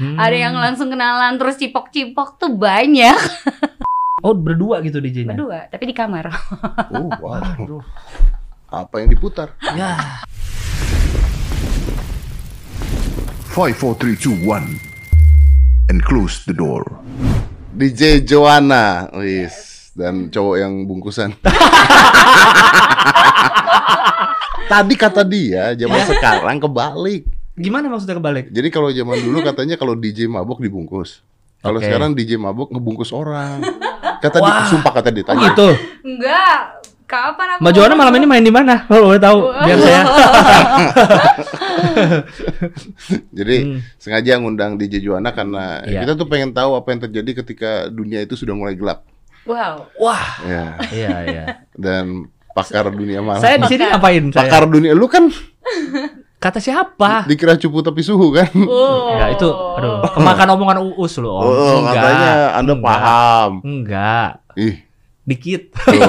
Hmm. 0.00 0.16
Ada 0.16 0.48
yang 0.48 0.56
langsung 0.56 0.88
kenalan 0.88 1.36
terus 1.36 1.60
cipok-cipok 1.60 2.40
tuh 2.40 2.56
banyak. 2.56 3.20
Oh, 4.20 4.36
berdua 4.36 4.84
gitu 4.84 5.00
DJ-nya. 5.00 5.32
Berdua, 5.32 5.64
tapi 5.72 5.88
di 5.88 5.96
kamar. 5.96 6.28
Oh, 6.92 7.08
wow. 7.24 7.40
Aduh. 7.56 7.80
Apa 8.68 9.00
yang 9.00 9.16
diputar? 9.16 9.56
Ya. 9.72 9.96
5, 13.48 13.56
4, 13.56 13.96
3, 13.96 14.20
2, 14.20 14.44
1. 14.44 15.88
And 15.88 16.04
close 16.04 16.44
the 16.44 16.52
door. 16.52 16.84
DJ 17.72 18.20
Joanna, 18.20 19.08
wis 19.16 19.88
dan 19.96 20.28
cowok 20.28 20.68
yang 20.68 20.84
bungkusan. 20.84 21.40
Tadi 24.70 24.94
kata 25.00 25.24
dia, 25.24 25.72
zaman 25.80 26.04
sekarang 26.04 26.60
kebalik. 26.60 27.39
Gimana 27.60 27.86
maksudnya 27.86 28.16
kebalik? 28.16 28.48
Jadi 28.48 28.68
kalau 28.68 28.88
zaman 28.88 29.20
dulu 29.20 29.38
katanya 29.42 29.76
kalau 29.76 29.92
DJ 29.94 30.26
mabuk 30.26 30.58
dibungkus. 30.58 31.20
Kalau 31.60 31.76
Oke. 31.76 31.84
sekarang 31.84 32.16
DJ 32.16 32.40
mabuk 32.40 32.72
ngebungkus 32.72 33.12
orang. 33.12 33.60
Kata 34.18 34.36
dia, 34.36 34.48
Wah. 34.48 34.64
sumpah 34.64 34.92
kata 34.92 35.08
dia 35.08 35.20
Oh 35.22 35.28
tanya. 35.28 35.42
gitu. 35.46 35.68
Enggak. 36.02 36.60
Kapan 37.04 37.46
aku 37.52 37.60
Mbak 37.60 37.72
Joanna 37.74 37.94
malam 37.98 38.14
ini 38.14 38.24
main 38.24 38.38
di 38.40 38.54
mana? 38.54 38.86
Kalau 38.86 39.10
boleh 39.10 39.18
tahu, 39.18 39.38
biar 39.50 39.78
saya. 39.78 40.02
Jadi 43.32 43.56
Hmm. 43.60 43.78
sengaja 43.96 44.38
ngundang 44.38 44.78
DJ 44.78 45.02
Joanna 45.02 45.32
karena 45.32 45.82
Iya. 45.82 46.06
kita 46.06 46.12
tuh 46.14 46.26
pengen 46.26 46.52
tahu 46.52 46.74
apa 46.74 46.88
yang 46.88 47.00
terjadi 47.02 47.42
ketika 47.42 47.70
dunia 47.88 48.22
itu 48.22 48.34
sudah 48.34 48.54
mulai 48.54 48.74
gelap. 48.74 49.02
Wow. 49.42 49.90
Wah. 49.98 50.24
Ya. 50.44 50.64
Iya, 50.86 51.16
iya. 51.26 51.44
Dan 51.74 52.28
pakar 52.52 52.90
dunia 52.90 53.20
malam. 53.20 53.40
Saya 53.40 53.58
di 53.58 53.66
sini 53.68 53.84
ngapain 53.84 54.24
saya? 54.30 54.46
pakar 54.46 54.62
dunia 54.66 54.92
lu 54.92 55.06
kan 55.06 55.26
Kata 56.40 56.56
siapa? 56.56 57.28
dikira 57.28 57.52
cupu 57.54 57.84
tapi 57.84 58.00
suhu 58.00 58.32
kan? 58.32 58.48
Oh. 58.56 59.12
Enggak 59.12 59.36
itu, 59.36 59.44
aduh, 59.44 60.08
kemakan 60.10 60.48
omongan 60.50 60.78
uus 60.90 61.20
lu, 61.20 61.28
Om. 61.28 61.44
Oh, 61.44 61.52
Enggak. 61.78 61.94
katanya 61.94 62.30
Anda 62.56 62.72
Enggak. 62.72 62.86
paham. 62.88 63.50
Enggak, 63.60 64.30
Ih. 64.56 64.76
dikit. 65.22 65.62
tuh. 65.76 66.00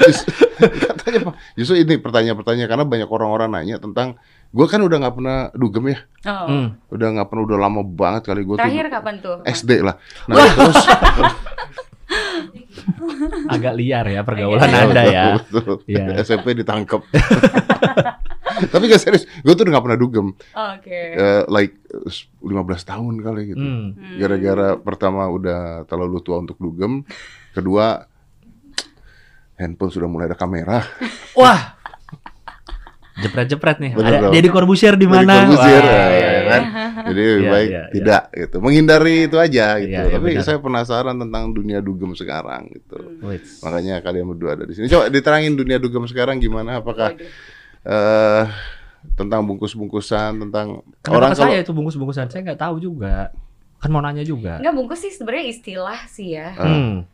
Just- 0.00 0.30
katanya 0.60 1.18
Pak. 1.26 1.34
Justru 1.52 1.74
ini 1.76 1.98
pertanyaan-pertanyaan 1.98 2.68
karena 2.68 2.84
banyak 2.86 3.08
orang-orang 3.08 3.50
nanya 3.50 3.76
tentang 3.76 4.14
gue 4.48 4.66
kan 4.66 4.78
udah 4.78 4.96
nggak 4.98 5.14
pernah 5.14 5.38
dugem 5.52 5.90
ya, 5.90 5.98
Oh. 6.24 6.46
Hmm. 6.46 6.66
udah 6.88 7.08
nggak 7.10 7.26
pernah 7.26 7.42
udah 7.44 7.58
lama 7.58 7.82
banget 7.82 8.22
kali 8.24 8.42
gue 8.42 8.54
tuh 8.54 8.62
Terakhir 8.62 8.86
kapan 8.88 9.14
tuh? 9.18 9.36
SD 9.42 9.70
lah. 9.82 9.98
Nah 10.24 10.38
terus 10.38 10.76
Agak 13.48 13.74
liar 13.74 14.06
ya 14.06 14.22
pergaulan 14.22 14.62
Iya. 14.64 14.78
Anda 14.80 15.02
ya. 15.04 15.24
Betul. 15.42 15.82
Iya. 15.84 16.04
SMP 16.22 16.54
ditangkap. 16.54 17.02
Tapi 18.72 18.84
gak 18.90 19.00
serius, 19.02 19.24
gue 19.24 19.52
tuh 19.52 19.62
udah 19.64 19.72
gak 19.78 19.84
pernah 19.88 20.00
dugem. 20.00 20.26
Oke. 20.52 21.00
Eh, 21.16 21.42
like 21.48 21.74
eh, 21.90 22.12
15 22.44 22.90
tahun 22.90 23.14
kali 23.20 23.42
gitu. 23.54 23.62
Hmm. 23.62 23.96
Gara-gara 24.18 24.68
pertama 24.80 25.26
udah 25.28 25.84
terlalu 25.88 26.20
tua 26.20 26.40
untuk 26.40 26.56
dugem, 26.60 27.02
kedua 27.56 28.04
handphone 29.60 29.92
sudah 29.92 30.08
mulai 30.08 30.32
ada 30.32 30.38
kamera. 30.38 30.80
Wah. 31.40 31.76
Jepret-jepret 33.20 33.84
nih. 33.84 33.92
Bener 33.92 34.12
Ada. 34.16 34.28
Deddy 34.32 34.48
Corbuzier 34.48 34.96
di 34.96 35.04
mana? 35.04 35.44
Wah, 35.44 35.60
ya, 35.60 35.68
iya, 35.68 35.76
ya 35.76 36.08
iya. 36.08 36.40
kan? 36.48 36.62
Jadi 37.12 37.20
lebih 37.20 37.44
Iya, 37.44 37.52
baik 37.52 37.68
iya, 37.68 37.76
iya. 37.76 37.92
tidak 37.92 38.22
gitu. 38.32 38.56
Menghindari 38.64 39.16
itu 39.28 39.36
aja 39.36 39.66
gitu. 39.76 39.92
Iya, 39.92 40.02
iya, 40.08 40.14
Tapi 40.16 40.28
benar. 40.32 40.44
saya 40.48 40.58
penasaran 40.62 41.16
tentang 41.20 41.44
dunia 41.52 41.78
dugem 41.84 42.16
sekarang 42.16 42.72
gitu. 42.72 42.96
Wait. 43.20 43.44
Makanya 43.60 44.00
kalian 44.00 44.24
berdua 44.24 44.56
ada 44.56 44.64
di 44.64 44.72
sini. 44.72 44.88
Coba 44.88 45.12
diterangin 45.12 45.52
dunia 45.52 45.76
dugem 45.76 46.08
sekarang 46.08 46.40
gimana? 46.40 46.80
Apakah 46.80 47.12
Waduh. 47.12 47.28
Eh 47.82 48.44
tentang 49.12 49.40
bungkus-bungkusan, 49.42 50.36
tentang 50.38 50.84
Kenapa 51.00 51.16
orang 51.18 51.30
kalau 51.32 51.48
saya 51.48 51.58
itu 51.60 51.72
bungkus-bungkusan? 51.72 52.28
Saya 52.28 52.40
nggak 52.42 52.60
tahu 52.60 52.76
juga. 52.78 53.32
Kan 53.76 53.88
mau 53.88 54.00
nanya 54.00 54.20
juga. 54.22 54.60
Enggak 54.60 54.76
bungkus 54.76 55.00
sih 55.00 55.10
sebenarnya 55.10 55.46
istilah 55.48 56.00
sih 56.06 56.36
ya. 56.36 56.52
Hmm. 56.52 57.08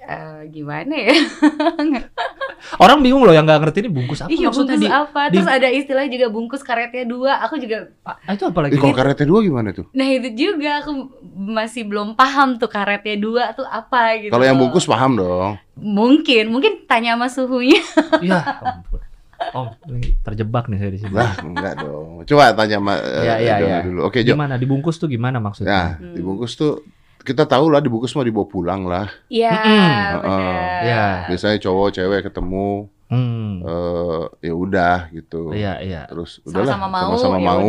Eh, 0.00 0.48
gimana 0.48 0.96
ya? 0.96 1.12
Orang 2.82 3.00
bingung 3.00 3.20
loh 3.20 3.32
yang 3.32 3.44
nggak 3.44 3.60
ngerti 3.62 3.78
ini 3.80 3.90
bungkus 3.90 4.20
apa 4.20 4.28
Iya 4.28 4.48
maksudnya 4.48 4.76
bungkus 4.76 4.80
di. 4.82 4.88
apa? 4.90 5.20
di- 5.22 5.32
Terus 5.36 5.48
ada 5.50 5.68
istilah 5.68 6.04
juga 6.08 6.26
bungkus 6.28 6.62
karetnya 6.62 7.04
dua. 7.04 7.40
Aku 7.42 7.56
juga 7.56 7.88
Ah, 8.02 8.16
itu 8.30 8.44
apa 8.44 8.58
lagi? 8.60 8.76
Kalau 8.76 8.92
karetnya 8.92 9.26
dua 9.26 9.40
gimana 9.40 9.68
tuh? 9.70 9.84
Nah 9.92 10.08
itu 10.08 10.28
juga 10.34 10.80
aku 10.80 10.92
masih 11.34 11.84
belum 11.84 12.16
paham 12.16 12.56
tuh 12.56 12.68
karetnya 12.68 13.16
dua 13.16 13.52
tuh 13.52 13.64
apa 13.64 14.16
gitu. 14.18 14.32
Kalau 14.32 14.44
yang 14.44 14.56
bungkus 14.56 14.84
paham 14.84 15.16
dong. 15.16 15.60
mungkin 15.76 16.48
mungkin 16.48 16.84
tanya 16.84 17.16
sama 17.16 17.28
suhunya. 17.28 17.80
Iya. 18.20 18.40
ampun. 18.80 19.00
Om, 19.40 19.66
ini 19.90 20.14
terjebak 20.20 20.68
nih 20.68 20.78
saya 20.78 20.90
di 20.92 21.00
sini. 21.00 21.14
Lah, 21.16 21.32
enggak 21.40 21.74
dong. 21.80 22.22
Coba 22.22 22.52
tanya 22.52 22.76
sama 22.76 22.94
eh, 22.96 23.24
Iya, 23.24 23.34
iya, 23.36 23.54
Jona 23.56 23.66
iya. 23.66 23.78
dulu. 23.82 24.00
Oke, 24.04 24.18
Jo. 24.20 24.36
Gimana 24.36 24.54
dibungkus 24.54 25.00
tuh 25.00 25.08
gimana 25.08 25.36
Nah, 25.36 25.42
maksudnya? 25.42 25.96
Hmm. 25.96 26.14
dibungkus 26.14 26.54
tuh 26.54 26.84
kita 27.20 27.44
tahu 27.44 27.68
lah 27.68 27.80
dibungkus 27.80 28.12
mah 28.14 28.24
dibawa 28.24 28.46
pulang 28.46 28.84
lah. 28.84 29.08
Iya 29.26 29.52
benar. 29.52 30.60
Iya. 30.80 31.04
Biasanya 31.28 31.56
cowok 31.58 31.88
cewek 31.92 32.20
ketemu 32.26 32.88
Hmm. 33.10 33.58
eh 33.60 34.24
ya 34.46 34.54
udah 34.54 35.10
gitu. 35.10 35.50
Iya, 35.50 35.82
iya. 35.82 36.06
Terus 36.06 36.38
udahlah 36.46 36.78
Sama-sama 36.78 36.86
mau, 36.86 37.10
sama-sama 37.18 37.36
ya 37.36 37.42
mau 37.42 37.66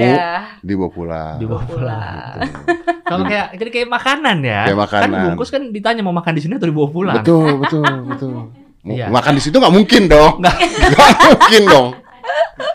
dibawa 0.61 0.89
pulang. 0.93 1.35
Dibawa 1.41 1.61
pulang. 1.65 1.97
pulang. 1.97 2.35
gitu. 2.37 2.61
Kalau 3.01 3.23
kayak 3.25 3.47
jadi 3.57 3.69
kayak 3.73 3.89
makanan 3.89 4.37
ya. 4.45 4.61
Kayak 4.69 4.79
makanan. 4.85 5.09
Kan 5.09 5.25
bungkus 5.33 5.49
kan 5.49 5.63
ditanya 5.73 6.01
mau 6.05 6.13
makan 6.13 6.33
di 6.37 6.41
sini 6.45 6.53
atau 6.61 6.69
dibawa 6.69 6.89
pulang. 6.93 7.15
Betul, 7.17 7.57
betul, 7.57 7.89
betul. 8.05 8.37
Iya. 8.81 9.07
Makan 9.07 9.37
di 9.37 9.41
situ 9.41 9.55
nggak 9.55 9.71
mungkin 9.71 10.09
dong. 10.09 10.41
Nggak. 10.41 10.55
Nggak 10.91 11.09
mungkin 11.29 11.61
dong. 11.65 11.87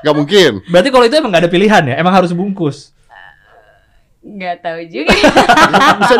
Nggak 0.03 0.15
mungkin. 0.15 0.53
Berarti 0.67 0.89
kalau 0.91 1.05
itu 1.05 1.15
emang 1.15 1.31
gak 1.31 1.43
ada 1.43 1.51
pilihan 1.51 1.83
ya? 1.85 1.95
Emang 1.97 2.15
harus 2.15 2.31
bungkus. 2.31 2.95
Nggak 4.23 4.57
tahu 4.59 4.81
juga. 4.87 5.11
Nggak 5.71 5.97
bisa. 6.01 6.15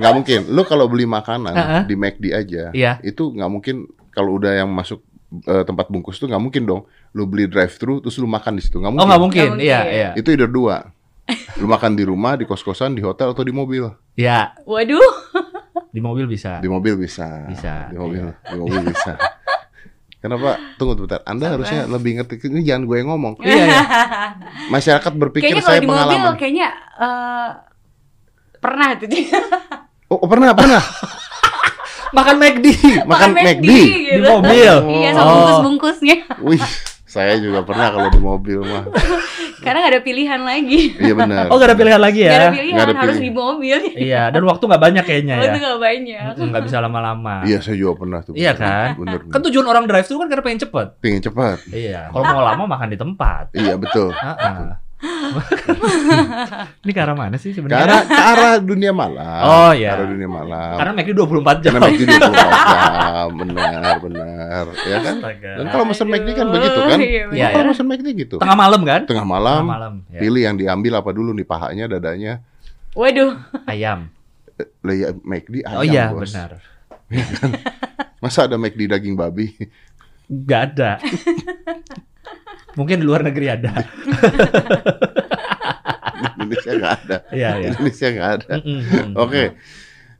Nggak 0.00 0.12
mungkin. 0.14 0.40
Lu 0.48 0.62
kalau 0.64 0.84
beli 0.86 1.04
makanan 1.04 1.52
Uh-uh. 1.52 1.82
di 1.84 1.94
McD 1.94 2.24
aja, 2.32 2.64
Iya. 2.72 2.92
itu 3.00 3.28
nggak 3.28 3.50
mungkin 3.50 3.76
kalau 4.08 4.36
udah 4.36 4.52
yang 4.56 4.68
masuk 4.68 5.04
eh, 5.44 5.64
tempat 5.64 5.88
bungkus 5.88 6.16
tuh 6.16 6.28
nggak 6.28 6.40
mungkin 6.40 6.64
dong. 6.64 6.82
Lu 7.12 7.24
beli 7.24 7.44
drive 7.44 7.76
thru 7.76 8.00
terus 8.00 8.16
lu 8.16 8.24
makan 8.24 8.56
di 8.56 8.62
situ 8.64 8.80
nggak 8.80 8.88
Oh 8.88 8.96
mungkin. 8.96 9.08
nggak 9.08 9.20
mungkin. 9.20 9.40
Nggak 9.44 9.52
mungkin. 9.56 9.68
Iya, 9.68 9.80
iya. 9.88 10.08
Itu 10.16 10.28
either 10.28 10.48
dua. 10.48 10.92
Lu 11.56 11.64
makan 11.64 11.92
di 11.94 12.04
rumah, 12.04 12.34
di 12.34 12.44
kos-kosan, 12.44 12.92
di 12.92 13.00
hotel 13.00 13.32
atau 13.32 13.40
di 13.40 13.52
mobil. 13.52 13.88
Ya, 14.16 14.52
Waduh. 14.64 15.00
Di 15.92 16.00
mobil 16.00 16.24
bisa. 16.24 16.58
Di 16.58 16.68
mobil 16.72 16.96
bisa. 16.96 17.44
Bisa, 17.46 17.92
Di 17.92 17.96
mobil, 18.00 18.24
iya. 18.24 18.32
di 18.48 18.56
mobil 18.56 18.80
bisa. 18.88 19.12
Kenapa? 20.22 20.54
Tunggu 20.78 20.94
sebentar. 20.96 21.20
Anda 21.26 21.52
harusnya 21.52 21.84
lebih 21.84 22.16
ngerti. 22.16 22.38
Ini 22.46 22.62
jangan 22.62 22.82
gue 22.86 22.96
yang 22.96 23.10
ngomong. 23.10 23.34
Iya, 23.42 23.54
iya. 23.68 23.80
Masyarakat 24.74 25.12
berpikir 25.18 25.50
kayaknya 25.50 25.62
kalau 25.66 25.74
saya 25.74 25.82
di 25.82 25.88
mobil 25.90 26.20
kayaknya 26.38 26.68
eh, 26.96 27.48
pernah 28.62 28.88
tuh. 28.96 29.08
Oh, 30.08 30.18
oh, 30.22 30.28
pernah, 30.30 30.54
pernah. 30.54 30.78
Makan 32.16 32.36
McD. 32.38 32.66
Makan 33.02 33.30
McD. 33.34 33.66
gitu. 33.66 34.20
Di 34.20 34.20
mobil. 34.22 34.74
Iya 35.02 35.10
sama 35.16 35.26
Oh. 35.26 35.34
bungkus-bungkusnya. 35.34 36.16
Wih, 36.44 36.62
saya 37.02 37.34
juga 37.42 37.66
pernah 37.66 37.88
kalau 37.90 38.08
di 38.12 38.20
mobil 38.20 38.58
mah. 38.62 38.84
Karena 39.62 39.78
nggak 39.80 39.92
ada 39.92 40.02
pilihan 40.02 40.40
lagi. 40.42 40.80
Iya 40.94 41.14
benar. 41.14 41.44
Oh, 41.46 41.56
gak 41.56 41.68
ada 41.70 41.78
pilihan 41.78 41.98
lagi 41.98 42.20
Nggak 42.20 42.34
ada 42.34 42.42
ya? 42.42 42.52
pilihan 42.52 42.74
Nggak 42.74 42.84
ada 42.84 42.94
harus 42.98 43.16
pilihan. 43.16 43.24
di 43.24 43.30
mobil. 43.32 43.78
Iya, 43.94 44.22
dan 44.28 44.42
waktu 44.42 44.62
nggak 44.64 44.82
banyak 44.82 45.04
kayaknya 45.04 45.34
Oh, 45.34 45.42
ya. 45.42 45.48
itu 45.48 45.58
nggak 45.58 45.80
banyak. 45.80 46.22
Nggak 46.42 46.64
bisa 46.64 46.76
lama-lama. 46.78 47.36
Iya, 47.42 47.58
saya 47.58 47.76
juga 47.76 47.92
pernah 47.96 48.20
tuh. 48.20 48.34
Iya 48.34 48.52
kan? 48.52 48.88
Bener. 48.96 49.20
Kan 49.26 49.40
tujuan 49.42 49.64
orang 49.64 49.84
drive 49.86 50.04
itu 50.04 50.16
kan 50.16 50.26
karena 50.26 50.42
pengen 50.42 50.60
cepet. 50.60 50.86
Pengen 50.98 51.22
cepat. 51.22 51.56
Iya. 51.68 52.00
Kalau 52.08 52.24
mau 52.26 52.42
lama 52.44 52.64
makan 52.68 52.88
di 52.88 52.98
tempat. 52.98 53.44
Iya 53.52 53.74
betul. 53.76 54.10
Ah, 54.14 54.34
ah. 54.36 54.72
Ini 56.78 56.90
ke 56.90 57.00
arah 57.00 57.12
mana 57.12 57.34
sih 57.34 57.50
Ke 57.50 57.58
sebenarnya? 57.58 57.82
arah, 57.84 58.00
ke 58.04 58.22
arah 58.24 58.54
dunia 58.58 58.90
malam. 58.90 59.42
Oh, 59.42 59.70
iya. 59.70 59.92
Ke 59.92 59.96
arah 59.98 60.08
dunia 60.08 60.28
malam. 60.28 60.74
Karena 60.78 60.92
McD 60.94 61.10
24 61.12 61.58
jam. 61.58 61.70
Karena 61.72 61.88
McD 61.88 62.08
24 62.08 62.22
jam. 62.22 63.28
Benar, 63.34 63.92
benar. 63.98 64.64
Ya 64.80 64.96
kan? 64.98 65.14
Astaga. 65.16 65.50
Dan 65.58 65.66
kalau 65.68 65.84
mesen 65.84 66.06
McD 66.06 66.28
kan 66.32 66.46
begitu 66.48 66.78
kan? 66.80 66.98
iya, 66.98 67.22
Iya, 67.28 67.46
Kalau 67.50 67.64
iya. 67.64 67.72
mesen 67.72 67.86
McD 67.86 68.06
gitu. 68.16 68.36
Tengah 68.38 68.56
malam 68.56 68.80
kan? 68.82 69.00
Tengah 69.02 69.26
malam, 69.26 69.62
Tengah 69.62 69.74
malam. 69.74 69.92
ya. 70.08 70.20
pilih 70.20 70.42
yang 70.44 70.56
diambil 70.56 70.92
apa 70.96 71.10
dulu 71.10 71.30
nih 71.32 71.44
pahanya, 71.44 71.84
dadanya. 71.88 72.42
Waduh. 72.92 73.34
Ayam. 73.64 74.12
Lah 74.80 74.94
ya 74.94 75.08
McD 75.18 75.62
ayam, 75.62 75.76
Oh 75.76 75.84
iya, 75.84 76.04
bos. 76.08 76.28
benar. 76.28 76.60
Masa 78.22 78.46
ada 78.46 78.54
McD 78.54 78.86
daging 78.86 79.14
babi? 79.14 79.50
Gak 80.28 80.62
ada. 80.72 80.96
Mungkin 82.74 82.96
di 82.98 83.04
luar 83.04 83.20
negeri 83.22 83.46
ada. 83.48 83.70
Di 86.12 86.26
Indonesia 86.34 86.70
nggak 86.72 86.94
ada. 86.98 87.16
Iya, 87.28 87.48
Di 87.50 87.58
iya. 87.58 87.68
Indonesia 87.70 88.06
nggak 88.08 88.30
ada. 88.32 88.52
Mm-mm, 88.56 88.78
mm-mm. 88.80 89.12
Oke. 89.18 89.42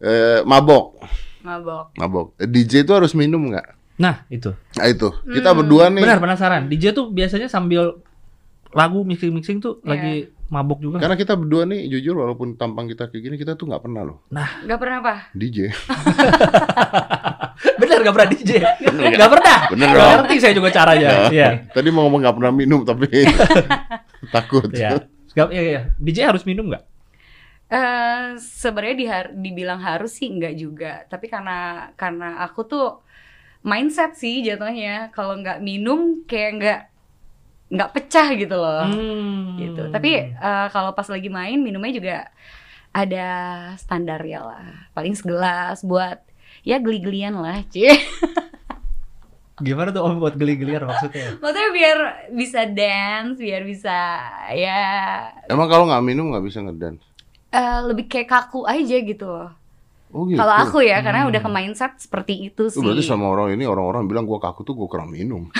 Eh, 0.02 0.40
mabok, 0.42 0.98
Mabok. 1.40 1.84
mabok. 1.94 2.26
Eh, 2.36 2.46
DJ 2.46 2.82
itu 2.82 2.92
harus 2.92 3.12
minum 3.12 3.38
nggak? 3.46 3.66
Nah, 3.94 4.26
itu. 4.28 4.50
Nah 4.74 4.86
itu, 4.86 5.08
kita 5.22 5.50
Hmm. 5.50 5.58
berdua 5.58 5.84
nih. 5.88 6.02
Benar 6.02 6.18
penasaran. 6.18 6.66
DJ 6.66 6.90
tuh 6.90 7.08
biasanya 7.08 7.46
sambil 7.46 8.02
lagu 8.72 9.02
mixing-mixing 9.02 9.58
tuh 9.58 9.78
Iya. 9.78 9.86
lagi 9.86 10.14
mabuk 10.48 10.80
juga. 10.80 10.98
Karena 10.98 11.14
kita 11.14 11.32
berdua 11.32 11.64
nih, 11.64 11.86
jujur 11.88 12.18
walaupun 12.18 12.56
tampang 12.56 12.84
kita 12.86 13.06
kayak 13.06 13.22
gini, 13.22 13.36
kita 13.36 13.54
tuh 13.54 13.64
nggak 13.64 13.78
pernah 13.80 14.02
loh 14.02 14.18
Gak 14.66 14.76
pernah 14.76 14.96
apa? 15.00 15.14
DJ. 15.32 15.70
Bener 17.76 17.96
gak 18.00 18.14
pernah 18.14 18.28
DJ? 18.28 18.50
Bener 18.82 19.12
Gak 19.14 19.30
pernah? 19.30 19.58
Bener 19.68 19.86
Gak 19.86 19.96
dong. 19.96 20.10
ngerti 20.20 20.34
saya 20.38 20.52
juga 20.52 20.68
caranya. 20.70 21.10
Iya. 21.28 21.48
Tadi 21.68 21.88
mau 21.88 22.04
ngomong 22.04 22.20
nggak 22.20 22.36
pernah 22.36 22.52
minum 22.52 22.80
tapi 22.82 23.06
takut. 24.34 24.68
Iya. 24.70 25.02
Gak, 25.32 25.48
iya, 25.48 25.62
iya. 25.62 25.80
DJ 25.96 26.28
harus 26.28 26.44
minum 26.44 26.68
gak? 26.68 26.84
Eh 27.66 28.36
sebenarnya 28.36 28.96
dihar- 28.96 29.32
dibilang 29.32 29.80
harus 29.80 30.12
sih 30.12 30.28
enggak 30.28 30.54
juga, 30.54 30.92
tapi 31.06 31.26
karena 31.26 31.88
karena 31.94 32.44
aku 32.44 32.60
tuh 32.62 33.00
mindset 33.62 34.12
sih 34.12 34.42
jatuhnya 34.42 35.08
kalau 35.08 35.38
nggak 35.38 35.58
minum 35.58 36.20
kayak 36.26 36.50
nggak 36.60 36.80
nggak 37.72 37.90
pecah 37.90 38.28
gitu 38.36 38.52
loh. 38.52 38.84
Hmm. 38.84 39.56
gitu. 39.56 39.88
Tapi 39.88 40.10
eh, 40.30 40.66
kalau 40.68 40.92
pas 40.92 41.08
lagi 41.08 41.32
main 41.32 41.56
minumnya 41.56 41.92
juga 41.92 42.16
ada 42.92 43.28
standar 43.80 44.20
ya 44.20 44.44
lah. 44.44 44.92
Paling 44.92 45.16
segelas 45.16 45.80
buat 45.80 46.20
ya 46.62 46.78
geli-gelian 46.78 47.34
lah, 47.34 47.60
cie. 47.66 47.90
Gimana 49.58 49.90
tuh 49.90 50.02
om 50.02 50.18
buat 50.18 50.34
geli-gelian 50.34 50.82
maksudnya? 50.82 51.38
Maksudnya 51.38 51.70
biar 51.70 51.98
bisa 52.32 52.60
dance, 52.64 53.38
biar 53.38 53.62
bisa 53.62 53.94
ya 54.50 54.80
Emang 55.46 55.68
kalau 55.68 55.86
nggak 55.86 56.02
minum 56.02 56.32
nggak 56.32 56.42
bisa 56.42 56.58
ngedance? 56.60 57.04
eh, 57.48 57.78
lebih 57.84 58.08
kayak 58.08 58.26
kaku 58.26 58.64
aja 58.64 58.96
gitu 58.98 59.28
loh. 59.28 59.52
Oh 60.08 60.24
gitu. 60.24 60.36
Kalau 60.36 60.54
aku 60.58 60.80
ya, 60.80 61.00
karena 61.00 61.24
Hmm. 61.24 61.30
udah 61.30 61.40
ke 61.40 61.50
mindset 61.50 61.92
seperti 61.96 62.48
itu 62.48 62.68
sih. 62.68 62.80
berarti 62.80 63.00
sama 63.02 63.28
orang 63.28 63.52
ini 63.52 63.64
orang-orang 63.64 64.04
bilang 64.04 64.24
gua 64.24 64.40
kaku 64.40 64.60
tuh 64.62 64.72
gua 64.72 64.88
kurang 64.88 65.08
minum. 65.08 65.52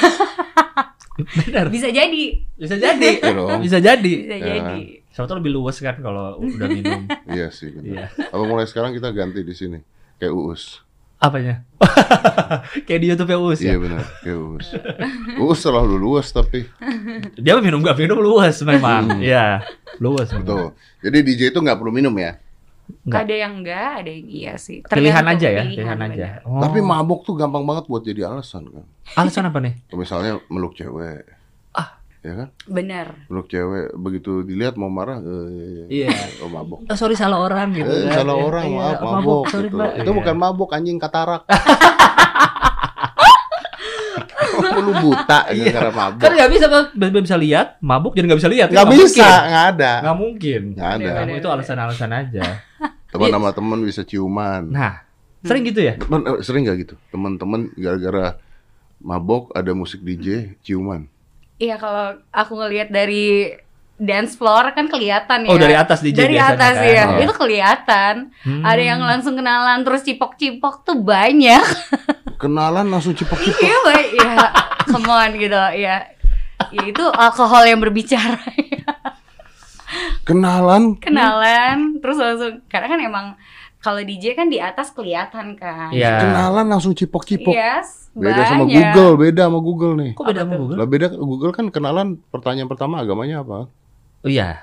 Benar. 1.12 1.68
Bisa 1.68 1.88
jadi, 1.88 2.40
Bisa 2.54 2.74
jadi. 2.74 3.20
Iya. 3.22 3.60
Bisa 3.60 3.78
jadi. 3.78 4.12
bisa 4.18 4.34
Ya. 4.34 4.46
jadi. 4.56 4.80
Siapa 5.08 5.24
tuh 5.26 5.36
lebih 5.36 5.52
luwes 5.52 5.76
kan 5.78 6.00
kalau 6.00 6.36
udah 6.38 6.64
minum. 6.66 7.04
iya 7.30 7.48
sih. 7.48 7.68
Iya. 7.70 8.08
Apa 8.08 8.42
mulai 8.42 8.64
sekarang 8.64 8.92
kita 8.92 9.08
ganti 9.10 9.40
di 9.40 9.52
sini 9.52 9.78
kayak 10.16 10.32
Uus. 10.32 10.80
Apanya? 11.22 11.62
Kayak 12.86 13.00
di 13.00 13.06
YouTube 13.14 13.30
ya 13.30 13.38
Us 13.38 13.60
ya. 13.62 13.74
Iya 13.74 13.78
benar, 13.78 14.02
kayak 14.26 14.38
Uus. 14.42 14.66
Uus 15.38 15.58
selalu 15.62 15.94
luas 15.94 16.34
tapi 16.34 16.66
Dia 17.38 17.54
minum 17.62 17.78
gak 17.78 17.94
minum 17.94 18.18
luwes 18.18 18.58
memang. 18.66 19.22
Iya. 19.22 19.62
Luwes. 20.02 20.34
memang. 20.34 20.42
betul. 20.42 20.64
Jadi 20.98 21.18
DJ 21.22 21.40
itu 21.54 21.62
nggak 21.62 21.78
perlu 21.78 21.94
minum 21.94 22.10
ya. 22.18 22.42
Nggak. 23.06 23.20
Ada 23.22 23.34
yang 23.38 23.52
enggak, 23.62 23.90
ada 24.02 24.10
yang 24.10 24.26
iya 24.26 24.52
sih. 24.58 24.82
Pilihan 24.82 25.22
Tergantung 25.22 25.38
aja 25.38 25.48
ya, 25.48 25.62
pilihan, 25.62 25.94
pilihan 25.94 25.98
aja. 26.10 26.28
Oh. 26.42 26.58
Tapi 26.58 26.78
mabuk 26.82 27.22
tuh 27.22 27.34
gampang 27.38 27.62
banget 27.62 27.86
buat 27.86 28.02
jadi 28.02 28.26
alasan 28.26 28.66
kan. 28.66 28.86
alasan 29.14 29.46
apa 29.46 29.58
nih? 29.62 29.74
Misalnya 29.94 30.42
meluk 30.50 30.74
cewek. 30.74 31.22
Ya 32.22 32.32
kan? 32.38 32.48
Benar. 32.70 33.26
Meluk 33.26 33.50
cewek 33.50 33.98
begitu 33.98 34.46
dilihat 34.46 34.78
mau 34.78 34.86
marah 34.86 35.18
eh, 35.18 36.06
Iya. 36.06 36.14
oh 36.38 36.46
mabuk. 36.46 36.86
Oh, 36.86 36.94
sorry 36.94 37.18
salah 37.18 37.42
orang 37.42 37.74
gitu. 37.74 37.90
Eh, 37.90 38.06
kan. 38.06 38.22
salah 38.22 38.38
Iya, 38.38 38.46
orang, 38.46 38.64
iya, 38.64 38.78
maaf, 38.78 39.02
mabuk, 39.02 39.44
sorry, 39.50 39.66
gitu. 39.66 39.76
Itu 39.82 40.06
Iya. 40.06 40.18
bukan 40.22 40.36
mabuk, 40.38 40.70
anjing 40.70 40.98
katarak. 41.02 41.42
Lu 44.82 44.92
buta 44.94 45.50
Iya. 45.50 45.64
gara-gara 45.74 45.90
mabuk. 45.90 46.20
Kan 46.22 46.30
nggak 46.38 46.50
bisa 46.54 46.66
kan 46.70 46.84
bisa, 46.94 47.10
bisa 47.10 47.36
lihat, 47.38 47.66
mabuk 47.82 48.14
jadi 48.14 48.26
nggak 48.30 48.40
bisa 48.40 48.50
lihat. 48.50 48.68
Nggak 48.70 48.86
Nggak 48.86 48.98
bisa, 49.02 49.26
nggak 49.26 49.64
ada. 49.74 49.92
Nggak 50.06 50.18
mungkin. 50.18 50.60
Nggak 50.78 50.90
ada. 50.94 51.10
Kamu 51.26 51.34
itu 51.38 51.48
alasan-alasan 51.50 52.10
aja. 52.14 52.44
Teman 53.12 53.28
sama 53.28 53.50
teman 53.52 53.78
bisa 53.82 54.02
ciuman. 54.06 54.62
Nah, 54.72 55.04
sering 55.44 55.66
gitu 55.68 55.84
ya? 55.84 55.98
Temen, 56.00 56.22
eh, 56.24 56.40
sering 56.40 56.64
gak 56.64 56.80
gitu? 56.80 56.94
Teman-teman 57.12 57.68
gara-gara 57.76 58.40
mabok 59.04 59.52
ada 59.52 59.74
musik 59.76 60.00
DJ 60.00 60.56
ciuman. 60.64 61.04
Iya 61.62 61.78
kalau 61.78 62.18
aku 62.34 62.58
ngelihat 62.58 62.90
dari 62.90 63.54
dance 64.02 64.34
floor 64.34 64.74
kan 64.74 64.90
kelihatan 64.90 65.46
ya. 65.46 65.50
Oh, 65.54 65.58
dari 65.62 65.78
atas 65.78 66.02
DJ 66.02 66.26
Dari 66.26 66.34
biasanya 66.34 66.58
atas 66.58 66.74
kan? 66.74 66.90
ya. 66.90 67.04
Oh. 67.06 67.22
Itu 67.22 67.32
kelihatan. 67.38 68.14
Hmm. 68.42 68.62
Ada 68.66 68.82
yang 68.82 69.00
langsung 69.06 69.38
kenalan 69.38 69.86
terus 69.86 70.02
cipok-cipok 70.02 70.82
tuh 70.82 70.98
banyak. 70.98 71.62
Kenalan 72.42 72.90
langsung 72.90 73.14
cipok-cipok. 73.14 73.62
Iya, 73.62 73.78
baik. 73.86 74.08
Ya, 74.18 74.34
come 74.90 75.06
on 75.06 75.30
gitu. 75.38 75.62
Ya. 75.78 75.96
Ya 76.74 76.82
itu 76.82 77.04
alkohol 77.14 77.62
yang 77.70 77.78
berbicara. 77.78 78.42
Kenalan. 80.26 80.96
kenalan 81.02 82.00
terus 82.00 82.16
langsung 82.16 82.64
karena 82.70 82.86
kan 82.88 83.00
emang 83.02 83.26
kalau 83.82 83.98
DJ 84.00 84.38
kan 84.38 84.46
di 84.46 84.62
atas 84.62 84.94
kelihatan 84.94 85.58
kan. 85.58 85.90
Iya. 85.94 86.26
Kenalan 86.26 86.66
langsung 86.70 86.94
cipok-cipok. 86.94 87.50
Yes, 87.54 88.01
Beda 88.12 88.42
sama 88.44 88.64
banyak. 88.64 88.76
Google, 88.92 89.12
beda 89.18 89.42
sama 89.42 89.58
Google 89.58 89.92
nih. 89.96 90.10
Kok 90.12 90.24
beda 90.26 90.40
sama? 90.42 90.54
Google? 90.54 90.76
Lah 90.76 90.86
beda 90.86 91.06
Google 91.14 91.52
kan 91.52 91.66
kenalan 91.68 92.08
pertanyaan 92.28 92.68
pertama 92.68 93.00
agamanya 93.00 93.40
apa? 93.40 93.72
Oh 94.22 94.28
iya. 94.28 94.60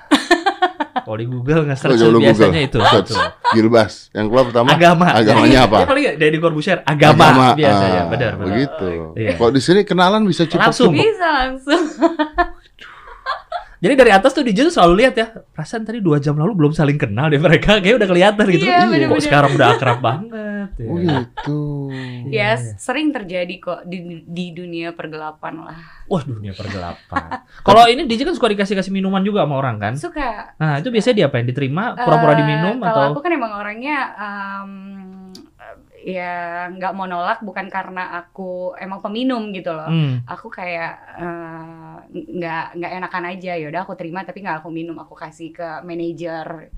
Kalau 1.00 1.16
di 1.16 1.26
Google 1.26 1.66
nggak 1.66 1.78
Oh, 1.80 1.90
search 1.90 2.20
biasanya 2.20 2.60
itu. 2.62 2.78
Search. 2.78 3.10
Gilbas. 3.50 3.92
Yang 4.12 4.26
keluar 4.28 4.44
pertama 4.46 4.68
Agama. 4.70 5.06
agamanya 5.10 5.58
apa? 5.66 5.76
Ya, 5.76 5.86
paling 5.86 6.04
Deddy 6.14 6.38
Corbuzier 6.38 6.78
agama, 6.84 7.56
biasanya. 7.58 8.00
Ah, 8.00 8.08
Benar, 8.08 8.32
benar. 8.36 8.46
Begitu. 8.46 8.86
Iya. 9.16 9.30
Kok 9.34 9.50
di 9.50 9.60
sini 9.60 9.80
kenalan 9.82 10.22
bisa 10.22 10.46
Langsung. 10.46 10.94
cipok-cipok. 10.94 10.94
Bisa 10.94 11.26
langsung. 11.28 11.82
Jadi 13.80 13.94
dari 13.94 14.10
atas 14.10 14.30
tuh 14.30 14.40
DJ 14.40 14.62
tuh 14.62 14.74
selalu 14.74 14.94
lihat 15.00 15.14
ya. 15.14 15.26
Perasaan 15.50 15.82
tadi 15.82 15.98
dua 15.98 16.16
jam 16.16 16.36
lalu 16.36 16.52
belum 16.54 16.70
saling 16.70 16.94
kenal 16.94 17.26
deh 17.26 17.40
mereka. 17.42 17.80
Kayak 17.80 17.96
udah 17.96 18.08
kelihatan 18.08 18.44
gitu. 18.46 18.64
Iya, 18.64 18.76
Kok 18.78 18.90
bener-bener. 18.90 19.24
sekarang 19.24 19.50
udah 19.52 19.68
akrab 19.70 19.98
banget. 20.04 20.68
ya. 20.76 20.84
Oh 20.84 20.96
gitu. 20.98 21.60
Iya. 22.28 22.52
Yes, 22.52 22.76
sering 22.76 23.08
terjadi 23.08 23.54
kok 23.56 23.80
di, 23.84 23.98
di 24.22 24.52
dunia 24.52 24.92
pergelapan 24.92 25.64
lah. 25.64 25.78
Wah 26.06 26.20
dunia 26.20 26.52
pergelapan. 26.52 27.40
Kalau 27.66 27.84
ini 27.86 28.04
DJ 28.04 28.24
kan 28.24 28.36
suka 28.36 28.48
dikasih 28.48 28.76
kasih 28.76 28.90
minuman 28.90 29.20
juga 29.20 29.42
sama 29.42 29.56
orang 29.56 29.76
kan. 29.76 29.92
Suka. 29.94 30.52
Nah 30.54 30.76
itu 30.76 30.88
biasanya 30.88 31.24
diapain? 31.24 31.42
Diterima 31.42 31.96
pura-pura 31.96 32.32
Eh, 32.32 32.38
diminum 32.38 32.76
Kalau 32.78 32.92
atau? 33.00 33.10
aku 33.10 33.20
kan 33.20 33.32
emang 33.32 33.52
orangnya 33.54 33.96
em, 34.12 34.70
ya 36.00 36.66
nggak 36.72 36.92
mau 36.96 37.04
nolak 37.04 37.44
bukan 37.44 37.68
karena 37.68 38.16
aku 38.16 38.72
emang 38.80 39.04
peminum 39.04 39.52
gitu 39.52 39.72
loh. 39.72 39.88
Hmm. 39.88 40.24
Aku 40.24 40.48
kayak 40.48 40.92
eh, 41.20 41.96
nggak 42.10 42.64
nggak 42.80 42.92
enakan 43.00 43.24
aja 43.36 43.52
ya 43.56 43.66
udah 43.68 43.84
aku 43.84 43.94
terima 43.94 44.24
tapi 44.24 44.40
nggak 44.40 44.64
aku 44.64 44.68
minum 44.72 44.96
aku 44.96 45.12
kasih 45.12 45.52
ke 45.52 45.84
manajer 45.84 46.72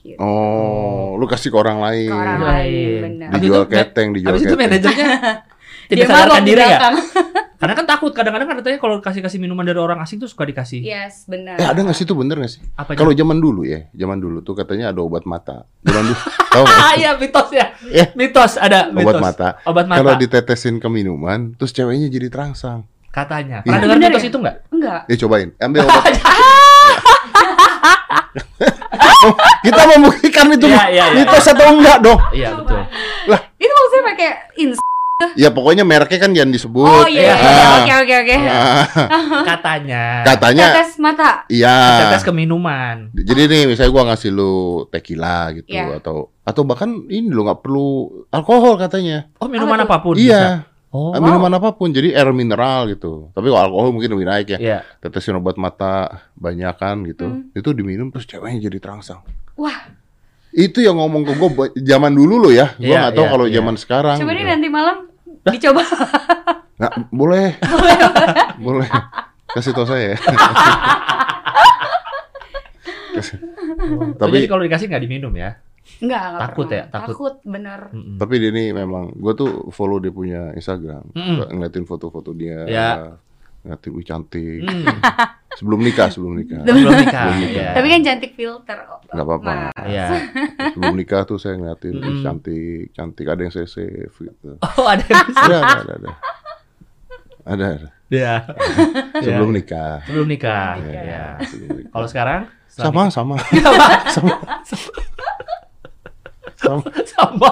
gitu. 0.00 0.16
Oh, 0.22 1.18
lu 1.20 1.28
kasih 1.28 1.52
ke 1.52 1.56
orang 1.58 1.78
lain. 1.82 2.08
Ke 2.08 2.16
orang 2.16 2.40
lain 2.40 3.10
iya. 3.20 3.28
Habis 3.28 3.40
Dijual 3.44 3.64
itu, 3.66 3.72
keteng, 3.74 4.08
dijual 4.16 4.30
Habis 4.32 4.42
itu 4.42 4.48
keteng. 4.48 4.60
manajernya 4.64 5.10
Dia 5.90 5.94
tidak 5.98 6.08
sadarkan 6.08 6.42
di 6.46 6.50
diri 6.54 6.62
ya. 6.62 6.78
Karena 7.60 7.76
kan 7.76 7.84
takut 7.84 8.16
kadang-kadang 8.16 8.48
kan 8.48 8.56
katanya 8.64 8.80
kalau 8.80 9.04
kasih-kasih 9.04 9.36
minuman 9.36 9.60
dari 9.62 9.76
orang 9.76 10.00
asing 10.00 10.16
tuh 10.16 10.24
suka 10.24 10.48
dikasih. 10.48 10.80
Yes, 10.80 11.28
benar. 11.28 11.60
Eh 11.60 11.68
ada 11.68 11.76
nggak 11.76 11.92
sih 11.92 12.08
itu 12.08 12.16
bener 12.16 12.40
nggak 12.40 12.48
sih? 12.50 12.64
Apa 12.72 12.96
Kalau 12.96 13.12
zaman 13.12 13.36
dulu 13.36 13.68
ya, 13.68 13.84
zaman 13.92 14.16
dulu 14.16 14.40
tuh 14.40 14.56
katanya 14.56 14.88
ada 14.88 15.04
obat 15.04 15.28
mata. 15.28 15.68
Zaman 15.84 16.08
dulu, 16.08 16.16
tahu 16.56 16.64
nggak? 16.64 16.80
Ah 16.80 16.92
iya 16.96 17.10
mitos 17.14 17.48
ya. 17.52 17.66
Iya. 17.84 18.06
Mitos 18.16 18.56
ada 18.56 18.88
mitos. 18.88 19.12
Obat 19.12 19.20
mata. 19.20 19.48
Obat 19.68 19.84
mata. 19.84 20.00
Kalau 20.00 20.16
ditetesin 20.16 20.80
ke 20.80 20.88
minuman, 20.88 21.52
terus 21.54 21.70
ceweknya 21.70 22.08
jadi 22.08 22.32
terangsang. 22.32 22.88
Katanya. 23.12 23.60
Iya. 23.60 23.68
Pernah 23.68 23.80
dengar 23.84 23.96
Bener 24.00 24.08
mitos 24.08 24.24
ya? 24.24 24.28
itu 24.32 24.38
enggak? 24.40 24.56
Enggak. 24.72 25.00
Ya 25.04 25.16
cobain, 25.20 25.48
ambil 25.60 25.80
obat. 25.84 26.02
Kita 29.60 29.82
membuktikan 29.86 30.48
itu 30.48 30.64
Iya, 30.64 30.84
iya, 30.88 31.04
iya. 31.12 31.14
mitos 31.14 31.44
atau 31.44 31.66
enggak 31.70 32.00
dong? 32.00 32.16
Iya 32.32 32.56
betul. 32.56 32.80
Itu 33.60 33.68
maksudnya 33.70 34.04
pakai 34.08 34.30
ins. 34.56 34.80
Ya 35.32 35.48
pokoknya 35.48 35.82
mereknya 35.82 36.18
kan 36.18 36.32
jangan 36.32 36.50
disebut. 36.50 36.86
Oh 36.86 37.06
iya, 37.06 37.32
iya. 37.32 37.34
Ah. 37.36 37.76
oke 37.78 37.94
oke 37.98 38.14
oke. 38.18 38.36
Ah, 38.40 38.84
Katanya. 39.52 40.02
katanya, 40.24 40.66
Tetes 40.72 40.92
mata. 40.96 41.30
iya. 41.46 42.08
Tetes 42.08 42.22
ke 42.22 42.32
minuman. 42.32 43.12
Jadi 43.12 43.42
nih, 43.46 43.62
misalnya 43.66 43.90
gua 43.90 44.04
ngasih 44.08 44.30
lu 44.30 44.54
tequila 44.88 45.52
gitu 45.52 45.70
Iya. 45.70 45.98
atau 45.98 46.32
atau 46.40 46.62
bahkan 46.64 46.88
ini 47.06 47.28
lo 47.28 47.44
nggak 47.44 47.60
perlu 47.60 47.88
alkohol 48.28 48.74
katanya. 48.76 49.28
Oh 49.36 49.46
minuman 49.46 49.80
Apa 49.80 49.96
apa 49.96 49.96
pun 50.02 50.14
bisa. 50.14 50.24
iya, 50.24 50.44
Oh. 50.90 51.14
Ah, 51.14 51.22
minuman 51.22 51.54
apa 51.54 51.70
pun. 51.70 51.86
Jadi 51.88 52.10
air 52.10 52.26
mineral 52.30 52.90
gitu. 52.90 53.30
Tapi 53.30 53.46
kalau 53.46 53.62
alkohol 53.62 53.94
mungkin 53.94 54.10
lebih 54.10 54.26
naik 54.26 54.46
ya. 54.50 54.58
Iya. 54.58 54.78
Tetesin 54.98 55.38
obat 55.38 55.54
mata 55.54 56.18
banyakan 56.34 57.06
gitu. 57.06 57.26
Hmm. 57.26 57.54
Itu 57.54 57.70
diminum 57.70 58.10
terus 58.10 58.26
ceweknya 58.26 58.66
jadi 58.66 58.82
terangsang. 58.82 59.22
Wah, 59.54 59.86
Itu 60.50 60.82
yang 60.82 60.98
ngomong 60.98 61.22
ke 61.22 61.32
gue 61.32 61.48
zaman 61.78 62.10
dulu 62.10 62.42
loh 62.42 62.50
ya. 62.50 62.74
Gue 62.74 62.90
Iya, 62.90 63.06
nggak 63.06 63.14
tahu 63.14 63.22
iya, 63.22 63.30
kalau 63.30 63.46
iya. 63.46 63.54
zaman 63.54 63.74
sekarang. 63.78 64.16
coba 64.18 64.32
gitu. 64.34 64.50
nanti 64.50 64.66
malam 64.66 64.96
dicoba. 65.44 65.82
Nggak, 66.76 66.92
boleh. 67.20 67.48
boleh. 68.56 68.88
Kasih 69.50 69.72
tau 69.72 69.84
saya. 69.84 70.12
ya. 70.12 70.18
Kasih. 73.12 73.36
Oh, 73.80 74.14
Tapi- 74.14 74.36
jadi 74.36 74.46
kalau 74.46 74.62
dikasih 74.62 74.86
nggak 74.86 75.02
diminum 75.02 75.32
ya? 75.34 75.58
Enggak, 75.98 76.22
enggak 76.22 76.42
Takut 76.46 76.64
pernah. 76.64 76.78
ya, 76.78 76.84
takut. 76.88 77.08
Takut 77.10 77.34
bener. 77.44 77.80
Mm-mm. 77.90 78.16
Tapi 78.16 78.34
dia 78.36 78.50
ini 78.50 78.64
memang 78.70 79.10
gue 79.12 79.32
tuh 79.34 79.50
follow 79.70 79.98
dia 79.98 80.10
punya 80.10 80.54
Instagram. 80.54 81.02
Mm-mm. 81.10 81.36
Suka 81.36 81.46
ngeliatin 81.50 81.84
foto-foto 81.84 82.30
dia. 82.30 82.58
Ya. 82.64 82.88
Ngeliatin 83.60 83.90
wih 83.92 84.04
cantik. 84.04 84.60
Hmm. 84.62 84.86
Sebelum 85.58 85.82
nikah, 85.82 86.06
sebelum 86.08 86.38
nikah. 86.38 86.62
Belum 86.62 86.94
nikah. 86.94 87.26
Belum 87.26 87.36
nikah. 87.42 87.50
Iya. 87.58 87.68
Tapi 87.74 87.86
kan 87.86 88.00
cantik 88.00 88.32
filter. 88.32 88.78
Nggak 89.10 89.26
apa-apa. 89.26 89.50
Mas. 89.50 89.74
Iya. 89.84 90.06
Sebelum 90.72 90.94
nikah 90.94 91.20
tuh 91.24 91.36
saya 91.36 91.58
ngeliatin 91.58 91.92
wih 91.92 92.14
Mm. 92.16 92.22
cantik, 92.22 92.82
cantik 92.94 93.26
ada 93.26 93.40
yang 93.42 93.50
saya 93.50 93.66
save 93.66 94.14
gitu. 94.14 94.56
Oh 94.62 94.86
ada. 94.86 95.02
yang 95.02 95.26
bisa. 95.26 95.42
Ada, 95.42 95.56
ada, 95.58 95.74
ada, 95.74 95.92
ada. 95.92 96.10
Ada, 97.42 97.64
ada. 97.66 97.88
Iya. 98.08 98.34
Sebelum 99.18 99.50
Iya. 99.50 99.56
nikah. 99.58 99.94
Sebelum 100.06 100.26
nikah. 100.28 100.70
Sebelum 100.72 100.86
nikah. 100.86 101.02
Iya. 101.04 101.24
Sebelum 101.42 101.68
nikah. 101.76 101.90
Kalau 101.90 102.06
sekarang 102.08 102.40
Sama, 102.70 103.02
sama. 103.16 103.34
sama. 104.06 104.34
Sama. 104.64 105.02
sama. 107.16 107.50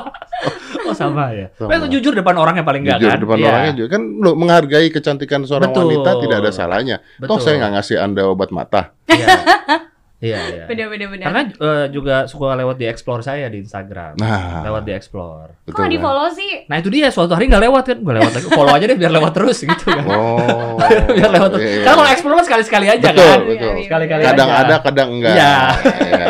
Oh 0.87 0.95
sama 0.95 1.35
ya. 1.35 1.51
Sama. 1.57 1.69
Tapi 1.73 1.75
itu 1.83 1.89
jujur 1.99 2.13
depan 2.15 2.37
orang 2.39 2.55
yang 2.61 2.67
paling 2.67 2.83
enggak 2.87 2.99
Jujur 3.01 3.11
kan? 3.11 3.19
depan 3.21 3.37
Iya. 3.39 3.49
orangnya 3.49 3.73
juga 3.75 3.89
kan 3.97 4.03
lo 4.21 4.31
menghargai 4.37 4.89
kecantikan 4.89 5.41
seorang 5.45 5.71
Betul. 5.73 5.83
wanita 5.91 6.11
tidak 6.23 6.37
ada 6.45 6.51
salahnya. 6.53 6.97
Toh 7.19 7.27
Betul. 7.27 7.39
saya 7.43 7.55
nggak 7.59 7.73
ngasih 7.81 7.97
anda 7.99 8.23
obat 8.25 8.51
mata. 8.53 8.93
Iya. 9.09 9.27
Iya, 10.19 10.39
iya. 10.51 10.65
Bener 10.67 10.91
bener 10.91 11.07
bener. 11.09 11.25
Karena 11.25 11.43
eh, 11.47 11.87
juga 11.95 12.27
suka 12.27 12.59
lewat 12.59 12.75
di 12.75 12.85
explore 12.85 13.23
saya 13.23 13.47
di 13.47 13.63
Instagram. 13.63 14.19
Nah, 14.19 14.67
Lewat 14.67 14.83
di 14.83 14.91
explore. 14.91 15.63
Kok 15.63 15.71
nggak 15.71 15.87
di 15.87 15.95
kan? 15.95 16.03
follow 16.03 16.27
sih? 16.35 16.53
Nah 16.67 16.77
itu 16.77 16.91
dia 16.91 17.07
suatu 17.07 17.31
hari 17.31 17.47
nggak 17.47 17.63
lewat 17.63 17.85
kan, 17.87 17.99
gue 18.03 18.15
lewat 18.19 18.33
lagi, 18.35 18.49
follow 18.51 18.75
aja 18.75 18.85
deh 18.85 18.99
biar 18.99 19.15
lewat 19.15 19.31
terus 19.31 19.63
gitu 19.63 19.85
kan. 19.87 20.03
Oh. 20.11 20.75
biar 21.17 21.31
lewat 21.31 21.51
terus. 21.55 21.63
Iya, 21.63 21.71
iya. 21.71 21.85
Karena 21.87 21.97
kalau 21.97 22.11
explore 22.11 22.35
kan 22.35 22.45
sekali-sekali 22.45 22.87
aja 22.91 23.09
Betul, 23.09 23.23
kan. 23.23 23.39
betul. 23.47 23.71
Iya, 23.71 23.85
Sekali-kali 23.87 24.23
Kadang 24.27 24.49
aja. 24.51 24.59
ada, 24.59 24.75
kadang 24.83 25.09
enggak. 25.15 25.35
Iya. 25.39 25.55
Iya, 26.03 26.27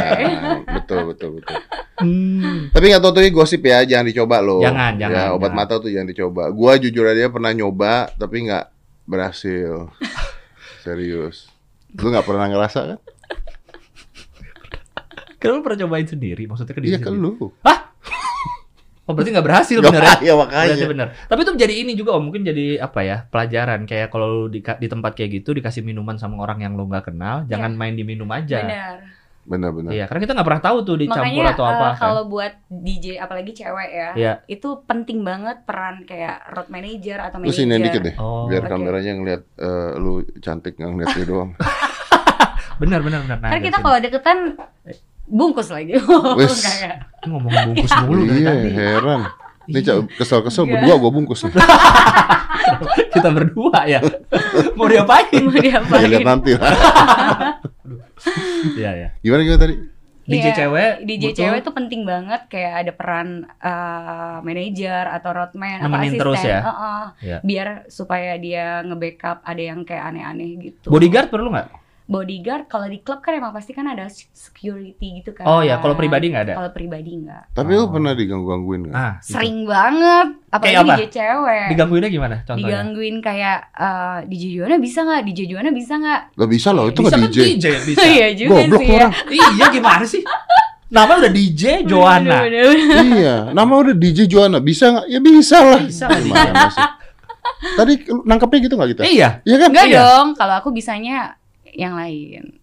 betul, 0.69 1.01
betul, 1.09 1.29
betul. 1.41 1.57
Hmm. 1.99 2.69
Tapi 2.69 2.85
nggak 2.87 3.01
tahu 3.01 3.11
tuh 3.11 3.23
ini 3.25 3.31
gosip 3.33 3.63
ya, 3.65 3.79
jangan 3.83 4.05
dicoba 4.05 4.37
loh. 4.39 4.61
Jangan, 4.61 5.01
jangan, 5.01 5.17
Ya, 5.17 5.25
obat 5.33 5.49
jangan. 5.51 5.65
mata 5.65 5.75
tuh 5.81 5.89
jangan 5.89 6.09
dicoba. 6.09 6.43
Gua 6.53 6.77
jujur 6.77 7.09
aja 7.09 7.33
pernah 7.33 7.51
nyoba, 7.51 8.13
tapi 8.15 8.45
nggak 8.45 8.65
berhasil. 9.09 9.89
Serius. 10.85 11.49
Lu 11.95 12.13
nggak 12.13 12.23
pernah 12.23 12.47
ngerasa 12.47 12.81
kan? 12.85 12.99
Kenapa 15.39 15.59
pernah 15.65 15.79
cobain 15.81 16.05
sendiri? 16.05 16.45
Maksudnya 16.45 16.73
ke 16.73 16.83
diri 16.83 16.93
Iya 16.93 17.01
ke 17.01 17.09
sendiri? 17.09 17.23
lu. 17.39 17.49
Oh 19.09 19.17
berarti 19.17 19.33
nggak 19.33 19.41
berhasil 19.43 19.81
bener 19.81 20.05
ya? 20.05 20.15
Iya 20.29 20.35
makanya. 20.37 20.69
Berarti 20.69 20.85
bener. 20.87 21.07
Tapi 21.25 21.41
itu 21.41 21.53
jadi 21.57 21.75
ini 21.81 21.93
juga 21.95 22.13
om, 22.13 22.29
mungkin 22.29 22.45
jadi 22.45 22.77
apa 22.77 23.01
ya 23.01 23.25
pelajaran 23.25 23.89
kayak 23.89 24.13
kalau 24.13 24.27
lu 24.29 24.53
di, 24.53 24.61
di 24.61 24.85
tempat 24.87 25.17
kayak 25.17 25.31
gitu 25.35 25.57
dikasih 25.57 25.81
minuman 25.81 26.21
sama 26.21 26.37
orang 26.37 26.61
yang 26.61 26.77
lu 26.77 26.85
nggak 26.85 27.09
kenal, 27.09 27.49
jangan 27.49 27.73
main 27.73 27.97
di 27.97 28.05
minum 28.05 28.29
aja. 28.29 28.61
Bener. 28.61 28.97
Benar-benar. 29.49 29.97
Iya, 29.97 30.05
karena 30.05 30.21
kita 30.21 30.33
nggak 30.37 30.45
pernah 30.45 30.61
tahu 30.61 30.79
tuh 30.85 30.97
dicampur 31.01 31.25
Makanya 31.25 31.57
atau 31.57 31.65
eh, 31.65 31.73
apa 31.73 31.87
kan. 31.89 31.97
kalau 31.97 32.23
buat 32.29 32.53
DJ 32.69 33.07
apalagi 33.17 33.53
cewek 33.57 33.89
ya, 33.89 34.09
Iya. 34.13 34.33
itu 34.45 34.69
penting 34.85 35.25
banget 35.25 35.65
peran 35.65 36.05
kayak 36.05 36.45
road 36.53 36.69
manager 36.69 37.17
atau 37.17 37.41
Lu 37.41 37.49
manager. 37.49 37.57
sini 37.57 37.81
dikit 37.81 38.03
deh. 38.05 38.15
Oh, 38.21 38.45
Biar 38.45 38.61
Oke. 38.61 38.69
kameranya 38.69 39.13
ngeliat 39.17 39.43
eh, 39.57 39.91
lu 39.97 40.13
cantik 40.37 40.77
nggak 40.77 40.91
ngeliat 40.93 41.11
dia 41.17 41.25
doang. 41.25 41.57
benar 42.85 43.01
benar 43.01 43.25
benar. 43.25 43.39
Nah, 43.41 43.49
Karena 43.49 43.65
kita 43.65 43.79
kalau 43.81 43.99
deketan 43.99 44.39
bungkus 45.29 45.69
lagi. 45.69 45.93
Wes. 46.39 46.65
Ngomongin 47.23 47.61
bungkus 47.71 47.93
mulu 48.01 48.23
dari 48.25 48.39
iya, 48.39 48.51
tadi. 48.51 48.71
heran. 48.71 49.21
Ini 49.65 49.79
Iya. 49.79 49.95
kesel-kesel 50.11 50.65
Enggak. 50.65 50.81
berdua 50.81 50.95
gua 50.97 51.11
bungkus 51.11 51.41
nih. 51.45 51.53
kita 53.15 53.29
berdua 53.29 53.79
ya. 53.85 54.01
Mau 54.79 54.87
diapain? 54.87 55.29
mau 55.39 55.53
Ya, 55.53 55.61
lihat 55.63 55.85
diapain? 55.85 56.25
nanti 56.25 56.51
lah. 56.55 56.73
Iya 58.75 58.91
ya. 58.93 59.09
Gimana 59.19 59.41
gimana 59.43 59.61
tadi? 59.61 59.77
DJ 60.25 60.45
Iya, 60.45 60.53
cewek 60.55 60.93
DJ 61.03 61.23
butuh- 61.23 61.37
cewek 61.39 61.61
tuh 61.63 61.73
penting 61.73 62.01
banget 62.05 62.41
kayak 62.49 62.75
ada 62.79 62.93
peran 62.93 63.29
eh, 63.59 64.37
manajer 64.39 65.05
atau 65.11 65.31
roadman 65.33 65.81
atau 65.81 65.89
asisten. 65.95 66.17
terus 66.19 66.41
ya? 66.43 66.61
Heeh. 66.61 67.05
Iya. 67.23 67.37
Biar 67.41 67.69
supaya 67.89 68.37
dia 68.37 68.81
nge-backup 68.83 69.41
ada 69.43 69.63
yang 69.63 69.81
kayak 69.83 70.05
aneh-aneh 70.07 70.51
gitu. 70.63 70.87
Bodyguard 70.87 71.29
perlu 71.29 71.49
nggak? 71.49 71.69
Bodyguard 72.09 72.67
kalau 72.67 72.89
di 72.89 72.99
klub 72.99 73.21
kan 73.21 73.37
emang 73.37 73.53
pasti 73.53 73.71
kan 73.71 73.85
ada 73.85 74.09
security 74.09 75.21
gitu 75.21 75.31
kan. 75.31 75.45
Oh 75.45 75.61
ya, 75.61 75.77
kalau 75.77 75.93
pribadi 75.93 76.33
nggak 76.33 76.41
ada. 76.43 76.55
Kalau 76.57 76.71
pribadi 76.73 77.13
nggak. 77.15 77.53
Tapi 77.53 77.71
Oh. 77.71 77.79
lu 77.79 77.93
pernah 77.93 78.13
diganggu-gangguin 78.13 78.81
nggak? 78.83 78.97
Ah, 78.97 79.13
gitu. 79.15 79.29
Sering 79.31 79.59
banget, 79.63 80.29
apalagi 80.47 80.65
Kayak 80.65 80.81
apa? 80.81 80.95
DJ 80.95 81.03
cewek. 81.13 81.67
Digangguinnya 81.69 82.11
gimana? 82.11 82.37
Contohnya? 82.43 82.65
Digangguin 82.65 83.17
kayak 83.21 83.59
eh, 83.71 84.19
DJ 84.25 84.45
Juana 84.51 84.77
bisa 84.79 84.99
nggak? 85.03 85.21
DJ 85.23 85.41
Juana 85.47 85.69
bisa 85.71 85.93
nggak? 85.95 86.21
Gak 86.35 86.51
bisa 86.51 86.69
loh, 86.73 86.85
itu 86.87 86.99
nggak 86.99 87.13
kan 87.13 87.21
DJ. 87.23 87.39
DJ 87.55 87.67
bisa. 87.85 88.07
Iya 88.09 88.27
juga 88.35 88.51
Goblok 88.57 88.81
sih 88.81 88.89
ya. 88.89 88.97
orang. 88.97 89.13
iya 89.29 89.67
gimana 89.69 90.05
sih? 90.05 90.23
Nama 90.89 91.13
udah 91.15 91.29
DJ 91.31 91.63
Joanna. 91.85 92.39
Bener, 92.41 92.65
bener, 92.65 92.89
bener. 92.89 93.05
iya, 93.21 93.37
nama 93.53 93.73
udah 93.77 93.93
DJ 93.95 94.19
Joanna. 94.25 94.59
Bisa 94.59 94.85
nggak? 94.91 95.07
Ya 95.07 95.21
bisa 95.21 95.57
lah. 95.61 95.81
Bisa 95.85 96.05
nggak 96.09 96.23
Gimana 96.25 96.65
sih? 96.73 96.89
Tadi 97.77 97.93
nangkepnya 98.25 98.59
gitu 98.63 98.75
nggak 98.75 98.91
kita? 98.93 99.03
Iya. 99.05 99.29
Iya 99.43 99.57
kan? 99.59 99.69
Enggak 99.69 99.87
Iya. 99.87 99.99
dong, 100.01 100.27
kalau 100.35 100.55
aku 100.57 100.69
bisanya 100.71 101.37
yang 101.73 101.95
lain. 101.95 102.57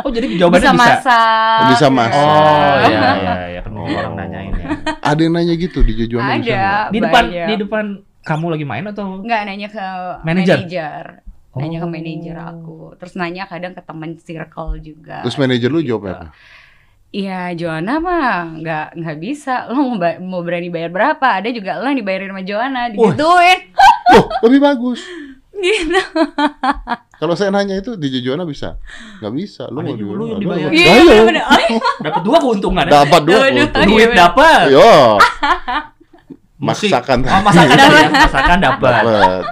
Oh 0.00 0.10
jadi 0.10 0.26
jawabannya 0.38 0.62
bisa 0.62 0.70
bisa. 0.70 0.86
masak. 0.86 1.58
Oh, 1.58 1.66
bisa 1.68 1.86
masak. 1.88 2.14
Oh 2.16 2.74
ya. 2.78 2.86
iya 2.86 3.10
iya 3.22 3.34
iya 3.50 3.60
kan 3.60 3.72
Oh. 3.74 3.82
orang 3.84 4.14
nanyain 4.14 4.54
ya. 4.54 4.68
Ada 5.02 5.20
yang 5.20 5.34
nanya 5.34 5.54
gitu 5.54 5.82
bisa 5.82 6.06
nggak? 6.06 6.46
Ada. 6.46 6.64
Di 6.88 6.98
depan 6.98 7.24
banyak. 7.26 7.46
di 7.46 7.54
depan 7.58 7.84
kamu 8.22 8.46
lagi 8.48 8.64
main 8.64 8.84
atau? 8.86 9.20
Enggak 9.20 9.40
nanya 9.44 9.68
ke 9.68 9.86
Manajer? 10.22 10.56
manajer. 10.56 11.04
Nanya 11.54 11.78
ke 11.78 11.86
Oh. 11.86 11.92
manajer 11.92 12.36
aku. 12.36 12.78
Terus 12.96 13.12
nanya 13.14 13.44
kadang 13.44 13.72
ke 13.72 13.82
temen 13.82 14.10
circle 14.16 14.78
juga. 14.78 15.20
Terus 15.20 15.36
manajer 15.36 15.68
lu 15.68 15.78
Gitu. 15.78 15.88
jawab 15.90 16.04
apa? 16.08 16.26
Iya, 17.10 17.54
Joanna 17.54 17.94
mah 17.98 18.30
nggak 18.56 18.86
nggak 18.96 19.18
bisa. 19.18 19.66
Lo 19.68 19.78
mau, 19.84 19.96
ba- 19.96 20.18
mau 20.18 20.40
berani 20.40 20.66
bayar 20.66 20.90
berapa? 20.90 21.26
Ada 21.34 21.50
juga 21.50 21.78
lo 21.78 21.86
yang 21.86 21.98
dibayarin 21.98 22.30
sama 22.30 22.42
Joanna, 22.42 22.82
digituin. 22.88 23.58
Oh, 24.12 24.24
lebih 24.42 24.60
bagus. 24.60 25.02
gitu. 25.56 26.00
Kalau 27.16 27.34
saya 27.34 27.48
nanya 27.48 27.74
itu 27.74 27.94
DJ 27.94 28.20
Joanna 28.20 28.42
bisa? 28.42 28.76
Nggak 29.18 29.32
bisa. 29.32 29.62
Lu 29.68 29.80
mau 29.80 29.92
juga 29.92 30.12
di- 30.12 30.18
lu 30.18 30.24
yang 30.26 30.40
dibayar. 30.40 30.68
aduh. 30.68 30.74
Iya, 30.74 30.88
Ayo. 30.88 31.02
bener-bener. 31.04 31.44
Oh, 31.44 31.60
iya. 31.60 31.78
Dapat 32.06 32.22
dua 32.22 32.36
keuntungan 32.38 32.84
ya. 32.84 32.92
Dapat 32.96 33.20
dua. 33.22 33.36
Aduh, 33.36 33.46
untung. 33.46 33.70
aduh. 33.74 33.88
Duit 33.88 34.04
Iya, 34.04 34.16
dapat. 34.16 34.62
Yo, 34.70 34.90
Musik. 36.54 36.86
Masakan. 36.88 37.18
Oh, 37.26 37.42
masakan 37.42 37.76
dapat 37.76 37.98
ya. 37.98 38.08
Masakan 38.14 38.58
dapat. 38.62 39.02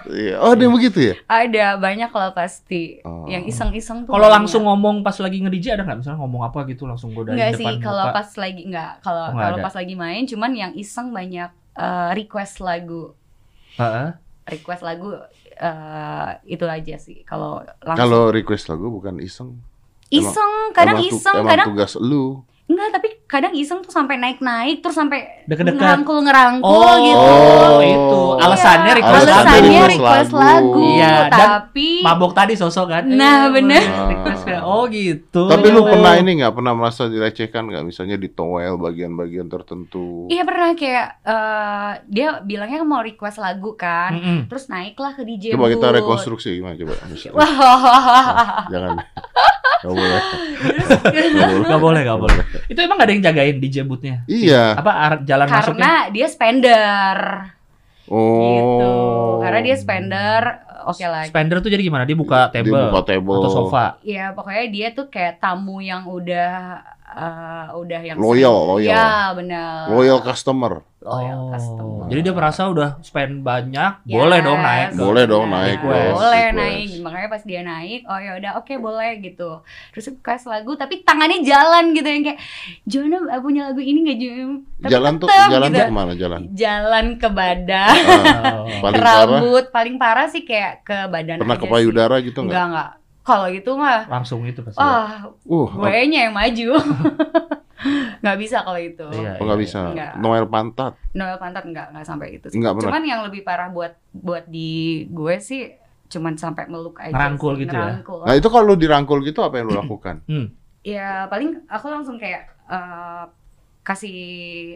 Iya. 0.08 0.34
Oh, 0.38 0.54
ada 0.54 0.62
yang 0.62 0.72
begitu 0.72 0.98
ya? 1.02 1.14
Ada 1.26 1.66
banyak 1.76 2.08
kalau 2.08 2.30
pasti. 2.30 3.02
Oh. 3.02 3.26
Yang 3.26 3.52
iseng-iseng 3.52 4.06
tuh. 4.06 4.14
Kalau 4.14 4.28
langsung 4.30 4.62
ngomong 4.64 5.02
pas 5.02 5.18
lagi 5.18 5.42
nge-DJ 5.42 5.76
ada 5.76 5.82
nggak? 5.82 5.98
Misalnya 5.98 6.22
ngomong 6.22 6.46
apa 6.46 6.62
gitu 6.64 6.86
langsung 6.86 7.10
godain 7.12 7.34
Enggak 7.34 7.58
depan 7.58 7.74
sih, 7.74 7.82
kalau 7.82 8.04
pas 8.08 8.28
lagi 8.32 8.62
enggak. 8.64 8.92
Kalau 9.02 9.24
Oh, 9.28 9.34
nggak 9.34 9.44
kalau 9.44 9.56
pas 9.60 9.74
lagi 9.74 9.94
main 9.94 10.22
cuman 10.24 10.50
yang 10.52 10.72
iseng 10.72 11.10
banyak 11.10 11.50
eh, 11.74 12.10
request 12.14 12.62
lagu. 12.62 13.12
Heeh. 13.76 14.08
Request 14.48 14.82
lagu 14.82 15.10
eh 15.62 16.28
itu 16.50 16.64
aja 16.66 16.98
sih. 16.98 17.22
Kalau 17.22 17.62
langsung 17.80 18.00
Kalau 18.02 18.22
request 18.28 18.66
lagu 18.66 18.90
bukan 18.90 19.22
iseng. 19.22 19.62
iseng, 20.10 20.52
kadang 20.74 20.98
Emang 20.98 21.08
tu- 21.08 21.16
iseng, 21.16 21.36
emang 21.38 21.50
kadang 21.54 21.66
tugas 21.70 21.92
lu. 21.96 22.42
Enggak, 22.72 22.88
tapi 22.90 23.08
kadang 23.24 23.52
iseng 23.52 23.78
tuh 23.78 23.88
sampai 23.88 24.16
naik-naik 24.16 24.80
terus 24.80 24.92
sampai 24.92 25.44
Deket-deket. 25.44 25.76
ngerangkul-ngerangkul 25.76 26.68
Oh, 26.68 26.94
gitu. 26.98 27.30
Oh. 27.30 27.78
itu. 27.80 28.20
Alasannya 28.38 28.88
Iya, 28.88 28.98
request 28.98 29.22
lagu. 29.22 29.36
alasannya 29.36 29.60
request 29.62 29.92
request 29.92 30.32
lagu. 30.32 30.42
lagu, 30.42 30.82
Iya, 30.92 31.14
dan 31.28 31.48
tapi 31.60 31.88
Mabok 32.00 32.32
tadi 32.32 32.54
sosok 32.54 32.86
kan. 32.88 33.04
Nah, 33.06 33.36
Eh, 33.42 33.48
bener. 33.52 33.82
request 34.12 34.42
ya. 34.44 34.60
Oh 34.62 34.84
gitu. 34.86 35.42
Tapi 35.44 35.66
lu 35.68 35.82
pernah 35.82 36.12
ini 36.14 36.30
nggak 36.38 36.52
pernah 36.52 36.72
merasa 36.72 37.06
dilecehkan 37.06 37.62
nggak? 37.64 37.84
Misalnya 37.84 38.16
di 38.16 38.28
towel 38.28 38.74
bagian-bagian 38.76 39.46
tertentu. 39.46 40.26
Iya 40.26 40.42
pernah 40.42 40.72
kayak 40.72 41.06
eh, 41.22 41.90
dia 42.06 42.40
bilangnya 42.40 42.82
mau 42.82 43.00
request 43.00 43.38
lagu 43.38 43.74
kan, 43.74 44.12
Mm-mm. 44.12 44.38
terus 44.46 44.66
naiklah 44.66 45.12
ke 45.12 45.22
DJ 45.22 45.52
Coba 45.52 45.68
kita 45.68 45.92
rekonstruksi 45.92 46.54
gimana 46.54 46.74
coba. 46.74 46.94
Misalnya. 47.10 47.34
Wah, 47.34 48.64
Jangan. 48.66 48.96
Gak 49.82 49.90
boleh. 49.90 50.20
Gak 51.64 51.80
boleh, 51.80 52.00
gak 52.02 52.14
boleh. 52.16 52.44
Itu 52.66 52.78
emang 52.78 52.96
gak 52.96 53.06
ada 53.06 53.14
yang 53.14 53.24
jagain 53.24 53.56
DJ 53.56 53.76
booth-nya? 53.82 54.22
Iya. 54.24 54.76
Apa 54.76 54.92
jalan 55.22 55.46
masuknya? 55.46 55.80
karena 55.80 55.92
dia 56.10 56.26
spender 56.26 57.18
Oh. 58.06 58.42
gitu. 58.44 58.92
Karena 59.40 59.60
dia 59.62 59.76
spender, 59.78 60.42
oke 60.84 61.04
lah. 61.06 61.24
Spender 61.24 61.62
tuh 61.62 61.70
jadi 61.70 61.80
gimana? 61.80 62.04
Dia 62.04 62.12
buka 62.12 62.50
Dia 62.50 62.60
table 62.60 62.90
buka 62.90 63.02
table. 63.08 63.38
atau 63.40 63.50
sofa. 63.50 63.96
Ya 64.02 64.34
pokoknya 64.34 64.64
dia 64.68 64.88
tuh 64.90 65.06
kayak 65.06 65.38
tamu 65.38 65.78
yang 65.78 66.04
udah 66.04 66.82
eh, 67.14 67.66
udah 67.74 68.00
yang 68.02 68.16
Loyal, 68.16 68.56
loyal. 68.68 68.90
Ya 68.90 69.10
benar. 69.32 69.86
Loyal 69.88 70.18
customer. 70.18 70.80
Loyal 70.98 71.50
customer. 71.50 71.98
Oh. 71.98 72.06
Jadi 72.06 72.20
dia 72.22 72.30
merasa 72.30 72.62
udah 72.64 72.90
spend 73.00 73.42
banyak, 73.42 74.06
boleh 74.06 74.38
Yes. 74.38 74.46
dong 74.46 74.60
naik. 74.60 74.88
Boleh 74.94 75.24
dong 75.24 75.44
Nah, 75.44 75.52
naik, 75.58 75.76
request, 75.76 76.14
Boleh 76.14 76.30
request. 76.44 76.54
naik. 76.54 76.88
Makanya 77.02 77.28
pas 77.28 77.42
dia 77.42 77.60
naik, 77.60 78.00
oh 78.04 78.18
ya 78.18 78.32
udah 78.38 78.50
oke 78.56 78.74
boleh 78.76 79.10
gitu. 79.18 79.50
Terus 79.90 80.04
request 80.08 80.44
lagu 80.46 80.72
tapi 80.72 81.02
tangannya 81.02 81.42
jalan 81.42 81.90
gitu 81.90 82.06
yang 82.06 82.22
kayak 82.24 82.38
Jona 82.84 83.18
punya 83.40 83.62
lagu 83.66 83.80
ini 83.80 83.98
gak? 84.04 84.18
Tapi 84.78 84.88
jalan 84.88 85.12
tuh 85.16 85.26
tetep 85.26 85.50
jalan 85.50 85.68
gitu. 85.68 85.74
tuh 85.74 85.84
ke 85.84 85.94
mana 85.94 86.12
jalan? 86.14 86.40
Jalan 86.52 87.06
ke 87.16 87.28
badan, 87.28 87.94
Oh. 87.98 88.64
paling 88.82 88.94
ke 88.94 89.02
parah. 89.02 89.26
rambut, 89.26 89.64
paling 89.68 89.94
parah 89.96 90.26
sih 90.26 90.42
kayak 90.42 90.86
ke 90.86 90.96
badan 91.08 91.36
Pernah 91.36 91.56
aja 91.56 91.62
ke 91.62 91.66
payudara 91.66 92.16
gitu 92.20 92.38
sih. 92.38 92.46
nggak? 92.46 92.54
Enggak, 92.54 92.66
enggak. 92.70 92.90
Kalau 93.22 93.46
gitu 93.54 93.78
mah 93.78 94.10
Langsung 94.10 94.42
itu 94.42 94.60
pasti. 94.66 94.82
ah 94.82 95.30
Uh, 95.46 95.70
gue 95.70 96.10
nya 96.10 96.30
yang 96.30 96.34
maju. 96.34 96.74
nggak 98.22 98.38
bisa 98.38 98.62
kalau 98.62 98.78
itu. 98.78 99.06
Iya, 99.10 99.38
oh, 99.38 99.44
nggak 99.46 99.58
iya. 99.58 99.64
bisa. 99.66 99.80
Nggak. 99.90 100.12
Noel 100.22 100.46
pantat. 100.46 100.92
Noel 101.14 101.38
pantat 101.38 101.64
enggak 101.66 101.90
enggak 101.94 102.06
sampai 102.06 102.38
itu 102.38 102.46
sih. 102.50 102.58
Nggak 102.58 102.78
pernah. 102.78 102.90
Cuman 102.90 103.02
yang 103.06 103.20
lebih 103.26 103.42
parah 103.42 103.70
buat 103.70 103.94
buat 104.14 104.46
di 104.46 105.06
gue 105.10 105.34
sih 105.42 105.70
cuman 106.12 106.34
sampai 106.36 106.68
meluk 106.68 107.00
aja. 107.00 107.14
Ngerangkul 107.14 107.52
sih, 107.56 107.60
gitu 107.66 107.74
ya? 107.74 107.92
Nah 108.02 108.34
itu 108.36 108.48
kalau 108.52 108.64
lu 108.68 108.76
dirangkul 108.76 109.18
gitu 109.24 109.40
apa 109.42 109.54
yang 109.58 109.66
lu 109.70 109.74
lakukan? 109.78 110.16
Hmm. 110.30 110.46
Ya 110.82 111.30
paling 111.30 111.62
aku 111.70 111.86
langsung 111.94 112.18
kayak 112.18 112.50
eh, 112.66 113.24
kasih 113.86 114.18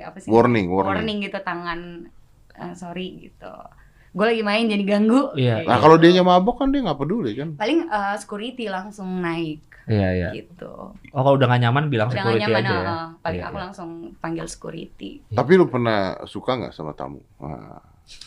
apa 0.06 0.22
sih? 0.22 0.30
Warning, 0.30 0.70
warning. 0.70 1.18
gitu 1.18 1.42
tangan 1.42 2.06
eh, 2.54 2.74
sorry 2.78 3.26
gitu. 3.26 3.54
Gue 4.16 4.24
lagi 4.32 4.40
main 4.40 4.64
jadi 4.64 4.80
ganggu. 4.80 5.36
Iya. 5.36 5.68
Nah 5.68 5.76
gitu. 5.76 5.82
kalau 5.84 5.96
dia 6.00 6.24
mabok 6.24 6.56
kan 6.64 6.72
dia 6.72 6.80
nggak 6.80 6.96
peduli 6.96 7.36
kan? 7.36 7.52
paling 7.60 7.84
eh, 7.84 8.16
security 8.16 8.64
langsung 8.72 9.20
naik 9.20 9.60
Iya, 9.86 10.08
iya. 10.18 10.28
gitu. 10.34 10.90
Oh, 11.14 11.22
kalau 11.22 11.38
udah 11.38 11.46
gak 11.46 11.62
nyaman 11.62 11.86
bilang 11.86 12.10
Udah 12.10 12.18
gak 12.18 12.26
security 12.26 12.42
nyaman, 12.50 12.62
aja 12.66 12.74
ya. 12.74 12.96
paling 13.22 13.38
Iya, 13.38 13.46
aku 13.46 13.56
iya. 13.56 13.64
langsung 13.70 13.88
panggil 14.18 14.46
security. 14.50 15.10
Iya. 15.30 15.36
Tapi 15.38 15.52
lu 15.54 15.70
pernah 15.70 15.98
suka 16.26 16.58
nggak 16.58 16.74
sama 16.74 16.90
tamu? 16.98 17.22
Wah, 17.38 17.78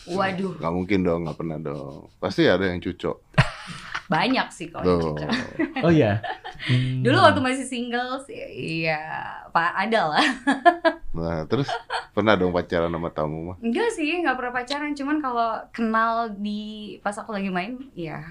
Waduh. 0.08 0.56
nggak 0.56 0.72
mungkin 0.72 0.98
dong, 1.04 1.28
nggak 1.28 1.36
pernah 1.36 1.58
dong. 1.60 2.08
Pasti 2.16 2.48
ada 2.48 2.64
yang 2.64 2.80
cucok. 2.80 3.16
Banyak 4.10 4.50
sih 4.50 4.66
kalau 4.68 4.98
cocok. 4.98 5.30
Oh 5.86 5.88
iya. 5.88 6.18
Hmm. 6.66 7.00
Dulu 7.06 7.16
waktu 7.16 7.40
masih 7.40 7.64
single 7.64 8.18
sih, 8.20 8.36
iya, 8.82 8.98
Pak 9.48 9.70
ada 9.80 10.00
lah. 10.10 10.26
Nah, 11.10 11.42
terus 11.42 11.66
pernah 12.12 12.38
dong 12.38 12.50
pacaran 12.50 12.86
sama 12.86 13.10
tamu 13.10 13.42
mah? 13.42 13.56
Enggak 13.58 13.90
sih, 13.90 14.14
nggak 14.22 14.34
pernah 14.34 14.52
pacaran. 14.54 14.94
Cuman 14.94 15.18
kalau 15.18 15.58
kenal 15.70 16.30
di 16.30 16.60
pas 16.98 17.14
aku 17.14 17.34
lagi 17.34 17.50
main, 17.50 17.82
ya 17.92 18.22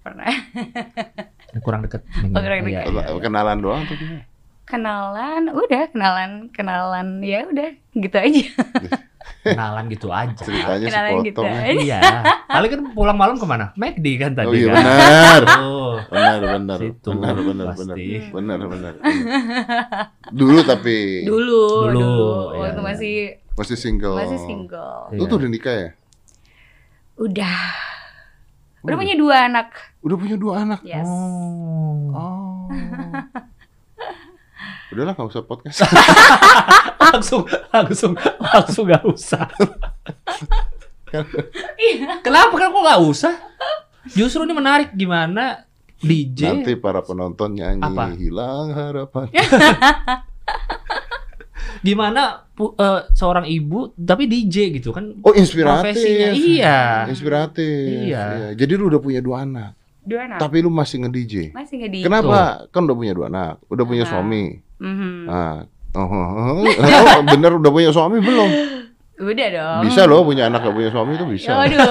pernah. 0.00 0.28
kurang 1.60 1.84
deket. 1.84 2.04
Oh, 2.28 2.36
kurang 2.36 2.68
Iya, 2.68 2.84
deket. 2.84 2.92
iya, 2.92 3.04
iya. 3.08 3.16
Kenalan 3.16 3.58
doang 3.60 3.80
tuh 3.84 3.96
gimana? 3.96 4.24
Kenalan, 4.64 5.42
udah 5.48 5.82
kenalan, 5.88 6.30
kenalan, 6.52 7.06
ya 7.24 7.48
udah 7.48 7.68
gitu 7.96 8.16
aja. 8.16 8.44
Kenalan 9.48 9.84
gitu 9.88 10.08
aja. 10.08 10.34
Ceritanya 10.38 10.86
Kenalan 10.86 11.12
gitu 11.22 11.40
ya. 11.40 11.60
Iya. 11.68 12.00
Kali 12.46 12.66
kan 12.68 12.80
pulang 12.92 13.16
malam 13.16 13.36
ke 13.36 13.44
mana? 13.44 13.72
McD 13.74 14.06
kan 14.16 14.32
tadi 14.32 14.48
Oh 14.48 14.54
iya 14.54 14.68
kan. 14.68 14.76
benar. 14.78 15.42
Oh, 15.58 15.94
Benar, 16.08 16.40
benar. 16.54 16.78
Situ, 16.78 17.08
Benar, 17.10 17.34
benar, 17.36 17.66
benar. 17.74 17.96
pasti. 17.96 18.06
Benar, 18.28 18.58
benar. 18.64 18.92
Dulu 20.30 20.58
tapi 20.62 20.96
Dulu, 21.24 21.62
Dulu, 21.88 21.92
dulu, 21.92 22.10
iya, 22.54 22.60
waktu 22.62 22.76
iya. 22.76 22.86
masih 22.86 23.14
masih 23.54 23.76
single. 23.76 24.14
masih 24.14 24.38
single. 24.40 25.10
Lu 25.12 25.24
tuh 25.24 25.36
udah 25.36 25.50
nikah 25.50 25.74
ya? 25.74 25.88
Udah, 27.18 27.58
udah 28.78 28.86
Udah. 28.86 28.96
punya 28.96 29.14
dua 29.14 29.36
anak. 29.44 29.68
Udah 30.00 30.16
punya 30.16 30.36
dua 30.36 30.54
anak. 30.62 30.80
Yes. 30.82 31.02
Oh. 31.02 32.14
Oh. 32.14 32.70
Udahlah 34.88 35.12
nggak 35.12 35.28
usah 35.28 35.42
podcast. 35.42 35.78
langsung 37.04 37.42
langsung 37.68 38.12
langsung 38.38 38.84
nggak 38.84 39.04
usah. 39.04 39.44
Iya. 41.78 42.20
Kenapa 42.20 42.54
kan 42.54 42.68
kok 42.68 42.82
nggak 42.82 43.02
usah? 43.02 43.34
Justru 44.08 44.42
ini 44.42 44.52
menarik 44.52 44.92
gimana 44.92 45.64
DJ 45.98 46.40
Nanti 46.54 46.72
para 46.74 47.00
penonton 47.00 47.52
nyanyi 47.52 47.82
Apa? 47.82 48.04
hilang 48.12 48.66
harapan. 48.70 49.26
gimana 51.78 52.42
eh, 52.58 53.00
seorang 53.12 53.46
ibu 53.46 53.94
tapi 53.94 54.26
DJ 54.26 54.74
gitu 54.74 54.90
kan 54.90 55.14
Oh 55.20 55.30
inspiratif. 55.30 55.94
profesinya 55.94 56.28
iya 56.32 56.80
Inspiratif. 57.06 58.08
Iya. 58.08 58.52
Jadi 58.52 58.72
lu 58.74 58.88
udah 58.88 58.98
punya 58.98 59.20
dua 59.20 59.44
anak, 59.44 59.76
Dua 60.02 60.24
anak. 60.24 60.38
tapi 60.40 60.60
lu 60.60 60.70
masih 60.70 61.04
nge-DJ. 61.04 61.52
Masih 61.52 61.74
nggak 61.78 61.90
di. 61.92 62.00
Kenapa? 62.02 62.66
Kan 62.68 62.84
udah 62.84 62.96
punya 62.96 63.12
dua 63.12 63.26
anak, 63.28 63.60
udah 63.66 63.84
punya 63.84 64.04
Ah. 64.04 64.10
suami. 64.10 64.58
Mhm. 64.78 65.26
Ah. 65.26 65.66
Oh, 65.92 66.04
oh, 66.04 66.26
oh. 66.36 66.62
Oh, 66.62 67.22
bener 67.26 67.56
udah 67.56 67.70
punya 67.70 67.90
suami 67.90 68.20
belum? 68.20 68.50
Udah 69.18 69.48
dong. 69.50 69.80
Bisa 69.82 70.06
loh 70.06 70.22
punya 70.22 70.46
anak 70.46 70.62
gak 70.62 70.70
punya 70.70 70.94
suami 70.94 71.18
itu 71.18 71.26
bisa. 71.26 71.50
Waduh. 71.58 71.90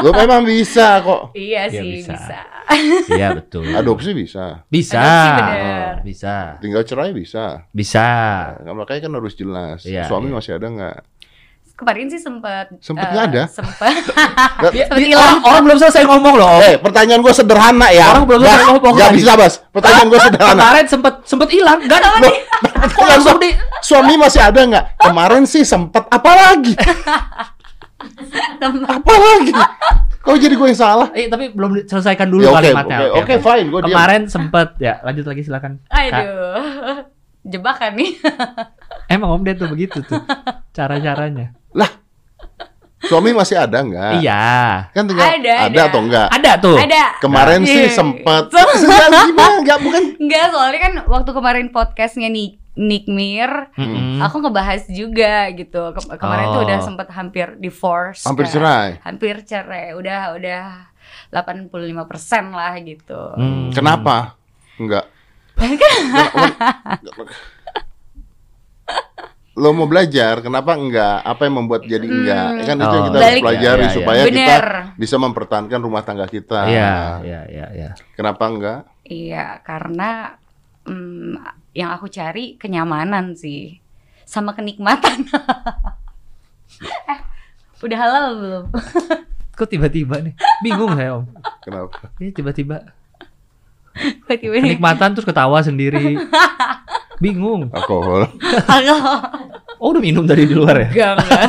Lo 0.00 0.10
memang 0.16 0.48
bisa 0.48 1.04
kok. 1.04 1.36
iya 1.36 1.68
Iya, 1.68 1.76
sih 1.76 2.00
bisa. 2.00 2.14
bisa. 2.16 2.40
iya 3.12 3.36
betul 3.36 3.68
Adopsi 3.68 4.16
bisa. 4.16 4.64
bisa 4.64 4.96
Adopsi 4.96 5.28
bener. 5.36 5.94
bisa 6.00 6.34
Tinggal 6.56 6.82
cerai 6.88 7.12
bisa. 7.12 7.68
bisa 7.68 8.06
Nah, 8.64 8.72
makanya 8.72 9.04
kan 9.04 9.12
harus 9.12 9.34
jelas. 9.36 9.84
Iya, 9.84 10.08
suami 10.08 10.32
iya. 10.32 10.36
masih 10.40 10.52
ada 10.56 10.66
nggak? 10.72 10.96
Kemarin 11.72 12.06
sih 12.06 12.16
sempat. 12.16 12.70
Sempet 12.78 13.02
eh, 13.02 13.10
nggak 13.10 13.26
ada? 13.26 13.42
Sempat. 13.44 13.90
Orang, 15.12 15.38
orang 15.42 15.62
belum 15.62 15.78
selesai 15.78 16.02
ngomong 16.04 16.34
loh 16.36 16.60
Eh, 16.60 16.76
pertanyaan 16.76 17.18
gue 17.18 17.32
sederhana 17.32 17.88
ya. 17.88 18.06
Orang 18.08 18.24
belum 18.24 18.38
Nggak- 18.38 18.54
selesai 18.54 18.70
ngomong 18.70 18.92
nggak 18.94 19.12
bisa, 19.12 19.32
Bas. 19.34 19.54
Pertanyaan 19.68 20.06
gue 20.06 20.20
sederhana. 20.20 20.60
kemarin 20.60 20.86
sempet 20.86 21.14
sempet 21.22 21.48
hilang 21.50 21.78
kan 21.82 22.00
Loh, 22.20 22.34
kok 22.86 23.04
langsung 23.04 23.36
di 23.36 23.50
Suami 23.80 24.14
masih 24.14 24.40
ada 24.40 24.60
nggak? 24.62 24.84
Kemarin 24.96 25.42
sih 25.42 25.62
sempet 25.62 26.06
apa 26.06 26.30
lagi? 26.30 26.74
Tempat. 28.58 28.88
Apa 28.92 29.14
lagi? 29.14 29.52
Kok 30.20 30.36
jadi 30.36 30.54
gue 30.54 30.68
yang 30.68 30.78
salah? 30.78 31.08
eh 31.12 31.26
tapi 31.26 31.50
belum 31.50 31.82
diselesaikan 31.82 32.26
dulu 32.26 32.42
Ya, 32.42 32.50
oke, 32.50 32.58
kalimatnya 32.62 32.98
oke, 33.08 33.18
oke, 33.18 33.34
fine, 33.40 33.66
gue 33.68 33.80
diam. 33.80 33.90
kemarin 33.90 34.20
sempet 34.26 34.68
ya 34.78 35.02
lanjut 35.02 35.26
lagi 35.26 35.42
silakan 35.42 35.82
Aduh. 35.88 37.02
Jebakan 37.52 37.98
nih. 37.98 38.22
emang 39.14 39.34
om 39.34 39.42
Ded 39.42 39.58
tuh 39.58 39.66
begitu 39.66 39.98
tuh 40.00 40.22
cara 40.70 40.94
caranya 41.72 42.00
Suami 43.02 43.34
masih 43.34 43.58
ada 43.58 43.82
nggak? 43.82 44.22
iya 44.22 44.86
Kan 44.94 45.10
tinggal 45.10 45.26
Ada, 45.26 45.34
ada, 45.34 45.54
ada. 45.66 45.80
atau 45.90 46.00
enggak? 46.00 46.26
ada 46.30 46.50
tuh 46.56 46.78
Ada. 46.78 47.04
Kemarin 47.18 47.60
Iya. 47.60 47.74
sih 47.74 47.84
sempet. 47.90 48.42
Enggak, 48.46 48.66
gimana? 48.78 49.18
Enggak, 49.58 49.78
bukan. 49.82 50.02
Enggak, 50.16 50.44
soalnya 50.48 50.80
kan 50.80 50.94
waktu 51.08 51.30
kemarin 51.32 51.66
podcastnya 51.68 52.30
Nick, 52.30 52.62
Nick 52.72 53.04
Mir, 53.04 53.50
Mm-mm. 53.74 54.22
aku 54.22 54.38
ngebahas 54.38 54.86
juga 54.86 55.50
gitu. 55.50 55.90
Ke- 55.92 56.14
kemarin 56.14 56.46
tuh 56.48 56.62
Oh. 56.62 56.64
udah 56.64 56.78
sempat 56.78 57.10
hampir 57.10 57.58
divorce. 57.58 58.22
Hampir 58.22 58.46
kan. 58.46 58.52
cerai. 58.54 58.88
Hampir 59.02 59.34
cerai. 59.42 59.92
Udah 59.92 60.20
udah 60.32 60.64
85% 61.28 61.68
lah 62.50 62.78
gitu. 62.78 63.18
Hmm. 63.34 63.74
Kenapa? 63.74 64.38
Enggak. 64.78 65.10
Lo 69.52 69.68
mau 69.70 69.84
belajar, 69.84 70.40
kenapa 70.40 70.72
enggak? 70.72 71.20
Apa 71.20 71.44
yang 71.44 71.54
membuat 71.58 71.84
jadi 71.84 72.02
enggak? 72.02 72.46
Hmm. 72.48 72.64
Kan 72.64 72.76
itu 72.78 72.88
yang 72.88 72.92
Oh, 72.94 73.04
kita 73.04 73.12
harus 73.14 73.26
balik- 73.26 73.42
pelajari 73.42 73.76
Iya, 73.76 73.84
iya, 73.84 73.94
supaya 73.94 74.22
kita 74.22 74.32
Bener. 74.32 74.64
bisa 74.96 75.16
mempertahankan 75.18 75.78
rumah 75.78 76.02
tangga 76.02 76.26
kita. 76.26 76.60
iya 76.66 76.92
iya 77.20 77.40
iya 77.46 77.66
iya 77.70 77.90
Kenapa 78.12 78.44
enggak? 78.46 78.80
Iya, 79.02 79.60
karena 79.60 80.10
mm, 80.82 81.32
yang 81.72 81.90
aku 81.90 82.08
cari 82.08 82.56
kenyamanan 82.56 83.34
sih. 83.34 83.76
Sama 84.24 84.52
kenikmatan. 84.52 85.28
eh, 87.06 87.18
udah 87.78 87.98
halal 87.98 88.26
belum? 88.34 88.64
kok 89.52 89.68
tiba-tiba 89.68 90.16
nih 90.18 90.32
bingung 90.58 90.96
saya 90.96 91.20
om 91.20 91.28
Kenapa? 91.60 92.08
ini 92.16 92.32
tiba-tiba 92.32 92.88
Tiba-tiba 93.92 94.58
kenikmatan 94.58 95.12
terus 95.12 95.28
ketawa 95.28 95.60
sendiri 95.60 96.16
bingung 97.22 97.70
Alkohol. 97.70 98.26
oh 99.78 99.88
udah 99.88 100.02
minum 100.02 100.26
tadi 100.26 100.44
di 100.44 100.54
luar 100.54 100.82
ya 100.82 100.88
Enggak, 100.90 101.12
enggak. 101.22 101.42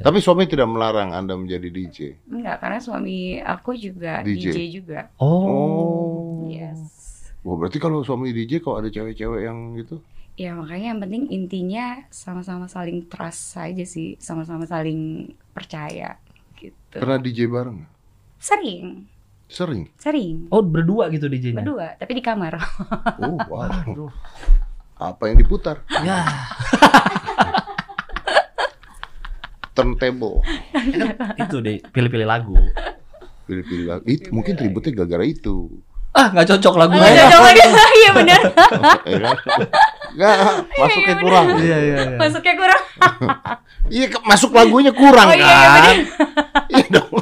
Tapi 0.06 0.18
suami 0.18 0.48
tidak 0.48 0.66
melarang 0.66 1.12
Anda 1.12 1.36
menjadi 1.36 1.68
DJ. 1.68 1.98
Enggak, 2.26 2.56
karena 2.58 2.78
suami 2.80 3.36
aku 3.38 3.76
juga 3.76 4.24
DJ. 4.24 4.44
DJ, 4.50 4.58
juga. 4.72 5.00
oh, 5.16 5.44
Oh. 5.46 6.48
Yes. 6.48 6.80
Wah, 7.40 7.56
berarti 7.56 7.76
kalau 7.76 8.00
suami 8.00 8.32
DJ 8.32 8.58
kalau 8.58 8.80
ada 8.80 8.88
cewek-cewek 8.88 9.44
yang 9.44 9.76
gitu? 9.76 10.00
Ya 10.34 10.56
makanya 10.56 10.96
yang 10.96 11.00
penting 11.00 11.28
intinya 11.28 12.00
sama-sama 12.08 12.64
saling 12.64 13.04
trust 13.06 13.60
aja 13.60 13.84
sih, 13.84 14.16
sama-sama 14.16 14.64
saling 14.64 15.28
percaya 15.52 16.16
gitu. 16.56 16.96
Pernah 16.96 17.20
DJ 17.20 17.44
bareng? 17.44 17.84
Sering, 18.40 19.04
Sering. 19.44 19.92
sering. 20.00 20.48
oh 20.48 20.64
berdua 20.64 21.12
gitu 21.12 21.28
DJ-nya 21.28 21.60
Berdua, 21.60 21.92
tapi 22.00 22.16
di 22.16 22.24
kamar. 22.24 22.56
Oh, 23.20 23.36
wow. 23.52 24.08
Apa 25.00 25.32
yang 25.32 25.40
diputar? 25.40 25.80
ya 26.04 26.20
Turntable. 29.72 30.44
itu 31.38 31.56
deh 31.62 31.78
pilih-pilih 31.88 32.26
lagu 32.28 32.58
Pilih-pilih 33.46 33.86
lagu. 33.88 34.04
Itu 34.04 34.28
mungkin 34.30 34.54
ributnya 34.54 34.92
gara-gara 34.94 35.24
itu. 35.24 35.70
ah 36.10 36.26
nggak 36.26 36.42
cocok 36.42 36.74
lagunya 36.74 37.06
iya, 37.06 37.30
coba 37.30 37.48
dia. 37.54 37.66
Iya 37.70 38.10
benar. 38.12 38.40
Eh, 39.06 39.14
kan? 39.22 39.36
Nggak, 40.10 40.34
masuknya 40.74 41.14
kurang. 41.22 41.46
iya 41.62 41.78
iya 41.78 41.96
iya 42.02 42.18
Masuknya 42.18 42.54
kurang. 42.58 42.82
Iya, 43.90 44.06
masuk 44.22 44.50
lagunya 44.54 44.92
kurang 44.94 45.28
Oh, 45.30 45.34
iya, 45.34 45.50
iya, 45.50 45.80
kan? 45.82 45.96
Iya 46.76 46.86
dong. 46.94 47.14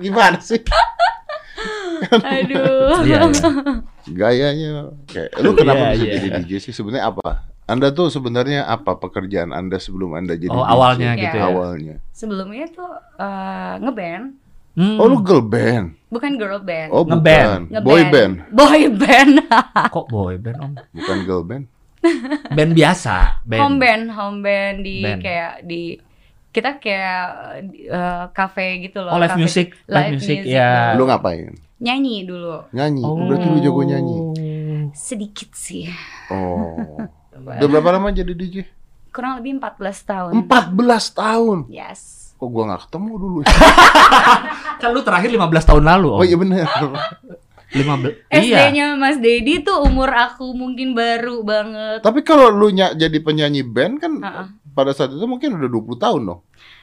Gimana 0.00 0.36
sih? 0.40 0.60
Aduh. 2.20 3.00
iya 3.04 3.20
iya 3.20 3.93
Gayanya 4.06 4.70
kayak 5.04 5.30
lu 5.38 5.50
kenapa 5.52 5.84
Iya, 5.86 5.92
bisa 5.92 6.04
iya. 6.04 6.14
jadi 6.14 6.28
DJ 6.38 6.50
sih 6.60 6.72
sebenarnya 6.72 7.08
apa? 7.08 7.28
Anda 7.64 7.88
tuh 7.90 8.08
sebenarnya 8.08 8.64
apa 8.64 8.92
pekerjaan 8.94 9.48
Anda 9.50 9.76
sebelum 9.76 10.12
Anda 10.12 10.34
jadi 10.34 10.48
oh 10.48 10.60
DJ? 10.60 10.68
awalnya 10.68 11.10
Iya. 11.10 11.22
gitu 11.22 11.36
ya 11.36 11.46
Awalnya. 11.46 11.94
Sebelumnya 12.10 12.66
tuh 12.68 12.90
eh, 13.16 13.74
ngeband, 13.80 14.26
Hmm. 14.74 14.98
Oh, 14.98 15.06
lu 15.06 15.22
girl 15.22 15.38
band. 15.40 15.94
bukan 16.08 16.34
girl 16.34 16.58
band. 16.58 16.90
Oh, 16.90 17.06
Ngeband. 17.06 17.70
bukan. 17.70 17.82
Boy 17.86 18.02
band. 18.04 18.34
Boy 18.50 18.80
band. 18.90 19.32
kok 19.94 20.06
boy 20.08 20.34
band 20.34 20.58
om 20.58 20.72
Bukan 20.90 21.18
girl 21.22 21.42
band. 21.42 21.64
band 22.50 22.72
biasa 22.74 23.38
band 23.40 23.62
Home 23.62 23.78
band, 23.78 24.04
home 24.10 24.38
band 24.40 24.82
di 24.82 24.98
Band. 25.00 25.22
kayak 25.22 25.62
di 25.62 25.94
kita 26.54 26.78
kayak 26.78 27.22
eh, 27.66 28.24
cafe 28.30 28.86
gitu 28.86 29.02
loh. 29.02 29.10
oh 29.10 29.18
live 29.18 29.34
cafe. 29.34 29.42
music 29.42 29.66
live, 29.84 29.90
Live 29.90 30.12
music, 30.14 30.38
music, 30.46 30.54
ya 30.54 30.94
Lu 30.94 31.02
ngapain? 31.04 31.50
Nyanyi 31.82 32.22
dulu. 32.22 32.70
Nyanyi. 32.70 33.02
oh 33.02 33.18
Berarti 33.26 33.46
lu 33.50 33.58
jago 33.58 33.82
nyanyi. 33.82 34.16
Sedikit 34.94 35.50
sih. 35.52 35.90
Oh. 36.30 37.02
Udah 37.34 37.66
berapa 37.66 37.88
lama 37.90 38.14
jadi 38.14 38.30
DJ? 38.30 38.70
Kurang 39.10 39.42
lebih 39.42 39.58
14 39.58 39.82
tahun. 40.06 40.32
14 40.46 41.18
tahun. 41.18 41.58
Yes. 41.66 42.32
Kok 42.34 42.48
gua 42.48 42.70
nggak 42.70 42.82
ketemu 42.88 43.12
dulu? 43.14 43.38
kan 44.80 44.88
lu 44.94 45.02
terakhir 45.02 45.30
15 45.30 45.68
tahun 45.68 45.84
lalu 45.84 46.08
om 46.08 46.18
Oh 46.18 46.24
iya 46.24 46.36
bener. 46.38 46.66
15 47.74 47.74
iya 48.38 48.70
SD-nya 48.70 48.86
Mas 48.94 49.18
Dedi 49.18 49.62
tuh 49.62 49.82
umur 49.82 50.10
aku 50.10 50.54
mungkin 50.54 50.94
baru 50.94 51.42
banget. 51.42 52.06
Tapi 52.06 52.22
kalau 52.22 52.48
lu 52.48 52.70
ny- 52.70 52.94
jadi 52.94 53.18
penyanyi 53.18 53.66
band 53.66 53.94
kan 53.98 54.12
Heeh. 54.22 54.46
Pada 54.74 54.90
saat 54.90 55.08
itu 55.08 55.22
mungkin 55.22 55.54
udah 55.54 55.66
20 55.66 55.96
tahun 55.96 56.22
dong. 56.24 56.42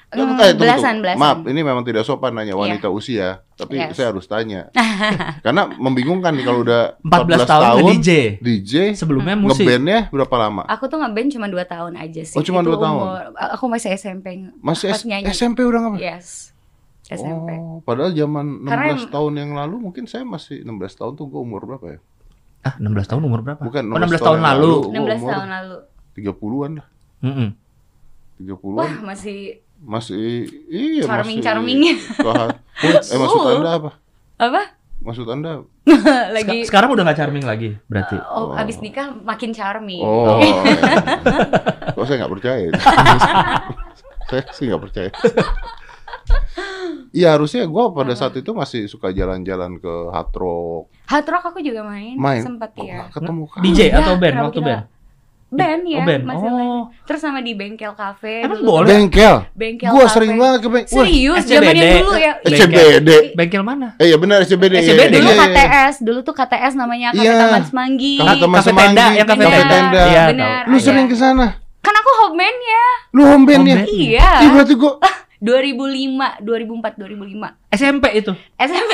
Ya, 0.10 0.27
Hmm, 0.27 0.36
eh, 0.36 0.51
belasan, 0.51 0.99
belasan. 0.99 1.23
Maaf, 1.23 1.39
ini 1.45 1.60
memang 1.62 1.84
tidak 1.84 2.04
sopan 2.04 2.36
nanya 2.36 2.51
Iya. 2.51 2.60
wanita 2.60 2.88
usia, 2.89 3.47
tapi 3.54 3.80
Yes. 3.80 3.95
saya 3.95 4.12
harus 4.12 4.25
tanya. 4.25 4.67
Karena 5.39 5.71
membingungkan 5.71 6.36
nih 6.36 6.43
kalau 6.43 6.60
udah 6.62 6.99
14 6.99 7.47
tahun 7.47 7.80
nge-DJ. 7.80 8.10
DJ 8.38 8.73
Sebelumnya 8.91 9.36
musik. 9.36 9.63
ngebandnya 9.63 10.12
berapa 10.12 10.36
lama? 10.38 10.67
Aku 10.67 10.88
tuh 10.88 10.99
ngeband 10.99 11.32
cuma 11.32 11.47
2 11.47 11.63
tahun 11.63 11.95
aja 11.95 12.21
sih. 12.21 12.36
Oh, 12.36 12.43
cuma 12.43 12.60
Itu 12.60 12.75
dua 12.75 12.77
tahun? 12.82 12.97
umur- 12.97 13.32
Aku 13.56 13.65
masih 13.67 13.89
SMP. 13.93 14.51
Masih 14.60 14.91
S- 14.91 15.08
nyanyi. 15.08 15.32
SMP 15.32 15.63
udah 15.63 15.80
nggak? 15.80 15.99
Yes. 16.01 16.51
SMP. 17.06 17.56
Oh, 17.56 17.80
padahal 17.80 18.12
zaman 18.12 18.63
16 18.63 18.67
Karena 18.67 19.08
tahun 19.10 19.34
yang 19.38 19.51
lalu 19.54 19.75
mungkin 19.82 20.04
saya 20.06 20.23
masih 20.23 20.60
16 20.62 20.91
tahun 20.93 21.15
tuh 21.15 21.23
gue 21.25 21.39
umur 21.39 21.63
berapa 21.65 21.88
ya? 21.88 21.99
Ah, 22.62 22.75
16 22.77 23.08
tahun 23.08 23.23
umur 23.23 23.39
berapa? 23.41 23.63
Bukan 23.63 23.84
oh, 23.86 23.95
16 23.95 24.19
tahun 24.19 24.38
yang 24.38 24.47
lalu. 24.49 24.71
Gua 24.77 24.91
16 24.91 25.15
umur 25.17 25.32
tahun 25.32 25.49
lalu. 25.49 25.77
30-an 26.13 26.71
lah. 26.75 26.88
Mm-mm. 28.43 28.58
30-an 28.58 28.77
Wah, 28.77 28.93
masih 29.06 29.39
masih 29.77 30.45
iya 30.67 31.01
charming 31.04 31.38
masih 31.38 31.45
charmingnya. 31.45 31.93
Kehat- 32.13 33.06
eh 33.08 33.17
maksud 33.17 33.39
Uh. 33.39 33.54
Anda 33.56 33.71
apa? 33.75 33.91
Apa? 34.38 34.62
Maksud 35.01 35.25
Anda? 35.27 35.65
Lagi 36.38 36.62
Sek- 36.62 36.69
sekarang 36.69 36.93
udah 36.93 37.04
gak 37.04 37.17
charming 37.17 37.41
lagi 37.41 37.73
berarti. 37.86 38.13
Oh, 38.23 38.54
abis 38.54 38.77
nikah 38.80 39.10
makin 39.17 39.49
charming. 39.49 40.01
Oh. 40.01 40.38
iya. 40.38 40.62
Kok 41.97 42.06
saya 42.06 42.21
nggak 42.21 42.32
percaya? 42.32 42.69
saya 44.30 44.41
sih 44.51 44.69
nggak 44.69 44.82
percaya. 44.82 45.10
Iya 47.12 47.36
harusnya 47.36 47.65
gue 47.65 47.84
pada 47.91 48.13
saat 48.13 48.32
itu 48.36 48.54
masih 48.54 48.88
suka 48.88 49.12
jalan-jalan 49.12 49.75
ke 49.77 49.93
Hard 50.10 50.32
Rock, 50.32 50.86
Hard 51.06 51.27
rock 51.27 51.43
aku 51.45 51.60
juga 51.60 51.84
main, 51.84 52.15
main. 52.15 52.39
sempat 52.39 52.71
ya. 52.73 53.12
ketemu 53.12 53.43
kan? 53.49 53.60
DJ 53.60 53.80
Ya, 53.89 53.99
atau 53.99 54.15
band 54.15 54.32
kenapa 54.32 54.47
waktu 54.47 54.62
band? 54.63 54.82
Band 55.52 55.84
ya, 55.84 56.00
Oh, 56.00 56.08
band. 56.08 56.24
masih 56.24 56.48
Oh. 56.48 56.84
Terus 57.04 57.20
sama 57.20 57.40
di 57.40 57.52
bengkel 57.52 57.92
cafe 57.92 58.40
Emang 58.42 58.56
dulu. 58.58 58.80
boleh? 58.80 58.88
Bengkel. 58.88 59.36
Bengkel 59.52 59.92
Gue 59.92 60.00
cafe. 60.02 60.14
sering 60.16 60.34
banget 60.34 60.60
ke 60.60 60.70
bengkel. 60.70 60.96
Wah, 60.96 61.04
Serius, 61.04 61.38
SCBD. 61.38 61.52
zamannya 61.52 61.88
dulu 62.00 62.14
ya. 62.16 62.34
SCBD. 62.42 63.10
Bengkel 63.36 63.62
mana? 63.62 63.88
Eh 63.98 64.08
ya 64.08 64.16
benar 64.16 64.40
SCBD. 64.42 64.74
iya, 64.74 64.82
SCBD, 64.82 65.14
Dulu 65.14 65.28
iya, 65.28 65.36
iya. 65.36 65.44
KTS, 65.46 65.96
dulu 66.02 66.20
tuh 66.22 66.32
KTS 66.34 66.74
namanya 66.74 67.12
Kafe 67.12 67.22
Iya. 67.22 67.36
Taman 67.38 67.64
Semanggi. 67.64 68.14
Kafe 68.18 68.36
Taman 68.38 68.56
Kafe 68.56 68.66
Semanggi, 68.66 68.96
tenda, 68.96 69.06
yang 69.12 69.28
kafe 69.28 69.44
kafe 69.44 69.52
Benar, 69.54 69.68
tenda. 69.70 70.04
Iya, 70.06 70.24
benar. 70.30 70.62
Lu 70.66 70.78
sering 70.78 71.06
ke 71.06 71.16
sana? 71.16 71.48
Kan 71.82 71.94
aku 71.94 72.12
home 72.18 72.36
band-nya. 72.38 72.84
Lu 73.12 73.22
home 73.26 73.44
band 73.44 73.64
ya? 73.66 73.76
Band. 73.76 73.88
Iya. 73.92 74.30
Ih, 74.40 74.50
berarti 74.50 74.74
gue 74.74 74.92
2005, 75.41 76.45
2004, 76.45 77.01
2005. 77.01 77.73
SMP 77.73 78.06
itu. 78.13 78.30
SMP. 78.62 78.91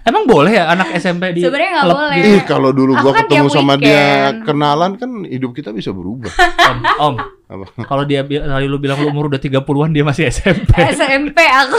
Emang 0.00 0.24
boleh 0.24 0.56
ya 0.56 0.72
anak 0.72 0.88
SMP 1.02 1.36
di 1.36 1.44
Sebenarnya 1.44 1.70
nggak 1.76 1.88
boleh. 1.92 2.16
gitu? 2.16 2.32
Ih, 2.32 2.42
kalau 2.48 2.70
dulu 2.72 2.92
gua 2.96 3.12
kan 3.12 3.28
ketemu 3.28 3.48
sama 3.52 3.74
dia 3.76 3.92
weekend. 4.32 4.48
kenalan 4.48 4.90
kan 4.96 5.10
hidup 5.28 5.52
kita 5.52 5.76
bisa 5.76 5.92
berubah. 5.92 6.32
Om, 6.72 6.78
om. 6.96 7.14
Apa? 7.50 7.64
Kalau 7.84 8.08
dia 8.08 8.24
kali 8.24 8.64
lu 8.64 8.80
bilang 8.80 8.96
lu 9.04 9.12
umur 9.12 9.28
udah 9.28 9.36
30-an 9.36 9.92
dia 9.92 10.00
masih 10.00 10.32
SMP. 10.32 10.72
SMP 10.88 11.36
aku. 11.60 11.78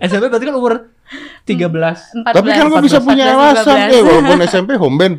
SMP 0.00 0.24
berarti 0.32 0.46
kan 0.48 0.56
umur 0.56 0.72
13. 1.44 2.24
14. 2.24 2.24
Tapi 2.24 2.48
kan 2.56 2.66
gua 2.72 2.80
bisa 2.80 2.98
14, 3.04 3.04
punya 3.04 3.24
15. 3.36 3.36
alasan 3.36 3.78
eh 3.92 4.00
walaupun 4.00 4.38
SMP 4.48 4.70
home 4.80 4.96
band. 4.96 5.14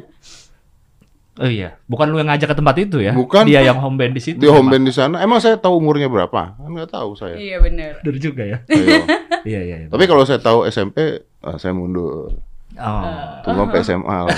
Oh 1.41 1.49
iya, 1.49 1.73
bukan 1.89 2.13
lu 2.13 2.21
yang 2.21 2.29
ngajak 2.29 2.53
ke 2.53 2.55
tempat 2.61 2.75
itu 2.77 3.01
ya? 3.01 3.17
Bukan. 3.17 3.49
Dia 3.49 3.65
yang 3.65 3.81
home 3.81 3.97
band 3.97 4.13
di 4.13 4.21
situ. 4.21 4.37
Di 4.37 4.45
home 4.45 4.69
band 4.69 4.85
di 4.85 4.93
sana. 4.93 5.17
Emang 5.25 5.41
saya 5.41 5.57
tahu 5.57 5.81
umurnya 5.81 6.05
berapa? 6.05 6.53
Kan 6.53 6.69
nggak 6.69 6.93
tahu 6.93 7.17
saya. 7.17 7.33
Iya 7.33 7.57
bener. 7.57 7.97
Bener 8.05 8.17
juga 8.21 8.43
ya. 8.45 8.57
Ayo. 8.69 9.01
Iya, 9.41 9.57
iya, 9.65 9.77
iya. 9.81 9.87
Tapi 9.89 10.05
kalau 10.05 10.21
saya 10.21 10.37
tahu 10.37 10.69
SMP, 10.69 11.17
ah, 11.41 11.57
saya 11.57 11.73
mundur. 11.73 12.29
Oh. 12.73 13.03
Tunggu 13.43 13.67
sampai 13.67 13.79
SMA 13.81 14.17
lah. 14.23 14.37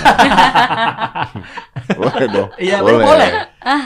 boleh 1.94 2.26
dong. 2.26 2.50
Iya, 2.56 2.82
boleh. 2.82 3.30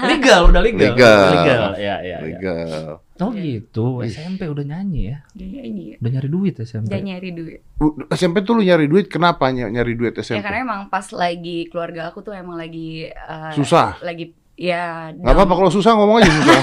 Legal, 0.06 0.40
udah 0.48 0.62
legal. 0.62 0.88
Legal. 0.88 1.28
Legal, 1.34 1.64
ya, 1.76 1.96
ya. 2.00 2.16
ya. 2.16 2.16
Legal. 2.22 3.04
Oh 3.18 3.28
gitu, 3.30 4.00
SMP 4.04 4.46
udah 4.46 4.62
nyanyi 4.62 5.10
ya? 5.10 5.18
Nyanyi 5.34 5.84
ya. 5.92 5.96
Udah 5.98 6.10
nyari 6.10 6.28
duit 6.30 6.54
SMP. 6.58 6.88
Dia 6.88 7.02
nyari 7.02 7.30
duit. 7.30 7.60
SMP 8.08 8.40
tuh 8.40 8.54
lu 8.54 8.62
nyari 8.62 8.86
duit, 8.86 9.06
kenapa 9.06 9.50
ny- 9.50 9.68
nyari 9.68 9.92
duit 9.92 10.14
Ya 10.14 10.22
SMP? 10.22 10.40
karena 10.40 10.62
emang 10.62 10.80
pas 10.86 11.04
lagi 11.10 11.66
keluarga 11.66 12.08
aku 12.08 12.22
tuh 12.22 12.32
emang 12.32 12.54
lagi 12.54 13.04
eh, 13.06 13.52
Susah. 13.52 13.98
Lagi 14.00 14.30
ya 14.54 15.10
Gak 15.12 15.34
apa-apa 15.34 15.54
kalau 15.56 15.70
susah 15.70 15.92
ngomong 15.92 16.18
aja 16.18 16.30
susah. 16.32 16.60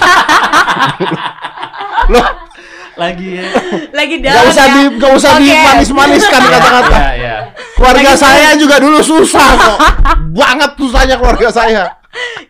Loh, 2.08 2.26
Lagi 2.96 3.28
ya. 3.36 3.44
lagi 3.92 4.14
gak 4.18 4.32
down 4.32 4.48
usah 4.48 4.64
ya. 4.64 4.72
di 4.72 4.82
gak 4.96 5.12
usah 5.12 5.32
Oke. 5.36 5.44
dimanis-maniskan 5.44 6.40
kata-kata. 6.56 6.96
ya, 6.96 7.10
ya. 7.12 7.35
Keluarga 7.76 8.12
saya 8.16 8.56
juga 8.56 8.80
dulu 8.80 9.04
susah 9.04 9.48
kok. 9.52 9.78
Banget 10.32 10.70
susahnya 10.80 11.20
keluarga 11.20 11.48
saya. 11.52 11.84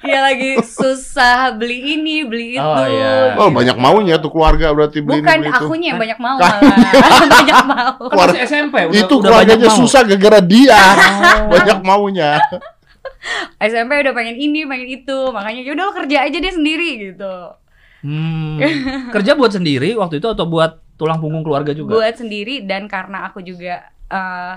Ya 0.07 0.23
lagi 0.23 0.63
susah 0.63 1.51
beli 1.59 1.99
ini, 1.99 2.23
beli 2.23 2.55
itu. 2.55 2.63
Oh, 2.63 2.87
iya. 2.87 3.35
Oh, 3.35 3.51
banyak 3.51 3.75
maunya 3.75 4.15
tuh 4.23 4.31
keluarga 4.31 4.71
berarti 4.71 5.03
beli 5.03 5.19
Bukan 5.19 5.35
ini, 5.35 5.43
beli 5.43 5.51
itu. 5.51 5.67
akunya 5.67 5.87
yang 5.91 5.99
banyak 5.99 6.19
mau 6.23 6.37
Kan. 6.39 6.53
malah. 6.63 6.91
banyak 7.43 7.63
mau. 7.67 7.95
Kan 8.07 8.17
masih 8.31 8.43
SMP 8.47 8.75
udah, 8.87 8.95
itu 8.95 9.15
udah 9.19 9.31
keluarganya 9.35 9.69
susah 9.75 10.01
gara-gara 10.07 10.39
dia. 10.39 10.79
banyak 11.53 11.79
maunya. 11.83 12.39
SMP 13.59 13.93
udah 13.99 14.13
pengen 14.15 14.39
ini, 14.39 14.63
pengen 14.63 14.89
itu. 15.03 15.19
Makanya 15.35 15.61
ya 15.67 15.71
udah 15.75 15.85
lo 15.91 15.93
kerja 15.99 16.17
aja 16.31 16.37
deh 16.39 16.55
sendiri 16.55 16.91
gitu. 17.11 17.35
Hmm. 18.07 18.63
Kerja 19.15 19.35
buat 19.35 19.51
sendiri 19.51 19.99
waktu 19.99 20.23
itu 20.23 20.29
atau 20.31 20.47
buat 20.47 20.79
tulang 20.95 21.19
punggung 21.19 21.43
keluarga 21.43 21.75
juga? 21.75 21.99
Buat 21.99 22.23
sendiri 22.23 22.63
dan 22.63 22.87
karena 22.87 23.27
aku 23.27 23.43
juga 23.43 23.83
eh, 24.07 24.55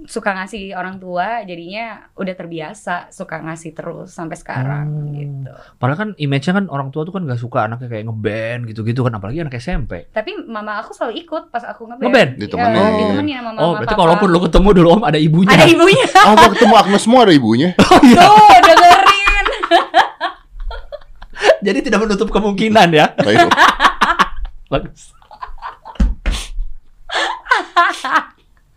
suka 0.00 0.32
ngasih 0.32 0.72
orang 0.72 0.96
tua, 0.96 1.42
jadinya 1.42 2.08
udah 2.14 2.32
terbiasa 2.32 3.10
suka 3.10 3.36
ngasih 3.38 3.70
terus 3.70 4.08
sampai 4.08 4.32
sekarang 4.34 4.86
Hmm. 4.86 5.12
gitu. 5.12 5.52
Padahal 5.76 5.98
kan 5.98 6.10
image-nya 6.16 6.56
kan 6.56 6.66
orang 6.66 6.88
tua 6.88 7.02
tuh 7.02 7.12
kan 7.12 7.22
gak 7.22 7.36
suka 7.36 7.66
anaknya 7.66 7.90
kayak 7.90 8.06
ngeband 8.06 8.60
gitu-gitu 8.66 9.02
kan 9.02 9.12
apalagi 9.12 9.40
anak 9.40 9.54
SMP. 9.54 10.08
Tapi 10.08 10.40
mama 10.42 10.78
aku 10.78 10.94
selalu 10.94 11.20
ikut 11.20 11.42
pas 11.48 11.64
aku 11.64 11.84
ngeband. 11.84 12.06
Ngeband? 12.06 12.30
Ditemenin. 12.38 12.78
Ya, 12.78 12.90
ditemenin 12.96 13.34
sama 13.36 13.50
mama 13.50 13.60
oh, 13.60 13.70
berarti 13.76 13.92
papa. 13.92 14.02
kalaupun 14.06 14.28
lu 14.30 14.40
ketemu 14.40 14.68
dulu 14.72 14.88
Om 14.90 15.02
ada 15.04 15.18
ibunya. 15.18 15.52
ada 15.52 15.66
ibunya. 15.66 16.06
Ah, 16.16 16.32
gua 16.38 16.48
ketemu 16.48 16.74
Agnes 16.78 17.02
semua 17.02 17.20
ada 17.26 17.34
ibunya. 17.34 17.68
Tuh, 17.78 18.56
dengerin. 18.64 19.46
Jadi 21.66 21.78
tidak 21.84 22.00
menutup 22.00 22.28
kemungkinan 22.30 22.88
ya. 22.90 23.06
Bagus. 24.66 25.12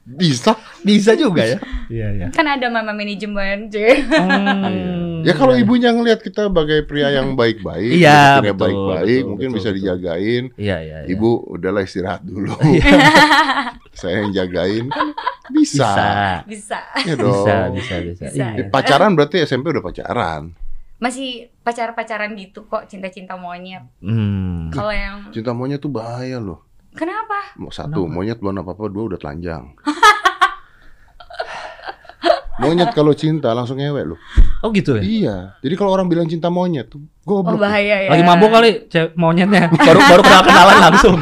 Bisa. 0.03 0.59
Bisa 0.83 1.15
juga 1.15 1.47
ya. 1.47 1.57
Iya, 1.87 2.07
iya. 2.11 2.27
kan 2.35 2.43
ada 2.43 2.67
mama 2.67 2.91
manajemen, 2.91 3.71
cuy. 3.71 4.03
Hmm, 4.03 5.23
Ya 5.23 5.31
kalau 5.39 5.55
iya. 5.55 5.63
ibunya 5.63 5.89
ngelihat 5.95 6.19
kita 6.19 6.51
sebagai 6.51 6.83
pria 6.83 7.07
yang 7.07 7.39
baik-baik, 7.39 7.95
Iya, 7.95 8.43
betul, 8.43 8.59
baik-baik, 8.59 9.21
betul, 9.23 9.29
mungkin 9.31 9.47
betul, 9.47 9.57
bisa 9.63 9.69
betul. 9.71 9.77
dijagain. 9.79 10.43
Iya, 10.59 10.77
iya, 10.83 10.97
iya. 11.07 11.11
Ibu, 11.15 11.29
udahlah 11.55 11.81
istirahat 11.87 12.21
dulu. 12.27 12.51
Iya. 12.59 12.83
Saya 13.99 14.27
yang 14.27 14.35
jagain. 14.35 14.91
Kan 14.91 15.15
bisa. 15.55 15.87
bisa. 15.87 16.39
Bisa. 16.43 16.79
Ya 17.07 17.15
dong. 17.15 17.31
Bisa, 17.31 17.55
bisa, 17.71 17.95
bisa. 18.03 18.23
Bisa. 18.27 18.67
Pacaran 18.67 19.15
berarti 19.15 19.39
SMP 19.47 19.71
udah 19.71 19.83
pacaran. 19.83 20.51
Masih 20.99 21.47
pacar-pacaran 21.63 22.35
gitu 22.35 22.67
kok, 22.67 22.91
cinta-cinta 22.91 23.39
monyet. 23.39 23.87
Hmm. 24.03 24.67
Kalau 24.75 24.91
yang 24.91 25.31
Cinta 25.31 25.55
monyet 25.55 25.79
tuh 25.79 25.91
bahaya 25.91 26.43
loh. 26.43 26.63
Kenapa? 26.93 27.37
Mau 27.55 27.69
Satu, 27.69 28.01
Kenapa? 28.01 28.13
monyet 28.13 28.37
belum 28.37 28.59
apa-apa, 28.59 28.83
dua 28.87 29.03
udah 29.05 29.19
telanjang. 29.19 29.73
monyet 32.55 32.93
kalau 32.93 33.11
cinta 33.11 33.49
langsung 33.51 33.75
ngewek 33.75 34.05
loh. 34.05 34.19
Oh 34.61 34.69
gitu 34.69 34.95
ya? 34.95 35.01
Iya. 35.01 35.35
Jadi 35.59 35.73
kalau 35.73 35.91
orang 35.91 36.05
bilang 36.05 36.23
cinta 36.25 36.47
monyet 36.47 36.87
tuh 36.87 37.01
Oh 37.25 37.41
goblok. 37.41 37.59
bahaya 37.59 37.97
ya. 37.99 38.09
Lagi 38.09 38.23
mabuk 38.23 38.49
kali 38.49 38.69
cewek 38.87 39.11
monyetnya. 39.15 39.67
Baru 39.87 39.99
baru 39.99 40.21
kenal 40.21 40.43
kenalan 40.43 40.77
langsung. 40.79 41.15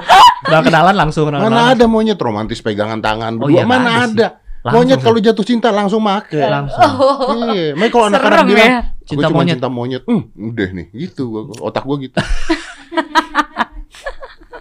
kenal 0.44 0.62
kenalan 0.62 0.94
langsung 0.94 1.24
kenal 1.26 1.40
Mana 1.42 1.72
ada 1.72 1.84
monyet 1.84 2.18
romantis 2.18 2.60
pegangan 2.60 3.00
tangan 3.00 3.40
Oh 3.40 3.48
berdua? 3.48 3.56
iya, 3.56 3.64
Mana 3.64 3.90
ada 3.98 4.04
ada? 4.04 4.28
Langsung 4.62 4.76
monyet 4.78 4.96
ya? 4.96 5.02
kalau 5.02 5.18
jatuh 5.20 5.44
cinta 5.44 5.68
langsung 5.70 6.00
make. 6.00 6.36
langsung. 6.36 6.80
Oh. 6.80 7.48
Iya, 7.50 7.72
makanya 7.74 7.90
kalau 7.90 8.04
anak-anak 8.06 8.32
Serem 8.34 8.46
bilang 8.46 8.68
ya. 8.70 8.80
cinta 9.02 9.28
monyet." 9.28 9.56
cinta 9.56 9.68
monyet, 9.68 10.02
hmm, 10.04 10.22
udah 10.34 10.68
nih, 10.70 10.86
gitu, 10.94 11.22
gua- 11.28 11.60
otak 11.62 11.82
gua 11.82 11.96
gitu. 11.98 12.16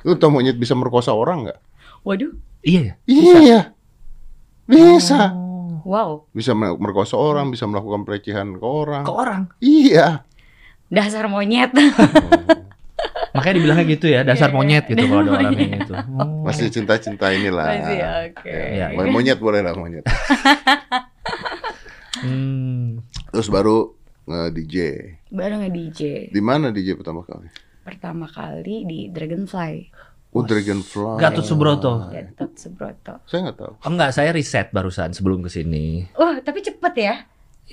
Lu 0.04 0.16
tau 0.20 0.30
monyet 0.30 0.60
bisa 0.60 0.76
merkosa 0.76 1.16
orang 1.16 1.48
nggak? 1.48 1.60
Waduh. 2.04 2.32
Iya 2.64 2.80
ya? 2.80 2.94
Iya, 3.08 3.60
bisa. 4.68 5.32
Oh. 5.36 5.84
Wow. 5.84 6.32
Bisa 6.32 6.56
mer- 6.56 6.80
merkosa 6.80 7.20
orang, 7.20 7.52
bisa 7.52 7.68
melakukan 7.68 8.08
pelecehan 8.08 8.56
ke 8.56 8.64
orang. 8.64 9.04
Ke 9.04 9.12
orang. 9.12 9.42
Iya. 9.60 10.24
Dasar 10.88 11.28
monyet. 11.28 11.72
Makanya 13.36 13.56
dibilangnya 13.58 13.86
gitu 13.90 14.06
ya, 14.08 14.22
dasar 14.22 14.54
Iya, 14.54 14.56
monyet 14.56 14.84
gitu 14.86 15.10
kalau 15.10 15.26
ada 15.26 15.32
orang 15.36 15.58
yang 15.58 15.72
gitu. 15.82 15.94
Oh. 15.98 16.44
Masih 16.48 16.70
cinta-cinta 16.70 17.34
inilah. 17.34 17.66
Masih 17.66 18.00
oke. 18.30 18.54
Iya, 18.54 18.86
Main 18.94 19.10
monyet 19.12 19.40
boleh 19.42 19.60
lah 19.64 19.74
monyet. 19.76 20.06
Hmm. 22.24 23.04
Terus 23.36 23.52
baru 23.52 24.00
nge-DJ. 24.24 24.76
Baru 25.28 25.60
nge-DJ. 25.60 26.32
Di 26.32 26.40
mana 26.40 26.72
DJ 26.72 26.96
pertama 26.96 27.20
kali? 27.28 27.52
Pertama 27.84 28.32
kali 28.32 28.88
di 28.88 29.00
Dragonfly. 29.12 29.74
Oh, 30.34 30.42
Dragonfly. 30.42 31.20
Gatot 31.20 31.46
Subroto. 31.46 32.10
Gatot 32.10 32.52
Subroto. 32.58 33.14
Saya 33.30 33.52
nggak 33.52 33.58
tahu. 33.60 33.72
Oh, 33.78 33.90
enggak, 33.92 34.10
saya 34.16 34.34
riset 34.34 34.74
barusan 34.74 35.14
sebelum 35.14 35.44
ke 35.46 35.50
sini. 35.52 36.08
Oh, 36.18 36.34
tapi 36.42 36.64
cepet 36.64 36.94
ya. 36.98 37.16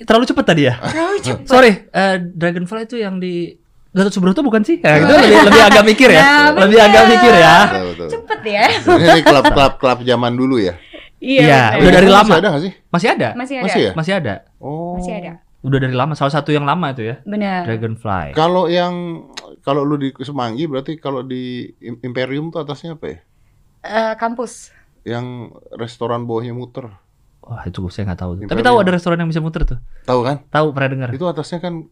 Terlalu 0.03 0.25
cepet 0.29 0.45
tadi 0.45 0.61
ya? 0.69 0.75
Terlalu 0.77 1.17
cepet. 1.23 1.47
Sorry, 1.51 1.71
eh, 1.89 2.15
Dragonfly 2.21 2.85
itu 2.85 2.99
yang 2.99 3.17
di 3.17 3.55
Gatot 3.91 4.13
Subroto 4.13 4.39
bukan 4.39 4.63
sih? 4.63 4.79
Ya, 4.79 5.03
itu 5.03 5.11
lebih, 5.11 5.51
lebih 5.51 5.63
agak 5.67 5.83
mikir 5.83 6.09
ya. 6.15 6.21
Nah, 6.23 6.63
lebih 6.63 6.79
bener. 6.79 6.87
agak 6.87 7.03
mikir 7.11 7.33
ya. 7.35 7.55
Betul, 7.59 7.83
betul. 7.91 8.07
Cepet 8.07 8.39
ya. 8.47 8.63
Ini 8.87 9.21
klub-klub 9.27 9.73
klub 9.79 9.99
zaman 10.07 10.31
dulu 10.39 10.55
ya? 10.63 10.73
Iya, 11.21 11.77
bener. 11.77 11.81
udah 11.83 11.91
dari 11.91 12.07
Masih 12.07 12.17
lama. 12.17 12.33
ada 12.33 12.47
nggak 12.49 12.63
sih? 12.63 12.73
Masih 12.87 13.07
ada. 13.11 13.29
Masih 13.35 13.55
ada. 13.59 13.65
Masih 13.67 13.81
ya? 13.83 13.91
Masih 13.93 14.13
ada. 14.15 14.33
Oh. 14.63 14.95
Masih 14.95 15.13
ada. 15.19 15.31
Udah 15.61 15.77
dari 15.77 15.93
lama. 15.93 16.13
Salah 16.17 16.33
satu 16.33 16.49
yang 16.49 16.65
lama 16.65 16.87
itu 16.95 17.03
ya. 17.05 17.15
Benar. 17.27 17.67
Dragonfly. 17.67 18.27
Kalau 18.33 18.65
yang 18.71 19.27
kalau 19.61 19.81
lu 19.81 19.95
di 19.95 20.09
Semanggi 20.17 20.65
berarti 20.65 20.95
kalau 20.95 21.21
di 21.21 21.69
Im- 21.79 22.01
Imperium 22.01 22.49
tuh 22.49 22.61
atasnya 22.61 22.93
apa 22.93 23.05
ya? 23.07 23.19
Eh, 23.81 24.13
kampus. 24.15 24.69
Yang 25.01 25.25
restoran 25.73 26.25
bawahnya 26.25 26.51
muter. 26.51 26.89
Wah, 27.41 27.65
itu 27.65 27.81
saya 27.87 28.05
nggak 28.07 28.19
tahu. 28.19 28.31
tuh. 28.31 28.41
Imperium. 28.43 28.53
Tapi 28.53 28.61
tahu 28.63 28.77
ada 28.77 28.91
restoran 28.91 29.17
yang 29.17 29.29
bisa 29.29 29.41
muter 29.41 29.65
tuh. 29.65 29.79
Tahu 30.03 30.19
kan? 30.21 30.37
Tahu 30.47 30.67
pernah 30.71 30.89
dengar? 30.89 31.09
Itu 31.11 31.25
atasnya 31.25 31.57
kan 31.59 31.89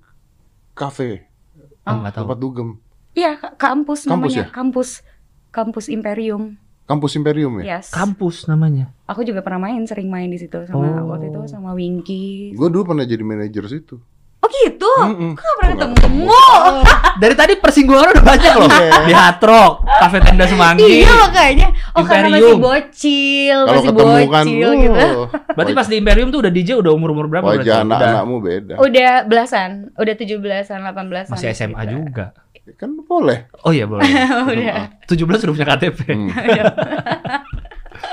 kafe, 0.71 1.25
Oh, 1.83 1.97
nggak 1.97 2.13
tahu. 2.13 2.23
tempat 2.25 2.37
dugem. 2.37 2.69
Iya, 3.11 3.35
ka- 3.35 3.55
kampus, 3.55 4.05
Kampus 4.05 4.31
namanya. 4.31 4.45
ya? 4.45 4.45
Kampus. 4.49 4.89
Kampus 5.49 5.85
Imperium. 5.89 6.55
Kampus 6.85 7.11
Imperium 7.13 7.53
ya? 7.59 7.77
Yes. 7.77 7.89
Kampus 7.89 8.45
namanya. 8.45 8.93
Aku 9.05 9.21
juga 9.21 9.41
pernah 9.41 9.61
main, 9.63 9.81
sering 9.83 10.07
main 10.07 10.25
di 10.25 10.37
situ 10.37 10.57
sama 10.63 11.01
Oh. 11.01 11.09
waktu 11.09 11.29
itu 11.29 11.41
sama 11.45 11.73
Winky. 11.73 12.53
Gue 12.53 12.69
dulu 12.69 12.93
pernah 12.93 13.03
jadi 13.03 13.21
manajer 13.21 13.65
situ. 13.67 13.97
Oh 14.39 14.47
gitu. 14.47 14.87
Mm-mm. 15.01 15.31
Kok 15.35 15.43
nggak 15.43 15.55
pernah 15.59 15.87
ketemu? 15.91 16.23
Dari 17.21 17.35
tadi 17.35 17.53
persinggungan 17.55 18.07
udah 18.09 18.23
banyak 18.23 18.53
loh. 18.55 18.69
Di 19.03 19.11
Hard 19.11 19.41
Rock, 19.41 19.73
Cafe 19.85 20.17
Tenda 20.21 20.45
Semanggi. 20.45 21.03
Iya 21.03 21.11
makanya. 21.19 21.67
Oh 21.91 22.03
karena 22.07 22.27
masih 22.29 22.39
Imperium. 22.49 22.59
bocil, 22.61 23.57
Kalau 23.59 23.75
masih 23.75 23.89
ketemu 23.91 24.07
bocil 24.07 24.31
kan, 24.31 24.45
gitu. 24.79 24.95
oh, 24.95 25.25
Berarti 25.59 25.71
pas 25.75 25.87
di 25.87 25.95
Imperium 25.97 26.29
tuh 26.29 26.39
udah 26.39 26.51
DJ 26.53 26.69
udah 26.73 26.91
umur-umur 26.93 27.27
berapa 27.27 27.43
berarti? 27.45 27.67
wajah 27.67 27.75
Udah- 27.75 27.83
anak-anakmu 27.91 28.35
beda. 28.39 28.73
Udah 28.79 29.11
belasan, 29.25 29.69
udah 29.93 30.13
17-an, 30.15 30.79
18-an. 30.87 31.25
Masih 31.29 31.47
SMA 31.51 31.81
gitu. 31.83 31.91
juga. 31.99 32.25
Kan 32.71 32.95
boleh. 33.01 33.51
Oh 33.59 33.73
iya 33.73 33.83
boleh. 33.83 34.07
udah. 34.55 35.03
17 35.03 35.19
udah 35.19 35.53
punya 35.53 35.67
KTP. 35.67 35.99
Hmm. 36.07 36.29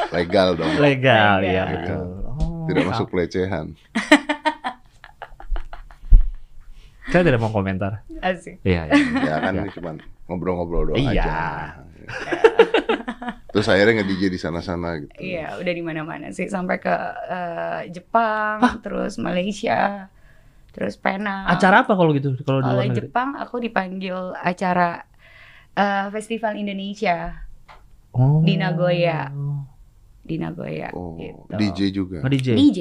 Legal 0.08 0.48
dong. 0.54 0.74
Legal 0.76 1.38
Legal. 1.38 1.46
ya 1.46 1.62
betul. 1.68 2.02
Oh, 2.26 2.66
Tidak 2.66 2.82
masuk 2.82 3.06
pelecehan. 3.08 3.78
Saya 7.06 7.22
tidak 7.22 7.38
mau 7.38 7.50
komentar. 7.50 8.02
Asik. 8.18 8.58
Iya, 8.60 8.86
iya. 8.86 8.94
Ya 9.16 9.36
kan 9.38 9.52
ini 9.54 9.70
cuma 9.70 9.90
ngobrol-ngobrol 10.26 10.90
doang 10.90 10.98
Iya. 11.00 11.22
aja. 11.22 11.34
Terus 13.48 13.66
akhirnya 13.66 14.00
nge-DJ 14.00 14.28
di 14.28 14.36
sana-sana 14.36 15.00
gitu. 15.00 15.10
Iya, 15.16 15.56
udah 15.56 15.72
di 15.72 15.80
mana-mana 15.80 16.28
sih 16.28 16.46
sampai 16.46 16.76
ke 16.76 16.92
eh, 17.26 17.80
Jepang, 17.88 18.60
terus 18.80 19.16
Malaysia, 19.16 20.10
terus 20.70 20.94
Penang. 20.94 21.48
Acara 21.48 21.82
apa 21.82 21.92
kalau 21.92 22.12
gitu? 22.12 22.36
Kalau 22.42 22.60
di 22.60 22.68
luar 22.68 22.84
negeri? 22.84 23.06
Jepang 23.06 23.32
aku 23.34 23.56
dipanggil 23.58 24.12
acara 24.34 25.06
eh, 25.72 26.06
Festival 26.10 26.56
Indonesia 26.56 27.42
Oh. 28.12 28.40
di 28.40 28.56
Nagoya. 28.56 29.28
di 30.26 30.42
Nagoya 30.42 30.90
Oh, 30.90 31.14
gitu. 31.14 31.38
DJ 31.54 31.80
juga. 31.92 32.18
Oh, 32.18 32.26
DJ. 32.26 32.58
DJ. 32.58 32.80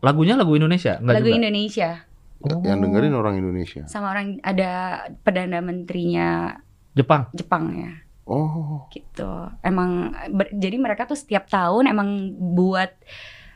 Lagunya 0.00 0.32
lagu 0.32 0.54
Indonesia? 0.54 0.96
Enggak 0.96 1.20
Lagu 1.20 1.28
juga? 1.28 1.36
Indonesia 1.36 1.90
Oh. 2.38 2.60
Yang 2.62 2.78
dengerin 2.84 3.14
orang 3.14 3.34
Indonesia. 3.36 3.82
sama 3.88 4.12
orang 4.12 4.38
ada 4.44 5.02
perdana 5.24 5.58
menterinya 5.60 6.52
Jepang. 6.92 7.28
Jepang 7.32 7.64
ya. 7.72 7.92
Oh, 8.26 8.90
gitu. 8.90 9.30
Emang 9.62 10.10
ber- 10.28 10.50
jadi 10.50 10.76
mereka 10.76 11.06
tuh 11.06 11.14
setiap 11.14 11.46
tahun 11.46 11.86
emang 11.86 12.34
buat 12.56 12.90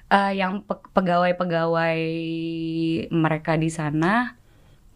eh, 0.09 0.33
yang 0.37 0.63
pe- 0.63 0.91
pegawai-pegawai 0.93 1.99
mereka 3.11 3.59
di 3.59 3.67
sana 3.67 4.37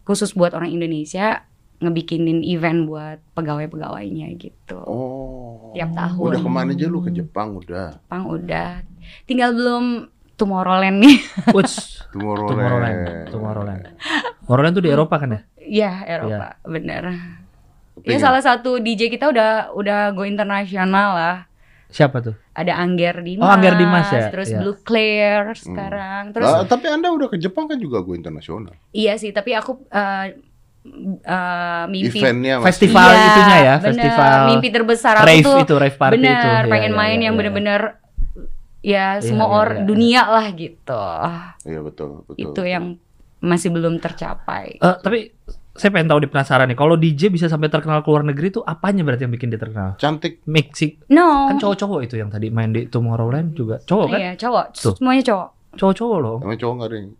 khusus 0.03 0.31
buat 0.31 0.53
orang 0.53 0.71
Indonesia 0.71 1.43
ngebikinin 1.75 2.39
event 2.41 2.87
buat 2.87 3.19
pegawai-pegawainya 3.35 4.31
gitu. 4.39 4.79
oh. 4.79 5.75
Tiap 5.75 5.91
tahun. 5.91 6.23
Udah 6.31 6.39
ke 6.39 6.49
mana 6.49 6.71
aja 6.71 6.87
lu 6.87 7.03
ke 7.03 7.11
Jepang 7.11 7.59
udah. 7.59 7.99
Jepang 7.99 8.23
udah. 8.31 8.79
Tinggal 9.27 9.51
belum 9.51 10.07
Tomorrowland 10.35 11.03
nih. 11.03 11.17
Tomorrowland. 12.15 12.55
Tomorrowland. 12.55 12.99
Tomorrowland. 13.29 13.83
Tomorrowland 14.47 14.73
tuh 14.79 14.83
di 14.87 14.91
Eropa 14.91 15.15
kan 15.19 15.29
ya? 15.35 15.41
Iya, 15.59 15.91
Eropa, 16.07 16.47
bener. 16.63 17.03
Tapi 17.95 18.11
Ya 18.11 18.17
salah 18.19 18.43
satu 18.43 18.79
DJ 18.79 19.07
kita 19.07 19.31
udah 19.31 19.71
udah 19.75 20.11
go 20.15 20.23
internasional 20.23 21.15
lah. 21.15 21.37
Siapa 21.87 22.19
tuh? 22.19 22.35
Ada 22.51 22.75
Angger 22.75 23.23
Dimas, 23.23 23.45
Oh, 23.45 23.51
Angger 23.51 23.75
Dimas 23.79 24.07
ya, 24.11 24.27
terus 24.27 24.51
iya. 24.51 24.59
Blue 24.59 24.75
Claire 24.83 25.55
sekarang. 25.55 26.35
Terus 26.35 26.43
Lah, 26.43 26.67
tapi 26.67 26.91
Anda 26.91 27.07
udah 27.13 27.31
ke 27.31 27.37
Jepang 27.39 27.71
kan 27.71 27.79
juga 27.79 28.03
gue 28.03 28.19
internasional. 28.19 28.75
Iya 28.91 29.15
sih, 29.15 29.31
tapi 29.31 29.55
aku 29.55 29.79
eh, 29.87 30.35
eh, 31.23 31.83
mimpi 31.87 32.19
Eventnya 32.19 32.59
Festival 32.59 33.09
Iya, 33.15 33.25
itunya 33.31 33.57
ya, 33.57 33.75
bener. 33.79 33.87
festival 33.95 34.31
mimpi 34.51 34.69
terbesar 34.75 35.13
aku 35.23 35.27
rave 35.29 35.45
tuh 35.45 35.57
itu, 35.63 35.75
rave 35.79 35.97
party 35.97 36.13
bener 36.19 36.35
itu. 36.35 36.47
Iya, 36.51 36.71
pengen 36.73 36.91
iya, 36.91 36.99
main 36.99 37.17
iya, 37.17 37.23
yang 37.29 37.33
iya. 37.33 37.39
bener-bener 37.39 37.81
ya 38.85 39.17
semua 39.17 39.49
iya, 39.49 39.57
or 39.57 39.67
iya. 39.73 39.81
dunia 39.81 40.21
lah 40.29 40.45
gitu. 40.53 41.05
Iya 41.65 41.79
betul, 41.81 42.21
betul. 42.29 42.37
Itu 42.37 42.61
yang 42.61 43.01
masih 43.41 43.73
belum 43.73 43.97
tercapai. 43.97 44.77
Eh, 44.77 44.97
tapi 45.01 45.33
saya 45.75 45.91
pengen 45.91 46.07
tahu 46.07 46.23
di 46.23 46.29
penasaran 46.31 46.71
nih, 46.71 46.77
kalau 46.77 46.95
DJ 46.95 47.27
bisa 47.27 47.51
sampai 47.51 47.67
terkenal 47.67 47.99
ke 47.99 48.07
luar 48.07 48.23
negeri 48.23 48.47
tuh 48.47 48.63
apanya 48.63 49.03
berarti 49.03 49.27
yang 49.27 49.33
bikin 49.33 49.51
dia 49.51 49.59
terkenal? 49.59 49.99
cantik. 49.99 50.39
Mixing 50.47 51.11
No. 51.11 51.51
kan 51.51 51.59
cowok-cowok 51.59 51.99
itu 52.07 52.15
yang 52.15 52.31
tadi 52.31 52.47
main 52.47 52.71
di 52.71 52.87
Tomorrowland 52.87 53.57
juga 53.57 53.81
cowok 53.83 54.05
kan? 54.13 54.19
Iya, 54.21 54.31
cowok. 54.39 54.65
Tuh. 54.77 54.95
Semuanya 54.95 55.23
cowok. 55.25 55.49
Cowok-cowok 55.75 56.17
loh. 56.23 56.37
Namanya 56.45 56.59
cowok 56.63 56.73
nggak 56.79 56.87
ada 56.87 56.95
yang. 56.95 57.11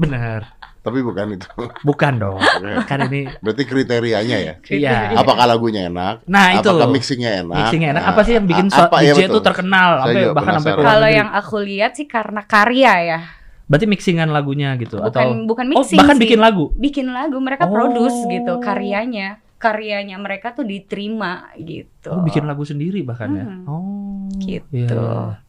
Benar. 0.00 0.40
Tapi 0.86 1.02
bukan 1.02 1.34
itu. 1.34 1.50
Bukan 1.82 2.12
dong. 2.16 2.38
kan 2.90 3.10
ini 3.10 3.26
Berarti 3.42 3.66
kriterianya 3.66 4.36
ya. 4.38 4.54
iya. 4.70 5.10
Apakah 5.12 5.42
lagunya 5.44 5.90
enak? 5.90 6.22
Nah, 6.24 6.54
itu. 6.54 6.70
Apakah 6.70 6.86
mixingnya 6.88 7.42
enak? 7.42 7.58
Mixingnya 7.58 7.88
enak. 7.90 8.02
Nah, 8.02 8.10
Apa 8.14 8.20
sih 8.22 8.32
yang 8.32 8.46
bikin 8.46 8.66
a- 8.66 8.72
so- 8.72 8.86
apa, 8.86 9.02
ya, 9.02 9.10
DJ 9.10 9.26
betul. 9.26 9.34
tuh 9.34 9.42
terkenal 9.44 9.90
Saya 9.90 10.02
sampai 10.06 10.22
bahkan 10.30 10.52
sampai 10.56 10.72
Kalau 10.78 11.08
yang 11.10 11.28
aku 11.34 11.56
lihat 11.58 11.92
sih 11.92 12.06
karena 12.06 12.40
karya 12.40 12.92
ya. 13.02 13.20
Berarti 13.66 13.82
mixingan 13.84 14.30
lagunya 14.30 14.78
gitu 14.78 14.94
Bukan 14.96 15.10
atau 15.10 15.26
bukan 15.42 15.64
Oh, 15.74 15.82
mixing 15.82 15.98
bahkan 15.98 16.14
sih. 16.14 16.22
bikin 16.22 16.38
lagu. 16.38 16.70
Bikin 16.72 17.06
lagu, 17.10 17.36
mereka 17.42 17.66
Oh. 17.66 17.74
produce 17.74 18.22
gitu 18.24 18.62
karyanya. 18.62 19.42
Karyanya 19.58 20.16
mereka 20.16 20.54
tuh 20.54 20.62
diterima 20.62 21.50
gitu. 21.58 22.08
Oh, 22.08 22.22
bikin 22.22 22.46
lagu 22.46 22.62
sendiri 22.62 23.02
bahkan 23.02 23.34
ya. 23.34 23.42
Hmm. 23.42 23.66
Oh. 23.66 24.30
Gitu. 24.38 24.62
iya, 24.70 24.86
iya. 24.86 25.42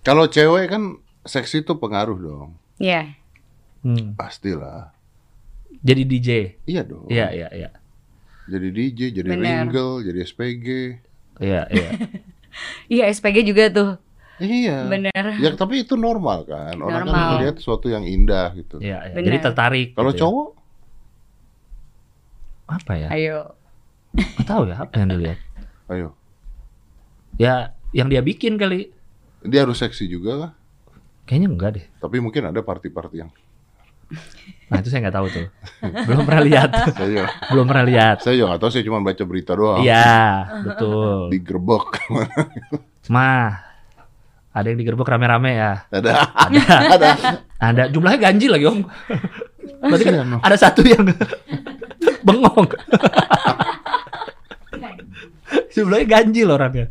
Kalau 0.00 0.24
cewek 0.24 0.66
kan 0.66 0.96
seksi 1.20 1.60
itu 1.60 1.76
pengaruh 1.76 2.16
dong. 2.16 2.56
Ya. 2.80 3.19
Hmm. 3.80 4.14
Pastilah. 4.16 4.92
Jadi 5.80 6.02
DJ. 6.04 6.28
Iya 6.68 6.82
dong. 6.84 7.08
Iya, 7.08 7.32
iya, 7.32 7.48
iya. 7.56 7.70
Jadi 8.50 8.68
DJ, 8.74 9.00
jadi 9.14 9.28
Bener. 9.30 9.64
ringle, 9.64 10.04
jadi 10.04 10.18
SPG. 10.26 10.66
Iya, 11.40 11.62
iya. 11.70 11.90
Iya, 12.90 13.06
SPG 13.14 13.46
juga 13.46 13.70
tuh. 13.70 13.90
Iya. 14.42 14.90
Bener. 14.90 15.24
Ya 15.38 15.54
tapi 15.54 15.86
itu 15.86 15.94
normal 15.94 16.42
kan. 16.42 16.74
Orang 16.82 17.06
kan 17.06 17.14
Normal. 17.14 17.30
melihat 17.38 17.62
sesuatu 17.62 17.86
yang 17.86 18.02
indah 18.02 18.50
gitu. 18.58 18.82
Iya, 18.82 19.12
iya. 19.12 19.14
Jadi 19.14 19.38
tertarik. 19.38 19.88
Kalau 19.94 20.10
gitu 20.10 20.18
ya. 20.18 20.22
cowok 20.26 20.48
apa 22.70 22.92
ya? 22.98 23.08
Ayo. 23.14 23.38
Nggak 24.14 24.46
tahu 24.46 24.62
ya 24.66 24.76
apa 24.82 24.94
yang 24.98 25.08
dilihat. 25.14 25.38
ayo. 25.90 26.08
Ya, 27.38 27.54
yang 27.94 28.10
dia 28.10 28.22
bikin 28.22 28.58
kali. 28.58 28.90
Dia 29.46 29.62
harus 29.62 29.78
seksi 29.78 30.10
juga 30.10 30.32
kah? 30.38 30.52
Kayaknya 31.26 31.48
enggak 31.54 31.70
deh. 31.78 31.86
Tapi 32.02 32.16
mungkin 32.18 32.50
ada 32.50 32.58
party-party 32.62 33.16
yang 33.22 33.30
Nah, 34.70 34.78
itu 34.78 34.86
saya 34.86 35.02
nggak 35.02 35.16
tahu 35.18 35.26
tuh. 35.34 35.46
Belum 36.06 36.22
pernah 36.22 36.42
lihat. 36.46 36.70
saya 37.00 37.26
Belum 37.50 37.66
pernah 37.66 37.84
lihat. 37.86 38.16
saya 38.22 38.38
juga 38.38 38.54
nggak 38.54 38.60
tahu. 38.62 38.70
Saya 38.70 38.84
cuma 38.86 38.98
baca 39.02 39.22
berita 39.26 39.52
doang. 39.58 39.82
Iya, 39.82 40.46
betul. 40.62 41.26
Digerebek. 41.34 41.86
Mah, 43.10 43.50
ada 44.54 44.66
yang 44.70 44.78
digerebek 44.78 45.10
rame-rame 45.10 45.50
ya. 45.58 45.72
ada. 45.90 46.10
Ada. 46.34 46.62
ada. 46.94 47.08
Ada 47.58 47.82
jumlahnya 47.90 48.18
ganjil 48.30 48.50
lagi, 48.54 48.66
Om. 48.70 48.80
Berarti 49.82 50.04
kan 50.06 50.14
Om. 50.22 50.38
ada 50.38 50.56
satu 50.56 50.80
yang 50.86 51.02
bengong. 52.22 52.66
jumlahnya 55.74 56.06
ganjil 56.06 56.46
orangnya. 56.46 56.86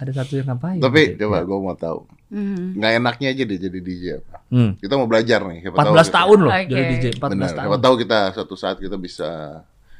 Ada 0.00 0.10
satu 0.16 0.32
yang 0.34 0.48
ngapain? 0.48 0.80
Tapi 0.80 1.02
gitu. 1.12 1.28
coba 1.28 1.44
gue 1.44 1.58
mau 1.60 1.76
tahu. 1.76 1.98
Mhm. 2.30 2.64
Nggak 2.74 2.92
enaknya 2.96 3.28
aja 3.28 3.42
deh 3.44 3.58
jadi 3.58 3.78
DJ 3.78 4.02
apa? 4.16 4.36
Hmm. 4.48 4.70
Kita 4.76 4.94
mau 4.94 5.04
belajar 5.04 5.40
nih. 5.44 5.58
Siapa 5.60 5.76
14 5.76 5.84
tahu 5.84 6.00
kita- 6.00 6.16
tahun 6.16 6.38
loh 6.40 6.52
Oke. 6.52 6.64
jadi 6.66 6.84
DJ, 6.88 7.04
14 7.12 7.20
Benar. 7.30 7.48
tahun. 7.50 7.66
Siapa 7.68 7.78
tahu 7.78 7.94
kita 7.98 8.18
suatu 8.32 8.54
saat 8.54 8.76
kita 8.78 8.96
bisa 8.96 9.30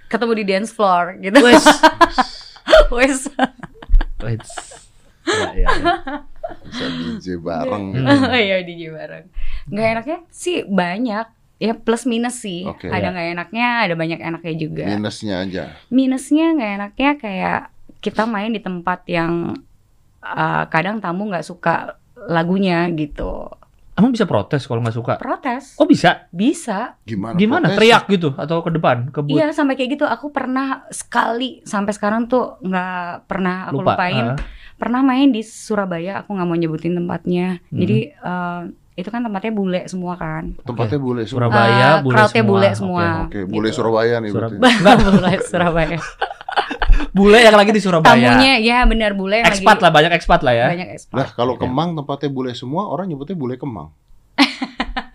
Ketemu 0.09 0.33
di 0.35 0.45
dance 0.45 0.73
floor 0.73 1.05
gitu. 1.21 1.39
Wes. 1.39 1.65
Wes. 2.97 3.21
Wes. 4.21 4.51
Ya, 5.23 5.47
ya, 5.55 5.67
ya. 5.69 5.95
bisa 6.65 6.85
DJ 6.89 7.27
bareng. 7.39 7.85
Hmm. 7.95 8.35
Iya 8.43 8.57
DJ 8.63 8.83
bareng. 8.91 9.25
Nggak 9.69 9.87
enaknya 9.93 10.19
sih 10.31 10.65
banyak. 10.65 11.27
Ya 11.61 11.77
plus 11.77 12.09
minus 12.09 12.41
sih. 12.41 12.65
Oke. 12.65 12.89
ada 12.89 13.13
nggak 13.13 13.37
enaknya, 13.37 13.69
ada 13.85 13.95
banyak 13.95 14.17
enaknya 14.19 14.55
juga. 14.57 14.85
Minusnya 14.89 15.45
aja. 15.45 15.63
Minusnya 15.93 16.57
nggak 16.57 16.73
enaknya 16.75 17.11
kayak 17.21 17.61
kita 18.01 18.25
main 18.25 18.49
di 18.49 18.59
tempat 18.59 19.05
yang 19.05 19.61
uh, 20.23 20.65
kadang 20.67 20.99
tamu 20.99 21.27
nggak 21.27 21.43
suka 21.43 21.97
lagunya 22.23 22.87
gitu. 22.91 23.49
Emang 23.93 24.11
bisa 24.11 24.25
protes 24.25 24.65
kalau 24.65 24.81
nggak 24.81 24.97
suka? 24.97 25.15
protes 25.17 25.77
Oh 25.77 25.85
bisa? 25.85 26.25
bisa 26.31 26.97
Gimana? 27.03 27.37
Gimana? 27.37 27.67
protes? 27.69 27.77
Teriak 27.77 28.05
gitu 28.09 28.29
atau 28.33 28.61
ke 28.61 28.71
depan, 28.71 28.97
ke 29.09 29.21
iya 29.29 29.51
sampai 29.51 29.77
kayak 29.77 29.91
gitu 29.95 30.05
aku 30.05 30.31
pernah 30.31 30.89
sekali 30.89 31.61
sampai 31.63 31.93
sekarang 31.93 32.25
tuh 32.25 32.57
nggak 32.61 33.27
pernah 33.27 33.69
aku 33.69 33.81
Lupa. 33.81 33.93
lupain 33.93 34.27
Ah. 34.27 34.37
pernah 34.77 35.01
main 35.01 35.29
di 35.29 35.41
Surabaya 35.41 36.25
aku 36.25 36.33
nggak 36.33 36.49
mau 36.49 36.57
nyebutin 36.57 36.97
tempatnya 36.97 37.61
Hmm. 37.67 37.77
jadi 37.77 37.99
eh, 38.15 38.63
itu 38.93 39.07
kan 39.07 39.21
tempatnya 39.21 39.51
bule 39.51 39.81
semua 39.85 40.15
kan 40.15 40.53
Tempatnya 40.61 40.99
bule 40.99 41.23
semua. 41.23 41.47
Surabaya, 41.47 41.89
Eh, 41.91 42.03
bule 42.03 42.17
semua. 42.21 42.45
bule 42.45 42.67
Oke. 42.67 42.75
semua 42.75 43.05
Oke, 43.23 43.41
bule 43.45 43.69
gitu. 43.69 43.77
Surabaya 43.77 44.15
nih 44.19 44.31
Surab- 44.31 44.53
berarti. 44.53 44.77
Enggak 44.77 44.97
bule 45.07 45.33
Surabaya 45.43 45.99
Bule 47.11 47.39
yang 47.41 47.57
lagi 47.57 47.71
di 47.71 47.81
Surabaya. 47.81 48.15
tamunya 48.15 48.55
ya 48.61 48.85
benar 48.85 49.13
bule 49.13 49.41
yang 49.41 49.49
Expat 49.49 49.77
lagi 49.77 49.83
lah, 49.83 49.91
banyak 49.91 50.13
expat 50.13 50.41
lah 50.41 50.53
ya. 50.53 50.67
banyak 50.69 50.89
ekspat 50.95 51.15
Nah, 51.17 51.29
kalau. 51.33 51.55
Kemang 51.57 51.95
tempatnya 51.95 52.29
bule 52.29 52.53
semua, 52.53 52.87
orang 52.87 53.07
nyebutnya 53.07 53.35
bule 53.35 53.55
Kemang. 53.57 53.91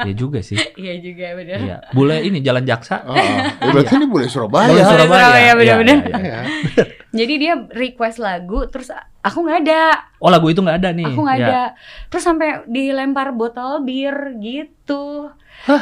Iya 0.02 0.14
juga 0.14 0.40
sih. 0.40 0.56
iya 0.82 0.94
juga 0.98 1.34
benar 1.34 1.60
Iya. 1.60 1.78
Bule 1.90 2.18
ini 2.22 2.40
Jalan 2.40 2.64
Jaksa. 2.64 3.02
Ah, 3.02 3.16
ya 3.56 3.70
berarti 3.70 3.94
ini 3.96 4.06
bule 4.06 4.26
Surabaya. 4.26 4.68
Bule 4.68 4.82
Surabaya. 4.82 5.08
Surabaya, 5.26 5.40
Iya, 5.40 5.54
bener-bener. 5.56 5.98
iya, 6.02 6.18
iya. 6.20 6.40
Ya. 6.76 6.84
jadi 7.16 7.34
dia 7.38 7.54
request 7.72 8.18
lagu 8.18 8.68
terus 8.68 8.92
aku 9.18 9.38
nggak 9.40 9.64
ada 9.64 9.82
Oh 10.18 10.28
lagu 10.28 10.48
itu 10.48 10.60
nggak 10.60 10.78
ada 10.78 10.90
nih. 10.92 11.08
aku 11.08 11.22
nggak 11.22 11.38
Iya. 11.38 11.48
ada 11.48 11.62
terus 12.06 12.22
sampai 12.22 12.48
dilempar 12.66 13.32
botol 13.32 13.80
bir 13.82 14.14
gitu 14.38 15.32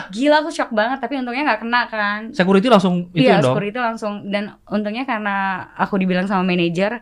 gila 0.07 0.35
aku 0.39 0.49
shock 0.49 0.69
banget 0.69 1.01
tapi 1.01 1.17
untungnya 1.17 1.43
nggak 1.43 1.59
kena 1.59 1.81
kan 1.87 2.19
Security 2.29 2.67
langsung 2.67 3.09
itu 3.11 3.25
iya 3.25 3.37
dong. 3.37 3.51
security 3.51 3.75
langsung 3.75 4.13
dan 4.27 4.55
untungnya 4.63 5.03
karena 5.03 5.35
aku 5.73 5.97
dibilang 5.97 6.23
sama 6.23 6.45
manajer 6.45 7.01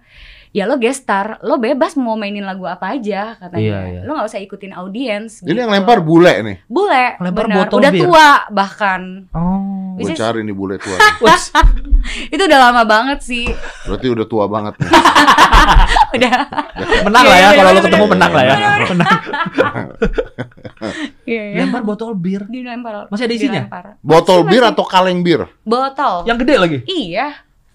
ya 0.51 0.63
lo 0.63 0.75
guest 0.75 1.01
star 1.01 1.39
lo 1.41 1.55
bebas 1.57 1.95
mau 1.95 2.13
mainin 2.13 2.43
lagu 2.43 2.63
apa 2.65 2.91
aja 2.91 3.35
katanya 3.37 3.63
Iya, 3.63 3.79
iya. 3.89 4.01
lo 4.03 4.11
nggak 4.13 4.27
usah 4.27 4.39
ikutin 4.39 4.71
audiens 4.71 5.39
Ini 5.39 5.55
yang 5.57 5.71
gitu. 5.71 5.75
lempar 5.77 5.99
bule 5.99 6.33
nih. 6.37 6.57
bule 6.65 7.05
Lempar 7.17 7.47
benar 7.47 7.57
botol 7.61 7.77
udah 7.79 7.89
bir. 7.89 8.01
tua 8.01 8.27
bahkan 8.49 9.01
Oh. 9.31 9.79
Gue 9.93 10.11
cari 10.11 10.41
nih 10.41 10.51
bule 10.51 10.75
tua. 10.75 10.95
itu 12.33 12.41
udah 12.41 12.59
lama 12.61 12.83
banget 12.83 13.19
sih 13.21 13.47
Berarti 13.85 14.07
udah 14.07 14.25
tua 14.25 14.45
banget 14.45 14.73
nih. 14.75 14.89
udah 16.15 16.33
menang 17.01 17.23
lah 17.23 17.31
ya 17.31 17.39
Iya, 17.41 17.47
iya, 17.47 17.55
kalau 17.55 17.69
lo 17.69 17.73
bener, 17.73 17.85
ketemu 17.87 18.05
menang 18.09 18.31
lah 18.31 18.43
ya. 18.43 18.55
Menang. 18.87 19.19
iya 21.23 21.43
iya 21.47 21.57
Lempar 21.61 21.81
botol 21.81 22.11
bir. 22.13 22.43
dilempar 22.45 23.07
Masih 23.07 23.23
ada 23.23 23.33
isinya? 23.33 23.61
dilempar. 23.61 23.83
Botol 24.01 24.39
Masih, 24.41 24.49
bir 24.49 24.61
masih. 24.61 24.71
atau 24.73 24.85
kaleng 24.85 25.19
bir? 25.21 25.41
botol 25.61 26.15
Yang 26.23 26.37
gede 26.41 26.55
lagi. 26.57 26.77
iya 26.85 27.27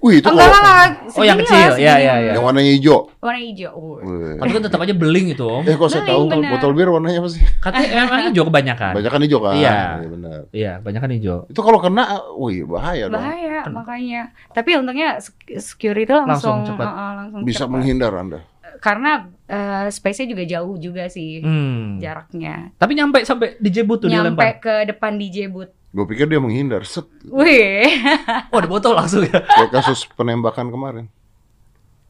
Wih, 0.06 0.16
itu 0.16 0.28
enggak 0.28 0.46
kalau 0.46 0.62
lah 0.62 0.86
Oh, 1.10 1.24
yang 1.24 1.34
kecil. 1.36 1.50
lah, 1.50 1.74
Iya, 1.74 1.74
segini. 1.74 1.98
iya, 2.00 2.14
iya. 2.16 2.32
yang 2.32 2.44
warnanya 2.44 2.72
hijau. 2.72 2.98
warna 3.18 3.40
hijau 3.40 3.74
Oh. 3.74 3.98
Tapi 4.36 4.50
kan 4.52 4.62
tetap 4.62 4.78
aja 4.78 4.94
beling 4.94 5.26
itu 5.28 5.42
om. 5.42 5.60
Eh, 5.60 5.74
kok 5.74 5.88
saya 5.88 6.06
tahu 6.06 6.22
bener. 6.28 6.46
botol 6.48 6.70
bir 6.72 6.88
warnanya 6.88 7.18
apa 7.18 7.28
sih? 7.28 7.42
Katanya 7.64 7.88
emang 8.00 8.20
hijau 8.24 8.44
kebanyakan. 8.44 8.92
Banyak 8.94 9.10
kan 9.10 9.20
hijau 9.20 9.40
kan? 9.40 9.54
Iya. 9.56 9.78
benar. 10.06 10.38
Iya, 10.50 10.72
banyak 10.78 11.00
kan 11.00 11.10
hijau. 11.10 11.38
Itu 11.46 11.60
kalau 11.60 11.78
kena, 11.78 12.04
wih 12.36 12.62
bahaya 12.62 13.04
dong. 13.06 13.18
bahaya 13.18 13.58
makanya 13.66 14.22
tapi 14.48 14.72
untungnya 14.74 15.18
security 15.52 16.06
langsung 16.06 16.62
Langsung 16.62 16.70
cepat. 16.70 16.86
uh-uh, 16.86 17.12
langsung 17.18 17.40
Bisa 17.42 17.58
cepat. 17.60 17.72
menghindar 17.72 18.12
Anda. 18.14 18.40
karena 18.76 19.12
uh, 19.46 19.88
space-nya 19.88 20.28
juga 20.28 20.44
jauh 20.44 20.76
juga 20.76 21.08
sih 21.08 21.40
Hmm. 21.40 21.96
jaraknya 21.96 22.76
Tapi 22.76 22.92
nyampe 22.92 23.18
sampai 23.22 23.56
di 23.56 23.70
jebut 23.70 23.98
tuh 23.98 24.06
nyampe 24.06 24.36
lempar. 24.36 24.60
ke 24.60 24.74
depan 24.86 25.16
DJ 25.16 25.48
booth 25.48 25.72
Gue 25.96 26.04
pikir 26.04 26.28
dia 26.28 26.36
menghindar. 26.36 26.84
Set, 26.84 27.08
wih 27.24 27.88
Oh, 28.52 28.60
ada 28.60 28.68
botol 28.68 28.92
langsung 28.92 29.24
ya. 29.24 29.32
kayak 29.40 29.72
kasus 29.72 30.04
penembakan 30.12 30.68
kemarin. 30.68 31.08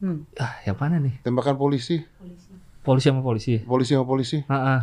Hmm. 0.03 0.27
Ah, 0.35 0.59
yang 0.67 0.75
mana 0.75 0.99
nih? 0.99 1.23
Tembakan 1.23 1.55
polisi, 1.55 2.03
Polisi 2.83 3.07
sama 3.07 3.23
polisi. 3.23 3.63
polisi 3.63 3.95
sama 3.95 4.03
polisi. 4.03 4.43
Heeh. 4.43 4.79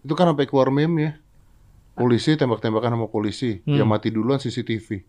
Itu 0.00 0.16
kan 0.16 0.32
sampai 0.32 0.48
keluar 0.48 0.68
meme 0.68 0.96
ya. 0.98 1.12
Polisi 1.94 2.32
tembak-tembakan 2.34 2.96
sama 2.96 3.06
polisi. 3.06 3.60
Hmm. 3.62 3.76
Yang 3.76 3.88
mati 3.88 4.08
duluan 4.08 4.40
CCTV. 4.40 5.04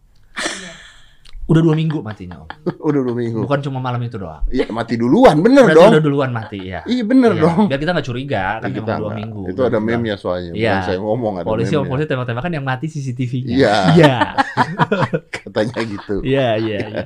Udah 1.46 1.62
dua 1.62 1.78
minggu 1.78 2.02
matinya 2.02 2.42
om. 2.42 2.50
udah 2.90 3.02
dua 3.06 3.16
minggu. 3.16 3.46
Bukan 3.46 3.60
cuma 3.62 3.78
malam 3.78 4.02
itu 4.02 4.18
doang. 4.18 4.42
Iya 4.50 4.66
mati 4.74 4.98
duluan, 4.98 5.38
bener 5.40 5.62
Berarti 5.62 5.78
dong. 5.78 5.92
udah 5.94 6.02
duluan 6.02 6.32
mati 6.34 6.58
ya. 6.60 6.82
Iya 6.84 7.04
bener 7.06 7.32
Iya, 7.38 7.44
dong. 7.46 7.66
Biar 7.70 7.80
kita 7.80 7.92
nggak 7.94 8.08
curiga 8.08 8.44
kan 8.58 8.70
Kita 8.74 8.92
dua 8.98 9.12
minggu. 9.14 9.42
Itu 9.54 9.62
ada 9.62 9.78
meme-nya 9.78 10.18
soalnya. 10.18 10.52
Iya. 10.52 10.74
Bukan 10.74 10.82
saya 10.84 11.00
ngomong 11.00 11.34
ada 11.38 11.46
Polisi 11.46 11.70
sama 11.70 11.78
meme-nya. 11.80 11.92
polisi 11.94 12.08
tembak-tembakan 12.10 12.52
yang 12.52 12.66
mati 12.66 12.86
CCTV-nya. 12.90 13.54
Iya. 13.54 13.76
Iya. 13.94 14.16
Katanya 15.46 15.82
gitu. 15.86 16.16
Iya, 16.26 16.48
iya, 16.58 16.78
iya. 16.84 17.06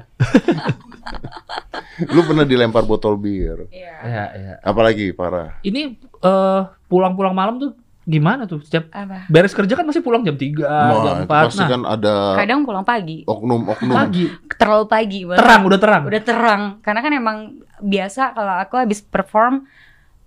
Lu 2.16 2.24
pernah 2.24 2.48
dilempar 2.48 2.88
botol 2.88 3.20
bir. 3.20 3.68
Iya. 3.70 3.96
Iya, 4.00 4.24
iya. 4.34 4.54
Apalagi 4.64 5.12
parah. 5.12 5.60
Ini 5.62 6.00
eh, 6.00 6.62
pulang-pulang 6.88 7.36
malam 7.36 7.60
tuh 7.60 7.72
gimana 8.10 8.44
tuh? 8.44 8.60
Setiap 8.60 8.90
apa 8.90 9.30
beres 9.30 9.54
kerja 9.54 9.74
kan 9.74 9.86
masih 9.86 10.02
pulang 10.02 10.22
jam 10.22 10.34
3, 10.34 10.50
jam 10.58 10.66
Wah, 10.66 11.22
4. 11.22 11.24
itu 11.24 11.30
pasti 11.30 11.62
Nah, 11.62 11.70
kan 11.70 11.82
ada 11.88 12.14
kadang 12.36 12.66
pulang 12.66 12.82
pagi 12.82 13.22
oknum-oknum. 13.24 13.94
pagi. 13.96 14.26
terlalu 14.52 14.86
pagi 14.86 15.20
banget. 15.24 15.40
Terang, 15.40 15.62
udah 15.64 15.80
terang. 15.80 16.04
udah 16.04 16.22
terang 16.22 16.62
karena 16.82 17.00
kan 17.00 17.14
emang 17.14 17.38
biasa 17.80 18.34
kalau 18.34 18.58
aku 18.58 18.76
habis 18.76 19.00
perform 19.00 19.64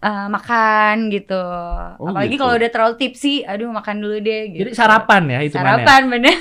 eh, 0.03 0.27
makan 0.29 0.97
gitu 1.09 1.39
apalagi 1.97 2.35
gitu. 2.35 2.41
kalau 2.41 2.55
udah 2.55 2.71
terlalu 2.71 2.95
tipsy 2.97 3.35
aduh 3.43 3.71
makan 3.71 3.97
dulu 3.99 4.17
deh 4.19 4.43
gitu. 4.51 4.61
Jadi 4.65 4.71
sarapan 4.75 5.23
ya 5.29 5.39
itu 5.41 5.55
sarapan 5.55 6.03
bener 6.09 6.35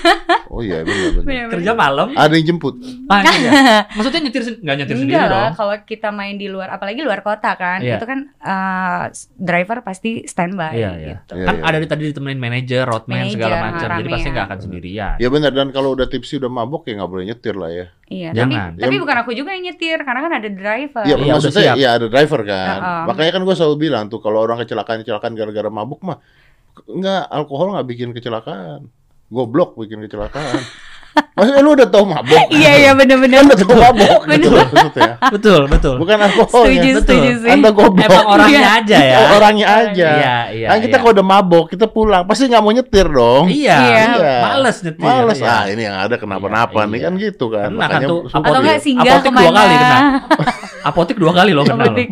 Oh 0.52 0.60
iya 0.60 0.84
benar. 0.84 1.24
bener, 1.24 1.48
Kerja 1.50 1.72
malam. 1.72 2.12
Ada 2.12 2.36
yang 2.36 2.46
jemput. 2.52 2.76
Ah, 3.08 3.24
iya. 3.24 3.52
Maksudnya 3.96 4.20
nyetir 4.22 4.44
sen- 4.44 4.60
nggak 4.60 4.76
nyetir 4.78 4.96
sendiri 4.98 5.16
Enggak 5.16 5.32
lah, 5.32 5.40
dong. 5.48 5.52
kalau 5.56 5.76
kita 5.82 6.10
main 6.12 6.36
di 6.36 6.48
luar, 6.48 6.68
apalagi 6.70 7.00
luar 7.00 7.24
kota 7.24 7.56
kan, 7.56 7.80
Iya. 7.80 7.96
itu 7.96 8.04
kan 8.04 8.20
eh, 8.36 9.04
driver 9.34 9.80
pasti 9.80 10.28
standby. 10.28 10.76
Iya, 10.76 10.92
iya. 10.94 11.08
gitu. 11.16 11.34
Iya, 11.34 11.46
Kan 11.48 11.56
iya. 11.56 11.64
ada 11.64 11.78
di 11.80 11.88
tadi 11.88 12.04
ditemenin 12.06 12.36
manajer, 12.38 12.84
roadman 12.84 13.32
segala 13.32 13.56
Manajer, 13.64 13.88
macam. 13.88 13.98
Jadi 13.98 14.10
pasti 14.12 14.30
nggak 14.30 14.46
akan 14.46 14.60
sendirian. 14.60 15.16
Ya 15.18 15.30
benar 15.30 15.52
dan 15.54 15.68
kalau 15.72 15.90
udah 15.94 16.06
tipsi 16.06 16.36
udah 16.36 16.52
mabok 16.52 16.84
ya 16.84 17.00
nggak 17.00 17.10
boleh 17.10 17.26
nyetir 17.26 17.56
lah 17.56 17.72
ya. 17.72 17.86
Iya, 18.12 18.30
Jangan. 18.36 18.76
tapi 18.76 18.82
tapi 18.84 18.94
Ya- 18.94 19.02
bukan 19.02 19.18
aku 19.24 19.32
juga 19.32 19.50
yang 19.52 19.64
nyetir, 19.64 19.98
karena 20.04 20.20
kan 20.20 20.34
ada 20.36 20.50
driver. 20.52 21.04
Iya 21.08 21.16
udah 21.16 21.28
maksudnya 21.32 21.74
ya 21.80 21.90
ada 21.96 22.08
driver 22.08 22.42
kan. 22.44 22.76
Uh-uh. 22.76 23.04
Makanya 23.08 23.32
kan 23.32 23.42
gue 23.42 23.51
selalu 23.56 23.90
bilang 23.90 24.08
tuh 24.08 24.20
kalau 24.20 24.44
orang 24.44 24.62
kecelakaan 24.62 25.02
kecelakaan 25.04 25.34
gara-gara 25.36 25.70
mabuk 25.70 26.02
mah 26.02 26.20
nggak 26.88 27.24
alkohol 27.28 27.76
nggak 27.76 27.88
bikin 27.88 28.10
kecelakaan. 28.16 28.88
Goblok 29.32 29.80
bikin 29.80 30.04
kecelakaan. 30.04 30.60
Maksudnya 31.36 31.60
lu 31.64 31.76
udah 31.76 31.88
tahu 31.92 32.08
mabok? 32.08 32.48
Iya 32.52 32.72
iya 32.88 32.92
bener-bener. 32.96 33.44
Kan 33.44 33.52
udah 33.52 33.60
tahu 33.60 33.76
mabok 33.80 34.22
gitu 34.32 34.48
Bener. 34.48 34.68
maksudnya. 34.72 35.14
Betul, 35.28 35.62
betul. 35.68 35.96
Bukan 36.00 36.18
alkoholnya. 36.24 36.72
Setuju, 36.72 36.90
betul. 36.92 37.04
setuju 37.04 37.32
sih. 37.44 37.50
Anda 37.52 37.70
goblok. 37.72 38.08
Emang 38.08 38.28
orangnya 38.32 38.60
Iya. 38.62 38.72
aja 38.80 38.98
ya. 39.00 39.18
Orangnya 39.36 39.68
aja. 39.68 40.08
Iya, 40.12 40.36
iya. 40.56 40.68
kan 40.72 40.78
kita 40.80 40.96
iya. 40.96 41.02
kalau 41.04 41.12
udah 41.12 41.26
mabok 41.28 41.66
kita 41.68 41.86
pulang 41.92 42.24
pasti 42.24 42.48
nggak 42.48 42.64
mau 42.64 42.72
nyetir 42.72 43.08
dong. 43.12 43.46
Iya, 43.52 43.80
Iya. 43.84 44.36
males 44.40 44.78
nyetir. 44.84 45.04
Males 45.04 45.40
iya. 45.40 45.52
ah 45.52 45.64
ini 45.68 45.82
yang 45.84 45.98
ada 46.00 46.16
kenapa-napa 46.16 46.80
Iya, 46.80 46.92
nih 46.92 46.96
iya. 47.00 47.04
kan 47.08 47.14
gitu 47.20 47.46
kan. 47.52 47.70
Kena 47.76 47.88
kan 47.92 48.02
tuh, 48.08 48.20
support 48.32 48.48
Atau 48.48 48.52
ya. 48.56 48.60
enggak 48.64 48.80
singgah 48.80 49.04
Apotek 49.12 49.24
ke 49.24 49.32
mana? 49.32 49.42
dua 49.44 49.52
kali 49.52 49.76
kena. 49.76 50.00
Apotek 50.88 51.18
dua 51.20 51.32
kali 51.36 51.52
loh 51.52 51.64
kena. 51.68 51.84
Apotek. 51.92 52.08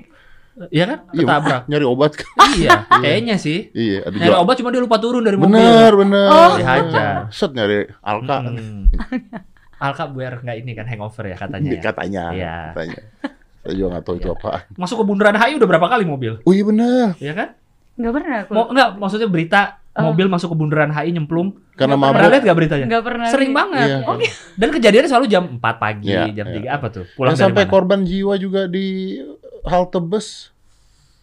Iya 0.68 0.84
kan? 0.86 1.00
Iya, 1.10 1.24
Ketabrak. 1.24 1.62
nyari 1.66 1.86
obat 1.86 2.12
kan. 2.14 2.28
iya, 2.54 2.84
kayaknya 3.04 3.36
sih. 3.36 3.72
iya, 3.72 4.04
ada 4.04 4.12
Nyari 4.14 4.28
jual. 4.28 4.44
obat 4.44 4.56
cuma 4.56 4.70
dia 4.70 4.82
lupa 4.82 4.98
turun 4.98 5.22
dari 5.22 5.36
mobil. 5.36 5.56
Bener, 5.56 5.92
bener. 5.96 6.28
Oh. 6.28 6.54
Dihajar. 6.54 7.16
Set 7.30 7.52
nyari 7.52 7.88
alka. 8.00 8.38
Hmm. 8.42 8.92
Alka 9.80 10.12
biar 10.12 10.44
nggak 10.44 10.58
ini 10.60 10.72
kan 10.74 10.84
hangover 10.84 11.24
ya 11.24 11.40
katanya. 11.40 11.70
Ya. 11.70 11.80
Katanya. 11.82 12.24
Iya. 12.30 12.56
Katanya. 12.70 13.00
Saya 13.60 13.74
juga 13.74 13.88
nggak 13.90 14.04
tahu 14.04 14.16
itu 14.18 14.30
apa. 14.30 14.52
Masuk 14.76 14.96
ke 15.00 15.06
bundaran 15.06 15.36
HI 15.36 15.56
udah 15.56 15.68
berapa 15.70 15.88
kali 15.88 16.04
mobil? 16.04 16.44
Oh 16.44 16.52
iya 16.52 16.64
bener. 16.64 17.16
Iya 17.16 17.32
kan? 17.32 17.48
Enggak 17.96 18.12
pernah 18.14 18.36
aku. 18.42 18.52
Mau 18.52 18.66
enggak 18.68 18.90
maksudnya 18.96 19.28
berita 19.28 19.62
Oh. 19.90 20.12
mobil 20.12 20.28
masuk 20.28 20.52
ke 20.52 20.58
bundaran 20.58 20.92
HI 20.92 21.12
nyemplung. 21.12 21.60
Karena 21.74 21.96
Nggak 21.96 22.08
Pernah 22.08 22.20
mabuk. 22.22 22.32
lihat 22.32 22.44
gak 22.46 22.58
beritanya? 22.58 22.86
Enggak 22.86 23.04
pernah. 23.04 23.28
Sering 23.28 23.50
lihat. 23.50 23.60
banget. 23.60 23.88
Iya. 23.90 23.98
Oh, 24.04 24.16
Dan 24.54 24.70
kejadiannya 24.70 25.10
selalu 25.10 25.26
jam 25.28 25.44
4 25.50 25.76
pagi, 25.76 26.08
Iya, 26.08 26.24
jam 26.30 26.46
iya. 26.46 26.56
3 26.62 26.70
apa 26.70 26.88
tuh? 26.90 27.04
Pulang 27.10 27.26
Yang 27.26 27.36
dari 27.36 27.44
sampai 27.48 27.64
mana? 27.64 27.72
korban 27.74 28.00
jiwa 28.04 28.34
juga 28.36 28.62
di 28.66 28.88
halte 29.64 30.00
bus. 30.00 30.52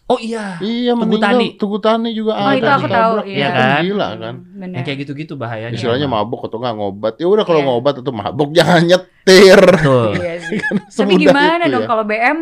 Oh 0.07 0.15
iya. 0.15 0.55
Iya 0.59 0.95
Tugu 0.95 1.03
meninggal. 1.03 1.35
Tani. 1.35 1.47
Tugu 1.59 1.77
Tani 1.83 2.09
juga 2.15 2.31
Oh, 2.33 2.47
ada. 2.47 2.55
itu 2.55 2.69
aku 2.71 2.87
tahu, 2.87 3.13
iya. 3.27 3.47
Itu 3.51 3.59
kan? 3.59 3.79
Gila 3.83 4.07
kan. 4.15 4.35
Bener. 4.55 4.75
Yang 4.79 4.85
kayak 4.87 4.97
gitu-gitu 5.03 5.33
bahayanya. 5.35 5.75
Istilahnya 5.75 6.07
emang. 6.07 6.23
mabuk 6.23 6.47
atau 6.47 6.57
nggak 6.57 6.75
ngobat. 6.79 7.13
Ya 7.19 7.27
udah 7.27 7.43
kalau 7.43 7.59
Iya. 7.59 7.67
ngobat 7.67 7.95
atau 7.99 8.13
mabuk 8.15 8.49
jangan 8.57 8.81
nyetir. 8.87 9.59
Betul. 9.59 10.11
Iya 10.15 10.33
sih. 10.39 10.59
Tapi 10.63 11.11
Semudah 11.11 11.19
gimana 11.19 11.63
dong 11.67 11.83
ya. 11.83 11.87
kalau 11.91 12.03
BM? 12.07 12.37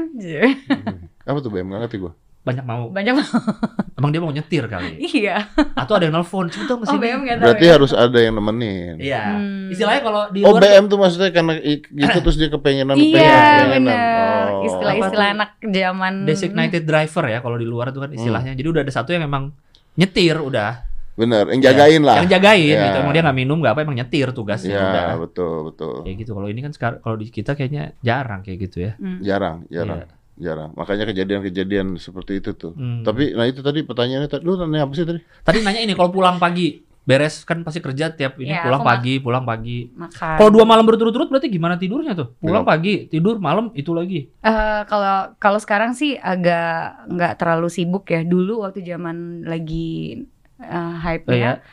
Apa 1.25 1.37
tuh 1.41 1.49
BM? 1.49 1.65
Nggak 1.65 1.81
ngerti 1.89 1.97
gue. 2.05 2.11
Banyak 2.45 2.61
mau. 2.61 2.83
Banyak 2.87 3.13
Emang 3.97 4.09
dia 4.11 4.21
mau 4.21 4.29
nyetir 4.29 4.63
kali. 4.65 5.01
iya. 5.11 5.49
Atau 5.73 5.97
ada 5.97 6.05
yang 6.05 6.13
nelfon, 6.13 6.45
cepet 6.45 6.67
dong 6.67 6.85
Oh. 6.85 6.95
BM 6.95 7.25
tahu. 7.25 7.41
Berarti 7.41 7.65
ya. 7.65 7.73
harus 7.73 7.91
ada 7.91 8.17
yang 8.17 8.37
nemenin. 8.37 9.01
Iya. 9.01 9.23
Hmm. 9.33 9.73
Istilahnya 9.73 10.01
kalau 10.01 10.21
di 10.29 10.39
Oh 10.39 10.53
luar 10.53 10.61
BM 10.61 10.85
tuh 10.85 10.97
maksudnya 10.97 11.29
karena 11.29 11.53
gitu 11.57 12.17
terus 12.23 12.37
dia 12.37 12.47
kepengenan 12.47 12.93
Iya, 12.93 13.17
kepengenan. 13.17 13.69
bener. 13.81 14.45
Oh. 14.45 14.61
Istilah-istilah 14.63 15.09
Apa 15.25 15.33
tuh? 15.33 15.37
anak 15.41 15.49
zaman 15.65 16.13
designated 16.23 16.83
driver 16.83 17.25
ya 17.25 17.39
kalau 17.39 17.57
di 17.57 17.65
luar 17.65 17.89
itu 17.89 17.99
kan 17.99 18.11
istilahnya. 18.11 18.53
Jadi 18.53 18.67
udah 18.69 18.81
ada 18.85 18.93
satu 18.93 19.09
yang 19.09 19.25
emang 19.25 19.49
nyetir 19.95 20.37
udah. 20.37 20.93
Bener, 21.15 21.47
yang 21.47 21.63
jagain 21.63 22.03
lah. 22.03 22.19
Yang 22.19 22.29
jagain 22.35 22.61
Iya. 22.67 22.83
gitu. 22.85 22.97
Emang 22.99 23.13
dia 23.15 23.23
nggak 23.23 23.37
minum 23.37 23.57
nggak 23.57 23.73
apa 23.73 23.81
emang 23.81 23.95
nyetir 23.95 24.27
tugasnya 24.29 24.69
Iya, 24.69 24.83
udah. 24.85 25.07
betul, 25.17 25.55
betul. 25.65 25.95
Kayak 26.03 26.17
gitu. 26.19 26.31
Kalau 26.35 26.47
ini 26.51 26.59
kan 26.59 26.71
sekarang 26.75 26.99
kalau 26.99 27.15
di 27.15 27.25
kita 27.31 27.55
kayaknya 27.55 27.83
jarang 28.03 28.43
kayak 28.43 28.59
gitu 28.61 28.83
ya. 28.83 28.93
Hmm. 28.99 29.23
Jarang, 29.23 29.63
jarang. 29.65 30.03
Iya. 30.03 30.13
Jarang. 30.35 30.75
Makanya 30.75 31.07
kejadian-kejadian 31.07 31.95
seperti 31.95 32.39
itu 32.39 32.51
tuh. 32.53 32.75
Hmm. 32.75 33.01
Tapi 33.01 33.31
nah 33.31 33.47
itu 33.47 33.59
tadi 33.59 33.81
pertanyaannya 33.81 34.27
tadi 34.27 34.43
lu 34.43 34.59
nanya 34.59 34.83
apa 34.83 34.93
sih 34.93 35.07
tadi? 35.07 35.19
Tadi 35.41 35.63
nanya 35.63 35.81
ini 35.81 35.95
kalau 35.95 36.11
pulang 36.11 36.35
pagi, 36.37 36.83
beres 37.01 37.47
kan 37.47 37.63
pasti 37.63 37.79
kerja 37.79 38.11
tiap 38.11 38.35
ini 38.37 38.51
Iya, 38.51 38.67
pulang 38.67 38.83
pagi, 38.83 39.13
pulang 39.23 39.47
pagi. 39.47 39.87
Makan. 39.89 40.35
Kalau 40.35 40.51
dua 40.51 40.67
malam 40.67 40.83
berturut-turut 40.83 41.31
berarti 41.31 41.47
gimana 41.47 41.79
tidurnya 41.79 42.13
tuh? 42.13 42.35
Pulang 42.37 42.67
pagi, 42.67 43.07
tidur 43.07 43.39
malam 43.39 43.71
itu 43.71 43.95
lagi. 43.95 44.27
Eh, 44.43 44.81
kalau 44.85 45.31
kalau 45.39 45.57
sekarang 45.57 45.95
sih 45.95 46.19
agak 46.19 47.07
nggak 47.07 47.33
terlalu 47.39 47.71
sibuk 47.71 48.03
ya. 48.05 48.19
Dulu 48.21 48.67
waktu 48.67 48.83
zaman 48.83 49.47
lagi 49.47 50.19
eh, 50.59 50.93
hype 50.99 51.25
Oh, 51.25 51.33
iya. 51.33 51.63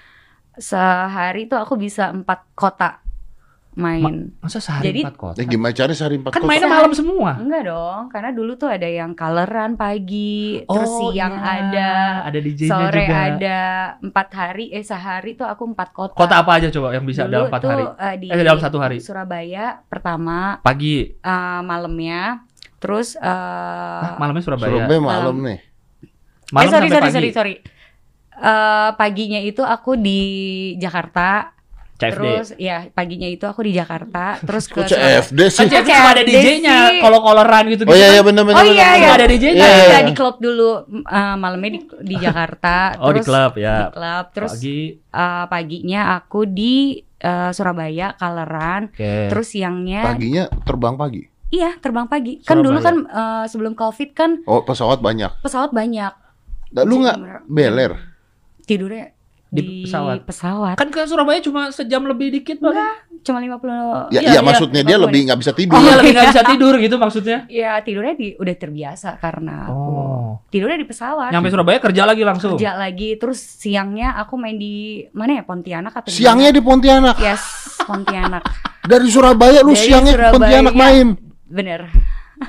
sehari 0.54 1.50
tuh 1.50 1.58
aku 1.58 1.74
bisa 1.74 2.14
empat 2.14 2.46
kota 2.54 3.01
main. 3.74 4.36
Masa 4.38 4.58
sehari 4.58 4.90
Jadi- 4.90 5.02
empat 5.02 5.16
kota? 5.16 5.36
Ya 5.36 5.44
gimana 5.44 5.72
cari 5.72 5.92
sehari 5.92 6.16
empat 6.16 6.30
Kan 6.30 6.40
kota? 6.40 6.46
mainnya 6.46 6.68
malam 6.68 6.92
semua. 6.92 7.30
Enggak 7.34 7.62
dong, 7.64 8.02
karena 8.08 8.30
dulu 8.30 8.52
tuh 8.54 8.68
ada 8.68 8.84
yang 8.84 9.12
coloran 9.12 9.74
pagi, 9.74 10.60
terus 10.62 10.90
siang 11.00 11.34
iya. 11.34 11.52
ada, 11.62 11.90
ada 12.26 12.38
DJ-nya 12.38 12.68
sore 12.70 13.02
juga. 13.02 13.16
ada, 13.30 13.60
empat 13.98 14.28
hari, 14.30 14.64
eh 14.70 14.82
sehari 14.82 15.32
tuh 15.32 15.44
aku 15.44 15.62
empat 15.66 15.88
kota. 15.90 16.14
Kota 16.14 16.34
apa 16.36 16.52
aja 16.54 16.68
coba 16.68 16.92
yang 16.92 17.02
bisa 17.02 17.24
Dulu 17.24 17.32
dalam 17.32 17.46
empat 17.48 17.60
tuh, 17.60 17.70
hari? 17.70 17.84
eh, 17.88 18.14
di 18.18 18.26
Eh, 18.28 18.36
dalam 18.38 18.58
satu 18.58 18.76
hari. 18.76 18.96
Surabaya 18.98 19.80
pertama, 19.82 20.60
Pagi. 20.60 21.08
eh, 21.14 21.60
malamnya, 21.62 22.44
terus 22.76 23.14
eh, 23.14 23.24
Ah, 23.24 24.16
malamnya 24.16 24.42
Surabaya. 24.42 24.68
Surabaya 24.70 25.00
malam 25.00 25.36
nih. 25.40 25.58
Malam 26.50 26.60
eh 26.60 26.70
sorry 26.70 26.86
sampai 26.86 26.90
sorry 26.90 27.00
pagi. 27.02 27.14
sorry 27.14 27.30
sorry. 27.32 27.54
Eh, 28.34 28.90
paginya 28.94 29.38
itu 29.38 29.60
aku 29.60 29.94
di 29.94 30.20
Jakarta, 30.76 31.51
CFD. 32.02 32.12
terus 32.12 32.48
ya 32.56 32.88
paginya 32.88 33.24
itu 33.24 33.44
aku 33.44 33.60
di 33.60 33.72
Jakarta, 33.72 34.36
terus 34.38 34.66
ke 34.66 34.74
Kok 34.76 34.88
CFD 34.88 35.38
Kan 35.40 35.48
sih? 35.48 35.62
CFD 35.62 35.78
CFD 35.78 35.88
cuma 35.88 36.10
ada 36.10 36.22
DJ-nya 36.22 36.76
kalau 36.98 37.18
coloran 37.20 37.64
gitu 37.68 37.82
Oh 37.84 37.94
iya 37.94 38.08
iya 38.10 38.22
benar 38.22 38.42
benar. 38.42 38.58
Oh 38.58 38.66
iya 38.66 38.88
iya. 38.94 39.08
Ada 39.12 39.26
DJ-nya. 39.26 39.54
Iya, 39.54 39.68
iya. 39.68 39.84
Kita 39.84 40.00
di 40.02 40.14
klub 40.14 40.36
dulu 40.38 40.70
eh, 41.00 41.34
malamnya 41.36 41.70
di 41.72 41.80
di 42.02 42.16
Jakarta. 42.16 42.98
Oh, 42.98 43.08
di 43.08 43.18
terus 43.18 43.26
klub, 43.26 43.52
ya. 43.56 43.76
Di 43.78 43.84
klub. 43.92 44.24
Terus 44.32 44.50
Pagi. 44.52 44.80
eh, 44.98 45.44
paginya 45.46 46.00
aku 46.16 46.40
di 46.44 46.74
eh, 46.98 47.50
Surabaya 47.50 48.06
Kaleran. 48.12 48.82
Oke. 48.88 49.28
Terus 49.28 49.46
siangnya 49.48 50.02
Paginya 50.04 50.44
terbang 50.62 50.94
pagi. 50.94 51.22
iya 51.48 51.76
terbang 51.76 52.06
pagi. 52.06 52.40
Kan 52.40 52.60
dulu 52.60 52.78
kan 52.78 52.96
Surabaya. 52.98 53.42
eh, 53.42 53.44
sebelum 53.46 53.72
Covid 53.72 54.10
kan 54.10 54.30
Oh 54.42 54.60
pesawat 54.60 54.98
banyak. 54.98 55.30
pesawat 55.38 55.70
banyak. 55.70 56.12
Nah, 56.72 56.82
lu 56.82 57.00
nggak 57.00 57.16
beler? 57.46 57.92
Tidurnya 58.62 59.12
Di 59.52 59.60
di, 59.60 59.84
pesawat. 59.84 60.24
pesawat. 60.24 60.74
Kan 60.74 60.88
ke 60.88 61.04
Surabaya 61.04 61.36
cuma 61.38 61.68
sejam 61.68 62.00
lebih 62.02 62.32
dikit 62.32 62.56
Bang. 62.58 62.72
Cuma 63.20 63.36
50 63.36 64.08
Ya, 64.08 64.18
Iya, 64.18 64.20
iya, 64.24 64.30
iya. 64.32 64.40
maksudnya 64.40 64.80
dia 64.82 64.96
lebih 64.96 65.28
nggak 65.28 65.38
bisa 65.38 65.52
tidur. 65.52 65.76
Iya 65.76 65.92
lebih 65.94 66.10
nggak 66.10 66.28
bisa 66.32 66.42
tidur 66.50 66.74
gitu 66.74 66.96
maksudnya. 66.96 67.38
Ya 67.46 67.76
tidurnya 67.78 68.14
di 68.14 68.32
udah 68.34 68.54
terbiasa 68.54 69.20
karena 69.20 69.68
aku 69.68 69.92
Oh. 69.92 70.32
tidurnya 70.48 70.74
di 70.74 70.88
pesawat. 70.88 71.28
Nyampe 71.30 71.48
Surabaya 71.48 71.78
kerja 71.78 72.02
lagi 72.02 72.22
langsung. 72.22 72.56
kerja 72.56 72.72
lagi 72.74 73.14
terus 73.14 73.36
siangnya 73.38 74.16
aku 74.16 74.34
main 74.34 74.56
di 74.56 74.74
mana 75.10 75.36
ya 75.36 75.44
Pontianak 75.44 75.92
atau 75.94 76.08
di 76.08 76.16
Siangnya 76.16 76.48
di 76.48 76.58
Pontianak. 76.58 77.14
mana? 77.14 77.22
yes 77.22 77.44
Pontianak 77.82 78.42
Dari 78.90 79.06
Surabaya 79.06 79.60
lu 79.60 79.70
Dari 79.70 79.84
siangnya 79.84 80.12
ke 80.12 80.18
Surabaya. 80.18 80.32
Pontianak 80.34 80.74
main. 80.74 81.06
bener 81.44 81.92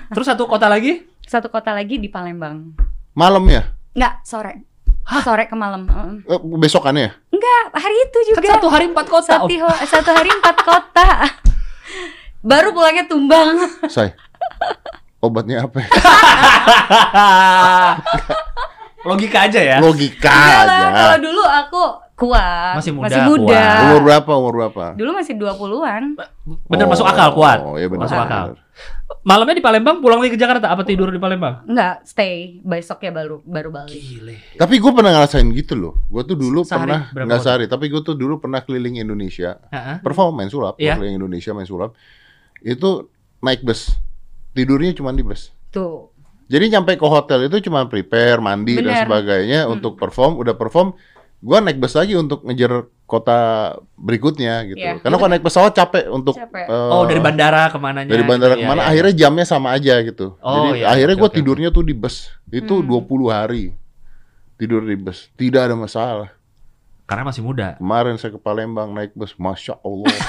Terus 0.09 0.25
satu 0.25 0.47
kota 0.47 0.65
lagi? 0.65 1.03
satu 1.21 1.47
kota 1.47 1.69
lagi 1.69 1.95
di 1.97 2.07
Palembang 2.07 2.71
Malamnya. 3.11 3.75
nggak 3.91 4.13
sore 4.23 4.72
sore 5.19 5.45
ke 5.45 5.53
malam 5.53 5.83
Heeh. 5.83 6.13
Eh, 6.27 6.39
besokannya. 6.57 7.09
nggak 7.29 7.63
hari 7.73 7.95
itu 7.99 8.17
Kan 8.17 8.27
juga 8.33 8.47
satu 8.53 8.67
hari 8.67 8.85
empat 8.87 9.05
kota. 9.05 9.31
satu, 9.37 9.51
satu 9.85 10.09
hari 10.11 10.29
empat 10.31 10.57
kota 10.59 11.07
baru 12.41 12.71
pulangnya 12.71 13.05
tumbang 13.05 13.55
Say. 13.87 14.11
Obatnya 15.19 15.63
apa? 15.63 15.79
ya? 15.79 15.87
Logika 19.03 19.37
aja 19.41 19.59
ya. 19.59 19.77
Logika 19.79 20.31
Enggak 20.31 20.63
lah, 20.63 20.79
kalau 20.89 21.11
aja. 21.11 21.19
dulu 21.19 21.43
aku 21.43 21.81
kuat 22.13 22.73
Masih 22.79 22.91
muda, 22.93 23.19
kuat. 23.43 23.79
Umur 23.85 24.01
berapa? 24.01 24.31
Umur 24.33 24.53
berapa? 24.55 24.83
dulu 24.95 25.09
masih 25.13 25.33
20-an 25.35 26.03
Bener 26.69 26.85
masuk 26.85 27.03
akal 27.03 27.31
kuat. 27.31 27.59
Oh, 27.59 27.75
iya 27.75 27.87
benar. 27.87 28.07
Masuk 28.07 28.19
akal. 28.19 28.45
Malamnya 29.21 29.55
di 29.55 29.63
Palembang 29.63 30.01
pulang 30.01 30.17
lagi 30.17 30.33
ke 30.33 30.39
Jakarta 30.41 30.73
apa 30.73 30.81
tidur 30.81 31.13
di 31.13 31.21
Palembang? 31.21 31.61
nggak 31.63 31.95
stay 32.03 32.57
besoknya 32.59 33.13
baru 33.13 33.45
baru 33.45 33.69
balik 33.69 33.93
Gile. 33.93 34.35
Tapi 34.57 34.81
gue 34.81 34.91
pernah 34.91 35.13
ngerasain 35.13 35.45
gitu 35.53 35.77
loh. 35.77 35.93
Gue 36.09 36.25
tuh 36.25 36.33
dulu 36.33 36.65
Sehari 36.65 36.89
pernah 37.13 37.25
nggak 37.29 37.39
sehari, 37.39 37.65
tapi 37.69 37.87
gue 37.87 38.01
tuh 38.01 38.17
dulu 38.17 38.41
pernah 38.41 38.65
keliling 38.65 38.97
Indonesia, 38.97 39.61
Heeh. 39.69 40.01
perform 40.01 40.33
main 40.33 40.49
sulap, 40.49 40.75
Iya. 40.75 40.97
keliling 40.97 41.21
Indonesia 41.21 41.53
main 41.53 41.69
sulap. 41.69 41.93
Itu 42.59 43.13
naik 43.39 43.61
bus, 43.61 43.93
tidurnya 44.51 44.95
cuma 44.95 45.11
di 45.11 45.21
bus. 45.21 45.53
tuh 45.69 46.09
Jadi 46.43 46.69
nyampe 46.69 46.99
ke 46.99 47.07
hotel 47.07 47.47
itu 47.47 47.63
cuma 47.65 47.87
prepare, 47.87 48.37
mandi 48.37 48.77
dan 48.77 48.91
Bener. 48.91 49.03
sebagainya 49.07 49.59
untuk 49.65 49.95
perform. 49.95 50.37
Udah 50.37 50.53
perform, 50.53 50.93
gue 51.39 51.57
naik 51.57 51.79
bus 51.79 51.95
lagi 51.95 52.13
untuk 52.13 52.43
ngejar 52.43 52.91
kota 53.13 53.37
berikutnya 53.93 54.65
gitu. 54.65 54.81
Iya. 54.81 54.97
Karena 54.97 55.15
kalau 55.15 55.29
naik 55.29 55.45
pesawat 55.45 55.69
capek 55.71 56.09
untuk 56.09 56.33
Capek. 56.33 56.65
eh, 56.65 56.89
Oh 56.89 57.05
dari 57.05 57.21
bandara 57.21 57.69
ke 57.69 57.77
mananya? 57.77 58.09
dari 58.09 58.25
bandara 58.25 58.57
gitu, 58.57 58.61
ya, 58.61 58.65
ke 58.65 58.71
mana 58.73 58.81
ya, 58.81 58.83
ya. 58.83 58.89
akhirnya 58.89 59.13
jamnya 59.13 59.45
sama 59.45 59.69
aja 59.71 59.93
gitu. 60.01 60.33
Oh, 60.41 60.73
Jadi 60.73 60.81
iya, 60.81 60.89
akhirnya 60.89 61.15
gue 61.15 61.29
tidurnya 61.31 61.69
tuh 61.69 61.85
di 61.85 61.93
bus. 61.93 62.33
Itu 62.49 62.81
Hmm. 62.81 62.89
20 62.89 63.29
hari. 63.29 63.77
Tidur 64.57 64.81
di 64.81 64.97
bus. 64.97 65.29
Tidak 65.33 65.61
ada 65.61 65.77
masalah. 65.77 66.33
Karena 67.05 67.29
masih 67.29 67.43
muda. 67.43 67.77
Kemarin 67.77 68.17
saya 68.17 68.31
ke 68.31 68.39
Palembang 68.39 68.89
naik 68.89 69.13
bus. 69.13 69.37
Masya 69.37 69.77
Allah. 69.77 70.09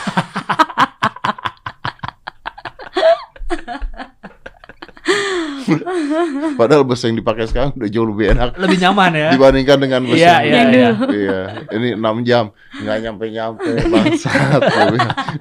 Padahal 6.61 6.83
bus 6.85 7.01
yang 7.03 7.17
dipakai 7.17 7.49
sekarang 7.49 7.75
udah 7.75 7.91
jauh 7.91 8.09
lebih 8.09 8.37
enak 8.37 8.55
Lebih 8.57 8.79
nyaman 8.85 9.11
ya. 9.13 9.29
dibandingkan 9.35 9.79
dengan 9.81 10.01
bus 10.05 10.17
Iya, 10.17 10.35
yang 10.45 10.47
iya, 10.47 10.63
iya. 10.71 10.91
Iya, 11.09 11.41
ini 11.75 11.89
6 11.97 12.29
jam 12.29 12.45
nggak 12.75 12.97
nyampe 13.07 13.25
nyampe 13.31 13.71
bangsat. 13.93 14.61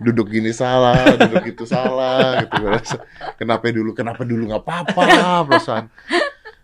Duduk 0.01 0.29
gini 0.29 0.53
salah, 0.53 1.17
duduk 1.17 1.45
itu 1.49 1.63
salah 1.65 2.41
gitu. 2.45 2.61
Kenapa 3.35 3.69
dulu, 3.73 3.91
kenapa 3.91 4.21
dulu 4.23 4.49
nggak 4.53 4.63
apa-apa 4.63 5.03
perasaan. 5.49 5.89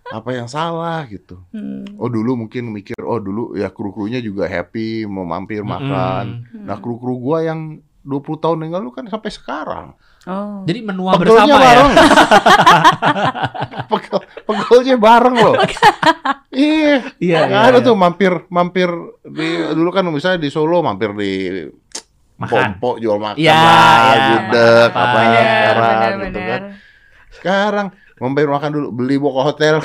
Apa 0.10 0.34
yang 0.34 0.50
salah 0.50 1.06
gitu. 1.06 1.38
Hmm. 1.54 1.86
Oh 2.02 2.10
dulu 2.10 2.34
mungkin 2.34 2.74
mikir, 2.74 2.98
oh 3.06 3.22
dulu 3.22 3.54
ya 3.54 3.70
kru-krunya 3.70 4.18
juga 4.18 4.50
happy 4.50 5.06
mau 5.06 5.22
mampir 5.22 5.62
makan. 5.62 6.50
Hmm. 6.50 6.66
Nah 6.66 6.82
kru-kru 6.82 7.22
gua 7.22 7.46
yang 7.46 7.78
20 8.02 8.42
tahun 8.42 8.58
yang 8.66 8.82
lalu 8.82 8.90
kan 8.90 9.06
sampai 9.06 9.30
sekarang. 9.30 9.94
Oh. 10.30 10.62
Jadi 10.62 10.80
menua 10.86 11.18
Pegelnya 11.18 11.42
bersama 11.42 11.58
ya. 11.58 11.66
bareng. 11.66 11.92
Pegel, 13.90 14.20
pegelnya 14.46 14.96
bareng 14.96 15.36
loh. 15.36 15.56
Iya. 16.54 16.96
Iya, 17.22 17.40
iya, 17.46 17.62
ada 17.72 17.80
iya. 17.80 17.86
tuh 17.86 17.94
mampir 17.96 18.34
mampir 18.50 18.90
di 19.24 19.48
dulu 19.72 19.90
kan 19.94 20.04
misalnya 20.10 20.42
di 20.42 20.50
Solo 20.50 20.82
mampir 20.82 21.14
di 21.16 21.64
Makan. 22.40 22.80
Pompo 22.80 22.96
jual 22.98 23.20
makan 23.20 23.36
Iya, 23.36 23.52
lah, 23.52 24.00
iya, 24.00 24.16
gudeg, 24.16 24.90
makan. 24.90 24.96
apa 24.96 25.18
Bener, 25.20 25.44
sekarang 25.44 25.84
bener, 25.84 26.10
gitu 26.10 26.40
bener. 26.40 26.48
kan. 26.50 26.62
Sekarang 27.30 27.88
mampir 28.18 28.46
makan 28.48 28.70
dulu, 28.72 28.88
beli 28.92 29.16
ke 29.16 29.42
hotel. 29.44 29.76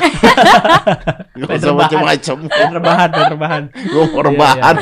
Gak 1.39 1.51
usah 1.59 1.75
macam-macam. 1.75 2.37
Rebahan, 2.49 3.11
rebahan. 3.35 3.63
Gue 3.75 4.05
mau 4.07 4.15
Iya, 4.15 4.27
rebahan, 4.31 4.75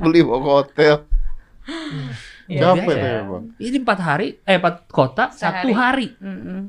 beli 0.00 0.20
ke 0.24 0.36
hotel. 0.40 0.94
Iya, 2.48 2.60
Capek 2.64 2.80
biasa. 2.82 2.96
tuh 2.98 3.10
emang. 3.20 3.42
Ini 3.56 3.76
empat 3.78 3.98
hari, 4.00 4.28
eh 4.42 4.56
empat 4.56 4.74
kota, 4.88 5.24
satu 5.30 5.68
Sehari. 5.68 5.72
hari. 5.72 6.08
Mm-mm. 6.18 6.60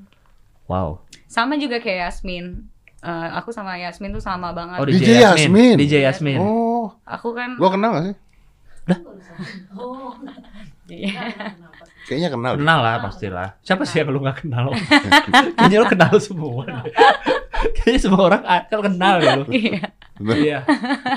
Wow. 0.67 1.01
Sama 1.25 1.55
juga 1.55 1.79
kayak 1.79 2.11
Yasmin. 2.11 2.67
Eh, 2.99 3.29
aku 3.31 3.49
sama 3.49 3.73
Yasmin 3.73 4.11
tuh 4.11 4.19
sama 4.19 4.51
banget. 4.51 4.75
Oh 4.75 4.83
DJ 4.83 4.99
DJ, 4.99 5.09
Yasmin. 5.17 5.39
Yasmin. 5.39 5.75
DJ 5.79 5.93
Yasmin. 6.03 6.37
Oh, 6.37 6.91
Aku 7.01 7.31
kan 7.31 7.55
gua 7.55 7.71
kenal 7.71 7.91
gak 7.93 8.05
sih? 8.05 8.15
Iya. 10.89 11.13
Kayaknya 12.05 12.29
kenal. 12.29 12.51
deh. 12.51 12.59
Kenal 12.59 12.79
lah 12.81 12.95
pastilah. 12.99 13.49
Siapa 13.61 13.85
sih 13.85 14.01
yang 14.01 14.09
lu 14.09 14.19
gak 14.19 14.41
kenal? 14.41 14.73
Kayaknya 15.55 15.77
lu 15.77 15.87
kenal 15.87 16.13
semua. 16.19 16.65
Kayaknya 17.75 17.99
semua 17.99 18.21
orang 18.27 18.41
kalau 18.67 18.83
kenal 18.85 19.15
ya 19.19 19.33
lu. 19.37 19.45
Iya. 19.55 19.87
Iya. 20.19 20.59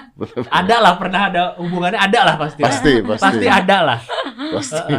Ada 0.63 0.79
lah 0.79 0.95
pernah 0.95 1.27
ada 1.27 1.43
hubungannya 1.59 1.99
ada 1.99 2.21
lah 2.23 2.35
pasti. 2.39 2.63
Pasti, 2.63 3.03
pasti. 3.03 3.19
Pasti 3.19 3.47
ada 3.51 3.77
lah. 3.83 3.99
Pasti. 4.55 4.95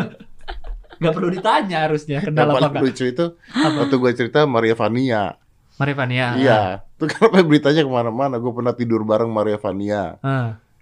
Gak 1.00 1.12
perlu 1.12 1.28
ditanya 1.28 1.88
harusnya 1.88 2.20
kenal 2.20 2.52
apa 2.52 2.68
enggak. 2.72 2.82
lucu 2.84 3.04
itu 3.04 3.24
waktu 3.52 3.94
gue 3.96 4.10
cerita 4.12 4.44
Maria 4.44 4.76
Vania. 4.76 5.36
Mari 5.76 5.92
Fania. 5.92 6.26
Iya, 6.36 6.60
itu 6.96 7.04
kenapa 7.04 7.44
beritanya 7.44 7.84
ke 7.84 7.90
mana-mana. 7.90 8.40
Gue 8.40 8.48
pernah 8.48 8.72
tidur 8.72 9.04
bareng 9.04 9.28
Maria 9.28 9.60
Vania. 9.60 10.16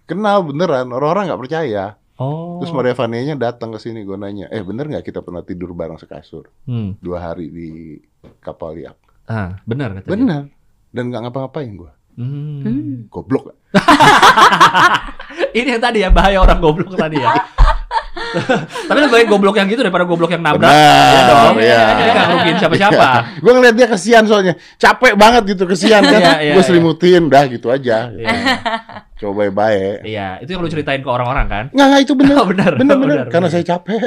Kenal 0.07 0.47
beneran, 0.47 0.87
orang-orang 0.91 1.31
nggak 1.31 1.43
percaya. 1.43 1.99
Oh. 2.15 2.63
Terus 2.63 2.71
Maria 2.71 2.95
Vanianya 2.95 3.35
datang 3.35 3.75
ke 3.75 3.83
sini, 3.83 4.07
gue 4.07 4.15
nanya, 4.15 4.47
eh 4.51 4.63
bener 4.63 4.87
nggak 4.87 5.03
kita 5.03 5.19
pernah 5.19 5.43
tidur 5.43 5.75
bareng 5.75 5.99
sekasur 5.99 6.47
Hmm. 6.63 6.95
dua 7.03 7.19
hari 7.31 7.51
di 7.51 7.69
kapal 8.39 8.79
liak? 8.79 8.95
Ah, 9.25 9.57
benar 9.65 9.89
katanya. 9.95 10.11
Bener. 10.11 10.43
Dan 10.91 11.05
nggak 11.11 11.23
ngapa-ngapain 11.25 11.73
gue. 11.73 11.91
Hmm. 12.15 12.63
Hmm. 12.63 12.97
Goblok. 13.09 13.51
Ini 15.57 15.67
yang 15.69 15.83
tadi 15.83 15.99
ya 16.01 16.11
bahaya 16.11 16.39
orang 16.39 16.59
goblok 16.59 16.95
tadi 16.95 17.19
ya. 17.19 17.31
Tapi 18.87 18.99
lebih 19.01 19.15
baik 19.15 19.27
goblok 19.29 19.55
yang 19.55 19.67
gitu 19.67 19.81
daripada 19.81 20.03
goblok 20.03 20.31
yang 20.31 20.43
nabrak. 20.43 20.67
Benar, 20.67 21.11
Iya 21.11 21.21
dong. 21.25 21.55
iya. 21.57 21.83
Jadi 21.89 22.11
nggak 22.11 22.25
ngerugiin 22.25 22.57
siapa-siapa. 22.59 23.07
gue 23.43 23.53
ngeliat 23.53 23.75
dia 23.75 23.89
kesian 23.89 24.25
soalnya 24.25 24.55
capek 24.77 25.15
banget 25.15 25.43
gitu 25.49 25.65
kesian 25.65 26.03
kan 26.03 26.19
Iya, 26.19 26.35
iya, 26.41 26.53
gue 26.53 26.63
iya. 26.63 26.67
selimutin 26.67 27.23
dah 27.27 27.45
gitu 27.47 27.67
aja 27.69 28.11
Iya. 28.11 28.31
coba 29.17 29.47
baik 29.49 30.03
Iya, 30.05 30.27
itu 30.39 30.51
yang 30.51 30.63
lu 30.63 30.69
ceritain 30.69 30.99
ke 30.99 31.09
orang-orang 31.09 31.47
kan? 31.47 31.65
nggak 31.71 31.87
nggak 31.89 32.01
itu 32.03 32.13
bener 32.15 32.37
Oh, 32.37 32.47
benar. 32.47 32.73
bener 32.75 32.97
bener 32.97 33.17
Benar, 33.17 33.27
karena 33.31 33.47
benar. 33.47 33.55
saya 33.55 33.65
capek 33.65 33.99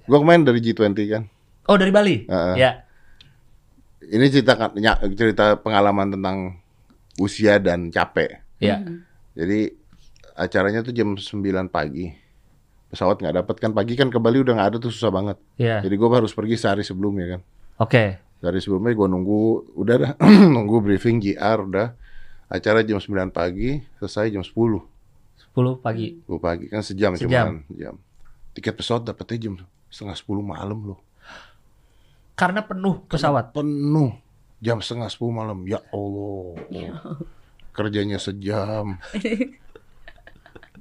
gue 0.00 0.18
kemarin 0.18 0.42
dari 0.42 0.60
G20 0.60 0.98
kan 1.06 1.22
Oh, 1.68 1.76
dari 1.76 1.92
Bali. 1.92 2.24
Heeh. 2.24 2.54
Ya. 2.56 2.70
ini 4.00 4.24
cerita 4.26 4.56
cerita 5.12 5.54
pengalaman 5.54 6.08
tentang 6.08 6.56
usia 7.18 7.60
dan 7.60 7.90
capek 7.90 8.40
Ya. 8.56 8.80
jadi 9.34 9.76
acaranya 10.32 10.80
tuh 10.80 10.90
jam 10.90 11.12
9 11.12 11.28
pagi 11.68 12.14
pesawat 12.88 13.20
nggak 13.20 13.36
dapet 13.36 13.56
kan 13.58 13.76
pagi 13.76 13.92
kan 13.94 14.08
ke 14.08 14.16
Bali 14.16 14.40
udah 14.40 14.54
nggak 14.54 14.68
ada 14.70 14.78
tuh 14.78 14.88
susah 14.88 15.12
banget 15.12 15.36
Ya. 15.54 15.84
jadi 15.84 15.92
gue 15.92 16.08
harus 16.08 16.32
pergi 16.32 16.56
sehari 16.56 16.80
sebelumnya 16.80 17.36
kan 17.36 17.40
Oke. 17.78 18.16
dari 18.38 18.58
sebelumnya 18.58 18.96
gue 18.96 19.08
nunggu 19.08 19.40
udah 19.76 19.94
dah 19.98 20.12
nunggu 20.56 20.80
briefing 20.80 21.20
GR 21.20 21.58
udah 21.60 21.92
acara 22.48 22.80
jam 22.80 22.96
9 22.96 23.12
pagi 23.28 23.76
selesai 23.98 24.32
jam 24.32 24.40
10 24.40 24.56
10 25.52 25.84
pagi. 25.84 26.16
10 26.22 26.32
pagi 26.38 26.64
kan 26.66 26.80
sejam, 26.80 27.12
Sejam. 27.12 27.28
cuman 27.28 27.54
jam 27.76 27.94
tiket 28.54 28.72
pesawat 28.72 29.04
dapetnya 29.04 29.36
jam 29.36 29.54
setengah 29.90 30.16
10 30.16 30.24
malam 30.40 30.78
loh 30.86 30.98
Karena 32.38 32.62
penuh 32.62 33.02
pesawat. 33.04 33.50
penuh 33.50 34.14
jam 34.58 34.78
setengah 34.78 35.06
10 35.06 35.18
malam 35.32 35.58
ya 35.64 35.78
Allah 35.88 36.54
kerjanya 37.70 38.18
sejam 38.18 38.98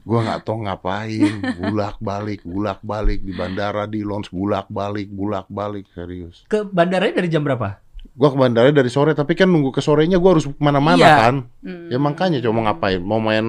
gua 0.02 0.20
nggak 0.24 0.42
tahu 0.42 0.64
ngapain 0.64 1.36
bulak 1.60 2.00
balik 2.00 2.42
bulak 2.42 2.80
balik 2.80 3.22
di 3.22 3.34
bandara 3.34 3.86
di 3.86 4.02
lounge 4.02 4.32
bulak 4.32 4.66
balik 4.68 5.12
bulak 5.12 5.46
balik 5.48 5.86
serius 5.92 6.42
Ke 6.48 6.64
bandaranya 6.64 7.20
dari 7.20 7.28
jam 7.28 7.44
berapa? 7.44 7.78
Gua 8.18 8.34
ke 8.34 8.38
bandara 8.40 8.72
dari 8.72 8.90
sore, 8.90 9.14
tapi 9.14 9.38
kan 9.38 9.46
nunggu 9.46 9.70
ke 9.70 9.78
sorenya 9.78 10.18
gua 10.18 10.34
harus 10.34 10.50
ke 10.50 10.58
mana-mana 10.58 10.98
Iya. 10.98 11.14
kan. 11.20 11.36
Hmm. 11.62 11.86
Ya 11.92 11.98
makanya 12.00 12.42
mau 12.48 12.66
ngapain? 12.66 12.98
Mau 12.98 13.22
main 13.22 13.46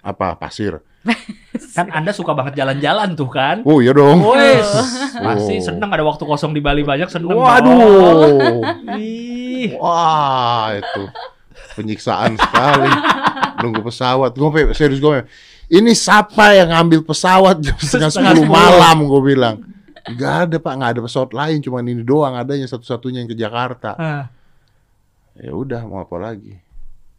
apa? 0.00 0.36
Pasir? 0.36 0.80
Kan 1.76 1.88
Anda 1.90 2.10
suka 2.10 2.34
banget 2.34 2.58
jalan-jalan 2.58 3.14
tuh 3.14 3.30
kan? 3.30 3.62
Oh 3.64 3.80
iya 3.80 3.94
dong. 3.94 4.20
Wes, 4.26 4.68
pasti 5.14 5.54
Oh. 5.56 5.64
seneng 5.64 5.88
ada 5.88 6.02
waktu 6.02 6.24
kosong 6.24 6.52
di 6.52 6.60
Bali 6.60 6.82
banyak 6.82 7.08
seneng. 7.08 7.30
Waduh. 7.32 8.60
Ih. 8.98 9.76
Wah, 9.76 10.74
itu 10.74 11.04
penyiksaan 11.74 12.34
sekali. 12.34 12.90
Nunggu 13.62 13.80
pesawat. 13.86 14.34
Gue 14.34 14.72
serius 14.74 14.98
gue. 14.98 15.24
Ini 15.70 15.94
siapa 15.94 16.58
yang 16.58 16.74
ngambil 16.74 17.06
pesawat 17.06 17.62
jam 17.62 17.78
setengah 17.78 18.10
sepuluh 18.10 18.44
malam? 18.44 19.06
Gue 19.06 19.22
bilang. 19.22 19.56
Gak 20.10 20.48
ada 20.50 20.56
pak, 20.58 20.74
nggak 20.74 20.90
ada 20.96 21.00
pesawat 21.04 21.30
lain, 21.30 21.60
cuman 21.60 21.84
ini 21.86 22.02
doang 22.02 22.34
adanya 22.34 22.64
satu-satunya 22.66 23.22
yang 23.22 23.30
ke 23.30 23.36
Jakarta. 23.36 23.94
Ah, 23.94 24.24
Ya 25.38 25.54
udah, 25.54 25.86
mau 25.86 26.02
apa 26.02 26.16
lagi? 26.18 26.56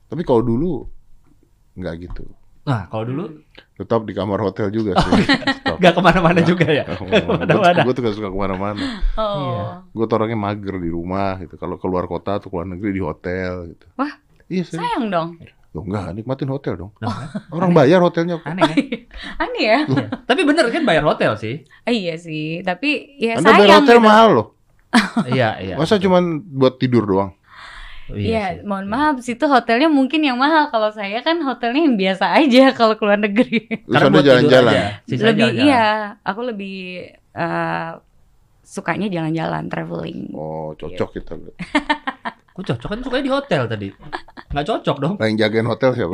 Tapi 0.06 0.22
kalau 0.22 0.44
dulu 0.44 0.86
nggak 1.74 1.96
gitu. 2.04 2.26
Nah, 2.72 2.82
kalau 2.88 3.04
dulu 3.04 3.26
Tetap 3.76 4.06
di 4.06 4.14
kamar 4.14 4.40
hotel 4.40 4.70
juga 4.70 4.94
sih. 4.96 5.26
Tetap. 5.26 5.76
nggak 5.82 5.94
ke 5.98 6.02
mana-mana 6.02 6.40
juga 6.46 6.66
ya. 6.70 6.86
Ke 6.86 7.02
mana-mana. 7.04 7.82
gue 7.82 7.94
tuh 7.98 8.02
gak 8.06 8.16
suka 8.16 8.30
ke 8.30 8.38
mana-mana. 8.38 9.02
Oh. 9.18 9.36
Iya. 9.36 9.62
Gue 9.90 10.06
tuh 10.06 10.16
orangnya 10.16 10.38
mager 10.38 10.76
di 10.78 10.90
rumah 10.90 11.42
gitu. 11.42 11.58
Kalau 11.58 11.76
keluar 11.76 12.06
kota 12.06 12.38
atau 12.38 12.48
keluar 12.48 12.70
negeri 12.70 12.94
di 12.94 13.02
hotel 13.02 13.74
gitu. 13.74 13.86
Wah, 13.98 14.14
Iya 14.52 14.64
sih. 14.68 14.78
Sayang 14.78 15.08
dong. 15.08 15.40
Loh 15.72 15.88
enggak, 15.88 16.12
nikmatin 16.12 16.52
hotel 16.52 16.76
dong. 16.76 16.92
Nah, 17.00 17.32
Orang 17.48 17.72
bayar 17.72 18.04
hotelnya. 18.04 18.44
kok. 18.44 18.52
aneh 18.52 18.68
kan? 18.68 18.78
Aneh 19.48 19.64
ya? 19.64 19.78
Iya. 19.88 20.06
Tapi 20.28 20.42
bener 20.44 20.68
kan 20.68 20.84
bayar 20.84 21.04
hotel 21.08 21.40
sih. 21.40 21.64
Eh, 21.88 21.96
iya 21.96 22.20
sih, 22.20 22.60
tapi 22.60 23.16
ya 23.16 23.40
Anda 23.40 23.56
sayang 23.56 23.60
bayar 23.64 23.76
hotel 23.80 23.98
gitu. 23.98 24.04
mahal 24.04 24.28
loh. 24.36 24.48
Iya, 25.32 25.50
iya. 25.64 25.76
Masa 25.80 25.96
cuman 25.96 26.44
buat 26.44 26.76
tidur 26.76 27.08
doang? 27.08 27.32
Oh, 28.12 28.18
Iya, 28.18 28.46
sih. 28.54 28.64
mohon 28.64 28.86
maaf, 28.86 29.16
situ 29.20 29.46
hotelnya 29.46 29.88
mungkin 29.88 30.20
yang 30.20 30.36
mahal. 30.36 30.68
Kalau 30.68 30.92
saya 30.92 31.20
kan 31.20 31.40
hotelnya 31.40 31.82
yang 31.82 31.96
biasa 31.96 32.36
aja 32.36 32.64
kalau 32.78 32.96
keluar 32.96 33.16
negeri. 33.16 33.82
Karena 33.84 34.08
tidur 34.12 34.24
jalan-jalan. 34.26 34.74
lebih 34.74 35.18
jalan-jalan. 35.18 35.54
iya, 35.58 35.88
aku 36.22 36.42
lebih 36.44 36.76
eh, 37.16 37.92
sukanya 38.62 39.08
jalan-jalan, 39.08 39.64
traveling. 39.66 40.32
Oh, 40.32 40.72
cocok 40.74 41.10
kita. 41.14 41.34
Kok 42.54 42.64
cocok 42.68 42.88
kan 42.90 43.00
sukanya 43.00 43.24
di 43.24 43.32
hotel 43.32 43.62
tadi. 43.66 43.88
Nggak 44.52 44.66
cocok 44.68 44.96
dong. 44.98 45.16
Yang 45.18 45.36
jagain 45.40 45.66
hotel 45.66 45.90
siapa? 45.94 46.14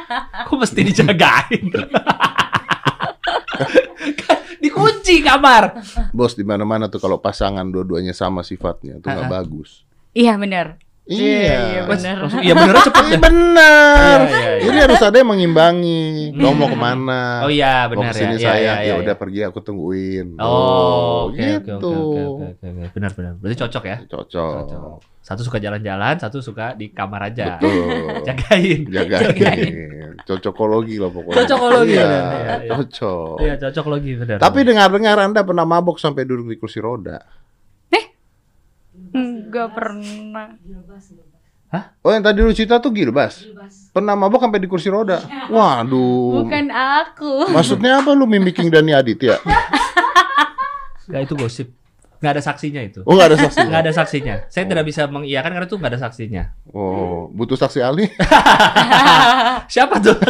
Kok 0.46 0.56
mesti 0.56 0.80
dijagain? 0.82 1.62
Dikunci 4.58 5.22
kamar. 5.22 5.78
Bos 6.10 6.34
di 6.34 6.42
mana-mana 6.42 6.86
tuh 6.86 6.98
kalau 6.98 7.16
pasangan 7.16 7.64
dua-duanya 7.64 8.10
sama 8.10 8.42
sifatnya 8.42 8.98
tuh 8.98 9.08
nggak 9.08 9.22
Ah, 9.22 9.30
ah. 9.30 9.34
bagus. 9.38 9.86
Iya 10.10 10.34
benar. 10.34 10.80
Iya, 11.06 11.54
Iya. 11.78 11.82
benar. 11.86 12.16
Langsung, 12.18 12.40
iya 12.42 12.52
benernya 12.52 12.82
cepet 12.84 13.02
Iya 13.02 13.10
ya. 13.10 13.20
benar. 13.22 14.18
Iya, 14.18 14.26
iya, 14.26 14.50
iya. 14.52 14.64
Jadi 14.66 14.78
harus 14.82 15.00
ada 15.00 15.16
yang 15.16 15.30
mengimbangi. 15.30 16.02
Kamu 16.32 16.52
mau 16.52 16.66
ke 16.66 16.78
mana? 16.78 17.22
Oh 17.42 17.50
iya 17.50 17.86
benar 17.86 18.10
ya. 18.10 18.12
ke 18.12 18.18
sini 18.18 18.34
Iya, 18.34 18.42
saya, 18.42 18.58
iya, 18.58 18.72
ya 18.74 18.82
iya, 18.82 18.94
udah 18.98 19.14
iya. 19.14 19.20
pergi 19.20 19.40
aku 19.42 19.58
tungguin. 19.62 20.26
Oh, 20.36 21.30
gitu. 21.30 21.72
oke, 21.72 21.86
oke, 21.86 21.86
oke, 21.86 22.20
oke, 22.26 22.66
oke. 22.66 22.86
Benar, 22.92 23.10
benar. 23.14 23.32
Berarti 23.38 23.56
cocok 23.62 23.84
ya. 23.84 23.96
Cocok. 24.04 24.52
Cocok. 24.66 24.98
Satu 25.20 25.42
suka 25.42 25.58
jalan-jalan, 25.58 26.14
satu 26.16 26.38
suka 26.38 26.74
di 26.74 26.90
kamar 26.90 27.30
aja. 27.30 27.58
Betul. 27.58 28.22
Jagain. 28.30 28.86
Jagain. 28.86 30.14
Cocokologi 30.22 30.98
lah 30.98 31.10
pokoknya. 31.10 31.36
Cocokologi, 31.38 31.92
Iya, 31.92 32.02
benar, 32.02 32.22
iya, 32.34 32.54
iya. 32.62 32.70
cocok. 32.72 33.36
Iya, 33.38 33.54
cocok 33.58 33.86
lagi 33.90 34.10
benar. 34.16 34.36
Tapi 34.38 34.58
dengar-dengar 34.62 35.16
Anda 35.18 35.40
pernah 35.42 35.66
mabok 35.66 35.98
sampai 35.98 36.22
duduk 36.24 36.50
di 36.50 36.56
kursi 36.56 36.78
roda. 36.78 37.18
Enggak 39.46 39.68
pernah. 39.78 40.58
Oh 42.02 42.10
yang 42.14 42.22
tadi 42.22 42.38
lu 42.40 42.54
cerita 42.54 42.78
tuh 42.78 42.94
Gilbas? 42.94 43.42
Pernah 43.90 44.14
mabok 44.14 44.42
sampai 44.42 44.62
di 44.62 44.68
kursi 44.70 44.90
roda? 44.90 45.22
Waduh. 45.50 46.42
Bukan 46.42 46.70
aku. 46.70 47.50
Maksudnya 47.50 48.02
apa 48.02 48.14
lu 48.14 48.26
mimicking 48.26 48.70
Dani 48.70 48.94
Aditya? 48.94 49.42
Nggak 51.06 51.22
itu 51.26 51.34
gosip. 51.34 51.68
Nggak 52.16 52.32
ada 52.38 52.42
saksinya 52.42 52.80
itu. 52.80 53.00
Oh 53.04 53.12
nggak 53.12 53.28
ada 53.34 53.38
saksi? 53.38 53.58
Nggak 53.68 53.82
ada 53.82 53.92
saksinya. 53.92 54.34
Saya 54.48 54.64
tidak 54.66 54.84
bisa 54.88 55.06
mengiyakan 55.06 55.50
karena 55.52 55.66
itu 55.68 55.76
nggak 55.76 55.92
ada 55.92 56.00
saksinya. 56.00 56.42
Oh 56.72 57.28
butuh 57.34 57.58
saksi 57.58 57.82
ahli? 57.84 58.08
Siapa 59.74 60.00
tuh? 60.00 60.16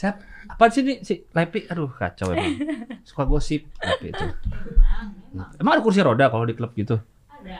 Siapa? 0.00 0.35
Apa 0.56 0.68
sih 0.68 0.80
nih 0.80 0.96
si 1.00 1.28
Lepi? 1.28 1.64
Aduh 1.66 1.88
kacau 1.90 2.32
emang. 2.32 2.56
Suka 3.08 3.24
gosip 3.24 3.68
Lepi 3.76 4.08
itu. 4.08 4.24
Emang 5.56 5.72
ada 5.72 5.82
kursi 5.82 6.00
roda 6.00 6.26
kalau 6.26 6.42
di 6.42 6.52
klub 6.52 6.72
gitu? 6.72 6.96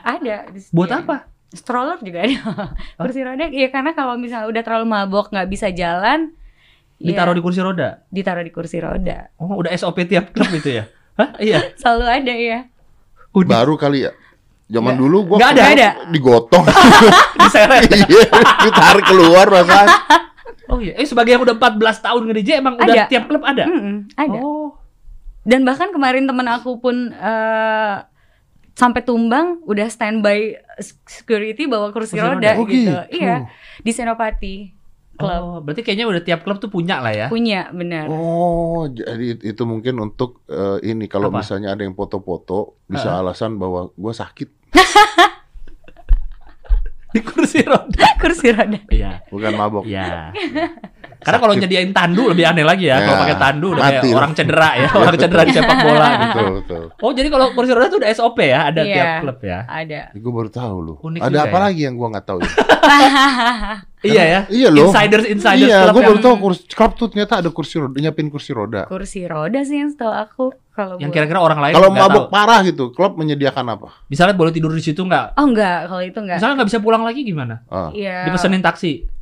Ada. 0.03 0.49
di- 0.49 0.73
Buat 0.73 0.89
ya. 0.89 0.99
apa? 0.99 1.17
Stroller 1.49 2.01
juga 2.01 2.19
ada. 2.21 2.41
Kursi 2.99 3.21
roda 3.21 3.47
ya 3.47 3.69
karena 3.69 3.93
kalau 3.93 4.17
misalnya 4.17 4.47
udah 4.47 4.63
terlalu 4.63 4.87
mabok 4.87 5.29
nggak 5.29 5.47
bisa 5.47 5.71
jalan, 5.71 6.35
Ditaruh 6.97 7.31
ya, 7.31 7.37
di 7.37 7.43
kursi 7.45 7.61
roda. 7.61 7.89
ditaruh 8.09 8.41
di 8.41 8.51
kursi 8.51 8.77
roda. 8.79 9.29
Oh, 9.37 9.55
udah 9.55 9.69
SOP 9.71 10.01
tiap 10.03 10.33
klub 10.33 10.49
itu 10.51 10.75
ya? 10.75 10.85
Hah? 11.15 11.37
Iya. 11.37 11.71
Selalu 11.81 12.05
ada 12.09 12.33
ya. 12.35 12.59
Udah 13.31 13.53
Baru 13.55 13.77
kali 13.77 14.09
ya? 14.09 14.17
Zaman 14.67 14.91
Nggak- 14.91 14.99
dulu 14.99 15.17
gua 15.23 15.37
nggak 15.39 15.53
ada. 15.53 15.65
ada. 15.69 15.89
digotong. 16.09 16.65
diseret. 17.39 17.85
Iya, 17.95 18.27
ditarik 18.65 19.05
keluar 19.07 19.47
perasaan. 19.47 19.89
Oh 20.69 20.79
iya. 20.83 20.95
Eh 20.99 21.07
sebagai 21.07 21.35
yang 21.35 21.43
udah 21.43 21.55
14 21.55 22.07
tahun 22.07 22.23
nge-DJ 22.31 22.51
emang 22.59 22.75
udah 22.79 22.95
Ada. 22.95 23.05
tiap 23.07 23.25
klub 23.31 23.43
ada? 23.47 23.65
Mm-mm, 23.67 23.97
ada. 24.19 24.39
Oh. 24.43 24.75
Dan 25.47 25.63
bahkan 25.63 25.95
kemarin 25.95 26.27
temen 26.27 26.47
aku 26.51 26.83
pun 26.83 27.15
eh, 27.15 27.97
sampai 28.77 29.01
tumbang 29.07 29.63
udah 29.65 29.89
standby 29.89 30.59
security 31.07 31.65
bawa 31.65 31.95
kursi, 31.95 32.19
Kursi 32.19 32.21
roda, 32.21 32.35
roda. 32.37 32.51
Oh, 32.61 32.67
gitu. 32.69 32.93
gitu. 32.93 32.95
Iya, 33.23 33.49
di 33.81 33.91
Senopati 33.95 34.57
Club. 35.17 35.41
Oh, 35.41 35.59
berarti 35.65 35.81
kayaknya 35.81 36.05
udah 36.05 36.21
tiap 36.21 36.45
klub 36.45 36.61
tuh 36.61 36.69
punya 36.69 37.01
lah 37.01 37.09
ya. 37.15 37.27
Punya, 37.33 37.73
benar. 37.73 38.05
Oh, 38.13 38.85
jadi 38.85 39.41
itu 39.41 39.63
mungkin 39.65 39.97
untuk 39.97 40.45
eh, 40.47 40.93
ini 40.93 41.09
kalau 41.09 41.33
Apa? 41.33 41.41
misalnya 41.41 41.73
ada 41.73 41.83
yang 41.89 41.97
foto-foto 41.97 42.77
bisa 42.85 43.17
alasan 43.17 43.57
bahwa 43.57 43.89
gua 43.97 44.13
sakit, 44.13 44.77
Di 47.15 47.21
kursi 47.23 47.63
roda. 47.63 48.07
kursi 48.21 48.51
roda. 48.51 48.79
Iya. 48.91 49.23
bukan 49.31 49.53
mabok. 49.55 49.85
Iya. 49.87 50.33
Karena 51.21 51.39
kalau 51.39 51.55
nyediain 51.55 51.91
tandu 51.91 52.29
lebih 52.29 52.45
aneh 52.45 52.65
lagi 52.65 52.87
ya. 52.87 52.99
Kalau 52.99 53.17
Ya, 53.17 53.23
pakai 53.23 53.37
tandu 53.37 53.67
udah 53.73 53.83
kayak 53.83 54.03
orang 54.11 54.33
cedera 54.33 54.71
ya, 54.77 54.89
orang 55.01 55.17
cedera 55.17 55.43
di 55.43 55.53
sepak 55.53 55.79
bola 55.81 56.09
gitu. 56.09 56.27
Betul, 56.27 56.51
betul. 56.61 56.83
Oh, 57.01 57.13
jadi 57.13 57.29
kalau 57.31 57.47
kursi 57.53 57.71
roda 57.73 57.87
tuh 57.89 57.99
udah 58.01 58.11
SOP 58.13 58.39
ya, 58.41 58.61
ada 58.69 58.81
Iya. 58.83 58.95
tiap 58.95 59.09
klub 59.25 59.39
ya. 59.41 59.59
Ada. 59.65 60.01
Gue 60.13 60.33
baru 60.33 60.51
tahu 60.51 60.77
loh. 60.83 60.97
Unik 61.01 61.21
ada 61.21 61.39
apa 61.45 61.57
ya. 61.57 61.63
lagi 61.65 61.81
yang 61.85 61.95
gua 61.95 62.09
nggak 62.13 62.27
tahu? 62.27 62.39
Ya? 62.41 62.51
Iya 64.07 64.23
ya. 64.23 64.41
Iya 64.47 64.69
loh. 64.71 64.87
Insiders 64.87 65.27
insiders 65.27 65.67
iya, 65.67 65.83
klub 65.83 65.99
gue 65.99 66.03
baru 66.07 66.21
tahu 66.23 66.35
kursi 66.39 66.63
klub 66.71 66.93
tuh 66.95 67.11
ternyata 67.11 67.43
ada 67.43 67.51
kursi 67.51 67.75
roda, 67.77 67.97
nyiapin 67.97 68.31
kursi 68.31 68.55
roda. 68.55 68.87
kursi 68.87 69.27
roda 69.27 69.59
sih 69.67 69.83
yang 69.83 69.91
setahu 69.91 70.13
aku 70.13 70.45
kalau 70.71 70.95
yang 71.01 71.11
kira-kira 71.11 71.41
orang 71.41 71.59
lain 71.59 71.75
Kalau 71.75 71.91
nggak 71.91 72.07
mabok 72.07 72.25
tahu. 72.29 72.31
parah 72.31 72.61
gitu, 72.63 72.85
klub 72.93 73.17
menyediakan 73.17 73.67
apa? 73.67 73.89
Misalnya 74.07 74.37
boleh 74.37 74.53
tidur 74.55 74.71
di 74.71 74.85
situ 74.85 75.03
nggak? 75.03 75.35
Oh 75.35 75.47
enggak, 75.49 75.89
kalau 75.89 76.03
itu 76.05 76.19
enggak. 76.21 76.39
Misalnya 76.39 76.55
nggak 76.61 76.69
bisa 76.71 76.79
pulang 76.79 77.03
lagi 77.03 77.21
gimana? 77.25 77.65
Ah. 77.67 77.91
Iya. 77.91 78.31
Dipesenin 78.31 78.63
taksi. 78.63 79.16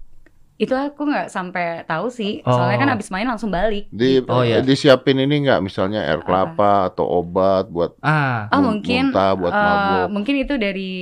Itu 0.65 0.75
aku 0.75 1.05
nggak 1.05 1.29
sampai 1.29 1.65
tahu 1.85 2.09
sih. 2.09 2.41
Oh. 2.41 2.51
Soalnya 2.51 2.79
kan 2.79 2.91
abis 2.91 3.09
main 3.09 3.25
langsung 3.25 3.49
balik. 3.49 3.87
Di, 3.89 4.25
Oh, 4.25 4.41
iya. 4.41 4.59
disiapin 4.61 5.17
ini 5.17 5.45
nggak 5.45 5.61
misalnya 5.61 6.03
air 6.03 6.21
kelapa 6.21 6.89
atau 6.89 7.05
obat 7.05 7.69
buat 7.69 7.93
Ah, 8.01 8.49
Oh 8.49 8.59
mun- 8.59 8.81
mungkin 8.81 9.11
muntah 9.11 9.33
buat 9.35 9.51
eh, 9.51 9.61
mabuk. 9.61 10.07
mungkin 10.11 10.35
itu 10.39 10.55
dari 10.57 10.93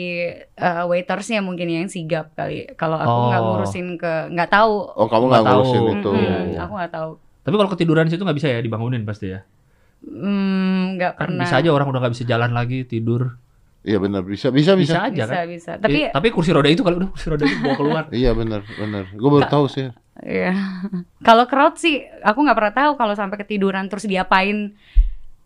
eh, 0.42 0.84
waitersnya 0.84 1.40
mungkin 1.40 1.66
yang 1.66 1.86
sigap 1.86 2.32
kali. 2.32 2.66
Kalau 2.74 2.96
aku 2.96 3.18
nggak 3.26 3.40
Oh. 3.40 3.48
ngurusin 3.54 3.86
ke 3.94 4.12
nggak 4.28 4.50
tahu. 4.50 4.74
Oh 4.92 5.06
kamu 5.06 5.24
nggak 5.26 5.42
ngurusin 5.44 5.80
tahu. 5.80 5.94
itu. 5.94 6.10
Mm-mm, 6.12 6.58
aku 6.58 6.72
nggak 6.74 6.92
tahu. 6.92 7.10
tapi 7.42 7.54
kalau 7.56 7.70
ketiduran 7.70 8.06
situ 8.06 8.20
nggak 8.20 8.36
bisa 8.36 8.48
ya 8.48 8.58
dibangunin 8.58 9.02
pasti 9.02 9.26
ya. 9.28 9.42
Hmm, 10.00 10.94
nggak 10.94 11.12
Kan 11.14 11.20
pernah. 11.30 11.42
bisa 11.42 11.56
aja 11.56 11.70
orang 11.70 11.86
udah 11.86 12.00
nggak 12.00 12.14
bisa 12.14 12.24
jalan 12.24 12.50
lagi 12.50 12.82
tidur. 12.82 13.38
Iya 13.82 13.98
benar 13.98 14.22
bisa 14.22 14.48
bisa 14.48 14.72
Bisa, 14.72 14.94
bisa. 14.94 14.96
aja 15.04 15.14
bisa 15.18 15.34
kan. 15.34 15.44
bisa. 15.44 15.72
Tapi 15.76 15.98
Eh, 16.00 16.10
tapi 16.10 16.28
kursi 16.28 16.50
roda 16.50 16.66
itu 16.66 16.80
kalau 16.80 16.96
udah 16.96 17.10
kursi 17.10 17.26
roda 17.26 17.42
itu 17.42 17.58
bawa 17.58 17.74
keluar. 17.74 18.04
Iya 18.10 18.30
benar 18.32 18.62
benar. 18.72 19.10
Gue 19.10 19.26
baru 19.28 19.46
tahu 19.46 19.66
sih. 19.66 19.90
Iya. 20.18 20.54
Kalau 21.26 21.44
crowd 21.44 21.74
sih, 21.74 21.98
aku 22.20 22.38
nggak 22.38 22.54
pernah 22.54 22.74
tahu 22.76 22.92
kalau 22.94 23.12
sampai 23.12 23.38
ketiduran 23.38 23.86
terus 23.86 24.04
diapain. 24.04 24.76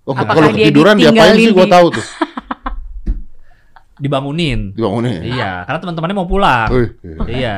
Oh 0.02 0.12
Apakah 0.12 0.36
kalau 0.36 0.50
dia 0.50 0.68
ketiduran 0.68 0.94
diapain 0.96 1.32
sih 1.34 1.48
gue 1.48 1.64
di- 1.64 1.72
tahu 1.72 1.86
tuh. 1.92 2.06
Dibangunin. 3.96 4.60
Dibangunin. 4.70 5.24
Iya, 5.24 5.64
karena 5.64 5.78
teman-temannya 5.80 6.14
mau 6.14 6.28
pulang. 6.28 6.68
Wih, 6.68 6.88
iya. 7.00 7.24
Iya. 7.26 7.56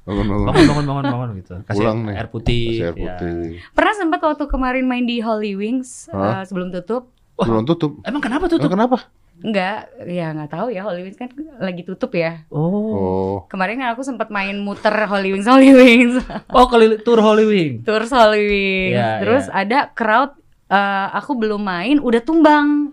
bangun 0.00 0.22
bangun. 0.24 0.46
Bangun 0.46 0.64
bangun 0.64 0.84
bangun 0.86 1.04
bangun 1.04 1.28
gitu. 1.36 1.54
Kasih 1.60 1.76
Pulang 1.76 1.98
nih. 2.02 2.14
air 2.14 2.28
putih. 2.28 2.66
Kasih 2.68 2.82
air 2.84 2.94
Iya. 2.94 3.14
putih. 3.16 3.42
Pernah 3.70 3.94
sempat 3.96 4.20
waktu 4.20 4.44
kemarin 4.46 4.84
main 4.84 5.02
di 5.02 5.18
Holy 5.18 5.52
Wings 5.52 6.06
eh, 6.08 6.42
sebelum 6.44 6.70
tutup. 6.70 7.10
Belum 7.36 7.64
tutup. 7.64 7.98
Emang 8.02 8.18
kenapa 8.18 8.46
tuh? 8.46 8.56
Oh, 8.56 8.68
kenapa? 8.68 9.10
Enggak, 9.40 9.88
ya 10.04 10.36
nggak 10.36 10.52
tahu 10.52 10.68
ya 10.68 10.84
Holy 10.84 11.00
Wings 11.00 11.16
kan 11.16 11.32
lagi 11.56 11.80
tutup 11.80 12.12
ya. 12.12 12.44
Oh. 12.52 12.60
Oh. 12.60 13.34
Kemarin 13.48 13.80
kan 13.80 13.96
aku 13.96 14.04
sempat 14.04 14.28
main 14.28 14.52
muter 14.60 14.92
Holy 14.92 15.32
Wings 15.32 15.48
Holy 15.48 15.72
Wings. 15.72 16.20
Oh, 16.52 16.68
keliling 16.68 17.00
tour 17.00 17.24
Holy 17.24 17.48
Wing. 17.48 17.72
Tour 17.80 18.04
Holy 18.04 18.42
Wings. 18.44 18.96
Iya, 19.00 19.08
Terus 19.24 19.44
ada 19.48 19.88
crowd 19.96 20.36
eh, 20.68 21.06
aku 21.16 21.40
belum 21.40 21.64
main 21.64 21.96
udah 21.98 22.20
tumbang. 22.20 22.92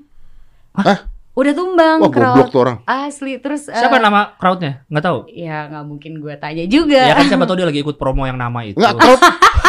Hah? 0.72 1.12
Udah 1.36 1.54
tumbang 1.54 1.98
Wah 2.02 2.10
crowd. 2.10 2.36
goblok 2.40 2.50
tuh 2.50 2.62
orang. 2.64 2.78
Asli 2.88 3.38
terus 3.44 3.68
eh, 3.68 3.76
Siapa 3.76 4.00
nama 4.00 4.34
crowdnya? 4.40 4.88
Nggak 4.88 5.04
tahu. 5.04 5.20
Ya 5.30 5.68
nggak 5.68 5.84
mungkin 5.84 6.12
gue 6.24 6.34
tanya 6.40 6.64
juga. 6.66 7.12
Ya 7.12 7.14
kan 7.14 7.28
siapa 7.28 7.44
tahu 7.44 7.60
dia 7.60 7.68
lagi 7.68 7.84
ikut 7.84 8.00
promo 8.00 8.24
yang 8.24 8.40
nama 8.40 8.64
itu. 8.64 8.80
Enggak 8.80 8.96
crowd. 8.98 9.22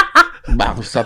Bangsat. 0.58 1.04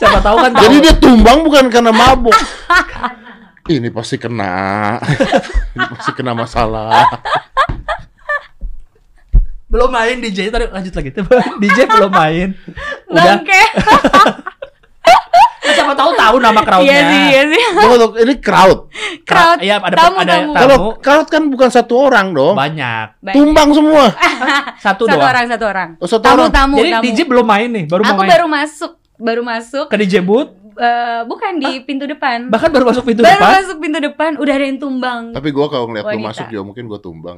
Siapa 0.00 0.18
tahu 0.24 0.36
kan 0.40 0.50
tahu. 0.56 0.62
Jadi 0.64 0.76
dia 0.82 0.94
tumbang 0.96 1.44
bukan 1.44 1.68
karena 1.68 1.92
mabuk. 1.92 2.32
Ini 3.68 3.88
pasti 3.92 4.16
kena. 4.16 4.96
Ini 5.76 5.84
pasti 5.92 6.10
kena 6.12 6.32
masalah. 6.32 7.04
belum 9.68 9.92
main 9.92 10.16
DJ 10.16 10.48
tadi 10.48 10.64
lanjut 10.64 10.94
lagi. 10.96 11.10
DJ 11.62 11.78
belum 11.84 12.08
main. 12.08 12.48
Udah. 13.06 13.36
Bangke. 13.36 13.62
Siapa 15.68 15.92
tahu 15.92 16.16
tahu 16.16 16.36
nama 16.40 16.64
crowdnya. 16.64 16.88
Iya 16.88 17.00
sih, 17.04 17.20
iya 17.28 17.42
sih. 17.44 17.62
Tunggu, 17.76 17.96
tunggu, 18.00 18.16
ini 18.18 18.34
crowd. 18.40 18.88
Crowd. 19.22 19.58
Iya, 19.60 19.76
ada 19.76 19.96
tamu, 20.00 20.16
ada 20.16 20.32
tamu. 20.32 20.52
Kalau 20.56 20.76
crowd 20.96 21.26
kan 21.28 21.42
bukan 21.44 21.68
satu 21.68 22.08
orang 22.08 22.32
dong. 22.32 22.56
Banyak. 22.56 23.20
Banyak. 23.20 23.36
Tumbang 23.36 23.68
semua. 23.76 24.04
Satu, 24.80 25.04
Satu 25.04 25.12
doang. 25.12 25.28
orang, 25.28 25.44
satu 25.44 25.64
orang. 25.68 25.88
Oh, 26.00 26.08
satu 26.08 26.24
tamu, 26.24 26.48
orang. 26.48 26.56
tamu, 26.56 26.74
Jadi 26.80 26.90
tamu. 26.96 27.04
DJ 27.04 27.18
belum 27.28 27.44
main 27.46 27.68
nih, 27.68 27.84
baru 27.84 28.00
mau 28.00 28.08
Aku 28.08 28.20
main. 28.24 28.30
baru 28.32 28.46
masuk, 28.48 28.92
baru 29.20 29.42
masuk. 29.44 29.86
Ke 29.92 29.96
DJ 30.00 30.24
booth, 30.24 30.48
eh, 30.78 31.20
bukan 31.26 31.58
di 31.58 31.82
pintu 31.82 32.06
depan. 32.06 32.46
bahkan 32.48 32.70
baru 32.70 32.86
masuk 32.88 33.04
pintu 33.04 33.26
baru 33.26 33.34
depan. 33.36 33.50
masuk 33.60 33.76
pintu 33.82 33.98
depan, 33.98 34.30
udah 34.38 34.54
ada 34.54 34.64
yang 34.64 34.78
tumbang. 34.78 35.34
Tapi 35.34 35.48
gua 35.50 35.66
kalau 35.68 35.90
ngeliat 35.90 36.06
lu 36.14 36.20
masuk 36.22 36.46
juga 36.48 36.62
mungkin 36.62 36.86
gua 36.86 37.00
tumbang. 37.02 37.36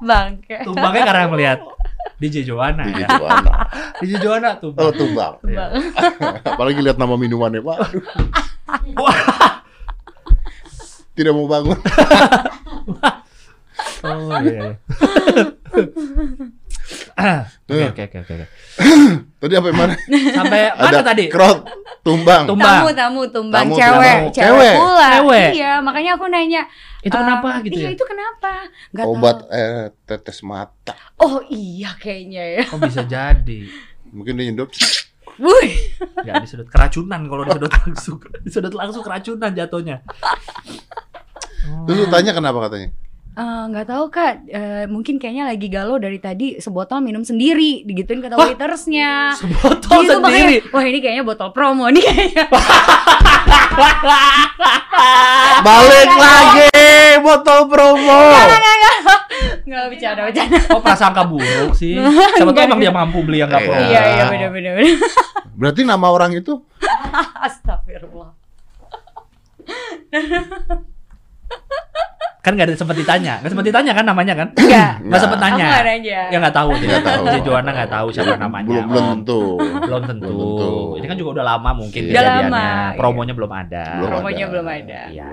Bangke. 0.00 0.64
Tumbangnya 0.64 1.04
karena 1.04 1.28
melihat 1.28 1.60
DJ 2.20 2.44
Joanna 2.44 2.84
Di 2.84 3.00
ya. 3.00 3.08
Joanna. 3.16 3.52
DJ 4.04 4.12
Joanna 4.20 4.50
Oh 4.56 4.60
tumbang. 4.60 4.92
tumbang. 4.92 5.32
Tumbang. 5.40 5.70
Apalagi 6.56 6.80
lihat 6.84 7.00
nama 7.00 7.16
minumannya, 7.16 7.64
Pak. 7.64 7.78
Tidak 11.16 11.32
mau 11.32 11.48
bangun. 11.48 11.76
Oh 14.04 14.32
iya. 14.40 14.76
iya. 17.14 17.14
Ah, 17.16 17.40
Oke 17.90 18.02
oke 18.02 18.18
oke 18.18 18.32
oke. 18.34 18.46
Tadi 19.40 19.54
apa 19.56 19.66
mana? 19.70 19.94
Sampai 20.34 20.72
mana 20.72 20.88
Ada 20.90 21.00
tadi? 21.06 21.24
crowd 21.28 21.64
tumbang. 22.00 22.44
Tumbang. 22.48 22.80
Tamu, 22.82 22.90
tamu, 22.92 23.22
tumbang, 23.28 23.66
Tamu, 23.68 23.76
cewek, 23.76 24.16
tamu. 24.16 24.28
cewek, 24.32 24.52
Cewek. 24.56 24.74
pula. 24.76 25.08
Cewek. 25.16 25.48
Iya, 25.56 25.72
makanya 25.80 26.10
aku 26.16 26.26
nanya. 26.28 26.62
Itu 27.00 27.16
eh, 27.16 27.20
kenapa 27.20 27.48
gitu 27.62 27.76
iya, 27.76 27.88
ya? 27.88 27.90
itu 27.96 28.04
kenapa? 28.04 28.52
Gak 28.92 29.04
Obat 29.06 29.36
tahu. 29.44 29.56
eh, 29.56 29.86
tetes 30.04 30.38
mata. 30.42 30.94
Oh 31.16 31.40
iya 31.48 31.96
kayaknya 31.96 32.42
ya. 32.60 32.64
Oh 32.68 32.78
bisa 32.78 33.00
jadi. 33.02 33.58
Mungkin 34.10 34.36
dia 34.36 34.44
nyedot. 34.50 34.68
Wih. 35.40 35.72
Enggak 36.20 36.44
disedot 36.44 36.68
keracunan 36.68 37.20
kalau 37.24 37.42
disedot 37.46 37.72
langsung. 37.72 38.16
Disedot 38.42 38.74
langsung 38.74 39.00
keracunan 39.00 39.50
jatuhnya. 39.50 40.04
Terus 41.86 41.96
lu 41.96 42.06
tanya 42.08 42.32
kenapa 42.32 42.68
katanya? 42.68 42.92
Eh, 43.30 43.42
nggak 43.66 43.86
tahu 43.86 44.04
kak, 44.08 44.42
Eh, 44.44 44.84
mungkin 44.84 45.16
kayaknya 45.16 45.46
lagi 45.46 45.66
galau 45.66 45.96
dari 45.96 46.18
tadi 46.18 46.58
sebotol 46.58 46.98
minum 46.98 47.22
sendiri, 47.22 47.82
digituin 47.84 48.18
kata 48.18 48.34
Wah, 48.34 48.42
waitersnya. 48.44 49.32
Sebotol 49.32 50.02
Gitu, 50.02 50.12
sendiri. 50.12 50.58
makanya, 50.58 50.74
wah 50.74 50.84
ini 50.84 50.98
kayaknya 50.98 51.24
botol 51.24 51.50
promo 51.50 51.86
nih 51.88 52.02
kayaknya. 52.02 52.44
Balik 55.62 56.10
lagi 56.12 56.68
botol 57.20 57.60
promo. 57.66 58.20
Nggak 59.62 59.84
bercanda 59.88 60.20
bercanda. 60.26 60.58
Oh 60.68 60.82
prasangka 60.82 61.22
buruk 61.22 61.72
sih. 61.72 61.94
Siapa 62.34 62.50
tahu 62.50 62.66
emang 62.66 62.80
dia 62.80 62.90
mampu 62.90 63.22
beli 63.22 63.38
yang 63.38 63.48
nggak 63.48 63.62
Iya. 63.62 63.68
promo. 63.70 63.86
Iya 63.86 64.02
iya 64.10 64.24
benar. 64.26 64.50
benar. 64.50 64.74
Berarti 65.60 65.80
nama 65.84 66.06
orang 66.08 66.34
itu 66.34 66.58
Astagfirullah. 67.38 68.34
Kan 72.50 72.58
nggak 72.58 72.66
ada 72.66 72.74
sempat 72.74 72.96
ditanya, 72.98 73.38
nggak 73.38 73.50
sempat 73.54 73.66
ditanya 73.70 73.92
kan 73.94 74.02
namanya 74.02 74.34
kan? 74.34 74.48
Enggak. 74.58 74.92
Nggak 75.06 75.20
sempat 75.22 75.38
nanya. 75.38 75.66
nggak 75.70 75.84
nanya. 75.86 76.20
Ya 76.34 76.36
nggak 76.42 76.56
tahu 76.58 76.70
dia. 76.82 76.88
Nggak 76.90 77.06
tahu. 77.06 77.22
DJ 77.30 77.38
Joanna 77.46 77.70
nggak 77.70 77.90
tahu 77.94 78.06
siapa 78.10 78.34
namanya. 78.34 78.78
belum 78.90 79.04
tentu. 79.22 79.42
Belum 79.86 80.02
tentu. 80.02 80.38
Ini 80.98 81.06
kan 81.06 81.14
juga 81.14 81.30
udah 81.38 81.44
lama 81.46 81.70
mungkin 81.78 82.02
Iya. 82.10 82.10
Udah 82.10 82.24
lama, 82.26 82.66
Promonya 82.98 83.34
belum 83.38 83.52
ada. 83.54 83.84
Promonya 84.02 84.44
belum 84.50 84.66
ada. 84.66 85.00
Iya. 85.14 85.28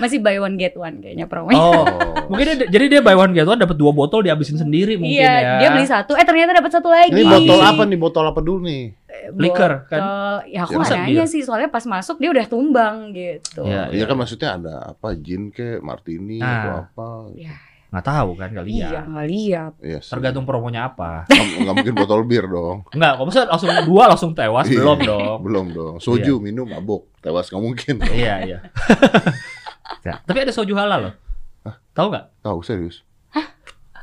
Masih 0.00 0.18
buy 0.24 0.40
one 0.40 0.56
get 0.56 0.72
one 0.80 0.96
kayaknya 1.04 1.28
promonya. 1.28 1.60
Oh, 1.60 1.84
mungkin 2.32 2.56
dia, 2.56 2.66
jadi 2.72 2.84
dia 2.88 3.00
buy 3.04 3.12
one 3.12 3.36
get 3.36 3.44
one 3.44 3.60
dapat 3.60 3.76
dua 3.76 3.92
botol 3.92 4.24
dihabisin 4.24 4.56
sendiri 4.56 4.96
mungkin 4.96 5.20
iya, 5.20 5.60
ya. 5.60 5.60
dia 5.60 5.68
beli 5.76 5.84
satu, 5.84 6.16
eh 6.16 6.24
ternyata 6.24 6.56
dapat 6.56 6.72
satu 6.72 6.88
lagi. 6.88 7.12
Ini 7.12 7.28
botol 7.28 7.60
apa 7.60 7.82
nih? 7.84 7.98
Botol 8.00 8.24
apa 8.24 8.40
dulu 8.40 8.64
nih? 8.64 8.82
Liquor, 9.34 9.72
kan? 9.86 10.00
Ya 10.44 10.62
aku 10.62 10.72
Ya, 10.72 10.80
nggak 10.80 10.98
nanya 10.98 11.24
bir? 11.24 11.28
sih, 11.28 11.40
soalnya 11.40 11.68
pas 11.68 11.84
masuk 11.84 12.16
dia 12.16 12.28
udah 12.28 12.46
tumbang 12.46 13.12
gitu. 13.12 13.62
Iya, 13.62 13.88
Iya 13.88 14.04
kan 14.04 14.16
maksudnya 14.16 14.50
ada 14.54 14.74
apa? 14.90 15.12
Gin 15.14 15.48
ke, 15.48 15.78
martini 15.78 16.36
Nah. 16.36 16.48
atau 16.58 16.72
apa? 16.82 17.08
Ya, 17.34 17.52
Nggak 17.88 18.06
tahu 18.06 18.30
kan 18.34 18.48
kali 18.50 18.68
iya 18.72 18.88
ya. 18.90 19.00
nggak 19.04 19.26
lihat. 19.28 19.72
Iya. 19.78 19.98
sih. 19.98 20.10
Tergantung 20.10 20.42
promonya 20.42 20.88
apa. 20.88 21.28
Nggak 21.28 21.44
nggak 21.60 21.74
mungkin 21.76 21.94
botol 21.94 22.20
bir 22.24 22.44
dong. 22.46 22.88
Enggak, 22.88 23.12
kok 23.14 23.26
bisa 23.28 23.40
langsung 23.44 23.68
dua 23.84 24.04
langsung 24.08 24.32
tewas 24.32 24.64
Iya. 24.64 24.80
belum 24.80 24.98
dong. 25.02 25.38
Belum 25.42 25.66
dong. 25.70 25.94
Soju 25.98 26.34
minum 26.38 26.64
mabuk. 26.64 27.12
Tewas 27.20 27.46
nggak 27.46 27.60
mungkin. 27.60 27.94
iya, 28.10 28.34
iya. 28.42 28.58
Ya, 30.02 30.16
tapi 30.26 30.38
ada 30.40 30.50
soju 30.50 30.72
halal 30.72 30.98
loh. 31.02 31.14
Tahu 31.92 32.06
nggak? 32.08 32.26
Tahu 32.40 32.58
serius. 32.64 33.04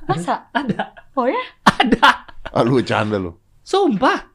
Masa? 0.05 0.45
Ada. 0.51 0.93
Oh 1.13 1.25
ya? 1.25 1.41
Ada. 1.63 2.29
Ah 2.45 2.61
lu 2.61 2.77
bercanda 2.77 3.17
lu. 3.17 3.33
Sumpah. 3.61 4.28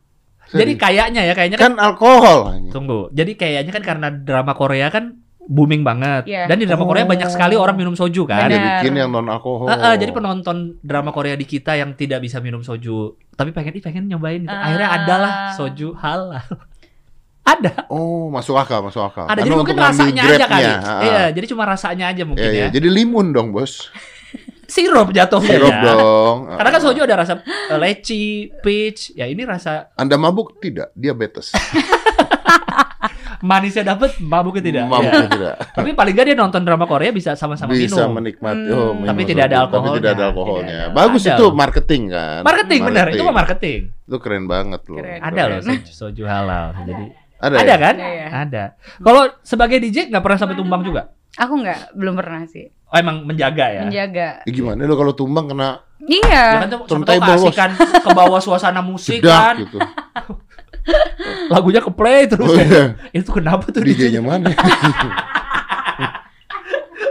Jadi 0.50 0.72
kayaknya 0.74 1.22
ya, 1.22 1.32
kayaknya 1.32 1.56
kan, 1.56 1.72
kan 1.72 1.80
alkohol. 1.80 2.52
tunggu. 2.68 3.08
Jadi 3.10 3.32
kayaknya 3.34 3.72
kan 3.72 3.82
karena 3.82 4.08
drama 4.10 4.52
Korea 4.52 4.88
kan 4.88 5.16
booming 5.40 5.80
banget. 5.80 6.24
Iya. 6.24 6.44
Dan 6.44 6.56
di 6.56 6.64
drama 6.64 6.84
Korea 6.84 7.04
Oh. 7.04 7.10
banyak 7.10 7.28
sekali 7.28 7.52
orang 7.52 7.76
minum 7.76 7.92
soju 7.92 8.24
kan. 8.24 8.48
Dia 8.48 8.56
Benar. 8.56 8.80
bikin 8.80 8.92
yang 8.94 9.08
non 9.08 9.28
alkohol. 9.28 9.68
Eh, 9.68 9.76
eh, 9.76 9.94
jadi 9.96 10.10
penonton 10.10 10.56
drama 10.80 11.10
Korea 11.10 11.32
di 11.32 11.44
kita 11.44 11.74
yang 11.74 11.92
tidak 11.92 12.20
bisa 12.20 12.40
minum 12.40 12.60
soju, 12.60 12.96
tapi 13.30 13.50
pengen 13.50 13.72
ih 13.72 13.82
pengen 13.82 14.04
nyobain. 14.06 14.40
gitu. 14.40 14.48
Akhirnya 14.50 14.88
Ah. 14.88 14.96
adalah 14.98 15.32
soju 15.52 15.92
halal. 15.94 16.40
Ada. 17.44 17.84
Oh, 17.88 18.32
masuk 18.32 18.56
akal, 18.56 18.80
masuk 18.80 19.04
akal. 19.04 19.24
Ada 19.24 19.36
Karena 19.36 19.44
jadi 19.44 19.52
mungkin 19.54 19.76
rasanya 19.76 20.22
aja 20.24 20.46
kali. 20.48 20.72
Iya, 21.04 21.24
jadi 21.28 21.46
cuma 21.46 21.64
rasanya 21.64 22.04
aja 22.08 22.22
mungkin 22.24 22.40
Iya, 22.40 22.52
iya. 22.56 22.64
ya. 22.64 22.68
Jadi 22.72 22.88
limun 22.88 23.36
dong, 23.36 23.52
Bos. 23.52 23.92
Sirup 24.66 25.08
jatuhnya 25.10 25.50
Sirup 25.54 25.70
ya. 25.70 25.82
dong. 25.84 26.36
Karena 26.50 26.70
kan 26.70 26.80
soju 26.80 27.00
ada 27.00 27.16
rasa 27.16 27.32
leci, 27.74 28.24
peach, 28.58 29.12
ya 29.12 29.24
ini 29.24 29.42
rasa 29.42 29.92
Anda 29.92 30.14
mabuk? 30.14 30.58
Tidak, 30.58 30.92
diabetes. 30.92 31.52
manisnya 33.40 33.84
dapet, 33.86 34.16
mabuknya 34.18 34.62
tidak. 34.62 34.82
Mabuk 34.86 35.04
Ya. 35.06 35.28
tidak. 35.28 35.54
Tapi 35.70 35.90
paling 35.92 36.14
nggak 36.14 36.26
dia 36.26 36.34
nonton 36.34 36.62
drama 36.62 36.84
Korea 36.84 37.10
bisa 37.10 37.34
sama-sama 37.34 37.72
Bisa 37.72 38.00
minum. 38.00 38.16
menikmati. 38.16 38.64
Hmm. 38.64 38.72
Oh, 38.74 38.92
minum 38.94 39.08
Tapi 39.10 39.22
tidak 39.24 39.44
ada 39.46 39.56
soju. 39.60 39.80
Tapi 39.84 39.98
tidak 40.00 40.10
ada 40.10 40.24
alkoholnya. 40.24 40.54
alkoholnya. 40.64 40.64
Tidak 40.64 40.86
ada. 40.86 40.96
Bagus 40.96 41.22
Ada 41.22 41.30
itu 41.30 41.44
loh. 41.44 41.52
marketing 41.54 42.02
kan. 42.08 42.40
Marketing 42.42 42.80
benar, 42.82 43.06
itu 43.10 43.22
mah 43.22 43.36
marketing. 43.36 43.80
Itu 44.00 44.16
keren 44.18 44.44
banget 44.46 44.80
loh. 44.86 44.96
Keren. 44.96 45.18
Ada 45.20 45.42
loh 45.44 45.58
soju, 45.60 45.90
soju 45.92 46.24
halal. 46.24 46.66
Jadi 46.82 47.04
Ada, 47.36 47.54
ada 47.54 47.68
ya? 47.68 47.76
kan? 47.78 47.94
Iya, 47.94 48.08
iya. 48.10 48.26
Ada. 48.40 48.64
Kalau 48.98 49.22
sebagai 49.42 49.76
DJ 49.78 50.08
nggak 50.08 50.22
pernah 50.22 50.38
sampai 50.40 50.56
tumbang 50.56 50.80
juga? 50.80 51.12
Aku 51.34 51.52
nggak, 51.58 51.98
belum 51.98 52.14
pernah 52.14 52.46
sih. 52.46 52.70
Oh 52.94 52.96
emang 52.96 53.26
menjaga 53.26 53.66
ya? 53.74 53.82
menjaga. 53.90 54.28
Ya 54.46 54.50
gimana 54.54 54.86
lo 54.86 54.94
kalau 54.94 55.10
tumbang 55.18 55.50
kena 55.50 55.82
Iya. 56.04 56.44
Ya 56.60 56.60
kan 56.62 56.68
tuh 56.68 57.50
kan 57.50 57.70
ke 57.78 58.10
bawah 58.12 58.38
suasana 58.38 58.84
musik 58.84 59.18
jedak 59.24 59.34
kan. 59.34 59.54
gitu. 59.66 59.78
Lagunya 61.52 61.80
ke 61.80 61.90
play 61.90 62.28
terus. 62.28 62.44
Oh 62.44 62.54
iya. 62.54 62.94
Itu 63.10 63.32
kenapa 63.32 63.72
tuh 63.72 63.80
DJ-nya 63.82 64.20
mana? 64.20 64.52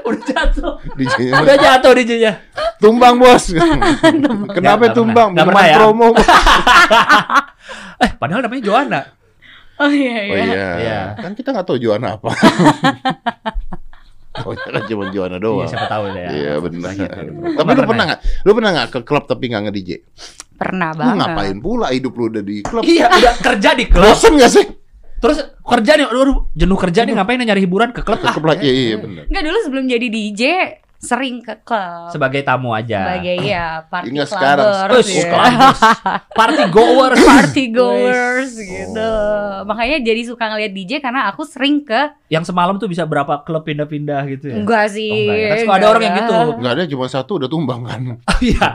Udah 0.08 0.22
jatuh. 0.30 0.74
DJ-nya 0.94 1.42
Udah 1.42 1.58
jatuh 1.58 1.92
DJ-nya. 1.98 2.34
Tumbang 2.78 3.16
bos. 3.18 3.50
Kenapa 4.56 4.92
nggak 4.92 4.96
tumbang? 4.96 5.30
pernah 5.34 5.64
ya? 5.66 5.78
promo. 5.80 6.12
Eh, 8.04 8.12
padahal 8.20 8.44
namanya 8.44 8.64
Joanna. 8.68 9.02
Oh 9.80 9.90
iya 9.90 10.20
Oh 10.30 10.36
iya. 10.38 10.44
iya. 10.44 10.68
Iya. 10.78 11.00
Kan 11.18 11.32
kita 11.34 11.56
nggak 11.56 11.66
tahu 11.66 11.80
Joanna 11.80 12.20
apa. 12.20 12.30
oh 14.46 14.52
iya 14.52 14.68
kan 14.68 14.82
cuma 14.86 15.04
Joanna 15.10 15.38
Iya, 15.38 15.44
doang. 15.44 15.68
siapa 15.68 15.88
tahu 15.88 16.04
ya. 16.10 16.28
Iya 16.28 16.54
benar. 16.58 16.92
Gitu. 16.92 17.20
Tapi 17.58 17.70
lu 17.72 17.82
pernah 17.86 18.04
nggak? 18.08 18.20
Lu 18.42 18.52
pernah 18.52 18.72
nggak 18.74 18.88
ke 18.90 19.00
klub 19.02 19.24
tapi 19.24 19.44
nggak 19.48 19.62
nge 19.62 19.72
DJ? 19.72 19.90
Pernah 20.54 20.90
Lu 20.90 20.98
banget. 20.98 21.18
ngapain 21.20 21.58
pula 21.60 21.88
hidup 21.90 22.14
lu 22.14 22.24
udah 22.28 22.42
di 22.42 22.56
klub? 22.62 22.82
Iya, 22.84 23.06
udah 23.10 23.34
kerja 23.40 23.70
di 23.74 23.86
klub. 23.86 24.06
Bosan 24.06 24.34
gak 24.36 24.52
sih? 24.52 24.66
Terus 25.18 25.38
kerja 25.56 25.92
nih, 25.96 26.06
aduh, 26.06 26.22
aduh, 26.22 26.38
jenuh 26.52 26.76
kerja 26.76 27.00
nih 27.02 27.14
ngapain 27.14 27.38
nih 27.38 27.48
nyari 27.48 27.62
hiburan 27.64 27.90
ke 27.90 28.02
klub 28.02 28.20
Ke 28.20 28.28
klub 28.28 28.44
lagi, 28.44 28.64
iya, 28.64 28.74
iya 28.92 28.98
benar. 29.00 29.24
Enggak 29.26 29.44
dulu 29.44 29.58
sebelum 29.62 29.84
jadi 29.88 30.08
DJ 30.08 30.42
sering 31.04 31.40
ke 31.40 31.60
klub. 31.62 32.08
Sebagai 32.10 32.42
tamu 32.42 32.72
aja. 32.72 33.04
Sebagai 33.06 33.36
ya 33.44 33.84
party 33.84 34.08
Ingat 34.10 34.28
sekarang. 34.28 34.64
clubbers 34.66 35.04
Wih, 35.04 35.14
ya. 35.14 35.26
clubbers. 35.28 35.80
Party 36.32 36.64
goers. 36.70 37.20
party 37.30 37.64
goers 37.70 38.52
gitu. 38.56 39.04
Oh. 39.04 39.62
Makanya 39.64 39.98
jadi 40.00 40.22
suka 40.24 40.48
ngeliat 40.48 40.72
DJ 40.72 40.92
karena 40.98 41.28
aku 41.28 41.44
sering 41.44 41.84
ke 41.84 42.16
Yang 42.28 42.50
semalam 42.50 42.76
tuh 42.76 42.88
bisa 42.88 43.04
berapa 43.04 43.44
klub 43.44 43.62
pindah-pindah 43.62 44.24
gitu 44.28 44.46
ya. 44.48 44.56
enggak 44.58 44.86
sih. 44.90 45.12
Oh, 45.12 45.20
enggak 45.22 45.38
ya? 45.38 45.50
Kan 45.50 45.58
suka 45.60 45.74
ada 45.76 45.86
orang 45.88 46.02
yang 46.02 46.16
gitu. 46.18 46.34
Nggak 46.58 46.74
ada 46.74 46.84
cuma 46.88 47.06
satu 47.06 47.32
udah 47.36 47.50
tumbang 47.50 47.82
kan? 47.84 48.02
Iya. 48.44 48.68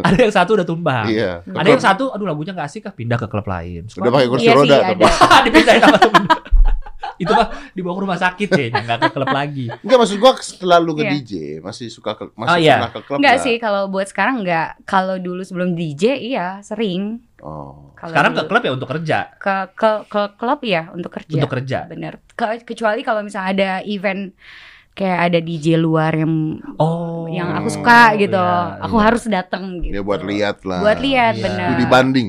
Ada 0.00 0.18
yang 0.20 0.34
satu 0.34 0.50
udah 0.54 0.66
tumbang. 0.66 1.04
Iya. 1.06 1.30
Ada 1.46 1.68
yang 1.68 1.82
satu, 1.82 2.04
aduh 2.10 2.26
lagunya 2.26 2.52
gak 2.52 2.66
asik 2.66 2.82
kah 2.82 2.92
pindah 2.92 3.16
ke 3.16 3.26
klub 3.26 3.42
lain. 3.44 3.86
udah 3.88 4.10
pakai 4.12 4.28
kursi 4.28 4.44
Iya 4.44 4.52
sih, 4.52 4.58
roda. 4.60 4.76
ada. 4.76 4.86
tapi- 4.88 5.06
Dipindahin 5.46 5.80
sama 5.80 5.98
temen. 5.98 6.22
Itu 7.16 7.30
mah 7.30 7.46
dibawa 7.70 7.92
ke 7.92 8.02
rumah 8.02 8.18
sakit 8.18 8.48
kayaknya, 8.48 8.82
nggak 8.82 8.98
ke 8.98 9.10
klub 9.10 9.30
lagi. 9.30 9.66
Enggak 9.80 9.98
maksud 9.98 10.16
gua 10.16 10.32
setelah 10.36 10.76
lu 10.76 10.92
nge 10.92 11.00
Iya. 11.00 11.12
DJ 11.12 11.32
masih 11.58 11.86
suka 11.88 12.12
ke 12.12 12.24
Oh, 12.26 12.36
masih 12.36 12.60
iya. 12.60 12.76
pernah 12.76 12.90
ke 12.90 13.00
klub 13.02 13.18
Enggak 13.18 13.34
nggak? 13.34 13.44
sih 13.44 13.54
kalau 13.56 13.82
buat 13.86 14.06
sekarang 14.06 14.36
enggak. 14.40 14.68
Kalau 14.82 15.16
dulu 15.16 15.40
sebelum 15.40 15.72
DJ 15.72 16.04
iya 16.18 16.60
sering. 16.60 17.20
Oh. 17.38 17.92
Kalau 17.92 18.12
Sekarang 18.12 18.30
ke 18.30 18.38
dulu- 18.38 18.50
klub 18.50 18.62
ya 18.62 18.72
untuk 18.72 18.88
kerja, 18.90 19.18
ke 19.36 19.54
ke 19.72 19.90
ke 20.06 20.22
klub 20.34 20.60
ya 20.62 20.82
untuk 20.90 21.10
kerja. 21.10 21.36
untuk 21.36 21.52
kerja. 21.52 21.78
Bener. 21.86 22.12
Ke- 22.30 22.62
kecuali 22.62 23.00
kalau 23.00 23.20
misalnya 23.20 23.50
ada 23.50 23.70
event 23.82 24.32
kayak 24.92 25.18
ada 25.26 25.38
DJ 25.38 25.76
luar 25.76 26.12
yang 26.14 26.56
Oh. 26.76 27.28
yang 27.28 27.52
aku 27.54 27.68
suka 27.70 28.16
gitu. 28.16 28.32
iya, 28.34 28.80
aku 28.80 28.96
iya. 28.96 29.04
harus 29.04 29.24
datang 29.26 29.62
gitu. 29.78 29.92
Ya 29.92 30.00
buat 30.00 30.22
lihat 30.22 30.64
lah. 30.64 30.80
Buat 30.80 30.98
lihat 30.98 31.34
Iya. 31.34 31.42
bener. 31.42 31.68
Studi 31.70 31.86
banding. 31.86 32.28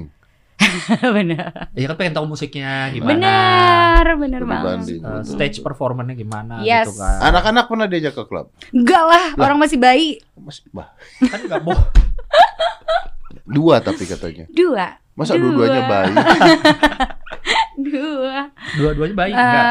bener. 1.16 1.70
Iya 1.72 1.86
kan 1.88 1.96
pengen 1.96 2.14
tahu 2.14 2.26
musiknya 2.28 2.90
gimana. 2.90 3.14
Bener, 3.14 4.06
bener 4.18 4.40
Studi 4.40 4.50
banget. 4.50 4.66
banding. 4.68 5.02
Eh, 5.02 5.24
stage 5.24 5.58
performance-nya 5.60 6.16
gimana 6.16 6.54
Yes. 6.60 6.90
gitu 6.90 7.00
kan. 7.00 7.18
Anak-anak 7.24 7.66
pernah 7.66 7.86
diajak 7.86 8.14
ke 8.14 8.24
klub? 8.24 8.50
Enggak 8.70 9.04
lah, 9.04 9.26
orang 9.38 9.58
masih 9.58 9.78
bayi. 9.78 10.18
Masih 10.36 10.66
bah. 10.70 10.92
Kan 11.22 11.40
nggak 11.44 11.62
boh. 11.62 11.78
Dua 13.48 13.80
tapi 13.80 14.04
katanya. 14.04 14.44
Dua. 14.50 14.98
Masa 15.14 15.34
Dua. 15.34 15.46
dua-duanya 15.48 15.82
bayi? 15.86 16.14
Dua. 17.88 18.38
Dua-duanya 18.76 19.16
bayi 19.16 19.32
Eh, 19.32 19.38
enggak. 19.38 19.66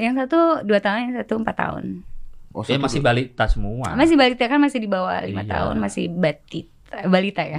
yang 0.00 0.14
satu 0.16 0.38
dua 0.62 0.78
tahun, 0.78 0.98
yang 1.04 1.16
satu 1.18 1.34
empat 1.36 1.56
tahun. 1.56 1.84
Oh, 2.50 2.64
Ya 2.64 2.78
masih 2.78 2.98
dua. 2.98 3.06
balita 3.06 3.44
semua. 3.46 3.92
Masih 3.92 4.14
balita 4.14 4.44
kan 4.46 4.58
masih 4.58 4.78
di 4.78 4.88
bawah 4.88 5.18
lima 5.20 5.42
Iya. 5.42 5.50
tahun, 5.52 5.74
masih 5.76 6.08
batita, 6.08 7.04
balita 7.04 7.42
ya. 7.42 7.58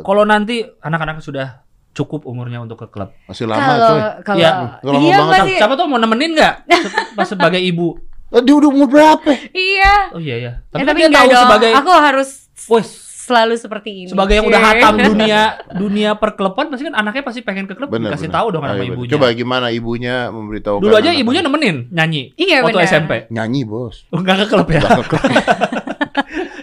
Kalau 0.00 0.22
nanti 0.22 0.62
anak-anak 0.78 1.18
sudah 1.18 1.66
cukup 1.90 2.24
umurnya 2.24 2.58
untuk 2.58 2.76
ke 2.76 2.86
klub. 2.86 3.10
Masih 3.24 3.44
lama 3.44 3.58
Kalau 3.58 3.88
coy. 3.88 4.00
kalau 4.22 4.38
Iya. 4.38 4.50
Lama 4.80 4.98
iya 5.00 5.16
banget. 5.18 5.32
masih 5.34 5.56
Siapa 5.56 5.74
tuh 5.74 5.86
mau 5.86 5.96
nemenin 5.96 6.30
nggak? 6.32 6.54
Se- 6.68 6.92
Pas 7.16 7.26
sebagai 7.26 7.58
ibu. 7.58 7.98
Eh, 8.28 8.40
dia 8.40 8.54
udah 8.54 8.68
umur 8.68 8.86
berapa? 8.86 9.30
iya. 9.50 10.12
Oh 10.12 10.18
iya 10.18 10.36
ya. 10.38 10.52
Eh, 10.60 10.70
Tapi, 10.70 10.84
tapi 10.84 10.98
dia 10.98 11.06
enggak 11.06 11.22
tahu 11.22 11.30
dong. 11.30 11.42
sebagai 11.44 11.70
Aku 11.74 11.90
harus 11.90 12.28
Wih, 12.68 12.86
selalu 13.18 13.54
seperti 13.54 13.90
ini. 13.94 14.08
sebagai 14.08 14.34
yang 14.34 14.46
udah 14.46 14.60
hatam 14.62 14.94
dunia 15.08 15.40
dunia 15.70 16.10
perklepan 16.14 16.68
pasti 16.68 16.84
kan 16.84 16.94
anaknya 16.94 17.22
pasti 17.22 17.40
pengen 17.40 17.64
ke 17.64 17.72
klub 17.72 17.88
Bener, 17.88 18.08
dikasih 18.08 18.28
bener. 18.28 18.36
tahu 18.36 18.46
dong 18.50 18.62
sama 18.62 18.70
iya, 18.70 18.80
bener. 18.82 18.94
ibunya. 18.94 19.10
Coba 19.10 19.26
gimana 19.32 19.66
ibunya 19.68 20.14
memberitahu 20.28 20.76
Dulu 20.78 20.94
aja 20.94 21.10
ibunya 21.10 21.40
nemenin 21.40 21.76
nyanyi 21.88 22.32
Iya 22.34 22.62
waktu. 22.62 22.84
SMP. 22.84 23.12
nyanyi 23.28 23.64
bos. 23.64 24.04
Oh, 24.12 24.20
enggak 24.20 24.36
ke 24.38 24.46
klub 24.46 24.64
ya. 24.66 24.78
Nggak 24.78 24.96
ke 24.98 25.06
klub. 25.10 25.24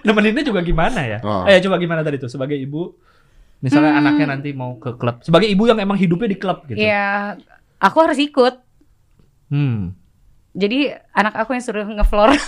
Nemeninnya 0.04 0.44
juga 0.44 0.62
gimana 0.62 1.02
ya? 1.02 1.18
Oh. 1.20 1.44
Eh 1.44 1.58
coba 1.60 1.76
gimana 1.76 2.02
tadi 2.02 2.18
tuh 2.18 2.30
sebagai 2.30 2.56
ibu 2.56 2.94
misalnya 3.60 3.96
Hmm. 3.96 4.02
anaknya 4.04 4.26
nanti 4.36 4.50
mau 4.52 4.76
ke 4.76 4.96
klub. 4.96 5.22
Sebagai 5.22 5.48
ibu 5.48 5.64
yang 5.66 5.80
emang 5.80 5.96
hidupnya 5.96 6.28
di 6.32 6.38
klub 6.38 6.64
gitu. 6.66 6.80
Iya, 6.80 7.40
aku 7.78 7.98
harus 8.02 8.20
ikut. 8.20 8.56
Hmm. 9.52 9.94
Jadi 10.56 10.92
anak 11.12 11.36
aku 11.36 11.54
yang 11.54 11.64
suruh 11.64 11.86
ngefloor. 11.86 12.32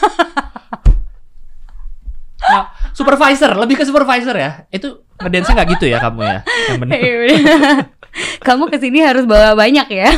Nah, 2.47 2.71
supervisor, 2.95 3.51
lebih 3.59 3.75
ke 3.75 3.83
supervisor 3.83 4.31
ya. 4.31 4.63
Itu 4.71 5.03
ngedance 5.19 5.51
nggak 5.51 5.67
gitu 5.75 5.85
ya 5.91 5.99
kamu 5.99 6.21
ya? 6.23 6.39
Yang 6.71 6.77
bener. 6.79 6.95
Kamu 8.47 8.67
ke 8.67 8.77
sini 8.77 8.99
harus 8.99 9.23
bawa 9.23 9.53
banyak 9.53 9.87
ya, 9.87 10.09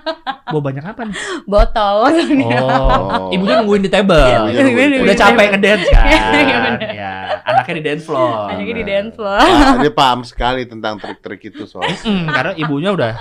Bawa 0.52 0.62
banyak 0.64 0.80
apa 0.80 1.02
nih? 1.04 1.16
botol. 1.44 1.96
Oh, 2.08 3.28
ibunya 3.34 3.60
nungguin 3.60 3.82
di 3.82 3.90
table. 3.90 4.16
Ibunya 4.16 4.62
nungguin 4.64 4.90
Udah 5.02 5.16
table. 5.16 5.36
capek 5.36 5.46
ngedance 5.52 5.86
kan? 5.88 6.04
Iya, 6.08 6.56
bener. 6.58 6.80
ya, 6.92 7.12
anaknya 7.44 7.74
di 7.74 7.84
dance 7.84 8.04
floor. 8.04 8.48
Anaknya 8.48 8.74
di 8.74 8.84
dance 8.84 9.14
floor. 9.14 9.38
Ah, 9.40 9.74
dia 9.76 9.92
paham 9.92 10.20
sekali 10.22 10.62
tentang 10.64 10.96
trik-trik 10.96 11.40
itu 11.46 11.64
soalnya. 11.64 11.98
Hmm, 12.00 12.24
karena 12.26 12.52
ibunya 12.54 12.90
udah 12.90 13.12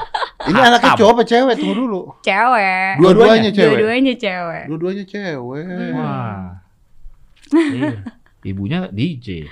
Ini 0.47 0.55
anaknya 0.55 0.91
cowok 0.95 1.11
apa 1.11 1.23
cewek? 1.25 1.55
Tunggu 1.59 1.75
dulu. 1.75 2.01
Cewek. 2.23 2.91
Dua-duanya 3.03 3.49
cewek. 3.51 3.75
Dua-duanya 3.75 4.13
cewek. 4.15 4.63
Dua-duanya 4.69 5.03
cewek. 5.03 5.65
wah. 5.91 6.63
Iya. 7.51 7.91
Ibunya 8.43 8.87
DJ. 8.87 9.47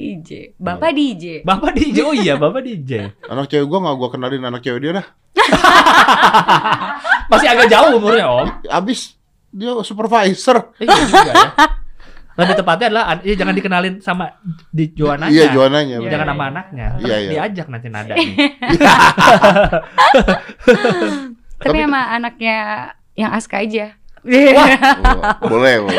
DJ. 0.00 0.30
Bapak 0.56 0.90
DJ. 0.90 1.24
Bapak 1.44 1.76
DJ. 1.76 1.98
Oh 2.02 2.16
iya, 2.16 2.34
Bapak 2.34 2.64
DJ. 2.64 3.12
Anak 3.32 3.46
cewek 3.46 3.68
gua 3.68 3.78
nggak 3.84 3.96
gua 3.96 4.08
kenalin 4.08 4.40
anak 4.42 4.64
cewek 4.64 4.80
dia 4.80 4.92
dah. 4.96 5.06
Masih 7.30 7.46
agak 7.46 7.68
jauh 7.68 8.00
umurnya, 8.00 8.26
Om. 8.26 8.48
Abis 8.66 9.14
dia 9.50 9.76
supervisor. 9.82 10.72
Eh, 10.80 10.86
Iya 10.86 11.04
juga 11.04 11.20
ya. 11.28 11.44
Lebih 12.38 12.54
tepatnya 12.56 12.86
adalah 12.88 13.04
ya, 13.20 13.34
jangan 13.36 13.52
dikenalin 13.52 13.94
sama 14.00 14.24
di 14.72 14.88
Joananya. 14.90 15.34
Iya, 15.34 15.44
Joananya. 15.52 15.96
Iya, 16.00 16.08
Jangan 16.08 16.24
iya. 16.26 16.32
sama 16.32 16.44
anaknya. 16.48 16.86
Iya, 16.96 17.16
iya. 17.20 17.30
Diajak 17.36 17.66
nanti 17.68 17.88
nada. 17.92 18.14
Tapi 18.16 18.32
Tapi- 21.68 21.80
sama 21.84 22.00
anaknya 22.08 22.56
yang 23.12 23.30
Aska 23.36 23.60
aja. 23.60 23.99
Oh, 24.20 25.48
boleh, 25.48 25.80
boleh. 25.80 25.96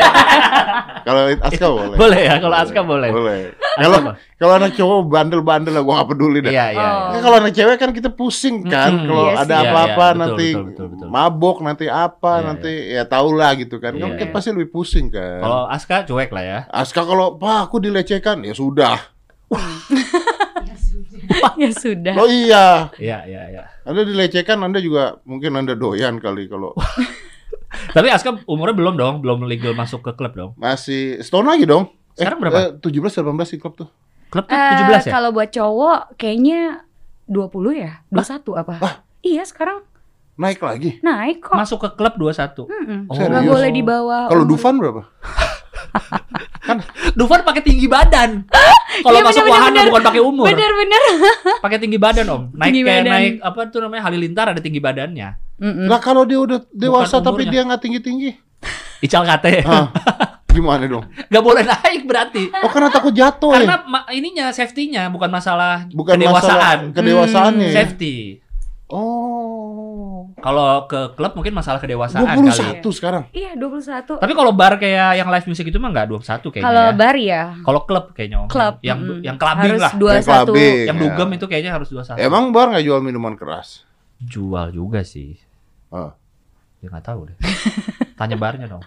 Kalau 1.02 1.22
Aska 1.42 1.66
boleh. 1.66 1.96
Boleh 1.98 2.20
ya, 2.22 2.38
kalau 2.38 2.54
Aska 2.54 2.80
boleh. 2.86 3.10
Boleh. 3.10 3.50
Kalau 3.74 3.98
kalau 4.38 4.52
anak 4.62 4.78
cowok 4.78 4.98
bandel-bandel 5.10 5.74
lah 5.74 5.82
gua 5.82 5.94
nggak 5.98 6.10
peduli 6.14 6.38
dah. 6.38 6.52
Iya, 6.54 6.66
iya. 6.70 6.86
Oh. 6.86 7.10
iya. 7.10 7.18
Kalau 7.18 7.36
anak 7.42 7.52
cewek 7.56 7.76
kan 7.82 7.90
kita 7.90 8.14
pusing 8.14 8.62
kan 8.62 8.94
Mm-mm. 8.94 9.08
kalau 9.10 9.24
Iya 9.26 9.42
ada. 9.42 9.54
Iya, 9.58 9.62
apa-apa 9.66 9.90
iya, 9.90 10.06
betul, 10.06 10.20
nanti 10.22 10.46
betul, 10.54 10.64
betul, 10.70 10.86
betul. 10.94 11.06
mabok 11.10 11.56
nanti 11.66 11.86
apa 11.90 12.32
Iya, 12.38 12.46
nanti 12.46 12.72
ya 12.94 13.02
tau 13.10 13.28
lah 13.34 13.50
gitu 13.58 13.82
kan. 13.82 13.92
Iya, 13.98 14.02
kan 14.06 14.10
kita 14.14 14.30
iya. 14.30 14.34
pasti 14.38 14.48
lebih 14.54 14.70
pusing 14.70 15.06
kan. 15.10 15.42
Kalau 15.42 15.60
Aska 15.66 15.96
cuek 16.06 16.30
lah 16.30 16.44
ya. 16.46 16.58
Aska 16.70 17.02
kalau 17.02 17.34
pak 17.34 17.58
aku 17.66 17.82
dilecehkan 17.82 18.46
ya 18.46 18.54
sudah. 18.54 19.02
ya 21.62 21.70
sudah. 21.74 22.14
Oh 22.14 22.28
iya, 22.28 22.92
Iya, 22.98 23.18
iya, 23.26 23.42
iya. 23.50 23.62
Anda 23.82 24.06
dilecehkan 24.06 24.62
Anda 24.62 24.78
juga 24.78 25.18
mungkin 25.26 25.58
Anda 25.58 25.74
doyan 25.74 26.22
kali 26.22 26.46
kalau 26.46 26.70
Tapi 27.92 28.08
Aska 28.08 28.40
umurnya 28.44 28.72
belum 28.72 28.94
dong, 28.94 29.14
belum 29.20 29.44
legal 29.44 29.72
masuk 29.72 30.00
ke 30.02 30.12
klub 30.12 30.32
dong. 30.32 30.50
masih 30.54 31.20
setahun 31.20 31.46
lagi 31.46 31.64
dong. 31.64 31.92
Sekarang 32.12 32.38
berapa? 32.38 32.58
Eh, 32.74 32.80
17 32.80 33.12
18 33.14 33.46
sih 33.46 33.56
klub 33.56 33.74
tuh. 33.74 33.88
Klub 34.28 34.44
tuh 34.44 34.52
Eh, 34.52 34.78
17 34.82 35.06
ya? 35.06 35.12
Kalau 35.12 35.30
buat 35.30 35.48
cowok 35.48 36.16
kayaknya 36.16 36.84
20 37.26 37.72
ya? 37.74 37.92
21 38.08 38.52
apa? 38.54 38.74
Iya, 39.20 39.44
sekarang 39.44 39.84
Naik 40.32 40.58
lagi. 40.58 40.96
naik 41.00 41.44
kok. 41.44 41.52
Masuk 41.54 41.78
ke 41.78 41.88
klub 41.92 42.16
21. 42.16 42.64
Mm-mm. 42.64 43.00
Oh. 43.06 43.14
Nggak 43.14 43.28
Serius? 43.38 43.52
boleh 43.52 43.70
di 43.70 43.82
bawah. 43.82 44.22
Kalau. 44.26 44.44
Dufan 44.44 44.74
berapa? 44.76 45.02
Dufan 47.12 47.40
pakai 47.42 47.60
tinggi 47.60 47.84
badan. 47.84 48.46
Kalau 49.04 49.18
Iya, 49.18 49.24
masuk 49.24 49.42
bener, 49.42 49.52
wahana 49.52 49.72
bener. 49.74 49.84
bukan 49.88 50.02
pakai 50.04 50.22
umur. 50.22 50.44
Bener-bener. 50.46 51.02
Pakai 51.64 51.78
tinggi 51.78 51.96
badan, 51.96 52.26
Om. 52.26 52.42
Naik 52.52 52.66
Tinggi 52.66 52.82
kayak 52.82 53.00
badan. 53.00 53.12
naik 53.12 53.34
apa 53.40 53.60
tuh 53.66 53.78
namanya 53.80 54.02
Halilintar 54.04 54.46
ada 54.48 54.60
tinggi 54.60 54.78
badannya. 54.78 55.28
Mm-mm. 55.58 55.86
Lah 55.86 55.98
kalau 55.98 56.22
dia 56.22 56.36
udah 56.36 56.58
dewasa 56.68 57.18
tapi 57.18 57.42
umurnya. 57.42 57.50
dia 57.50 57.60
nggak 57.64 57.80
tinggi-tinggi. 57.80 58.30
Ical 59.00 59.24
kate. 59.24 59.64
Ah, 59.64 59.88
gimana 60.52 60.84
dong? 60.84 61.02
Gak 61.26 61.40
boleh 61.40 61.62
naik 61.62 62.04
berarti. 62.04 62.52
Oh 62.54 62.68
karena 62.68 62.88
takut 62.88 63.10
jatuh 63.10 63.50
Karena 63.50 63.80
ya? 63.80 64.12
ininya 64.12 64.46
safety-nya 64.48 65.08
bukan 65.08 65.26
masalah 65.26 65.88
Bukan 65.88 66.14
kedewasaan. 66.14 66.36
masalah 66.36 66.70
kedewasaannya 66.92 67.66
ya? 67.66 67.74
Safety. 67.74 68.14
Oh. 68.92 70.28
Kalau 70.44 70.84
ke 70.84 71.16
klub 71.16 71.32
mungkin 71.32 71.56
masalah 71.56 71.80
kedewasaan 71.80 72.28
21 72.28 72.84
kali. 72.84 72.92
sekarang. 72.92 73.22
Iya 73.32 73.56
21. 73.56 74.20
Tapi 74.20 74.32
kalau 74.36 74.52
bar 74.52 74.76
kayak 74.76 75.16
yang 75.16 75.32
live 75.32 75.46
music 75.48 75.72
itu 75.72 75.80
mah 75.80 75.88
nggak 75.96 76.12
21 76.12 76.52
kayaknya. 76.52 76.66
Kalau 76.68 76.84
ya. 76.84 76.92
bar 76.92 77.16
ya 77.16 77.42
Kalau 77.64 77.80
klub 77.88 78.04
kayaknya 78.12 78.38
Om. 78.44 78.48
klub 78.52 78.74
Yang 78.84 79.00
mm, 79.00 79.20
yang 79.24 79.36
clubbing 79.40 79.72
harus 79.72 79.80
lah. 79.80 79.92
21. 79.96 80.04
Yang 80.12 80.26
clubbing. 80.28 80.76
Yang 80.84 80.96
ya. 80.96 81.02
dugem 81.08 81.28
itu 81.32 81.44
kayaknya 81.48 81.72
harus 81.72 81.88
21. 81.88 82.20
Emang 82.20 82.44
bar 82.52 82.66
nggak 82.76 82.84
jual 82.84 83.00
minuman 83.00 83.34
keras? 83.34 83.88
jual 84.22 84.70
juga 84.70 85.02
sih. 85.02 85.34
Oh. 85.90 86.12
Ya 86.84 86.86
nggak 86.92 87.06
tahu 87.06 87.32
deh. 87.32 87.36
Tanya 88.20 88.36
barnya 88.36 88.66
dong. 88.68 88.84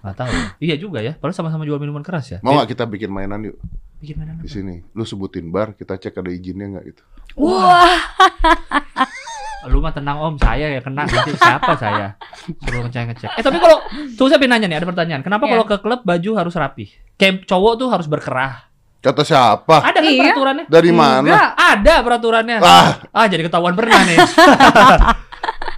Nggak 0.00 0.16
tahu. 0.16 0.32
Iya 0.64 0.74
juga 0.80 1.04
ya. 1.04 1.12
Padahal 1.12 1.36
sama-sama 1.36 1.68
jual 1.68 1.76
minuman 1.76 2.00
keras 2.00 2.26
ya. 2.32 2.38
Mau 2.40 2.56
nggak 2.56 2.72
kita 2.72 2.88
bikin 2.88 3.12
mainan 3.12 3.52
yuk 3.52 3.60
Bikin 4.00 4.16
di 4.16 4.24
apa? 4.24 4.42
sini? 4.46 4.80
Lu 4.90 5.04
sebutin 5.04 5.46
bar, 5.46 5.72
kita 5.72 5.94
cek 5.94 6.16
ada 6.16 6.28
izinnya 6.28 6.66
nggak 6.70 6.84
gitu. 6.86 7.02
Wah, 7.36 8.00
Lu 9.68 9.76
mah 9.78 9.92
tenang 9.92 10.16
om, 10.18 10.34
saya 10.34 10.66
ya 10.66 10.80
kena 10.80 11.04
nanti 11.04 11.36
siapa 11.36 11.76
saya 11.76 12.16
suruh 12.58 12.80
ngecek 12.82 13.02
ngecek. 13.06 13.30
Eh 13.36 13.44
tapi 13.44 13.60
kalau 13.60 13.76
tuh 14.16 14.26
saya 14.26 14.40
pengen 14.40 14.56
nanya 14.56 14.66
nih 14.66 14.78
ada 14.80 14.88
pertanyaan. 14.88 15.20
Kenapa 15.20 15.44
Iya. 15.44 15.52
kalau 15.52 15.64
ke 15.66 15.76
klub 15.78 16.00
baju 16.00 16.30
harus 16.34 16.56
rapi? 16.56 16.88
Kayak 17.14 17.44
cowok 17.44 17.72
tuh 17.76 17.88
harus 17.88 18.08
berkerah. 18.08 18.72
Kata 18.98 19.20
siapa? 19.20 19.84
Ada 19.84 20.00
kan 20.00 20.08
Iya. 20.08 20.22
peraturannya? 20.26 20.64
Dari 20.64 20.90
mana? 20.90 21.20
enggak. 21.22 21.48
Ada 21.54 21.94
peraturannya. 22.00 22.56
Ah, 22.58 23.04
Ah 23.12 23.26
jadi 23.28 23.44
ketahuan 23.44 23.76
pernah 23.76 24.00
nih. 24.02 24.16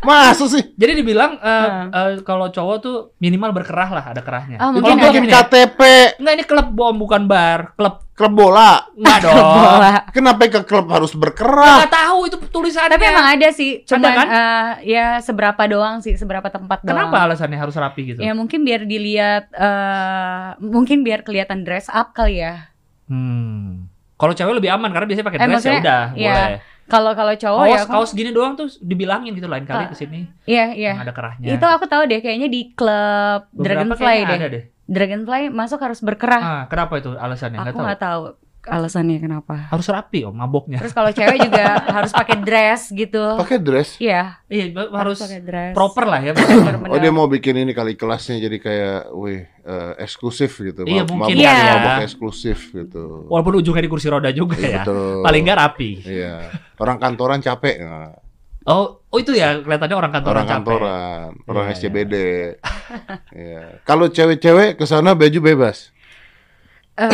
masa 0.03 0.51
sih? 0.51 0.75
jadi 0.75 0.99
dibilang 0.99 1.39
eh, 1.39 1.47
Ah. 1.47 2.11
eh, 2.11 2.23
kalau 2.23 2.51
cowok 2.51 2.77
tuh 2.79 2.97
minimal 3.19 3.51
berkerah 3.53 3.91
lah, 3.93 4.05
ada 4.05 4.19
kerahnya. 4.19 4.59
Ah, 4.59 4.71
mungkin 4.71 4.95
Kalau 4.95 5.11
bikin? 5.13 5.31
KTP 5.31 5.81
Enggak 6.19 6.35
ini 6.35 6.45
klub 6.45 6.69
bom 6.71 6.95
bukan 6.97 7.27
bar, 7.27 7.75
klub 7.75 8.03
klub 8.23 8.35
bola. 8.39 8.87
enggak 8.95 9.19
dong. 9.27 9.35
bola. 9.35 9.91
Kenapa 10.15 10.43
ke 10.47 10.61
klub 10.63 10.87
harus 10.95 11.11
berkerah? 11.19 11.83
Enggak 11.83 11.93
tahu 11.99 12.19
itu 12.31 12.37
tulisannya. 12.55 12.95
Tapi 12.95 13.05
emang 13.11 13.27
ada 13.35 13.49
sih, 13.51 13.83
cuman 13.83 14.13
kan? 14.15 14.27
eh, 14.31 14.71
ya 14.95 15.19
seberapa 15.19 15.63
doang 15.67 15.99
sih, 15.99 16.15
seberapa 16.15 16.47
tempat 16.47 16.87
doang. 16.87 17.11
Kenapa 17.11 17.27
alasannya 17.27 17.59
harus 17.59 17.75
rapi 17.75 18.15
gitu? 18.15 18.23
Ya 18.23 18.31
mungkin 18.39 18.63
biar 18.63 18.87
dilihat, 18.87 19.51
eh 19.51 20.47
mungkin 20.63 21.03
biar 21.03 21.27
kelihatan 21.27 21.67
dress 21.67 21.91
up 21.91 22.15
kali 22.15 22.39
ya. 22.39 22.71
Hmm. 23.11 23.91
Kalau 24.15 24.33
cewek 24.39 24.55
lebih 24.55 24.71
aman 24.71 24.95
karena 24.95 25.11
biasanya 25.11 25.27
pakai 25.27 25.41
Eh, 25.43 25.47
dress 25.51 25.65
ya 25.67 25.73
udah, 25.83 26.05
iya. 26.15 26.31
boleh. 26.39 26.59
Kalau 26.83 27.15
kalau 27.17 27.33
cowok 27.33 27.63
kaos 27.63 27.73
ya, 27.73 27.83
kaos 27.89 28.11
gini 28.13 28.31
doang 28.35 28.53
tuh 28.59 28.69
dibilangin 28.83 29.33
gitu 29.33 29.49
lain 29.49 29.65
kali 29.65 29.89
ke 29.89 29.97
sini 29.97 30.29
iya 30.45 30.75
iya. 30.77 30.93
ada 30.99 31.15
kerahnya. 31.15 31.57
Itu 31.57 31.65
aku 31.65 31.89
tahu 31.89 32.05
deh, 32.11 32.21
kayaknya 32.21 32.53
di 32.53 32.75
klub 32.75 33.49
Beberapa 33.55 33.97
Dragonfly 33.97 34.19
deh. 34.29 34.39
Ada 34.39 34.49
deh. 34.51 34.65
Dragonfly 34.85 35.49
masuk 35.49 35.79
harus 35.79 35.99
berkerah. 35.99 36.43
Ah, 36.43 36.63
kenapa 36.67 36.99
itu 36.99 37.13
alasannya? 37.13 37.57
Enggak 37.57 37.71
aku 37.71 37.79
tahu. 37.79 37.87
nggak 37.87 38.01
tahu 38.01 38.23
alasannya 38.63 39.19
kenapa. 39.19 39.55
Harus 39.67 39.87
rapi 39.87 40.23
om 40.23 40.31
maboknya. 40.33 40.79
Terus 40.79 40.91
kalau 40.91 41.11
cewek 41.11 41.35
juga 41.41 41.67
harus 41.99 42.11
pakai 42.11 42.39
dress 42.39 42.91
gitu. 42.91 43.35
Pakai 43.35 43.59
dress. 43.59 43.99
Iya, 43.99 44.39
Iya, 44.47 44.71
harus 44.93 45.19
pakai 45.19 45.41
dress. 45.41 45.73
proper 45.73 46.07
lah 46.07 46.21
ya. 46.21 46.31
Oh 46.87 46.95
dia 46.97 47.11
mau 47.11 47.27
bikin 47.27 47.59
ini 47.59 47.73
kali 47.73 47.95
kelasnya 47.95 48.39
jadi 48.39 48.57
kayak, 48.57 48.99
wih 49.13 49.43
eh, 49.45 49.93
eksklusif 49.99 50.55
gitu. 50.57 50.83
Iya, 50.85 51.03
Mab- 51.03 51.11
mungkin 51.11 51.35
mabok- 51.35 51.43
ya. 51.43 51.75
mabok 51.77 51.95
eksklusif 52.05 52.59
gitu. 52.71 53.27
Walaupun 53.27 53.55
ujungnya 53.59 53.83
di 53.83 53.91
kursi 53.91 54.07
roda 54.07 54.31
juga 54.31 54.55
Iya, 54.55 54.67
ya. 54.69 54.83
betul. 54.83 55.23
Paling 55.23 55.43
nggak 55.43 55.59
rapi. 55.59 55.91
Iya. 56.01 56.35
Orang 56.77 56.99
kantoran 56.99 57.39
capek. 57.39 57.83
Nah, 57.83 58.15
Oh, 58.63 59.02
oh 59.13 59.19
itu 59.19 59.33
ya 59.33 59.61
kelihatannya 59.61 59.95
orang 59.95 60.11
kantoran 60.11 60.33
orang 60.35 60.47
capek. 60.47 60.57
kantoran, 60.57 61.29
orang 61.45 61.65
Iya, 61.65 61.75
SCBD. 61.75 62.15
Iya. 63.31 63.63
Kalau 63.83 64.09
cewek-cewek 64.09 64.75
ke 64.75 64.85
sana 64.85 65.13
baju 65.13 65.39
bebas. 65.39 65.93
Eh, 66.95 67.09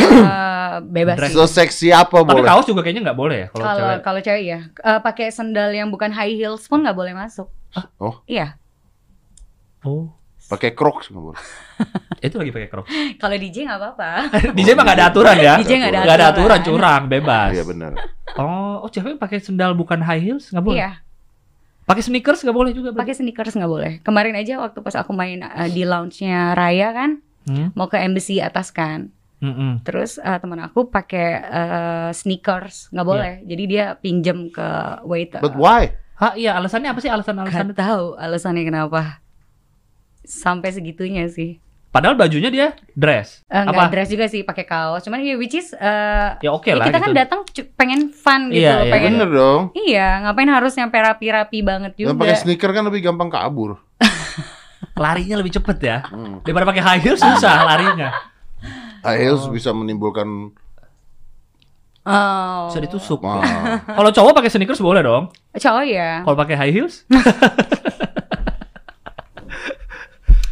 bebas 0.85 1.15
Dress. 1.17 1.31
sih. 1.31 1.37
Seseksi 1.37 1.87
apa 1.89 2.11
Tapi 2.17 2.35
boleh? 2.35 2.43
kaos 2.45 2.65
juga 2.65 2.81
kayaknya 2.81 3.03
nggak 3.05 3.15
boleh 3.17 3.37
ya 3.37 3.47
kalau 3.49 3.63
cewek. 3.73 3.97
kalau 4.01 4.19
cewek 4.21 4.43
ya, 4.45 4.59
Eh, 4.65 4.99
pakai 4.99 5.27
sandal 5.29 5.69
yang 5.71 5.87
bukan 5.87 6.09
high 6.09 6.33
heels 6.33 6.63
pun 6.65 6.81
nggak 6.81 6.93
boleh 6.93 7.13
masuk. 7.13 7.47
Oh. 7.97 8.19
Iya. 8.25 8.59
Oh, 9.81 10.11
Pakai 10.45 10.73
Crocs 10.73 11.07
nggak 11.07 11.23
boleh. 11.23 11.41
itu 12.25 12.35
lagi 12.35 12.49
pakai 12.49 12.67
crocs. 12.67 12.89
Kalau 13.15 13.35
DJ 13.37 13.57
nggak 13.63 13.79
apa-apa. 13.79 14.09
DJ 14.57 14.73
mah 14.73 14.83
nggak 14.83 14.97
ada 14.97 15.07
aturan 15.07 15.35
ya. 15.37 15.53
DJ 15.57 15.71
nggak 15.77 15.91
ada 15.93 15.99
ada 16.01 16.25
aturan. 16.27 16.29
aturan, 16.33 16.59
curang, 16.65 17.01
bebas. 17.05 17.49
Iya 17.53 17.63
benar. 17.63 17.91
Oh, 18.35 18.81
oh 18.81 18.89
cewek 18.89 19.15
pakai 19.15 19.37
sendal 19.37 19.71
bukan 19.71 20.01
high 20.01 20.19
heels 20.19 20.49
nggak 20.49 20.65
boleh. 20.65 20.81
Iya, 20.81 20.91
Pakai 21.89 22.05
sneakers 22.05 22.45
nggak 22.45 22.53
boleh 22.53 22.71
juga. 22.71 22.93
pakai 22.93 23.17
sneakers 23.17 23.57
nggak 23.57 23.65
boleh. 23.67 23.91
Kemarin 24.05 24.37
aja 24.37 24.61
waktu 24.61 24.77
pas 24.79 24.93
aku 24.93 25.09
main 25.09 25.41
eh, 25.41 25.69
di 25.69 25.81
lounge-nya 25.83 26.53
Raya 26.53 26.93
kan, 26.93 27.11
Hmm? 27.49 27.73
mau 27.73 27.89
ke 27.89 27.97
embassy 27.97 28.37
atas 28.37 28.69
kan. 28.69 29.09
Mm-mm. 29.41 29.81
Terus 29.81 30.21
eh, 30.21 30.37
teman 30.37 30.61
aku 30.61 30.85
pakai 30.85 31.27
eh, 31.41 32.09
sneakers, 32.13 32.93
nggak 32.93 33.07
boleh. 33.07 33.33
Jadi 33.41 33.63
dia 33.65 33.97
pinjem 33.97 34.53
ke 34.53 34.67
waiter. 35.01 35.41
But 35.41 35.57
why? 35.57 35.97
Hah, 36.13 36.35
iya 36.35 36.53
alasannya 36.53 36.91
apa 36.91 36.99
sih 36.99 37.07
alasan-alasan? 37.07 37.71
Gak 37.71 37.79
tahu 37.79 38.13
alasannya 38.13 38.67
kenapa. 38.67 39.23
Sampai 40.21 40.69
segitunya 40.69 41.25
sih. 41.25 41.57
Padahal 41.89 42.13
bajunya 42.13 42.47
dia 42.47 42.67
dress. 42.93 43.41
Eh, 43.45 43.57
apa? 43.57 43.73
Nggak 43.73 43.89
dress 43.89 44.09
juga 44.09 44.25
sih 44.29 44.45
pakai 44.45 44.61
kaos. 44.63 45.01
Cuman 45.01 45.19
ya 45.19 45.33
which 45.35 45.57
is 45.57 45.73
eh, 45.73 46.37
Ya 46.37 46.53
oke 46.53 46.69
ya 46.69 46.77
lah 46.77 46.85
kita 46.85 46.97
gitu. 46.97 47.05
kan 47.05 47.11
datang 47.17 47.39
pengen 47.73 48.13
fun 48.13 48.53
gitu, 48.53 48.61
Iya, 48.61 48.85
iya, 48.85 48.93
pengen 48.93 49.13
Bener 49.17 49.29
dong. 49.31 49.61
Iya, 49.73 50.07
ngapain 50.21 50.49
harus 50.49 50.73
nyampe 50.73 50.95
rapi-rapi 50.95 51.59
banget 51.59 51.91
Yang 51.97 52.13
juga. 52.13 52.21
pakai 52.21 52.35
sneaker 52.37 52.69
kan 52.69 52.83
lebih 52.85 53.01
gampang 53.03 53.27
kabur. 53.27 53.81
Larinya 55.01 55.35
lebih 55.35 55.49
cepet 55.51 55.77
ya. 55.81 55.97
Hmm. 56.05 56.45
Daripada 56.45 56.69
pakai 56.69 56.83
high 56.85 57.01
heels 57.01 57.19
susah 57.19 57.57
larinya. 57.69 58.13
High 59.01 59.19
heels 59.19 59.49
bisa 59.49 59.73
menimbulkan 59.73 60.53
Oh. 62.09 62.71
Bisa 62.71 62.79
ditusuk. 62.79 63.21
wah, 63.21 63.37
Kalau 63.85 64.09
cowok 64.09 64.41
pakai 64.41 64.49
sneakers 64.49 64.81
boleh 64.81 65.01
dong. 65.01 65.29
Cowok 65.53 65.85
ya. 65.85 66.25
Kalau 66.25 66.37
pakai 66.37 66.55
high 66.57 66.73
heels? 66.73 67.05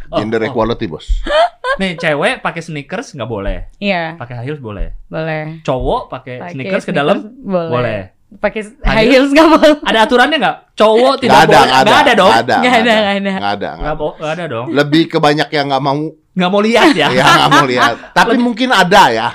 Oh, 0.10 0.18
gender 0.18 0.40
oh. 0.40 0.48
equality 0.48 0.86
bos. 0.86 1.08
Nih 1.80 1.94
cewek 1.94 2.40
pakai 2.40 2.60
sneakers 2.60 3.14
nggak 3.14 3.28
boleh. 3.28 3.70
Iya, 3.78 4.16
Pakai 4.16 4.34
high 4.36 4.48
heels 4.48 4.58
boleh. 4.58 4.96
boleh. 5.06 5.62
Cowok 5.62 6.10
pakai 6.10 6.36
Pakai 6.40 6.52
sneakers 6.52 6.84
ke 6.84 6.92
dalam 6.92 7.18
boleh. 7.38 7.70
boleh. 7.70 8.02
Pakai 8.28 8.60
High 8.82 9.08
heels 9.08 9.30
nggak 9.30 9.48
boleh. 9.48 9.72
Ada 9.84 10.00
aturannya 10.04 10.38
nggak? 10.38 10.58
Cowok 10.74 11.14
tidak 11.18 11.38
ada, 11.38 11.48
boleh. 11.48 11.64
nggak 11.64 11.78
ada, 11.78 11.88
Nggak 11.88 12.02
ada 12.02 12.14
dong. 12.14 12.28
Nggak 12.28 12.42
ada, 12.42 12.56
Nggak 12.56 12.68
nggak 12.68 12.82
ada, 12.82 12.92
nggak 12.92 12.98
ada. 12.98 13.08
nggak 13.08 13.14
ada, 13.14 13.18
nggak 13.22 13.38
Nggak 13.38 13.54
ada. 13.54 13.70
nggak 14.18 14.34
ada 14.34 14.46
dong. 14.48 14.66
Lebih 14.74 15.04
ke 15.08 15.18
banyak 15.18 15.50
yang 15.50 15.66
nggak 15.68 15.84
mau, 15.84 15.96
Nggak 16.34 16.50
mau 16.50 16.62
lihat 16.62 16.88
ya. 16.94 17.08
ya 17.10 17.24
nggak 17.24 17.52
mau 17.52 17.66
lihat. 17.66 17.94
Tapi 18.18 18.36
mungkin 18.38 18.70
ada 18.70 19.04
ya. 19.10 19.28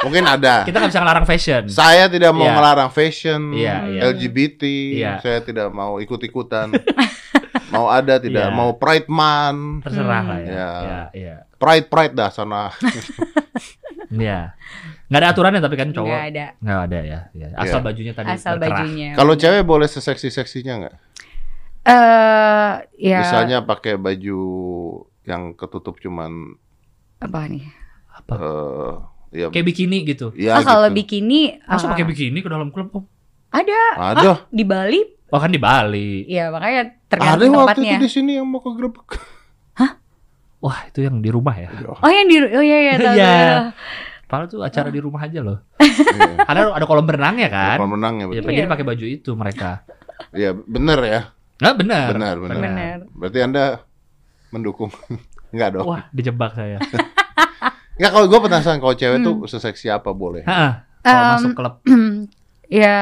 Mungkin 0.00 0.24
ada. 0.24 0.64
Kita 0.64 0.80
nggak 0.80 0.90
bisa 0.90 1.00
ngelarang 1.00 1.26
fashion. 1.28 1.62
Saya 1.68 2.08
tidak 2.08 2.32
mau 2.32 2.48
Iya. 2.48 2.54
melarang 2.54 2.90
fashion, 2.90 3.40
Iya, 3.52 3.74
iya. 3.86 4.00
LGBT. 4.08 4.62
Iya. 4.96 5.12
Saya 5.20 5.38
tidak 5.40 5.68
mau 5.68 6.00
ikut-ikutan. 6.00 6.72
mau 7.70 7.86
ada 7.86 8.14
tidak, 8.16 8.46
Iya. 8.46 8.52
mau 8.52 8.74
Pride 8.74 9.06
Man, 9.06 9.80
Terserah 9.80 10.20
Hmm. 10.20 10.28
lah 10.28 10.38
ya. 10.38 10.46
Iya. 10.46 10.70
Iya, 10.80 11.00
iya. 11.12 11.36
Pride 11.54 11.86
Pride 11.86 12.14
dah 12.14 12.28
sana. 12.28 12.70
Iya. 14.10 14.58
Nggak 15.06 15.20
ada 15.20 15.28
aturannya 15.30 15.60
tapi 15.60 15.76
kan 15.76 15.94
cowok. 15.94 16.10
Nggak 16.10 16.26
ada. 16.28 16.46
Nggak 16.58 16.80
ada 16.82 16.98
ya. 17.00 17.20
ya. 17.30 17.46
Asal 17.54 17.78
Iya. 17.78 17.86
bajunya 17.86 18.12
tadi 18.12 18.26
Asal 18.28 18.54
berkerah. 18.58 18.82
bajunya. 18.82 19.08
Kalau 19.14 19.34
cewek 19.34 19.62
boleh 19.62 19.86
seseksi-seksinya 19.86 20.74
nggak? 20.76 20.96
eh 21.80 22.72
ya 23.00 23.24
Misalnya 23.24 23.62
pakai 23.62 23.96
baju 23.96 24.40
yang 25.22 25.54
ketutup 25.54 25.96
cuman 25.96 26.58
apa 27.16 27.48
nih? 27.48 27.64
Apa? 28.12 28.32
eh 28.36 28.92
ya, 29.32 29.46
Kayak 29.48 29.66
bikini 29.66 30.04
gitu. 30.04 30.28
ya 30.34 30.58
ah, 30.58 30.62
kalau 30.62 30.90
gitu. 30.90 30.98
bikini 31.00 31.56
Masa 31.62 31.86
ah, 31.86 31.90
pakai 31.94 32.04
bikini 32.04 32.38
ke 32.40 32.50
dalam 32.50 32.68
klub? 32.68 32.92
Oh, 32.92 33.04
ada 33.48 33.80
Ada. 33.96 34.32
di 34.48 34.60
Bali. 34.62 35.00
Oh 35.30 35.38
kan 35.38 35.48
di 35.48 35.56
Bali. 35.56 36.26
Ya 36.26 36.48
makanya 36.48 36.80
Ada 36.82 37.08
tergantung 37.08 37.50
waktu 37.56 37.68
tempatnya. 37.76 37.90
itu 37.90 37.96
di 38.00 38.08
sini 38.08 38.32
yang 38.34 38.46
mau 38.46 38.58
ke 38.58 38.70
grebek. 38.70 39.08
Wah, 40.60 40.76
itu 40.84 41.00
yang 41.00 41.18
di 41.18 41.32
rumah 41.32 41.56
ya. 41.56 41.72
Oh 41.88 42.04
yang 42.06 42.28
di 42.28 42.36
oh 42.36 42.60
iya 42.60 42.78
iya 42.82 42.94
tahu. 42.94 43.14
Iya. 43.16 43.34
Padahal 44.26 44.46
tuh 44.46 44.60
acara 44.60 44.88
di 44.88 45.00
rumah 45.00 45.24
aja 45.24 45.40
loh. 45.40 45.64
Iya. 45.80 46.44
Ada 46.50 46.60
ada 46.70 46.84
kolam 46.84 47.02
renang 47.02 47.34
ya 47.34 47.48
kan? 47.48 47.80
Kalau 47.80 47.90
menang 47.90 48.14
ya 48.14 48.20
Ya, 48.20 48.28
betul. 48.30 48.44
pengen 48.44 48.60
Iya. 48.60 48.70
pakai 48.70 48.84
baju 48.84 49.04
itu 49.06 49.30
mereka. 49.32 49.70
Iya, 50.30 50.50
bener 50.52 50.98
ya. 51.02 51.20
Nggak 51.56 51.74
benar. 51.76 52.06
Benar, 52.12 52.34
benar. 52.38 52.56
Benar. 52.58 52.98
Berarti 53.10 53.38
Anda 53.40 53.64
mendukung. 54.50 54.92
Enggak 55.50 55.68
dong. 55.74 55.88
Wah, 55.88 56.06
dijebak 56.10 56.52
saya. 56.52 56.76
Enggak 57.96 58.10
kalau 58.12 58.26
gue 58.28 58.40
penasaran 58.42 58.78
kalau 58.78 58.94
cewek 58.94 59.16
Hmm. 59.16 59.26
tuh 59.26 59.48
seseksi 59.48 59.88
apa 59.88 60.12
boleh. 60.12 60.44
Heeh. 60.44 60.72
Kalau 61.00 61.16
Em, 61.16 61.32
masuk 61.34 61.50
klub. 61.54 61.74
ya 62.70 62.98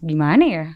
gimana 0.00 0.44
ya? 0.44 0.66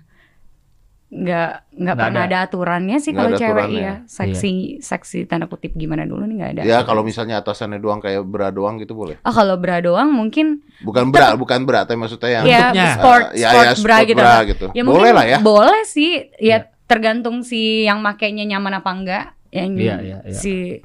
Nggak 1.13 1.77
nggak 1.77 1.97
pernah 2.01 2.25
ada. 2.25 2.37
ada. 2.41 2.49
aturannya 2.49 2.97
sih 2.97 3.13
kalau 3.13 3.37
cewek 3.37 3.53
aturannya. 3.69 3.81
iya. 4.01 4.09
Seksi 4.09 4.81
seksi 4.81 5.29
tanda 5.29 5.45
kutip 5.45 5.77
gimana 5.77 6.09
dulu 6.09 6.25
nih 6.25 6.37
nggak 6.41 6.51
ada. 6.57 6.63
Ya 6.65 6.79
kalau 6.83 7.05
misalnya 7.05 7.45
atasannya 7.45 7.77
doang 7.77 8.01
kayak 8.01 8.25
bra 8.25 8.49
doang 8.49 8.81
gitu 8.81 8.97
boleh. 8.97 9.21
Oh 9.21 9.29
kalau 9.29 9.61
bra 9.61 9.85
doang 9.85 10.09
mungkin 10.09 10.65
Bukan 10.81 11.13
bra, 11.13 11.37
bukan 11.37 11.69
bra, 11.69 11.85
tapi 11.85 12.01
maksudnya 12.01 12.41
yang 12.41 12.45
ya 12.49 12.59
Bentuknya. 12.73 12.89
sport 12.97 13.25
ya, 13.37 13.49
sport 13.53 13.61
ya, 13.61 13.73
bra 13.77 13.77
sport 13.77 14.09
gitu. 14.09 14.21
bra 14.25 14.35
gitu. 14.49 14.67
Ya 14.73 14.83
boleh 14.83 15.11
lah 15.13 15.25
ya. 15.29 15.39
Boleh 15.45 15.83
sih. 15.85 16.33
Ya 16.41 16.41
Iya. 16.41 16.59
tergantung 16.89 17.45
si 17.45 17.85
yang 17.85 18.01
makainya 18.01 18.49
nyaman 18.49 18.81
apa 18.81 18.91
enggak. 18.91 19.25
Yang 19.53 19.69
Iya, 19.77 19.97
iya, 20.01 20.19
iya. 20.25 20.33
si 20.33 20.81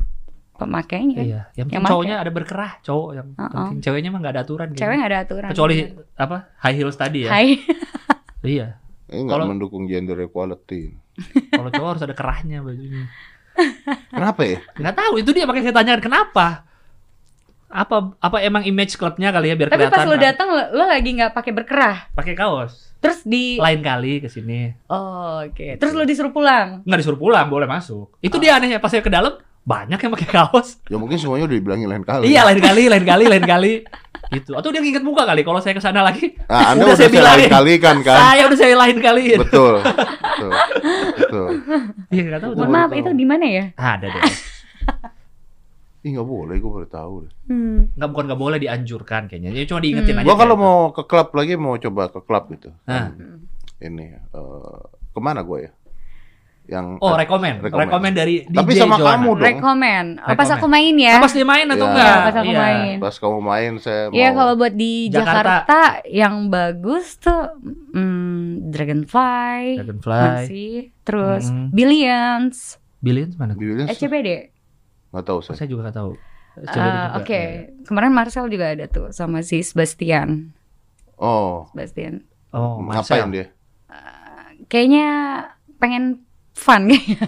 pemakainya. 0.59 1.23
Iya, 1.23 1.41
yang 1.55 1.71
penting 1.71 1.71
Yang 1.71 1.83
make. 1.83 1.91
cowoknya 1.95 2.15
ada 2.19 2.31
berkerah, 2.35 2.71
cowok 2.83 3.09
yang 3.15 3.27
Uh-uh. 3.31 3.47
penting 3.47 3.79
ceweknya 3.79 4.09
mah 4.11 4.19
nggak 4.19 4.33
ada 4.35 4.41
aturan. 4.43 4.67
Cewek 4.75 4.95
nggak 4.99 5.11
ada 5.15 5.19
aturan. 5.23 5.49
Kecuali 5.55 5.75
apa? 6.19 6.37
High 6.59 6.75
heels 6.75 6.97
tadi 6.99 7.19
ya. 7.23 7.31
Hai. 7.31 7.63
Iya. 8.41 8.77
Ini 9.07 9.23
nggak 9.23 9.33
Kalau- 9.39 9.49
mendukung 9.49 9.87
gender 9.87 10.19
equality. 10.19 10.93
Kalau 11.57 11.69
cowok 11.71 11.89
harus 11.95 12.03
ada 12.03 12.13
kerahnya 12.13 12.61
bajunya. 12.61 13.07
Kenapa 14.13 14.41
ya? 14.45 14.59
Nggak 14.77 14.95
tahu, 14.95 15.13
itu 15.17 15.29
dia 15.33 15.49
makanya 15.49 15.65
saya 15.65 15.75
tanyakan 15.75 16.03
kenapa. 16.03 16.47
Apa 17.67 18.15
apa 18.23 18.37
emang 18.39 18.63
image 18.63 18.95
klubnya 18.95 19.27
kali 19.27 19.51
ya 19.51 19.55
biar 19.59 19.67
Tapi 19.67 19.91
pas 19.91 19.91
kelihatan 19.91 20.07
lo 20.07 20.15
kan? 20.15 20.23
datang 20.23 20.47
lo, 20.55 20.63
lo 20.71 20.83
lagi 20.87 21.09
nggak 21.11 21.31
pakai 21.35 21.51
berkerah. 21.51 21.97
pakai 22.15 22.31
kaos. 22.31 22.95
Terus 22.97 23.27
di 23.27 23.59
Lain 23.59 23.83
kali 23.83 24.23
ke 24.23 24.29
sini. 24.31 24.71
Oh, 24.87 25.43
oke. 25.43 25.75
Terus 25.75 25.91
lo 25.91 26.07
disuruh 26.07 26.31
pulang. 26.31 26.81
Nggak 26.87 26.99
disuruh 27.03 27.19
pulang, 27.19 27.45
boleh 27.51 27.67
masuk. 27.67 28.15
Itu 28.21 28.39
dia 28.39 28.55
anehnya 28.55 28.79
pas 28.79 28.87
saya 28.87 29.03
ke 29.03 29.11
dalam 29.11 29.35
banyak 29.67 29.99
yang 29.99 30.11
pakai 30.15 30.29
kaos. 30.31 30.79
Ya 30.87 30.95
mungkin 30.95 31.19
semuanya 31.19 31.43
udah 31.43 31.57
dibilangin 31.59 31.91
lain 31.91 32.05
kali. 32.07 32.31
Iya, 32.31 32.47
lain 32.47 32.61
kali, 32.63 32.83
lain 32.87 33.03
kali, 33.03 33.25
lain 33.27 33.43
kali. 33.43 33.71
Gitu. 34.27 34.51
Atau 34.51 34.69
dia 34.75 34.83
nginget 34.83 35.03
muka 35.03 35.23
kali 35.23 35.41
kalau 35.41 35.59
saya 35.63 35.71
ke 35.71 35.81
sana 35.81 36.03
lagi. 36.03 36.35
Nah, 36.47 36.63
Anda 36.75 36.83
Udah 36.83 36.93
udah, 36.93 36.97
saya 36.99 37.09
saya 37.09 37.23
lain 37.23 37.47
kali 37.47 37.73
kan 37.79 37.95
kan? 38.03 38.17
Saya 38.19 38.41
udah 38.43 38.57
saya 38.59 38.75
lain 38.75 38.97
kali. 38.99 39.23
Betul. 39.39 39.73
Betul. 40.37 40.51
Betul. 41.17 41.49
Iya, 42.11 42.21
nggak 42.27 42.41
tahu. 42.43 42.51
Mohon 42.59 42.71
maaf, 42.75 42.91
itu 42.91 43.09
di 43.15 43.25
mana 43.25 43.45
ya? 43.47 43.65
Ada 43.73 44.05
deh. 44.11 44.23
Ih 46.05 46.09
nggak 46.13 46.27
boleh, 46.27 46.55
gue 46.59 46.71
baru 46.71 46.87
tahu 46.87 47.13
deh. 47.25 47.31
Hmm. 47.49 47.79
Nggak 47.95 48.09
bukan 48.11 48.23
nggak 48.31 48.41
boleh 48.41 48.57
dianjurkan 48.61 49.21
kayaknya. 49.27 49.49
Jadi 49.55 49.65
cuma 49.67 49.79
diingetin 49.81 50.13
Hmm. 50.13 50.21
aja. 50.23 50.27
Gua 50.27 50.35
kalau 50.37 50.55
kayak 50.55 50.63
mau 50.67 50.77
ke 50.91 51.03
klub 51.03 51.29
lagi 51.35 51.53
mau 51.55 51.75
coba 51.75 52.01
ke 52.11 52.19
klub 52.23 52.43
gitu. 52.53 52.69
Nah. 52.85 53.11
Ini 53.77 54.05
eh, 54.13 54.81
ke 55.13 55.19
mana 55.19 55.41
gue 55.41 55.57
ya? 55.67 55.71
Yang. 56.67 56.99
Oh, 56.99 57.15
rekomen. 57.15 57.63
Rekomen. 57.63 57.87
Rekomen 57.87 58.11
dari 58.11 58.43
DJ 58.43 58.53
Tapi 58.53 58.71
sama 58.75 58.95
Joanna. 58.95 59.07
kamu 59.15 59.29
dong. 59.33 59.47
Rekomen. 59.47 60.05
Oh, 60.19 60.35
pas 60.35 60.49
aku 60.51 60.67
main 60.67 60.93
ya. 60.93 61.13
Ah, 61.13 61.23
pas 61.23 61.31
dia 61.31 61.47
main 61.47 61.63
atau 61.65 61.79
Iya. 61.79 61.87
enggak? 61.89 62.03
Iya, 62.05 62.19
pas 62.19 62.35
aku 62.35 62.51
main. 62.53 62.95
pas 62.99 63.15
kamu 63.17 63.37
main 63.39 63.71
saya 63.77 64.01
Iya 64.09 64.27
mau 64.27 64.37
kalau 64.37 64.53
buat 64.55 64.73
di 64.73 64.93
Jakarta. 65.07 65.63
Jakarta, 65.63 65.79
yang 66.05 66.35
bagus 66.47 67.05
tuh 67.17 67.41
hmm, 67.89 68.67
Dragonfly, 68.67 69.59
Dragonfly. 69.77 70.19
masih, 70.43 70.75
terus 71.01 71.47
Mm-mm. 71.47 71.71
Billions, 71.71 72.75
Billions 72.99 73.33
mana? 73.33 73.55
Billions 73.55 73.87
SCBD. 73.87 74.51
nggak 75.07 75.23
tahu 75.23 75.39
Oh, 75.39 75.41
saya. 75.41 75.55
saya 75.55 75.67
juga 75.67 75.87
nggak 75.87 75.97
tahu. 75.97 76.11
Eh, 76.57 76.65
Coba 76.65 76.83
deh 76.83 76.91
juga. 76.91 77.17
Oke, 77.17 77.41
kemarin 77.85 78.11
Marcel 78.11 78.45
juga 78.47 78.65
ada 78.67 78.85
tuh 78.85 79.07
sama 79.09 79.39
si 79.39 79.61
Sebastian. 79.61 80.51
Oh, 81.15 81.71
Sebastian. 81.71 82.27
Oh, 82.49 82.83
ngapain 82.83 83.23
Marcel. 83.23 83.31
dia? 83.31 83.45
Kayaknya 84.67 85.07
pengen 85.77 86.26
fun 86.57 86.89
kayaknya. 86.89 87.21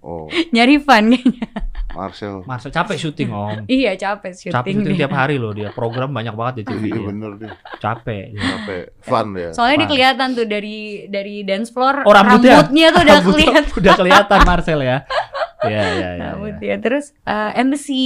Oh, 0.00 0.30
Nyari 0.54 0.78
fun 0.78 1.04
kayaknya. 1.10 1.48
Marcel. 1.90 2.44
Marcel 2.44 2.70
capek 2.70 2.96
syuting 2.96 3.30
om. 3.30 3.64
iya, 3.72 3.96
capek 3.96 4.30
syuting. 4.30 4.52
Capek 4.52 4.70
syuting 4.70 4.94
dia. 4.94 5.00
tiap 5.02 5.12
hari 5.12 5.36
loh 5.36 5.50
dia. 5.50 5.72
Program 5.72 6.08
banyak 6.08 6.32
banget 6.32 6.54
di 6.60 6.64
TV 6.66 6.82
Iya 6.84 6.92
dia. 6.92 7.04
bener 7.04 7.30
deh. 7.36 7.52
Capek. 7.78 8.24
dia. 8.30 8.42
Capek. 8.46 8.82
Fun 9.00 9.26
ya. 9.34 9.50
Soalnya 9.50 9.76
dia 9.76 9.82
Fun. 9.82 9.92
kelihatan 9.92 10.28
tuh 10.32 10.46
dari 10.46 10.78
dari 11.06 11.34
dance 11.42 11.70
floor 11.70 12.04
Oh, 12.04 12.12
rambutnya? 12.12 12.60
rambutnya 12.60 12.86
tuh 12.88 13.00
udah 13.02 13.14
Rambutnya 13.14 13.34
kelihatan. 13.42 13.64
udah 13.74 13.92
kelihatan 13.94 14.38
Marcel 14.44 14.80
ya. 14.80 14.98
Iya, 15.58 15.82
iya, 15.90 16.08
iya. 16.14 16.28
Rambutnya. 16.30 16.68
ya. 16.68 16.76
Terus 16.78 17.04
eh, 17.18 17.50
embassy, 17.56 18.04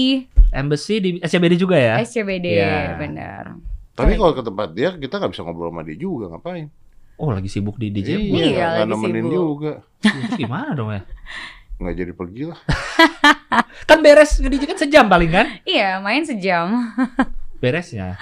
Embassy 0.51 0.95
di 0.99 1.11
SCBD 1.19 1.55
juga 1.55 1.75
ya? 1.75 1.99
SCBD, 2.01 2.47
Iya. 2.57 2.95
benar. 2.97 3.45
Tapi 3.93 4.15
kalau 4.15 4.33
ke 4.33 4.41
tempat 4.41 4.69
dia 4.71 4.95
kita 4.95 5.19
nggak 5.19 5.31
bisa 5.31 5.43
ngobrol 5.43 5.69
sama 5.69 5.83
dia 5.83 5.95
juga 5.95 6.31
ngapain? 6.31 6.71
Oh, 7.21 7.29
lagi 7.29 7.47
sibuk 7.47 7.77
di 7.77 7.93
DJ. 7.93 8.17
Iya, 8.17 8.49
nggak 8.49 8.71
lagi 8.79 8.91
nemenin 8.91 9.17
sibuk. 9.21 9.33
juga. 9.35 9.73
Terus 10.01 10.33
gimana 10.35 10.73
dong 10.73 10.89
ya? 10.91 11.03
Nggak 11.77 11.95
jadi 11.95 12.13
pergi 12.13 12.43
lah. 12.49 12.59
Kan 13.89 14.01
beres 14.01 14.37
nge-DJ 14.37 14.65
kan 14.65 14.79
sejam 14.79 15.05
paling 15.05 15.29
kan? 15.29 15.47
Iya, 15.63 15.99
main 15.99 16.23
sejam. 16.23 16.93
Beresnya. 17.59 18.17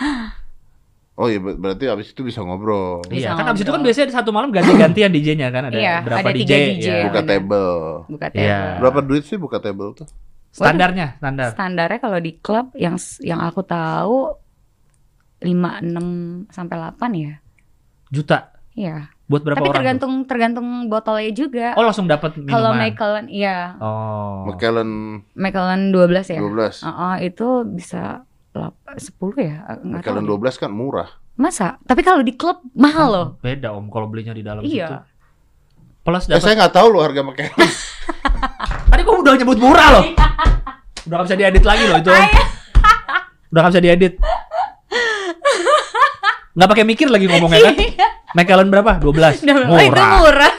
Oh 1.12 1.26
iya 1.26 1.38
ber- 1.38 1.54
berarti 1.54 1.86
abis 1.86 2.10
itu 2.10 2.22
bisa 2.22 2.40
ngobrol. 2.40 3.02
Bisa 3.04 3.14
iya, 3.24 3.30
kan 3.34 3.46
abis 3.48 3.60
itu 3.60 3.68
kan 3.68 3.82
biasanya 3.82 4.10
satu 4.12 4.30
malam 4.30 4.48
ganti-gantian 4.48 5.10
DJ-nya 5.10 5.50
kan 5.50 5.66
ada 5.66 5.74
Iya, 5.74 5.94
berapa 6.00 6.22
ada 6.24 6.30
DJ, 6.32 6.52
DJ. 6.72 6.86
ya. 6.86 7.02
Buka 7.04 7.20
bener. 7.20 7.28
table. 7.28 7.74
Buka 8.08 8.26
Iya. 8.28 8.32
table. 8.32 8.78
Berapa 8.78 8.98
duit 9.02 9.22
sih 9.24 9.34
buka 9.36 9.58
table 9.58 9.90
tuh? 9.94 10.06
Standarnya, 10.48 11.06
standar. 11.16 11.48
Standarnya 11.52 11.98
kalau 11.98 12.18
di 12.18 12.32
klub 12.34 12.70
yang 12.74 12.94
yang 13.20 13.38
aku 13.40 13.60
tahu 13.60 14.34
5 15.38 15.50
6 15.84 16.48
sampai 16.48 16.76
8 16.76 16.98
ya. 17.14 17.34
Juta. 18.08 18.57
Iya. 18.78 19.10
Buat 19.26 19.42
berapa 19.42 19.58
Tapi 19.58 19.66
orang? 19.66 19.76
tergantung 19.76 20.12
tergantung 20.24 20.66
botolnya 20.86 21.30
juga. 21.30 21.66
tuh? 21.70 21.76
Oh, 21.76 21.84
langsung 21.84 22.06
dapat 22.06 22.30
minuman. 22.32 22.48
Kalau 22.48 22.70
Macallan 22.72 23.26
iya, 23.28 23.74
Oh. 23.76 24.46
McKellen 24.46 24.90
Macallan 25.34 25.90
12 25.90 26.30
ya. 26.30 26.38
12. 26.38 26.80
Heeh, 26.80 27.14
itu 27.26 27.46
bisa 27.66 28.22
lap- 28.54 28.78
10 28.88 29.10
ya? 29.36 29.56
Enggak 29.76 30.06
tahu. 30.06 30.14
McKellen 30.14 30.24
deh. 30.24 30.38
12 30.48 30.56
kan 30.56 30.70
murah. 30.70 31.08
Masa? 31.34 31.76
Tapi 31.80 32.00
kalau 32.00 32.22
di 32.22 32.32
klub 32.32 32.62
mahal 32.72 33.08
loh. 33.08 33.26
Beda 33.38 33.70
Om 33.70 33.86
kalau 33.88 34.06
belinya 34.06 34.30
di 34.30 34.40
dalam 34.40 34.62
Iya. 34.62 34.86
situ. 34.86 34.96
Plus 36.00 36.24
Eh, 36.24 36.28
dapat. 36.30 36.40
saya 36.40 36.54
nggak 36.56 36.72
tahu 36.72 36.88
loh 36.88 37.02
harga 37.02 37.20
McKellen. 37.20 37.58
Tadi 38.90 39.02
kok 39.02 39.16
udah 39.18 39.34
nyebut 39.34 39.58
murah 39.58 39.88
loh. 39.92 40.04
Udah 41.04 41.16
gak 41.16 41.26
bisa 41.26 41.36
diedit 41.36 41.64
lagi 41.64 41.84
loh 41.84 41.96
itu. 41.96 42.10
Udah 43.48 43.60
gak 43.60 43.70
bisa 43.70 43.82
diedit. 43.82 44.14
Nggak 46.52 46.68
pakai 46.68 46.84
mikir 46.84 47.06
lagi 47.06 47.26
ngomongnya 47.26 47.60
kan? 47.62 47.74
McAllen 48.32 48.68
berapa? 48.68 49.00
12. 49.00 49.40
Oh, 49.68 49.78
itu 49.78 49.88
Murah. 49.88 50.10
murah. 50.20 50.54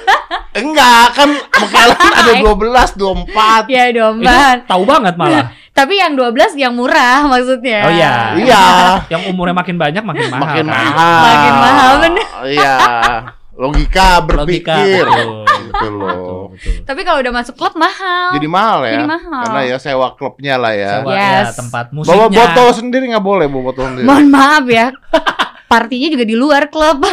Enggak, 0.49 1.05
kan 1.13 1.29
McKellen 1.29 1.97
ada 2.11 2.33
12, 2.41 2.97
24. 2.97 3.69
ya 3.69 3.83
Itu 3.89 3.97
domba. 4.01 4.37
tahu 4.65 4.83
banget 4.83 5.13
malah. 5.15 5.45
Tapi 5.77 5.95
yang 5.95 6.17
12 6.17 6.59
yang 6.59 6.73
murah 6.75 7.23
maksudnya. 7.23 7.79
Oh 7.87 7.91
iya. 7.93 8.13
Iya. 8.35 8.63
Yang 9.13 9.21
umurnya 9.31 9.55
makin 9.55 9.79
banyak 9.79 10.03
makin 10.03 10.27
mahal. 10.27 10.41
Makin 10.43 10.65
kan? 10.65 10.75
mahal. 10.75 11.21
Makin 11.23 11.53
mahal, 11.55 11.91
bener. 12.03 12.25
Iya. 12.43 12.75
Logika 13.59 14.07
Logika 14.19 14.27
berpikir. 14.27 15.05
betul. 15.07 15.45
Gitu 15.47 15.87
loh. 15.93 16.07
Betul, 16.09 16.43
betul. 16.51 16.83
Tapi 16.83 17.01
kalau 17.07 17.19
udah 17.23 17.33
masuk 17.33 17.55
klub 17.55 17.75
mahal. 17.75 18.35
Jadi 18.35 18.47
mahal 18.49 18.79
ya. 18.83 18.91
Jadi 18.97 19.05
mahal. 19.07 19.43
Karena 19.47 19.61
ya 19.63 19.77
sewa 19.79 20.07
klubnya 20.17 20.55
lah 20.59 20.73
ya. 20.75 20.91
Sewa 20.99 21.11
Yes. 21.15 21.31
ya, 21.47 21.55
tempat 21.55 21.85
musiknya. 21.93 22.15
Bawa 22.17 22.25
botol 22.27 22.69
sendiri 22.75 23.03
nggak 23.07 23.23
boleh 23.23 23.45
bawa 23.47 23.63
botol 23.71 23.85
sendiri. 23.87 24.03
Mohon 24.03 24.27
maaf 24.27 24.65
ya. 24.67 24.87
Partinya 25.69 26.09
juga 26.09 26.25
di 26.25 26.33
luar 26.33 26.67
klub. 26.67 27.05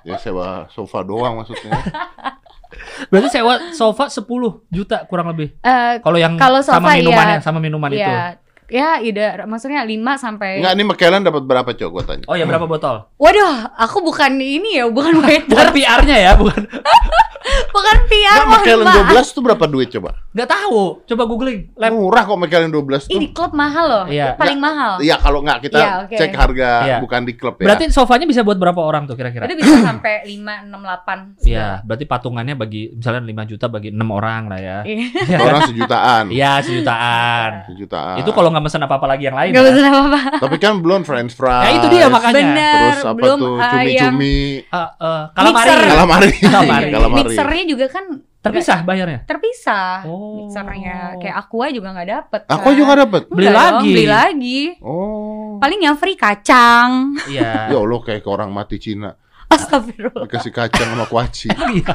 Ya 0.00 0.16
sewa 0.16 0.64
sofa 0.72 1.04
doang 1.04 1.36
maksudnya. 1.36 1.76
Berarti 3.12 3.28
sewa 3.28 3.60
sofa 3.76 4.08
10 4.08 4.24
juta 4.72 5.04
kurang 5.04 5.28
lebih. 5.28 5.52
Eh, 5.60 6.00
Kalau 6.00 6.16
yang 6.16 6.40
Kalau 6.40 6.64
sama 6.64 6.88
sofa, 6.88 6.96
minumannya, 6.96 7.36
iya. 7.36 7.44
sama 7.44 7.58
minuman 7.60 7.90
itu. 7.92 8.00
ya, 8.00 8.40
ya 8.70 8.90
ida 8.96 9.44
maksudnya 9.44 9.84
5 9.84 10.00
sampai 10.16 10.64
Enggak, 10.64 10.72
ini 10.72 10.84
McKellen 10.88 11.20
dapat 11.20 11.42
berapa 11.44 11.70
cok 11.76 11.90
gua 11.92 12.04
tanya? 12.06 12.24
Oh 12.32 12.36
ya 12.38 12.48
berapa 12.48 12.64
botol? 12.64 13.12
Waduh, 13.20 13.76
aku 13.76 14.00
bukan 14.00 14.40
ini 14.40 14.80
ya, 14.80 14.88
bukan 14.88 15.18
waiter, 15.22 15.52
Bukan 15.52 15.68
PR-nya 15.76 16.16
ya, 16.16 16.32
bukan. 16.40 16.64
bukan 17.70 17.96
mohon 18.00 18.48
McKellen 18.52 18.86
maaf. 18.86 19.08
12 19.12 19.32
itu 19.32 19.40
berapa 19.40 19.64
duit 19.66 19.88
coba? 19.90 20.10
Nggak 20.30 20.48
tahu. 20.48 20.80
Coba 21.04 21.22
googling. 21.24 21.60
Lab. 21.74 21.90
Murah 21.92 22.22
kok 22.22 22.38
McKellen 22.38 22.70
12 22.70 23.06
Ih, 23.06 23.08
tuh. 23.08 23.20
di 23.20 23.28
klub 23.30 23.52
mahal 23.52 23.86
loh. 23.86 24.04
Iya. 24.06 24.34
Paling 24.34 24.58
mahal. 24.58 24.92
Iya, 24.98 25.16
kalau 25.16 25.40
nggak 25.40 25.58
kita 25.62 25.78
Iya, 25.78 25.90
oke. 26.00 26.16
cek 26.16 26.32
harga 26.32 26.70
Iya. 26.80 26.96
bukan 27.00 27.20
di 27.22 27.34
klub 27.34 27.54
ya. 27.56 27.66
Berarti 27.66 27.84
sofanya 27.88 28.24
bisa 28.24 28.40
buat 28.40 28.56
berapa 28.56 28.78
orang 28.78 29.04
tuh 29.04 29.14
kira-kira? 29.14 29.44
Itu 29.44 29.56
bisa 29.56 29.82
sampai 29.82 30.22
5 30.24 30.66
6 30.66 30.78
8. 30.78 31.42
Iya, 31.42 31.82
berarti 31.82 32.04
patungannya 32.04 32.54
bagi 32.54 32.92
misalnya 32.92 33.22
5 33.22 33.42
juta 33.46 33.66
bagi 33.66 33.88
6 33.90 34.08
orang 34.08 34.42
lah 34.46 34.60
ya. 34.60 34.78
Iya. 34.82 35.38
orang 35.40 35.60
sejutaan. 35.66 36.24
Iya, 36.30 36.50
sejutaan. 36.60 37.50
Sejutaan. 37.66 38.16
Itu 38.18 38.30
kalau 38.30 38.48
nggak 38.50 38.64
mesen 38.64 38.80
apa-apa 38.80 39.06
lagi 39.08 39.24
yang 39.24 39.36
lain. 39.36 39.50
Enggak 39.50 39.64
ya. 39.64 39.72
bisa 39.72 39.88
apa-apa. 39.88 40.20
Tapi 40.40 40.56
kan 40.56 40.72
belum 40.78 41.00
french 41.02 41.32
fries. 41.32 41.64
Ya 41.64 41.70
itu 41.72 41.86
dia 41.88 42.06
makanya. 42.06 42.38
Bener, 42.40 42.82
Terus 42.90 43.02
apa 43.02 43.16
belum 43.16 43.38
tuh 43.38 43.54
ayam. 43.56 43.72
cumi-cumi, 43.72 44.38
Eh, 44.62 44.76
eh, 44.78 45.22
calamari. 45.32 45.58
Mixer. 45.60 45.80
calamari. 45.84 46.30
Calamari. 46.90 47.34
Mixernya 47.42 47.64
juga 47.66 47.86
kan 47.88 48.04
Terpisah 48.40 48.78
bayarnya. 48.82 49.20
terpisah. 49.24 50.00
Oh. 50.04 50.40
Mixernya 50.40 51.16
kayak 51.16 51.36
Aqua 51.38 51.68
juga 51.68 51.92
nggak 51.92 52.08
dapet. 52.10 52.40
Aku 52.46 52.68
kan. 52.68 52.74
juga 52.74 52.92
dapat. 52.98 53.22
Beli 53.28 53.46
Enggak 53.46 53.60
dong, 53.60 53.72
lagi. 53.76 53.90
Beli 53.90 54.06
lagi. 54.06 54.60
Oh. 54.80 55.56
Paling 55.56 55.80
yang 55.82 55.94
free 55.94 56.16
kacang. 56.16 57.20
Iya. 57.24 57.52
Ya 57.70 57.76
Allah 57.76 58.00
kayak 58.00 58.20
ke 58.20 58.28
orang 58.28 58.48
mati 58.48 58.76
Cina 58.76 59.12
Astagfirullah. 59.46 60.24
dikasih 60.24 60.52
kacang 60.52 60.88
sama 60.88 61.04
kuaci. 61.04 61.50
Iya. 61.74 61.94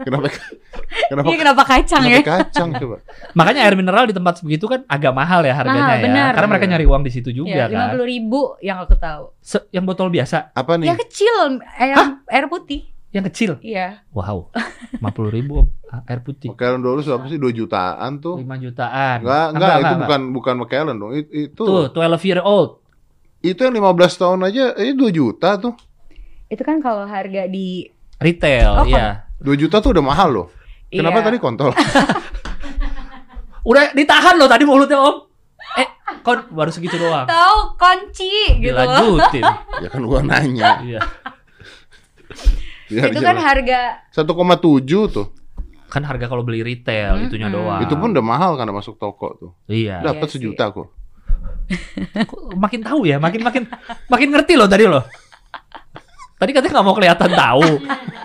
kenapa 0.00 0.30
kenapa 1.04 1.26
Iya 1.26 1.36
kenapa 1.36 1.62
kacang 1.66 2.02
ya? 2.04 2.18
kenapa 2.22 2.30
kacang 2.46 2.68
coba? 2.72 2.96
Makanya 3.34 3.60
air 3.62 3.74
mineral 3.74 4.06
di 4.06 4.14
tempat 4.14 4.38
begitu 4.40 4.64
kan 4.64 4.86
agak 4.86 5.10
mahal 5.10 5.42
ya 5.42 5.52
harganya 5.52 5.82
Mahal, 5.84 5.98
ya. 5.98 6.04
benar. 6.06 6.30
Karena 6.32 6.48
mereka 6.48 6.66
nyari 6.66 6.86
uang 6.86 7.02
di 7.02 7.10
situ 7.10 7.28
juga 7.28 7.50
Ya, 7.50 7.66
kan. 7.66 7.92
puluh 7.92 8.06
ribu 8.06 8.40
yang 8.60 8.78
aku 8.78 8.94
tahu. 8.94 9.34
Se- 9.38 9.66
yang 9.68 9.82
botol 9.82 10.08
biasa, 10.08 10.50
Apa 10.50 10.78
nih? 10.78 10.86
Yang 10.88 10.98
kecil, 11.04 11.34
air, 11.74 11.94
air 12.24 12.46
putih. 12.46 12.93
Yang 13.14 13.24
kecil. 13.24 13.62
Iya. 13.62 14.02
Wow. 14.10 14.50
50 14.98 15.30
ribu 15.30 15.62
om. 15.62 15.66
Ah, 15.86 16.02
air 16.04 16.20
putih. 16.20 16.50
McKellen 16.50 16.82
dulu 16.82 16.98
berapa 16.98 17.24
sih? 17.24 17.38
2 17.38 17.46
jutaan 17.54 18.18
tuh. 18.18 18.34
5 18.36 18.44
jutaan. 18.58 19.22
Enggak, 19.22 19.46
enggak, 19.54 19.74
itu 19.78 19.94
bukan 20.02 20.20
bukan 20.34 20.54
McKellen 20.58 20.96
dong. 20.98 21.12
It- 21.14 21.30
itu 21.30 21.62
Tuh, 21.62 21.86
12 21.88 22.18
year 22.24 22.42
old. 22.42 22.82
itu 23.38 23.60
yang 23.60 23.70
15 23.72 23.94
tahun 24.16 24.40
aja 24.42 24.72
ini 24.74 24.92
2 24.92 25.08
juta 25.10 25.54
tuh. 25.56 25.76
Itu 26.46 26.60
kan 26.60 26.80
kalau 26.80 27.04
harga 27.04 27.46
di 27.46 27.86
Retail, 28.16 28.82
Oh, 28.82 28.86
iya. 28.88 29.28
2 29.38 29.54
juta 29.54 29.78
tuh 29.78 29.92
udah 29.92 30.02
mahal 30.02 30.28
loh. 30.32 30.46
Kenapa 30.88 31.20
Iya. 31.20 31.26
tadi 31.28 31.36
kontol? 31.38 31.70
Udah 33.64 33.92
ditahan 33.92 34.36
loh 34.36 34.44
tadi 34.44 34.64
mulutnya 34.64 35.00
om. 35.00 35.24
Eh, 35.74 35.88
kok 36.20 36.52
baru 36.52 36.68
segitu 36.68 36.94
doang. 36.94 37.24
tahu 37.24 37.74
kunci 37.74 38.60
gitu. 38.60 38.70
Dilanjutin. 38.70 39.44
ya 39.80 39.88
kan 39.88 40.00
gua 40.04 40.20
nanya. 40.20 40.84
Iya. 40.84 41.00
Biar 42.92 43.10
itu 43.12 43.20
kan 43.20 43.36
jelas. 43.36 43.46
harga 43.48 43.80
1,7 44.12 45.14
tuh. 45.14 45.26
Kan 45.88 46.02
harga 46.02 46.26
kalau 46.26 46.42
beli 46.42 46.60
retail 46.66 47.16
Hmm, 47.20 47.26
itunya 47.30 47.48
hmm. 47.48 47.56
doang. 47.56 47.80
Itu 47.86 47.94
pun 47.96 48.10
udah 48.12 48.24
mahal 48.24 48.58
karena 48.58 48.74
masuk 48.74 48.98
toko 48.98 49.28
tuh. 49.38 49.50
Iya. 49.70 50.02
Dapat 50.02 50.26
sih. 50.28 50.42
sejuta 50.42 50.68
kok. 50.74 50.90
Kok 52.30 52.60
makin 52.60 52.84
tahu 52.84 53.08
ya, 53.08 53.16
makin 53.16 53.40
makin 53.40 53.64
makin 54.12 54.28
ngerti 54.36 54.52
loh 54.56 54.68
tadi 54.68 54.84
loh. 54.84 55.00
Tadi 56.36 56.50
katanya 56.52 56.72
nggak 56.76 56.86
mau 56.86 56.96
kelihatan 56.98 57.30
tahu. 57.32 57.68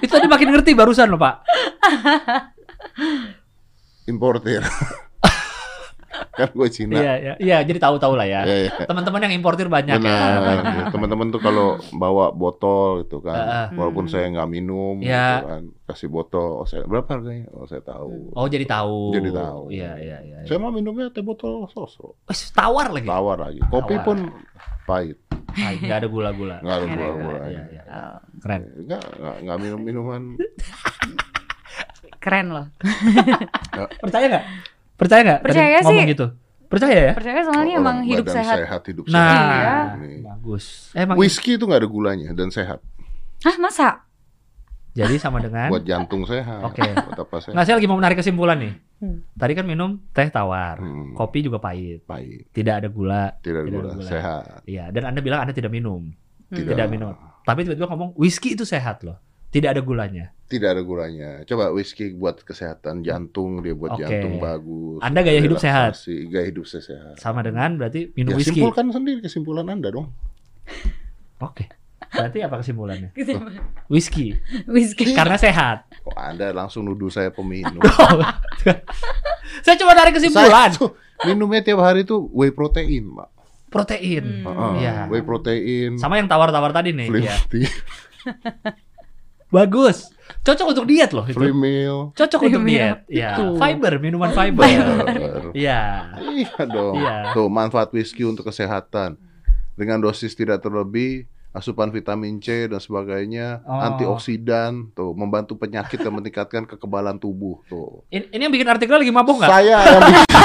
Itu 0.03 0.11
tadi 0.11 0.27
makin 0.27 0.49
ngerti 0.51 0.71
barusan 0.75 1.07
loh, 1.07 1.19
Pak. 1.21 1.35
Importir. 4.11 4.59
kan 6.39 6.49
gue 6.49 6.67
Cina. 6.67 6.95
Iya, 6.95 7.13
iya, 7.15 7.33
iya, 7.37 7.57
jadi 7.61 7.77
tahu-tahu 7.77 8.13
lah 8.13 8.23
ya. 8.23 8.41
Iya, 8.43 8.57
iya. 8.65 8.71
Teman-teman 8.83 9.21
yang 9.21 9.33
importir 9.33 9.67
banyak 9.67 9.95
ya. 9.95 9.99
Benar. 9.99 10.39
Ya, 10.79 10.83
Teman-teman 10.89 11.27
tuh 11.29 11.39
kalau 11.39 11.67
bawa 11.91 12.31
botol 12.31 13.03
gitu 13.03 13.19
kan, 13.19 13.35
Heeh. 13.35 13.65
walaupun 13.75 14.05
Hmm. 14.05 14.11
saya 14.11 14.25
nggak 14.29 14.49
minum, 14.49 14.95
Iya. 14.97 15.25
gitu 15.35 15.47
kan, 15.47 15.61
kasih 15.85 16.07
botol, 16.07 16.49
oh, 16.55 16.65
saya 16.65 16.83
berapa 16.83 17.05
harganya? 17.09 17.47
Oh 17.51 17.63
saya 17.63 17.81
tahu. 17.81 18.31
Oh, 18.31 18.45
jadi 18.45 18.63
tahu. 18.63 19.11
Jadi 19.11 19.29
tahu. 19.29 19.61
Iya, 19.69 19.91
iya, 19.97 20.17
iya. 20.21 20.37
Saya 20.43 20.57
mah 20.57 20.69
minumnya 20.69 21.09
teh 21.09 21.21
botol 21.21 21.67
sosro, 21.67 22.15
Wes, 22.25 22.49
tawar 22.49 22.89
lagi. 22.89 23.05
tawar 23.05 23.37
lagi. 23.39 23.59
Kopi 23.63 23.93
Tawar. 23.93 24.05
pun 24.05 24.17
pahit, 24.83 25.17
Ah, 25.51 25.73
nggak 25.73 25.97
ada 25.97 26.07
gula-gula. 26.07 26.57
nggak 26.59 26.75
ada 26.75 26.85
gula-gula. 26.87 27.37
Iya, 27.43 27.63
iya. 27.69 27.81
oh, 27.83 28.17
Keren. 28.39 28.61
Nggak, 28.85 29.03
nggak, 29.15 29.35
nggak 29.43 29.57
minum 29.59 29.79
minuman. 29.81 30.21
keren 32.19 32.47
loh. 32.51 32.65
Percaya 33.97 34.25
nggak? 34.27 34.45
Percaya 34.99 35.21
nggak? 35.23 35.39
tadi 35.39 35.47
Percaya 35.47 35.77
ngomong 35.79 35.95
sih. 35.97 36.11
gitu. 36.11 36.27
Percaya 36.69 36.99
ya? 37.01 37.13
Percaya 37.15 37.39
soalnya 37.41 37.63
Orang 37.73 37.81
emang 37.81 37.97
hidup 38.03 38.25
badan 38.27 38.35
sehat. 38.37 38.57
hidup 38.85 39.05
Nah, 39.07 39.17
sehat. 39.25 39.87
Iya. 39.97 40.21
Bagus. 40.27 40.65
Emang 40.93 41.15
Whisky 41.17 41.55
itu 41.55 41.63
nggak 41.63 41.81
ada 41.81 41.89
gulanya 41.89 42.29
dan 42.31 42.49
sehat. 42.49 42.77
Hah 43.41 43.57
masa? 43.57 44.05
jadi 44.89 45.15
sama 45.15 45.39
dengan 45.45 45.69
Buat 45.69 45.85
jantung 45.87 46.27
sehat. 46.27 46.59
Oke. 46.61 46.83
Buat 46.83 47.15
apa 47.17 47.35
sehat? 47.39 47.55
Nah, 47.55 47.63
saya 47.63 47.79
lagi 47.79 47.87
mau 47.87 47.95
menarik 47.95 48.19
kesimpulan 48.19 48.59
nih. 48.59 48.73
Hmm. 48.99 49.23
Tadi 49.31 49.53
kan 49.55 49.63
minum 49.63 49.95
teh 50.11 50.27
tawar, 50.27 50.75
Hmm, 50.75 51.15
kopi 51.15 51.39
juga 51.39 51.55
pahit, 51.55 52.03
pahit. 52.03 52.51
tidak 52.51 52.83
ada 52.83 52.89
gula. 52.91 53.31
Tidak 53.39 53.63
ada 53.63 53.65
Tidak 53.65 53.79
ada 53.79 53.87
gula. 53.87 53.93
gula. 53.95 54.05
Sehat. 54.05 54.43
Iya, 54.67 54.91
dan 54.91 55.07
Anda 55.07 55.23
bilang 55.23 55.39
Anda 55.39 55.55
tidak 55.55 55.71
minum. 55.71 56.11
Tidak. 56.49 56.67
Tidak 56.67 56.87
minum. 56.87 57.15
Tapi 57.41 57.63
tiba-tiba 57.63 57.87
ngomong 57.87 58.11
whisky 58.13 58.53
itu 58.53 58.67
sehat 58.67 58.99
loh. 59.01 59.15
Tidak 59.49 59.65
ada 59.67 59.81
gulanya. 59.81 60.29
Tidak 60.45 60.65
ada 60.67 60.81
gulanya. 60.81 61.41
Coba 61.43 61.69
whisky 61.69 62.09
buat 62.11 62.41
kesehatan 62.41 63.01
jantung, 63.01 63.61
dia 63.61 63.73
buat 63.73 63.93
Oke. 63.93 64.01
jantung 64.01 64.37
bagus. 64.37 64.97
Anda 64.99 65.21
gaya 65.21 65.37
hidup 65.39 65.57
sehat. 65.57 65.93
Relaksasi, 65.93 66.15
Gaya 66.27 66.45
hidup 66.47 66.65
saya 66.65 66.83
sehat. 66.83 67.13
Sama 67.17 67.41
dengan 67.41 67.73
berarti 67.75 68.09
minum 68.13 68.33
Ya, 68.33 68.37
whisky. 68.37 68.57
simpulkan 68.57 68.89
sendiri 68.89 69.19
kesimpulan 69.19 69.65
Anda 69.67 69.89
dong. 69.89 70.09
Oke. 71.39 71.69
Berarti 72.09 72.41
apa 72.41 72.57
kesimpulannya? 72.57 73.13
Whisky. 73.85 74.33
Whisky. 74.73 75.13
Karena 75.13 75.37
sehat. 75.37 75.85
Kok 76.01 76.17
Anda 76.17 76.49
langsung 76.49 76.81
nuduh 76.83 77.09
saya 77.09 77.29
peminum? 77.29 77.77
Saya 79.59 79.75
cuma 79.75 79.93
tarik 79.93 80.13
kesimpulan. 80.13 80.69
saya 80.69 80.69
tuh 80.71 80.93
minumnya 81.25 81.61
tiap 81.61 81.81
hari 81.81 82.01
tuh 82.03 82.29
whey 82.31 82.49
protein, 82.49 83.11
Pak. 83.11 83.29
Protein. 83.67 84.41
Hmm. 84.41 84.45
Heeh, 84.45 84.71
Iya. 84.79 84.93
Whey 85.07 85.21
protein, 85.21 85.91
Sama 85.95 86.17
yang 86.17 86.25
tawar-tawar 86.25 86.69
tadi 86.71 86.89
nih. 86.91 87.07
free 87.07 87.25
Iya. 87.25 87.35
Bagus. 89.49 90.13
Cocok 90.39 90.65
untuk 90.69 90.85
diet 90.85 91.09
loh 91.09 91.25
itu. 91.25 91.33
free 91.33 91.51
meal. 91.51 92.13
Cocok 92.13 92.39
untuk 92.43 92.61
Free 92.61 92.77
diet. 92.77 93.01
meal. 93.01 93.09
Iya. 93.09 93.29
Betul. 93.33 93.49
Fiber, 93.57 93.91
minuman 93.97 94.29
fiber. 94.31 94.63
Fiber. 94.63 94.95
Iya. 95.51 95.81
Iya 96.21 96.55
dong. 96.65 96.93
Iya. 96.95 97.15
Tuh 97.33 97.47
manfaat 97.47 97.89
whisky 97.89 98.23
untuk 98.23 98.45
kesehatan. 98.45 99.17
Dengan 99.73 99.99
dosis 99.99 100.31
tidak 100.31 100.59
terlebih, 100.59 101.23
asupan 101.49 101.89
vitamin 101.89 102.37
C 102.37 102.67
dan 102.67 102.77
sebagainya, 102.77 103.63
Oh. 103.63 103.79
antioksidan, 103.81 104.91
tuh 104.93 105.13
membantu 105.13 105.55
penyakit 105.55 105.97
dan 105.97 106.11
meningkatkan 106.13 106.61
kekebalan 106.65 107.15
tubuh. 107.15 107.57
Tuh. 107.65 108.03
Ini, 108.07 108.27
ini 108.29 108.41
yang 108.43 108.53
bikin 108.53 108.67
artikel 108.67 108.95
lagi 108.95 109.09
mabuk 109.09 109.39
nggak? 109.39 109.49
Saya 109.49 109.75
yang 109.79 110.01
bikin. 110.03 110.25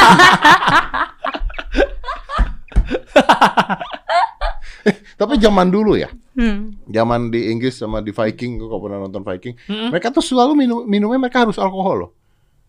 Tapi 5.21 5.35
zaman 5.37 5.69
dulu 5.69 5.95
ya, 5.95 6.11
Hmm. 6.35 6.75
zaman 6.85 7.31
di 7.31 7.47
Inggris 7.49 7.79
sama 7.79 8.03
di 8.03 8.11
Viking, 8.11 8.59
kok 8.59 8.81
pernah 8.81 8.99
nonton 9.01 9.23
Viking, 9.23 9.55
Mm-mm. 9.65 9.89
mereka 9.91 10.11
tuh 10.11 10.21
selalu 10.21 10.53
minum 10.57 10.83
minumnya 10.83 11.19
mereka 11.21 11.47
harus 11.47 11.57
alkohol 11.57 11.97
loh. 11.97 12.11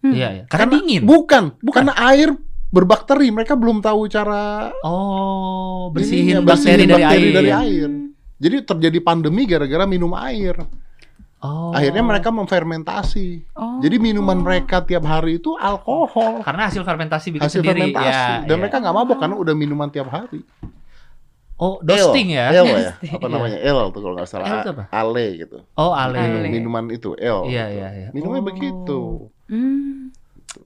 Iya, 0.06 0.28
iya. 0.32 0.44
Karena 0.46 0.70
dingin. 0.72 1.02
Bukan, 1.02 1.58
Bukan. 1.60 1.74
karena 1.82 1.94
air 2.06 2.30
berbakteri, 2.70 3.30
mereka 3.30 3.58
belum 3.58 3.82
tahu 3.82 4.06
cara 4.06 4.70
Oh, 4.84 5.90
ininya, 5.98 6.46
bersihin 6.46 6.46
bakteri, 6.46 6.86
dari, 6.86 7.04
air. 7.04 7.34
dari 7.34 7.52
air. 7.52 7.90
Jadi 8.36 8.56
terjadi 8.62 9.00
pandemi 9.02 9.48
gara-gara 9.48 9.88
minum 9.88 10.14
air. 10.14 10.54
Oh. 11.42 11.74
Akhirnya 11.74 12.02
mereka 12.02 12.30
memfermentasi. 12.30 13.50
Oh. 13.54 13.78
Jadi 13.80 13.96
minuman 13.98 14.38
mereka 14.38 14.82
tiap 14.82 15.06
hari 15.06 15.38
itu 15.38 15.54
alkohol. 15.56 16.42
karena 16.42 16.70
hasil 16.70 16.82
fermentasi 16.82 17.28
bikin 17.32 17.46
Hasil 17.46 17.62
sendiri. 17.62 17.90
fermentasi. 17.94 18.06
Ya, 18.06 18.46
Dan 18.46 18.58
ya. 18.58 18.62
mereka 18.62 18.78
nggak 18.78 18.94
mabok 18.94 19.18
karena 19.18 19.36
udah 19.36 19.54
minuman 19.54 19.90
tiap 19.90 20.10
hari. 20.10 20.42
Oh, 21.56 21.80
dosting 21.80 22.30
ya. 22.30 22.52
El 22.52 22.68
ya. 22.68 22.92
Apa 23.16 23.28
namanya? 23.28 23.56
El 23.58 23.80
tuh 23.90 24.00
kalau 24.00 24.14
nggak 24.14 24.28
salah. 24.28 24.44
El 24.46 24.58
itu 24.60 24.70
apa? 24.70 24.84
Ale 24.90 25.26
gitu. 25.38 25.58
Oh, 25.74 25.92
ale. 25.92 26.20
Minum- 26.20 26.36
Ale. 26.38 26.48
Minuman 26.52 26.86
itu 26.90 27.10
El. 27.16 27.48
Iya, 27.48 27.64
gitu. 27.66 27.76
iya, 27.76 27.88
iya. 27.96 28.08
Minumnya 28.12 28.42
Oh. 28.42 28.46
begitu. 28.46 29.00
Hmm. 29.48 30.12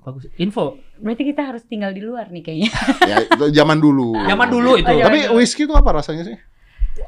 Bagus. 0.01 0.25
Info. 0.35 0.77
Berarti 0.97 1.23
kita 1.23 1.41
harus 1.43 1.61
tinggal 1.63 1.89
di 1.89 2.01
luar 2.01 2.29
nih 2.29 2.41
kayaknya. 2.41 2.71
ya 3.03 3.15
itu 3.23 3.45
zaman 3.51 3.77
dulu. 3.77 4.17
Zaman 4.27 4.47
dulu 4.47 4.71
itu. 4.75 4.85
Oh, 4.85 4.95
iya. 4.95 5.05
Tapi 5.05 5.19
whisky 5.31 5.63
itu 5.63 5.73
apa 5.73 5.93
rasanya 5.93 6.25
sih? 6.25 6.37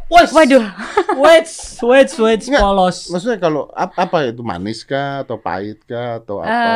Wes. 0.08 0.30
Waduh. 0.30 0.62
Wait, 1.18 1.50
wait, 1.84 2.10
wait, 2.16 2.42
Nggak. 2.44 2.62
polos. 2.62 3.10
Maksudnya 3.10 3.38
kalau 3.38 3.68
ap- 3.68 3.98
apa 3.98 4.24
itu 4.26 4.40
manis 4.40 4.82
kah 4.82 5.20
atau 5.20 5.36
pahit 5.36 5.82
kah 5.84 6.22
atau 6.22 6.40
apa? 6.40 6.48
Gitu? 6.48 6.72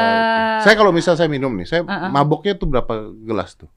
Saya 0.64 0.76
kalau 0.76 0.90
misal 0.90 1.14
saya 1.14 1.30
minum 1.30 1.54
nih, 1.54 1.64
saya 1.64 1.82
Uh-uh. 1.82 2.10
maboknya 2.10 2.54
tuh 2.54 2.68
berapa 2.68 2.94
gelas 3.16 3.56
tuh? 3.56 3.70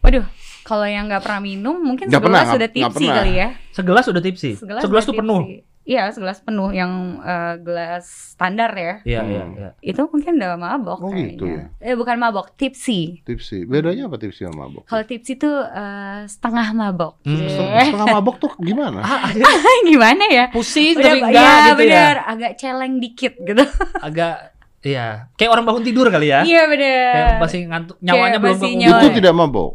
Waduh. 0.00 0.24
Kalau 0.66 0.82
yang 0.84 1.06
nggak 1.06 1.22
pernah 1.22 1.38
minum 1.40 1.78
mungkin 1.78 2.10
pernah, 2.10 2.42
segelas 2.42 2.46
sudah 2.50 2.68
tipsi 2.68 2.90
pernah. 3.00 3.16
kali 3.16 3.32
ya. 3.32 3.48
Segelas 3.70 4.04
udah 4.04 4.18
tipsi. 4.20 4.50
Segelas, 4.52 4.82
Segelas 4.82 5.04
tuh 5.04 5.14
penuh. 5.14 5.40
tipsi. 5.40 5.74
Iya, 5.86 6.10
segelas 6.10 6.42
penuh 6.42 6.74
yang 6.74 6.90
eh, 7.22 7.62
gelas 7.62 8.02
standar 8.34 8.74
ya. 8.74 8.98
Iya, 9.06 9.20
Hmm. 9.22 9.30
iya, 9.30 9.42
iya. 9.54 9.70
Itu 9.80 10.10
mungkin 10.10 10.34
udah 10.34 10.58
mabok 10.58 10.98
Oh, 10.98 11.06
kayaknya. 11.06 11.30
gitu 11.30 11.44
ya? 11.46 11.62
Eh 11.80 11.94
bukan 11.94 12.18
mabok, 12.18 12.50
tipsi. 12.52 13.22
Tipsi. 13.22 13.62
Bedanya 13.62 14.10
apa 14.10 14.18
tipsi 14.18 14.42
sama 14.42 14.66
mabok? 14.66 14.82
Kalau 14.84 15.06
tipsi 15.06 15.38
tuh 15.38 15.54
eh, 15.62 16.26
setengah 16.26 16.74
mabok. 16.74 17.22
Hmm. 17.22 17.38
Deh. 17.38 17.86
Setengah 17.86 18.08
mabok 18.12 18.36
tuh 18.36 18.50
gimana? 18.58 18.98
Ah, 18.98 19.30
Gimana 19.86 20.26
ya? 20.26 20.50
pusing 20.50 20.98
Udah, 20.98 21.06
tapi 21.06 21.22
ya, 21.22 21.26
enggak 21.30 21.54
gitu 21.62 21.78
bener. 21.78 22.14
ya. 22.16 22.22
agak 22.26 22.52
celeng 22.58 22.94
dikit 22.98 23.32
gitu. 23.38 23.62
Agak 24.02 24.34
iya, 24.82 25.30
kayak 25.34 25.50
orang 25.50 25.64
bangun 25.64 25.82
tidur 25.82 26.06
kali 26.08 26.26
ya. 26.26 26.42
Iya 26.42 26.66
bener. 26.66 27.14
Kayak 27.14 27.38
masih 27.38 27.60
ngantuk, 27.64 27.96
nyawanya 28.00 28.26
Kayak 28.28 28.42
belum 28.42 28.56
masih 28.56 28.72
nyawa. 28.76 28.98
Itu 28.98 29.08
tidak 29.14 29.34
mabok. 29.34 29.70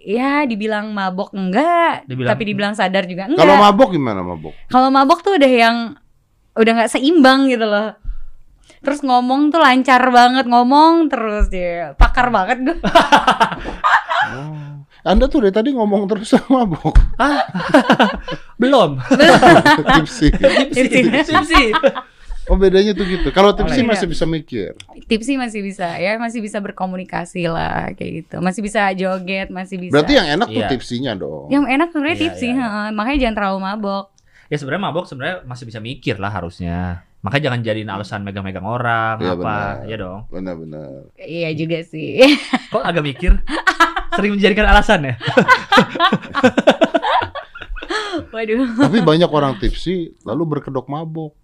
Ya 0.00 0.48
dibilang 0.48 0.90
mabok 0.90 1.30
enggak, 1.30 2.08
Dibilang- 2.08 2.32
tapi 2.32 2.42
dibilang 2.42 2.72
sadar 2.72 3.04
juga 3.04 3.28
enggak. 3.28 3.44
Kalau 3.44 3.56
mabok 3.58 3.92
gimana 3.92 4.20
mabok? 4.20 4.56
Kalau 4.66 4.88
mabok 4.88 5.20
tuh 5.20 5.36
udah 5.36 5.50
yang 5.50 5.76
udah 6.52 6.72
nggak 6.74 6.90
seimbang 6.90 7.46
gitu 7.46 7.62
loh. 7.62 7.92
Terus 8.80 9.04
ngomong 9.04 9.52
tuh 9.52 9.60
lancar 9.60 10.00
banget 10.08 10.48
ngomong 10.48 11.06
terus 11.06 11.52
dia 11.52 11.92
pakar 11.94 12.32
banget 12.32 12.64
gue. 12.64 12.76
Oh. 14.30 14.56
Anda 15.00 15.28
tuh 15.28 15.44
dari 15.44 15.52
tadi 15.52 15.72
ngomong 15.72 16.04
terus 16.06 16.28
sama 16.28 16.64
mabok. 16.64 16.96
Belum. 18.60 18.96
tipsi. 19.96 20.28
Tipsi. 20.72 21.00
Tipsi. 21.24 21.62
Oh 22.50 22.58
bedanya 22.58 22.90
tuh 22.92 23.06
gitu. 23.06 23.30
Kalau 23.30 23.54
tipsi 23.54 23.86
masih 23.86 24.10
bisa 24.10 24.26
mikir. 24.26 24.74
Tipsy 25.06 25.38
masih 25.38 25.62
bisa 25.62 25.94
ya, 25.96 26.18
masih 26.18 26.42
bisa 26.42 26.58
berkomunikasi 26.58 27.46
lah 27.46 27.94
kayak 27.94 28.26
gitu. 28.26 28.36
Masih 28.42 28.58
bisa 28.60 28.90
joget, 28.90 29.48
masih 29.48 29.78
bisa. 29.78 29.94
Berarti 29.94 30.18
yang 30.18 30.26
enak 30.26 30.50
tuh 30.50 30.58
Iya. 30.58 30.68
tipsinya 30.68 31.12
dong. 31.14 31.46
yang 31.46 31.62
enak 31.64 31.94
sebenarnya 31.94 32.16
Iya, 32.18 32.24
tipsy, 32.26 32.48
iya, 32.50 32.54
iya. 32.58 32.66
heeh. 32.66 32.86
makanya 32.90 33.18
jangan 33.22 33.36
terlalu 33.38 33.58
mabok. 33.62 34.04
Ya 34.50 34.56
sebenarnya 34.58 34.82
mabok 34.82 35.04
sebenarnya 35.06 35.36
masih 35.46 35.64
bisa 35.64 35.78
mikir 35.78 36.18
lah 36.18 36.28
harusnya. 36.28 37.06
Makanya 37.22 37.42
jangan 37.46 37.60
jadiin 37.62 37.86
alasan 37.86 38.20
megang-megang 38.24 38.64
orang 38.64 39.16
Iya, 39.20 39.36
apa, 39.36 39.54
benar. 39.78 39.86
ya 39.86 39.96
dong. 39.96 40.20
Benar-benar. 40.26 40.90
Iya 41.16 41.48
juga 41.54 41.78
sih. 41.86 42.18
Kok 42.74 42.82
agak 42.82 43.04
mikir? 43.06 43.32
Sering 44.10 44.34
menjadikan 44.34 44.66
alasan 44.66 45.06
ya? 45.06 45.14
Waduh. 48.30 48.66
Tapi 48.76 48.98
banyak 49.00 49.28
orang 49.28 49.54
tipsi 49.56 50.14
lalu 50.22 50.58
berkedok 50.58 50.86
mabok. 50.86 51.34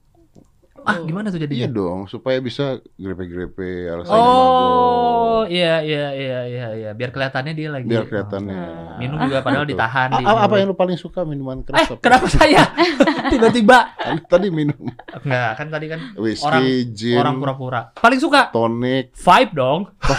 Ah, 0.86 1.02
gimana 1.02 1.28
tuh 1.28 1.36
Iya 1.36 1.44
jadinya? 1.44 1.68
dong, 1.68 2.06
supaya 2.06 2.38
bisa 2.38 2.78
grepe-grepe 2.94 3.90
mabok. 3.90 4.06
Oh, 4.08 5.42
iya 5.44 5.82
iya 5.82 6.06
iya 6.12 6.40
iya 6.46 6.66
iya, 6.72 6.90
biar 6.92 7.10
kelihatannya 7.10 7.52
dia 7.52 7.68
lagi. 7.68 7.84
Biar 7.84 8.06
kelihatannya. 8.06 8.54
Ah. 8.54 8.94
Minum 8.96 9.18
juga 9.20 9.42
padahal 9.42 9.66
ditahan 9.66 10.08
A- 10.08 10.16
di 10.16 10.22
apa 10.22 10.38
mulut. 10.40 10.56
yang 10.56 10.68
lu 10.70 10.76
paling 10.76 10.94
suka 10.96 11.20
minuman 11.22 11.58
Eh, 11.58 11.64
keras? 11.64 11.86
apa? 11.88 11.98
kenapa 11.98 12.26
saya? 12.28 12.62
Tiba-tiba. 13.32 13.78
Anda 13.98 14.22
tadi 14.24 14.46
minum 14.48 14.78
Enggak, 15.16 15.50
kan 15.54 15.66
tadi 15.68 15.86
kan 15.88 16.00
whisky, 16.14 16.46
Orang- 16.46 16.94
gin, 16.94 17.18
orang 17.18 17.34
pura-pura. 17.36 17.80
Paling 17.92 18.18
suka 18.18 18.48
tonic. 18.48 19.10
vibe 19.12 19.52
dong. 19.52 19.80
Oh. 19.90 20.14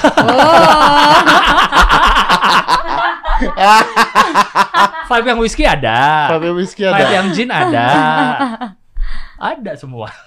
Vibe 5.08 5.28
yang 5.28 5.40
whisky 5.40 5.64
ada. 5.64 6.28
Tapi 6.30 6.50
whisky 6.52 6.84
Vibe 6.84 7.00
ada. 7.00 7.14
yang 7.14 7.28
gin 7.32 7.50
ada. 7.50 7.88
Ada 9.38 9.74
semua. 9.76 10.10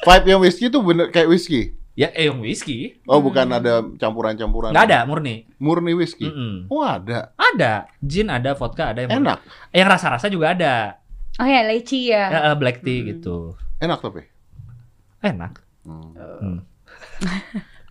Vibe 0.00 0.26
yang 0.26 0.40
whisky 0.40 0.66
itu 0.66 0.78
bener 0.80 1.10
kayak 1.10 1.28
whisky. 1.28 1.76
Ya, 1.92 2.08
eh 2.14 2.30
yang 2.30 2.40
whisky. 2.40 3.02
Oh, 3.04 3.20
bukan 3.20 3.44
ada 3.50 3.84
campuran-campuran. 4.00 4.72
Nggak 4.72 4.86
ada, 4.88 4.98
murni. 5.04 5.44
Murni 5.60 5.92
whisky. 5.92 6.24
Mm-mm. 6.24 6.70
Oh, 6.72 6.80
ada. 6.80 7.34
Ada. 7.36 7.90
Gin 8.00 8.32
ada, 8.32 8.56
vodka 8.56 8.94
ada. 8.94 9.04
Yang 9.04 9.20
Enak. 9.20 9.38
Yang 9.68 9.88
rasa-rasa 9.90 10.26
juga 10.26 10.56
ada. 10.56 10.96
Oh 11.36 11.44
ya, 11.44 11.60
leci 11.62 12.08
ya. 12.08 12.24
Ya, 12.30 12.38
eh, 12.48 12.56
black 12.56 12.80
tea 12.80 13.04
Mm. 13.04 13.06
gitu. 13.12 13.52
Enak 13.76 14.00
tapi. 14.00 14.24
Enak. 15.20 15.60
Hmm. 15.84 16.10
Hmm. 16.16 16.58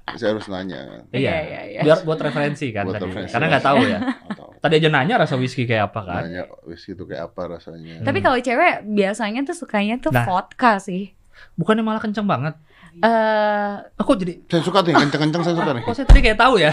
Saya 0.17 0.33
harus 0.33 0.49
nanya. 0.49 1.05
Iya, 1.13 1.21
Iya. 1.21 1.35
iya, 1.37 1.61
iya. 1.69 1.81
Biar 1.85 2.01
buat 2.01 2.17
referensi 2.17 2.73
kan 2.73 2.89
Buat 2.89 2.97
tadi. 2.97 3.05
referensi. 3.05 3.29
Karena 3.29 3.45
nggak 3.47 3.61
tahu 3.63 3.81
ya. 3.85 3.99
Tadi 4.59 4.73
aja 4.75 4.89
nanya 4.89 5.15
rasa 5.17 5.35
whisky 5.35 5.63
kayak 5.63 5.89
apa 5.89 5.99
kan. 6.01 6.21
nanya 6.23 6.43
whisky 6.61 6.91
itu 6.91 7.03
kayak 7.03 7.29
apa 7.29 7.41
rasanya. 7.53 8.01
Tapi 8.01 8.19
kalau 8.19 8.35
cewek 8.37 8.83
biasanya 8.85 9.41
tuh 9.41 9.55
sukanya 9.55 9.95
tuh 9.97 10.11
Nah. 10.11 10.23
vodka 10.23 10.77
sih. 10.77 11.15
Bukannya 11.55 11.81
malah 11.81 11.97
kenceng 11.97 12.25
banget. 12.25 12.59
Eh, 12.99 13.73
Aku 13.95 14.11
jadi 14.13 14.43
Saya 14.45 14.59
suka 14.59 14.81
tuh 14.81 14.91
yang 14.91 14.99
kenceng-kenceng 15.01 15.39
saya 15.41 15.55
suka 15.55 15.71
nih. 15.71 15.83
kok 15.83 15.93
saya 15.93 16.05
tadi 16.05 16.19
kayak 16.21 16.35
tahu 16.35 16.55
ya. 16.57 16.71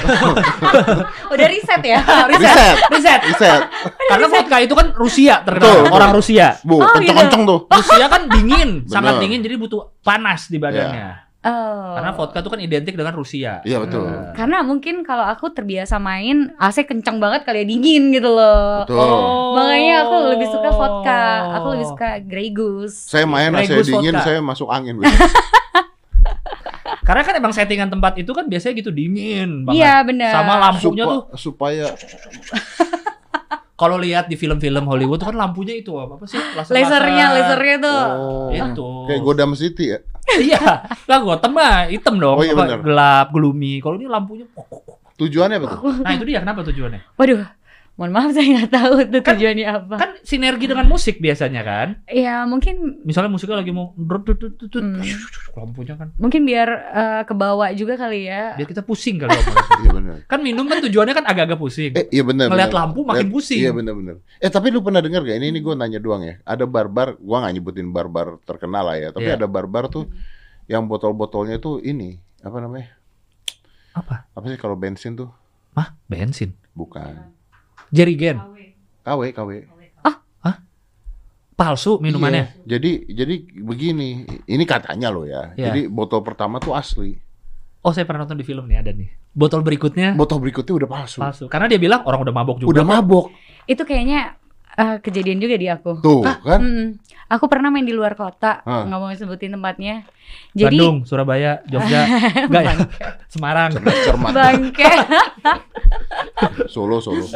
udah 1.32 1.46
riset 1.46 1.82
ya. 1.84 2.00
Riset, 2.32 2.76
Riset. 2.88 3.20
riset. 3.26 3.60
Karena 4.08 4.26
vodka 4.26 4.56
itu 4.58 4.74
kan 4.74 4.86
Rusia 4.92 5.34
terkenal. 5.40 5.86
Orang 5.86 6.10
Rusia. 6.10 6.58
Bu, 6.60 6.78
Oh, 6.78 6.88
kenceng-kenceng 6.90 7.42
tuh. 7.44 7.60
Rusia 7.68 8.06
kan 8.08 8.26
dingin, 8.26 8.70
sangat 8.86 9.20
dingin 9.20 9.38
jadi 9.40 9.54
butuh 9.54 9.94
panas 10.00 10.48
di 10.48 10.58
badannya. 10.58 11.25
Oh. 11.46 11.94
Karena 11.94 12.10
vodka 12.10 12.42
itu 12.42 12.50
kan 12.50 12.58
identik 12.58 12.94
dengan 12.98 13.14
Rusia. 13.14 13.62
Iya 13.62 13.78
betul. 13.78 14.02
Nah. 14.02 14.34
Karena 14.34 14.66
mungkin 14.66 15.06
kalau 15.06 15.22
aku 15.22 15.54
terbiasa 15.54 16.02
main 16.02 16.50
AC 16.58 16.82
kencang 16.82 17.22
banget 17.22 17.46
kali 17.46 17.62
ya 17.62 17.66
dingin 17.70 18.10
gitu 18.10 18.34
loh. 18.34 18.82
Betul. 18.82 18.98
Oh. 18.98 19.54
Makanya 19.54 19.94
aku 20.02 20.16
lebih 20.34 20.48
suka 20.50 20.70
vodka. 20.74 21.22
Aku 21.62 21.66
lebih 21.78 21.86
suka 21.86 22.08
Grey 22.26 22.50
Goose. 22.50 22.98
Saya 22.98 23.30
main 23.30 23.54
Grey 23.54 23.70
saya 23.70 23.78
Goose 23.78 23.90
dingin, 23.94 24.14
vodka. 24.18 24.26
saya 24.26 24.38
masuk 24.42 24.68
angin. 24.74 24.98
Karena 27.06 27.22
kan 27.22 27.34
emang 27.38 27.54
settingan 27.54 27.86
tempat 27.86 28.18
itu 28.18 28.34
kan 28.34 28.50
biasanya 28.50 28.74
gitu 28.82 28.90
dingin 28.90 29.62
banget. 29.62 29.78
Iya 29.78 29.94
benar. 30.02 30.32
Sama 30.34 30.54
lampunya 30.58 31.04
Supa- 31.06 31.14
tuh 31.14 31.22
supaya 31.38 31.86
kalau 33.80 33.96
lihat 34.02 34.26
di 34.26 34.34
film-film 34.34 34.82
Hollywood 34.88 35.22
tuh 35.22 35.30
kan 35.30 35.38
lampunya 35.38 35.78
itu 35.78 35.94
apa, 35.94 36.18
sih? 36.26 36.40
Lasernya, 36.74 37.26
lasernya 37.30 37.76
tuh. 37.78 38.00
oh, 38.10 38.48
Itu. 38.50 38.88
kayak 39.06 39.20
Godam 39.22 39.54
City 39.54 39.94
ya. 39.94 40.00
iya. 40.46 40.90
Lah 41.06 41.18
Gotham 41.22 41.52
mah 41.54 41.86
hitam 41.88 42.18
dong. 42.18 42.38
Oh, 42.40 42.44
iya 42.44 42.54
gelap, 42.82 43.30
gloomy. 43.30 43.78
Kalau 43.78 43.96
ini 43.96 44.06
lampunya 44.10 44.46
Tujuannya 45.16 45.56
apa 45.56 45.66
tuh? 45.72 45.80
Nah, 46.04 46.12
itu 46.12 46.24
dia 46.28 46.44
kenapa 46.44 46.60
tujuannya? 46.60 47.16
Waduh, 47.16 47.40
mohon 47.96 48.12
maaf 48.12 48.30
saya 48.36 48.44
nggak 48.46 48.70
tahu 48.70 48.94
tuh 49.04 49.20
Kan- 49.20 49.34
tujuannya 49.34 49.66
apa. 49.66 49.94
Kan 49.96 50.10
sinergi 50.20 50.64
dengan 50.64 50.84
musik 50.84 51.16
biasanya 51.16 51.60
kan. 51.60 51.88
Ya 52.06 52.44
mungkin 52.44 53.00
Misalnya 53.02 53.28
musiknya 53.28 53.56
lagi 53.56 53.72
mau 53.72 53.96
Hmm. 53.96 55.00
lampunya 55.56 55.94
kan 55.94 56.12
mungkin 56.16 56.44
biar 56.44 56.68
eh, 56.92 57.22
kebawa 57.24 57.72
juga 57.72 57.96
kali 57.96 58.24
ya. 58.24 58.52
biar 58.54 58.66
kita 58.66 58.80
pusing 58.80 59.16
kali 59.16 59.32
om. 59.32 59.44
Iya 59.76 59.90
benar. 59.92 60.16
kan 60.24 60.40
minum 60.40 60.64
kan 60.64 60.80
tujuannya 60.80 61.14
kan 61.14 61.24
agak-agak 61.24 61.56
pusing. 61.56 61.92
Eh, 61.92 62.06
iya 62.10 62.22
benar. 62.22 62.48
Ngeliat 62.48 62.68
benar. 62.68 62.80
lampu 62.82 63.00
makin 63.02 63.24
Lihat- 63.24 63.32
pusing. 63.32 63.58
Iya 63.58 63.70
benar-benar. 63.72 64.16
Eh 64.36 64.48
tapi 64.48 64.68
lu 64.68 64.80
pernah 64.80 65.00
dengar 65.00 65.20
gak? 65.22 65.36
Ini 65.36 65.48
ini 65.48 65.60
gue 65.60 65.74
nanya 65.74 65.96
doang 65.96 66.20
ya. 66.20 66.36
Ada 66.42 66.64
barbar, 66.64 67.16
gua 67.16 67.42
nggak 67.42 67.54
nyebutin 67.54 67.88
barbar 67.90 68.36
terkenal 68.42 68.84
lah 68.84 68.96
ya. 68.96 69.08
Tapi 69.10 69.26
Iya. 69.26 69.36
ada 69.36 69.46
barbar 69.46 69.88
tuh 69.88 70.12
yang 70.66 70.84
botol-botolnya 70.84 71.56
tuh 71.56 71.80
ini 71.80 72.16
apa 72.40 72.58
namanya? 72.58 72.92
Apa? 73.92 74.28
Apa 74.30 74.44
sih 74.46 74.58
kalau 74.58 74.76
bensin 74.76 75.14
tuh? 75.14 75.32
Mah, 75.72 75.96
bensin. 76.04 76.52
Bukan. 76.72 77.32
Jerigen. 77.90 78.38
KW, 79.06 79.20
KW. 79.34 79.50
Palsu 81.56 81.96
minumannya. 82.04 82.52
Iya. 82.68 82.76
Jadi 82.76 82.90
jadi 83.16 83.34
begini, 83.64 84.28
ini 84.44 84.64
katanya 84.68 85.08
loh 85.08 85.24
ya. 85.24 85.56
Iya. 85.56 85.72
Jadi 85.72 85.80
botol 85.88 86.20
pertama 86.20 86.60
tuh 86.60 86.76
asli. 86.76 87.16
Oh, 87.80 87.96
saya 87.96 88.04
pernah 88.04 88.28
nonton 88.28 88.36
di 88.36 88.44
film 88.44 88.68
nih 88.68 88.84
ada 88.84 88.92
nih. 88.92 89.08
Botol 89.32 89.64
berikutnya 89.64 90.16
Botol 90.16 90.40
berikutnya 90.44 90.84
udah 90.84 90.88
palsu. 90.88 91.18
palsu. 91.24 91.44
Karena 91.48 91.64
dia 91.64 91.80
bilang 91.80 92.04
orang 92.04 92.28
udah 92.28 92.34
mabok 92.36 92.56
juga. 92.60 92.76
Udah 92.76 92.84
mabok. 92.84 93.32
Itu 93.64 93.88
kayaknya 93.88 94.36
eh, 94.76 94.96
kejadian 95.00 95.38
juga 95.38 95.56
di 95.56 95.66
aku. 95.66 95.98
Tuh, 95.98 96.22
kan? 96.22 96.60
Mm-mm. 96.60 96.88
Aku 97.26 97.50
pernah 97.50 97.68
main 97.68 97.82
di 97.82 97.90
luar 97.90 98.14
kota, 98.14 98.62
Hah. 98.62 98.86
nggak 98.86 98.98
mau 98.98 99.10
sebutin 99.10 99.50
tempatnya. 99.50 100.06
Jadi 100.52 100.78
Bandung, 100.78 100.96
Surabaya, 101.02 101.58
Jogja, 101.64 102.06
enggak 102.46 102.62
ya? 102.62 102.74
Semarang. 103.26 103.70
Cermat, 103.74 103.94
cermat. 104.04 104.32
bangke 104.32 104.92
Solo, 106.72 106.98
Solo. 107.00 107.26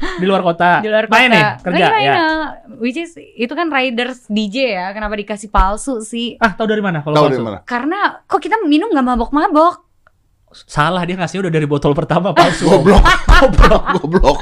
Di 0.00 0.24
luar 0.24 0.40
kota. 0.40 0.80
di 0.80 0.88
luar 0.88 1.04
kota. 1.04 1.12
Main 1.12 1.28
nih, 1.28 1.44
kerja 1.60 1.84
main, 1.92 2.04
ya. 2.08 2.12
nah. 2.16 2.44
Which 2.80 2.96
is 2.96 3.12
itu 3.16 3.52
kan 3.52 3.68
riders 3.68 4.24
DJ 4.32 4.72
ya. 4.72 4.86
Kenapa 4.96 5.12
dikasih 5.12 5.52
palsu 5.52 6.00
sih? 6.00 6.40
Ah, 6.40 6.56
tahu 6.56 6.72
dari 6.72 6.80
mana 6.80 7.04
kalau 7.04 7.20
Tahu 7.20 7.24
palsu? 7.28 7.36
dari 7.36 7.44
mana? 7.44 7.58
Karena 7.68 7.98
kok 8.24 8.40
kita 8.40 8.64
minum 8.64 8.88
nggak 8.88 9.04
mabok-mabok. 9.06 9.89
Salah 10.50 11.06
dia 11.06 11.14
ngasihnya 11.14 11.46
udah 11.46 11.54
dari 11.54 11.66
botol 11.66 11.94
pertama 11.94 12.30
palsu. 12.36 12.66
Goblok, 12.66 13.02
goblok, 13.26 13.82
goblok. 14.02 14.38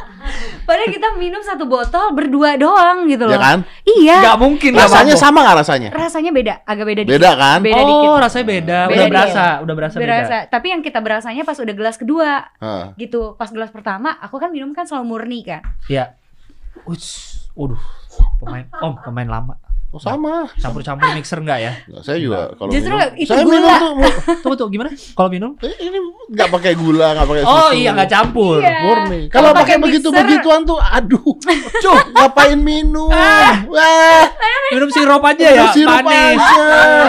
Padahal 0.65 0.89
kita 0.89 1.09
minum 1.17 1.41
satu 1.41 1.65
botol 1.65 2.13
berdua 2.13 2.57
doang 2.57 3.09
gitu 3.09 3.25
loh. 3.25 3.33
Ya 3.33 3.41
kan? 3.41 3.59
Iya. 3.85 4.17
Enggak 4.21 4.37
mungkin 4.37 4.71
nggak 4.73 4.85
Rasanya 4.85 5.15
mabok. 5.17 5.25
sama 5.25 5.39
nggak 5.41 5.57
rasanya? 5.61 5.89
Rasanya 5.93 6.31
beda, 6.33 6.55
agak 6.65 6.85
beda 6.85 7.01
dikit. 7.05 7.15
Beda 7.17 7.31
kan? 7.37 7.59
Beda 7.65 7.81
oh, 7.81 7.89
dikit. 7.89 8.11
rasanya 8.21 8.47
beda. 8.47 8.79
Beda 8.79 8.85
udah 8.85 8.97
dikit. 9.01 9.13
berasa, 9.13 9.45
udah 9.65 9.75
berasa, 9.77 9.95
Berasa. 9.97 10.29
beda. 10.29 10.39
Tapi 10.53 10.67
yang 10.69 10.81
kita 10.85 10.99
berasanya 11.01 11.43
pas 11.45 11.57
udah 11.57 11.75
gelas 11.77 11.97
kedua 11.97 12.31
Hah. 12.61 12.85
gitu. 12.97 13.37
Pas 13.37 13.49
gelas 13.49 13.69
pertama, 13.69 14.17
aku 14.21 14.37
kan 14.37 14.49
minum 14.49 14.73
kan 14.73 14.85
selalu 14.85 15.05
murni 15.09 15.41
kan. 15.45 15.61
Iya. 15.89 16.13
Uts, 16.85 17.49
waduh. 17.53 17.81
Pemain, 18.41 18.65
Om, 18.71 18.93
pemain 19.05 19.29
lama. 19.29 19.55
Oh 19.89 19.97
sama. 19.97 20.45
Campur-campur 20.55 21.09
mixer 21.11 21.41
enggak 21.41 21.59
ya? 21.59 21.73
Nggak, 21.83 22.03
saya 22.03 22.19
juga 22.19 22.53
kalau 22.53 22.69
Justru 22.69 22.93
minum. 22.93 23.09
itu 23.17 23.25
saya 23.27 23.41
gula. 23.41 23.57
minum 23.57 23.73
tuh. 23.75 24.13
Tunggu 24.45 24.57
tuh, 24.57 24.69
gimana? 24.69 24.91
Kalau 24.93 25.29
minum? 25.29 25.51
eh, 25.59 25.75
ini 25.81 25.99
nggak 26.29 26.49
pakai 26.51 26.73
gula, 26.75 27.07
nggak 27.15 27.25
pakai 27.27 27.43
susu. 27.43 27.57
Oh 27.57 27.71
iya, 27.73 27.91
nggak 27.91 28.11
campur. 28.11 28.61
Iya. 28.61 28.77
Murni. 28.85 29.21
Kalau 29.29 29.51
pakai 29.51 29.75
pakai 29.75 29.77
begitu 29.81 30.09
mixer- 30.09 30.29
begituan 30.29 30.61
tuh, 30.63 30.77
aduh, 30.77 31.25
cuh, 31.85 31.99
ngapain 32.13 32.59
minum? 32.59 33.09
Ah. 33.09 33.65
Wah, 33.65 34.25
Minum 34.69 34.93
sirup 34.93 35.25
aja 35.25 35.41
Minum 35.43 35.57
ya, 35.59 35.73
sirup 35.73 35.97
manis. 35.99 36.37
aja. 36.37 36.53
Ah, 36.53 37.09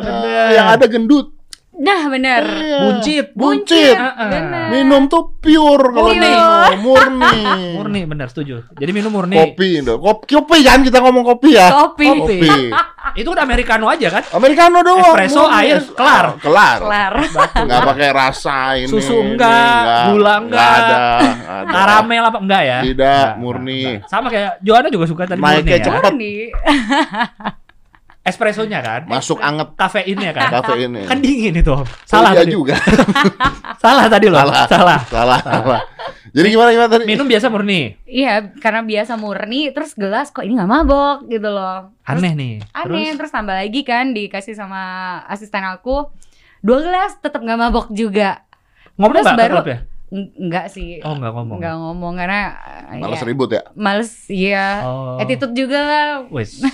bener. 0.04 0.48
yang 0.52 0.66
ada 0.68 0.84
gendut. 0.84 1.32
Nah, 1.78 2.10
bener. 2.10 2.42
Iya. 2.42 2.78
Buncit. 2.82 3.26
Buncit. 3.32 3.94
Ah. 3.94 4.26
Bener. 4.26 4.66
Minum 4.68 5.06
tuh 5.06 5.38
pure 5.38 5.86
kalau 5.88 6.10
Murni. 6.10 6.18
minum, 6.20 6.78
murni. 6.86 7.38
Murni, 7.72 8.00
bener 8.04 8.26
setuju. 8.26 8.66
Jadi 8.72 8.90
minum 8.90 9.08
murni. 9.08 9.38
Kopi, 9.38 9.78
Indo. 9.78 9.94
kopi, 9.96 10.26
kopi 10.34 10.58
kan 10.60 10.82
kita 10.82 10.98
ngomong 10.98 11.22
kopi 11.24 11.54
ya. 11.54 11.70
Kopi. 11.70 12.06
Kopi. 12.08 12.38
Kopi. 12.42 12.50
Itu 13.20 13.30
udah 13.30 13.40
americano 13.40 13.86
aja 13.86 14.10
kan? 14.10 14.22
Americano 14.32 14.82
doang. 14.82 15.14
Espresso, 15.14 15.46
murni. 15.46 15.58
air, 15.64 15.78
kelar. 15.88 16.26
Kelar. 16.38 16.78
Kelar. 16.82 17.12
Nggak 17.62 17.80
pakai 17.86 18.08
rasa 18.10 18.56
ini. 18.74 18.90
Susu 18.90 19.14
ini, 19.16 19.32
enggak, 19.32 20.10
gula 20.10 20.34
enggak. 20.42 20.58
ada. 20.60 20.96
ada. 20.98 21.70
Karamel 21.70 22.22
apa 22.24 22.38
enggak 22.38 22.62
ya? 22.64 22.78
Tidak, 22.82 23.06
Enggak, 23.06 23.38
murni. 23.38 23.80
enggak, 23.80 23.94
enggak. 24.02 24.10
Sama 24.10 24.26
kayak 24.28 24.50
Joanna 24.60 24.88
juga 24.88 25.06
suka 25.06 25.22
tadi 25.24 25.38
Naiknya 25.38 25.62
murni 25.62 25.72
ya. 25.72 25.86
cepet. 25.86 26.12
Espressonya 28.28 28.78
kan? 28.78 29.00
Masuk 29.04 29.40
anget 29.40 29.72
Kafeinnya 29.74 30.30
kan? 30.30 30.52
kafe 30.52 30.84
ini. 30.84 31.02
Kan 31.02 31.18
dingin 31.18 31.54
itu. 31.54 31.70
Om. 31.70 31.88
Salah 32.04 32.30
Oh, 32.30 32.34
iya 32.34 32.42
tadi. 32.42 32.52
juga. 32.52 32.76
Salah 33.82 34.04
tadi 34.06 34.26
loh. 34.26 34.38
Salah. 34.38 34.64
Salah. 34.66 34.98
salah, 35.06 35.38
salah. 35.40 35.82
Jadi 36.28 36.46
gimana 36.46 36.70
gimana 36.70 36.90
tadi? 36.90 37.04
Minum 37.04 37.24
biasa 37.24 37.48
murni. 37.48 37.96
Iya, 38.04 38.32
karena 38.54 38.80
biasa 38.82 39.16
murni, 39.16 39.70
terus 39.70 39.92
gelas 39.92 40.28
kok 40.28 40.42
ini 40.42 40.54
nggak 40.54 40.68
mabok 40.70 41.24
gitu 41.26 41.48
loh. 41.48 41.88
Terus 41.98 42.20
Aneh 42.20 42.32
nih. 42.32 42.54
aneh, 42.70 42.84
Terus 42.84 43.16
terus 43.16 43.32
tambah 43.32 43.54
lagi 43.54 43.80
kan 43.82 44.12
dikasih 44.12 44.52
sama 44.52 44.82
asisten 45.24 45.62
aku 45.62 46.12
dua 46.58 46.78
gelas 46.80 47.16
tetap 47.16 47.40
nggak 47.40 47.58
mabok 47.58 47.86
juga. 47.90 48.44
ngomong 48.94 49.14
terus 49.14 49.30
baru- 49.30 49.62
ya? 49.64 49.78
Enggak 50.10 50.68
sih. 50.68 50.98
Oh, 51.00 51.12
enggak 51.12 51.32
ngomong. 51.32 51.58
Nggak 51.60 51.74
ngomong 51.76 52.12
karena 52.16 52.40
eh, 52.88 52.96
Malas 52.96 53.20
ya, 53.20 53.26
ribut 53.26 53.50
ya? 53.50 53.62
Males, 53.74 54.10
iya. 54.26 54.66
Oh. 54.82 55.16
Attitude 55.16 55.52
juga 55.54 55.78
lah. 55.78 56.08
Wes. 56.28 56.58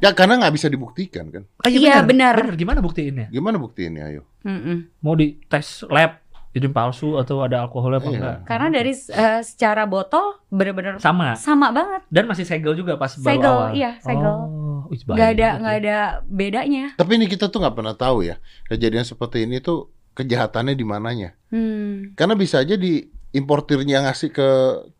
Ya 0.00 0.10
karena 0.10 0.34
nggak 0.36 0.56
bisa 0.56 0.66
dibuktikan 0.66 1.28
kan. 1.28 1.44
Ah, 1.60 1.68
Iya, 1.68 2.00
benar. 2.02 2.34
Benar, 2.34 2.56
gimana 2.56 2.80
buktiinnya? 2.80 3.28
Gimana 3.28 3.54
buktiinnya 3.54 4.08
ayo? 4.08 4.22
Mm-mm. 4.42 4.88
Mau 4.98 5.12
di 5.12 5.36
tes 5.44 5.84
lab 5.86 6.18
jadi 6.50 6.66
palsu 6.66 7.16
atau 7.16 7.40
ada 7.40 7.60
alkoholnya 7.60 7.96
apa 7.96 8.08
Iya. 8.08 8.16
enggak? 8.16 8.36
Karena 8.42 8.68
dari 8.72 8.92
eh, 8.92 9.40
secara 9.40 9.84
botol 9.84 10.40
bener-bener 10.48 10.96
sama 10.98 11.32
sama 11.34 11.70
banget. 11.70 12.02
dan 12.08 12.24
masih 12.24 12.42
segel 12.42 12.72
juga 12.74 12.96
pas 12.96 13.12
baru 13.14 13.24
Segel, 13.30 13.52
awal. 13.52 13.70
iya, 13.72 13.90
segel. 14.00 14.32
Oh, 14.32 14.88
Nggak 14.90 15.30
ada 15.30 15.48
nggak 15.60 15.76
ada 15.78 15.96
bedanya. 16.26 16.84
Tapi 16.94 17.10
ini 17.14 17.26
kita 17.26 17.46
tuh 17.46 17.60
nggak 17.60 17.72
pernah 17.74 17.94
tahu 17.94 18.20
ya 18.22 18.40
kejadian 18.66 19.04
seperti 19.04 19.44
ini 19.44 19.60
tuh 19.60 19.92
kejahatannya 20.12 20.74
di 20.74 20.84
mananya. 20.84 21.30
Hmm. 21.48 22.12
Karena 22.14 22.34
bisa 22.34 22.60
aja 22.60 22.74
di 22.74 23.00
importirnya 23.32 24.04
ngasih 24.04 24.28
ke 24.28 24.48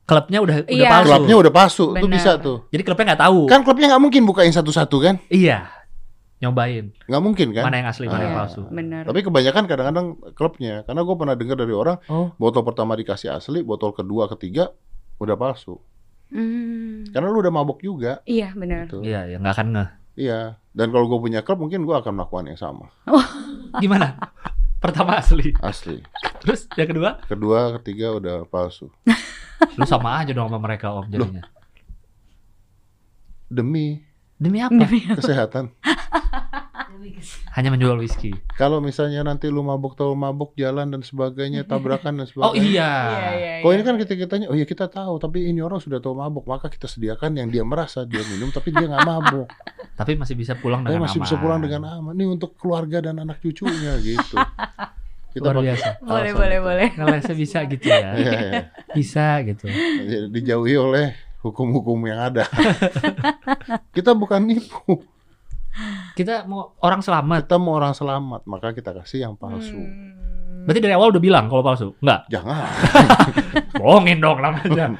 klubnya 0.02 0.40
udah 0.40 0.56
udah 0.64 0.72
Iya. 0.72 0.88
palsu. 0.90 1.08
klubnya 1.08 1.36
udah 1.36 1.52
palsu, 1.52 1.86
Benar. 1.92 2.08
bisa 2.10 2.30
tuh. 2.36 2.58
Jadi 2.68 2.82
klubnya 2.82 3.04
nggak 3.12 3.22
tahu. 3.22 3.40
Kan 3.44 3.60
klubnya 3.60 3.86
nggak 3.92 4.02
mungkin 4.02 4.22
bukain 4.24 4.50
satu-satu 4.50 4.96
kan? 4.98 5.14
Iya. 5.28 5.68
Nyobain 6.42 6.90
Nggak 7.06 7.22
mungkin 7.22 7.48
kan? 7.54 7.62
mana 7.62 7.76
yang 7.78 7.88
asli, 7.88 8.10
mana 8.10 8.18
yang 8.18 8.34
Iya, 8.34 8.40
palsu. 8.42 8.60
Bener. 8.66 9.02
Tapi 9.06 9.20
kebanyakan 9.22 9.64
kadang-kadang 9.64 10.06
klubnya, 10.34 10.82
karena 10.82 11.00
gue 11.00 11.14
pernah 11.14 11.34
dengar 11.38 11.54
dari 11.54 11.70
orang 11.70 12.02
Oh, 12.10 12.34
botol 12.34 12.66
pertama 12.66 12.98
dikasih 12.98 13.30
asli, 13.30 13.62
botol 13.62 13.94
kedua, 13.94 14.26
ketiga 14.26 14.74
udah 15.22 15.38
palsu. 15.38 15.78
Hmm. 16.34 17.06
Karena 17.12 17.28
lu 17.28 17.38
udah 17.38 17.52
mabok 17.52 17.78
juga. 17.78 18.24
Iya 18.24 18.56
benar. 18.56 18.88
Gitu. 18.88 19.04
iya 19.04 19.28
ya 19.28 19.36
nggak 19.38 19.54
akan 19.54 19.66
ngeh. 19.70 19.88
Iya. 20.18 20.40
Dan 20.72 20.88
kalau 20.90 21.06
gue 21.06 21.20
punya 21.20 21.44
klub 21.44 21.60
mungkin 21.60 21.84
gue 21.84 21.92
akan 21.94 22.10
melakukan 22.10 22.48
yang 22.48 22.58
sama. 22.58 22.88
Gimana? 23.78 24.16
Pertama 24.82 25.22
asli. 25.22 25.54
Asli. 25.62 26.02
Terus 26.42 26.66
yang 26.74 26.88
kedua? 26.90 27.10
Kedua, 27.30 27.78
ketiga 27.78 28.18
udah 28.18 28.42
palsu. 28.50 28.90
Lu 29.78 29.86
sama 29.86 30.18
aja 30.18 30.34
dong 30.34 30.50
sama 30.50 30.58
mereka 30.58 30.90
om 30.90 31.06
jadinya. 31.06 31.46
Demi 33.46 34.02
Demi 34.42 34.58
apa? 34.58 34.74
kesehatan. 35.14 35.70
Hanya 37.58 37.68
menjual 37.74 37.98
whisky. 37.98 38.30
Kalau 38.54 38.78
misalnya 38.78 39.26
nanti 39.26 39.50
lu 39.50 39.60
mabuk 39.66 39.98
tahu 39.98 40.14
mabuk 40.14 40.54
jalan 40.54 40.90
dan 40.92 41.02
sebagainya, 41.02 41.66
tabrakan 41.70 42.22
dan 42.22 42.26
sebagainya. 42.28 42.52
Oh 42.52 42.54
iya. 42.54 42.92
Iya, 42.92 43.30
iya, 43.34 43.52
Kok 43.62 43.70
iya. 43.70 43.76
ini 43.76 43.82
kan 43.82 43.94
kita 43.98 44.12
kitanya, 44.18 44.46
oh 44.50 44.56
iya 44.56 44.66
kita 44.66 44.86
tahu, 44.86 45.18
tapi 45.18 45.50
ini 45.50 45.60
orang 45.62 45.82
sudah 45.82 45.98
tahu 45.98 46.14
mabuk, 46.14 46.46
maka 46.46 46.70
kita 46.70 46.86
sediakan 46.86 47.38
yang 47.38 47.48
dia 47.50 47.64
merasa 47.66 48.06
dia 48.06 48.22
minum, 48.28 48.48
tapi 48.54 48.70
dia 48.70 48.86
nggak 48.86 49.04
mabuk, 49.06 49.48
Tapi 49.92 50.16
masih 50.16 50.34
bisa 50.34 50.56
pulang 50.56 50.80
tapi 50.82 50.96
dengan 50.96 51.04
masih 51.04 51.20
aman. 51.20 51.26
bisa 51.28 51.36
pulang 51.36 51.60
dengan 51.60 51.82
aman. 51.84 52.12
Ini 52.16 52.24
untuk 52.26 52.56
keluarga 52.56 53.04
dan 53.04 53.20
anak 53.20 53.38
cucunya 53.44 54.00
gitu. 54.00 54.36
Luar 55.40 55.56
pakai 55.56 55.64
biasa. 55.64 55.88
Boleh, 56.04 56.32
boleh, 56.36 56.58
itu. 56.58 56.66
boleh. 56.66 56.88
Ngelesnya 56.96 57.36
bisa 57.36 57.58
gitu 57.64 57.86
ya. 57.88 58.08
Iya, 58.12 58.32
iya. 58.36 58.60
Bisa 58.92 59.26
gitu. 59.44 59.64
Dijauhi 60.28 60.74
oleh 60.76 61.16
hukum-hukum 61.40 61.96
yang 62.04 62.20
ada. 62.32 62.44
kita 63.96 64.12
bukan 64.12 64.44
nipu, 64.44 65.04
Kita 66.12 66.44
mau 66.44 66.76
orang 66.84 67.00
selamat. 67.00 67.48
kita 67.48 67.56
mau 67.56 67.80
orang 67.80 67.94
selamat, 67.96 68.44
maka 68.44 68.76
kita 68.76 68.92
kasih 68.92 69.28
yang 69.28 69.34
palsu. 69.34 69.76
Hmm. 69.76 70.12
Berarti 70.62 70.78
dari 70.78 70.94
awal 70.94 71.10
udah 71.10 71.22
bilang 71.22 71.48
kalau 71.48 71.64
palsu? 71.64 71.96
Enggak. 72.04 72.28
Jangan, 72.30 72.68
Bohongin 73.80 74.18
dong 74.20 74.38
namanya. 74.38 74.92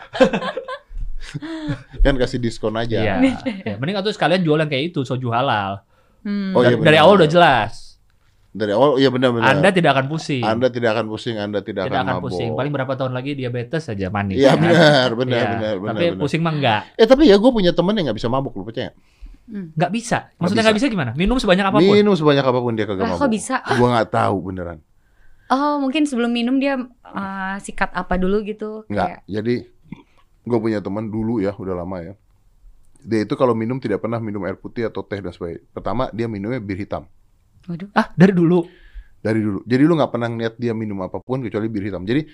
kan 2.05 2.15
kasih 2.19 2.43
diskon 2.43 2.75
aja. 2.75 2.99
Iya. 2.99 3.15
Ya, 3.63 3.75
mending 3.79 3.99
atau 4.01 4.11
sekalian 4.11 4.43
jual 4.43 4.59
yang 4.59 4.71
kayak 4.73 4.91
itu, 4.91 5.07
soju 5.07 5.31
halal. 5.31 5.85
Hmm. 6.27 6.55
Oh, 6.55 6.63
iya, 6.67 6.79
dari, 6.79 6.99
awal 6.99 7.19
udah 7.19 7.31
jelas. 7.31 7.99
Dari 8.53 8.75
awal, 8.75 9.01
iya 9.01 9.09
benar-benar. 9.09 9.49
Anda 9.49 9.73
tidak 9.73 9.97
akan 9.97 10.07
pusing. 10.13 10.43
Anda 10.45 10.69
tidak 10.69 10.91
akan 10.99 11.07
pusing, 11.09 11.37
Anda 11.41 11.65
tidak, 11.65 11.89
tidak 11.89 12.05
akan 12.05 12.15
mabuk. 12.21 12.31
pusing. 12.31 12.51
Paling 12.53 12.73
berapa 12.75 12.93
tahun 12.99 13.13
lagi 13.17 13.33
diabetes 13.33 13.89
aja 13.89 14.07
manis. 14.13 14.37
Iya 14.37 14.55
kan? 14.55 14.61
benar, 14.61 15.09
benar, 15.17 15.33
Iya. 15.33 15.47
benar, 15.57 15.75
benar. 15.81 15.95
Tapi 15.97 16.07
benar. 16.11 16.21
pusing 16.21 16.41
mah 16.45 16.53
enggak. 16.53 16.83
Eh 17.01 17.07
tapi 17.09 17.23
ya 17.33 17.37
gue 17.41 17.51
punya 17.51 17.73
temen 17.73 17.97
yang 17.97 18.05
nggak 18.13 18.19
bisa 18.19 18.29
mabuk, 18.29 18.53
lu 18.59 18.67
percaya? 18.69 18.93
Enggak 19.49 19.91
bisa. 19.91 20.19
Maksudnya 20.39 20.63
enggak 20.63 20.79
bisa. 20.79 20.87
gimana? 20.87 21.11
Minum 21.19 21.37
sebanyak 21.43 21.67
apa 21.67 21.79
pun. 21.83 21.93
Minum 21.93 22.15
sebanyak 22.15 22.45
apa 22.47 22.59
pun 22.63 22.73
dia 22.79 22.87
kagak 22.87 23.07
mabuk. 23.11 23.21
kok 23.21 23.33
bisa? 23.33 23.57
Gue 23.79 23.89
nggak 23.91 24.11
tahu 24.15 24.37
beneran. 24.53 24.79
Oh, 25.53 25.77
mungkin 25.83 26.09
sebelum 26.09 26.33
minum 26.33 26.57
dia 26.57 26.81
uh, 26.81 27.57
sikat 27.61 27.93
apa 27.93 28.17
dulu 28.17 28.41
gitu? 28.47 28.89
Nggak. 28.89 29.29
Jadi 29.29 29.69
gue 30.43 30.59
punya 30.59 30.81
teman 30.81 31.13
dulu 31.13 31.45
ya, 31.45 31.53
udah 31.53 31.85
lama 31.85 32.01
ya. 32.01 32.15
Dia 33.03 33.27
itu 33.27 33.35
kalau 33.37 33.53
minum 33.53 33.77
tidak 33.77 34.01
pernah 34.01 34.17
minum 34.23 34.41
air 34.49 34.57
putih 34.57 34.89
atau 34.89 35.05
teh 35.05 35.21
dan 35.21 35.35
sebagainya. 35.35 35.61
Pertama 35.75 36.09
dia 36.15 36.25
minumnya 36.31 36.63
bir 36.63 36.79
hitam 36.79 37.05
Waduh. 37.69 37.91
Ah, 37.95 38.11
dari 38.19 38.33
dulu. 38.35 38.65
dari 39.23 39.39
dulu. 39.39 39.63
Jadi 39.63 39.83
lu 39.87 39.95
nggak 39.95 40.11
pernah 40.11 40.29
ngeliat 40.35 40.55
dia 40.59 40.75
minum 40.75 40.99
apa 41.05 41.23
pun 41.23 41.47
kecuali 41.47 41.71
bir 41.71 41.85
hitam. 41.87 42.03
Jadi 42.03 42.27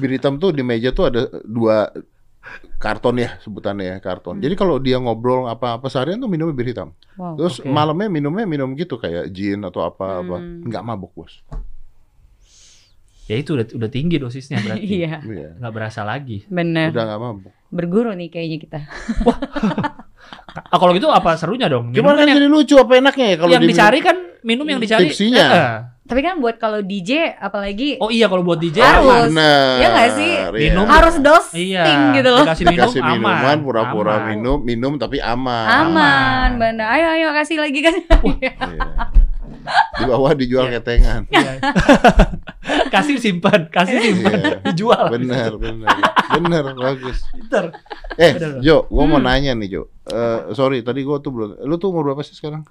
bir 0.00 0.10
hitam 0.16 0.40
tuh 0.40 0.56
di 0.56 0.64
meja 0.64 0.88
tuh 0.94 1.12
ada 1.12 1.28
dua 1.44 1.92
karton 2.76 3.18
ya 3.18 3.36
sebutannya 3.38 3.84
ya 3.84 3.96
karton. 3.98 4.38
Jadi 4.38 4.54
kalau 4.54 4.78
dia 4.78 4.96
ngobrol 4.96 5.46
apa-apa 5.46 5.86
seharian 5.86 6.16
tuh 6.16 6.26
minumnya 6.26 6.54
bir 6.54 6.66
hitam. 6.66 6.94
Wow. 7.14 7.36
Terus 7.36 7.58
Oke. 7.58 7.68
malamnya 7.68 8.08
minumnya 8.08 8.44
minum 8.44 8.72
gitu 8.72 8.96
kayak 8.96 9.28
gin 9.30 9.60
atau 9.62 9.82
apa 9.82 10.22
apa. 10.22 10.36
Hmm. 10.38 10.64
Nggak 10.64 10.82
mabuk 10.82 11.12
bos. 11.12 11.42
Ya 13.28 13.36
itu 13.36 13.52
udah 13.52 13.66
udah 13.68 13.90
tinggi 13.92 14.16
dosisnya 14.16 14.56
berarti. 14.58 14.88
Iya, 14.98 15.20
Iya. 15.20 15.48
Nggak 15.60 15.72
berasa 15.72 16.00
lagi. 16.02 16.48
bener. 16.48 16.88
Udah 16.90 17.04
nggak 17.04 17.20
mabuk. 17.20 17.52
Berguru 17.68 18.10
nih 18.16 18.28
kayaknya 18.28 18.58
kita. 18.58 18.78
Ah, 20.72 20.78
kalau 20.80 20.96
gitu 20.96 21.12
apa 21.12 21.36
serunya 21.36 21.68
dong? 21.68 21.92
Minum 21.92 22.00
Cuma 22.00 22.16
kan 22.16 22.24
kan 22.24 22.26
yang, 22.26 22.38
jadi 22.40 22.48
lucu 22.48 22.74
apa 22.74 22.92
enaknya 22.96 23.26
ya 23.28 23.36
kalau 23.36 23.52
yang 23.52 23.60
diminum- 23.60 23.76
dicari 23.76 23.98
kan 24.00 24.16
minum 24.40 24.64
yang 24.64 24.80
dicari. 24.80 25.12
Tipsinya. 25.12 25.44
Eh, 25.44 25.52
eh. 25.52 25.76
Tapi 26.08 26.20
kan 26.20 26.40
buat 26.40 26.56
kalau 26.56 26.80
DJ 26.80 27.36
apalagi 27.36 28.00
Oh 28.00 28.08
iya 28.08 28.26
kalau 28.26 28.40
buat 28.40 28.56
DJ 28.56 28.80
Harus. 28.80 29.28
Bener. 29.28 29.76
Iya 29.76 29.88
nggak 29.90 30.10
sih? 30.10 30.32
Minum. 30.50 30.86
harus 30.88 31.14
dosing 31.20 31.68
Iya. 31.68 31.84
gitu 32.16 32.28
loh. 32.30 32.42
Dikasih 32.42 32.64
minum 32.66 32.88
Dikasih 32.88 33.00
aman. 33.00 33.12
minuman 33.14 33.56
pura-pura 33.60 34.14
Aman. 34.14 34.26
minum, 34.30 34.58
minum 34.58 34.92
tapi 34.96 35.20
aman. 35.20 35.68
Aman, 35.68 36.48
bener. 36.56 36.88
Ayo 36.88 37.06
ayo 37.12 37.26
kasih 37.30 37.56
lagi 37.56 37.78
kasih. 37.78 38.02
lagi. 38.02 38.24
Iya. 38.40 38.52
Di 39.68 40.04
bawah 40.06 40.32
dijual 40.32 40.64
Iya. 40.66 40.80
ketengan. 40.80 41.22
Iya. 41.28 41.52
kasih 42.94 43.20
simpan, 43.20 43.68
kasih 43.68 44.00
simpan, 44.00 44.32
Iya. 44.34 44.56
dijual. 44.66 45.12
Bener, 45.12 45.60
bener. 45.60 45.92
Bener, 46.30 46.64
bagus. 46.72 47.20
Pinter. 47.28 47.76
Eh, 48.16 48.32
Bener. 48.32 48.64
Jo, 48.64 48.88
gua 48.88 49.04
mau 49.04 49.20
Hmm. 49.20 49.28
nanya 49.28 49.52
nih, 49.52 49.68
Jo. 49.70 49.82
Eh, 50.04 50.56
sorry, 50.56 50.80
tadi 50.80 51.04
gua 51.04 51.20
tuh 51.20 51.30
belum. 51.30 51.48
Lu 51.60 51.76
tuh 51.76 51.92
umur 51.92 52.00
berapa 52.02 52.24
sih 52.24 52.32
sekarang? 52.32 52.64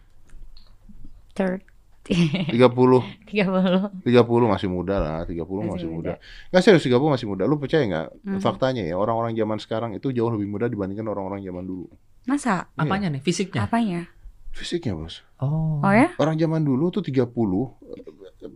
Third. 1.31 1.61
30. 2.07 3.03
30. 3.27 4.03
30 4.07 4.53
masih 4.53 4.69
muda 4.71 4.95
lah, 4.97 5.19
30 5.27 5.43
masih, 5.63 5.67
Masih 5.67 5.89
muda. 5.91 6.11
muda. 6.15 6.49
Nggak 6.49 6.61
serius 6.63 6.83
30 6.87 7.11
masih 7.11 7.27
muda. 7.27 7.43
Lu 7.43 7.59
percaya 7.59 7.83
nggak 7.83 8.07
Hmm. 8.23 8.39
faktanya 8.39 8.83
ya 8.83 8.95
orang-orang 8.95 9.35
zaman 9.35 9.59
sekarang 9.59 9.91
itu 9.93 10.09
jauh 10.11 10.31
lebih 10.31 10.47
muda 10.47 10.65
dibandingkan 10.65 11.05
orang-orang 11.05 11.43
zaman 11.43 11.67
dulu. 11.67 11.91
Masa? 12.27 12.67
Apanya 12.75 13.07
nih? 13.11 13.19
Fisiknya? 13.23 13.67
Apanya? 13.67 14.07
Fisiknya, 14.51 14.95
Bos. 14.95 15.21
Oh. 15.37 15.79
Oh 15.79 15.93
ya? 15.93 16.11
Orang 16.17 16.35
zaman 16.35 16.63
dulu 16.63 16.89
tuh 16.89 17.03
30 17.05 17.77
eh, 17.93 18.03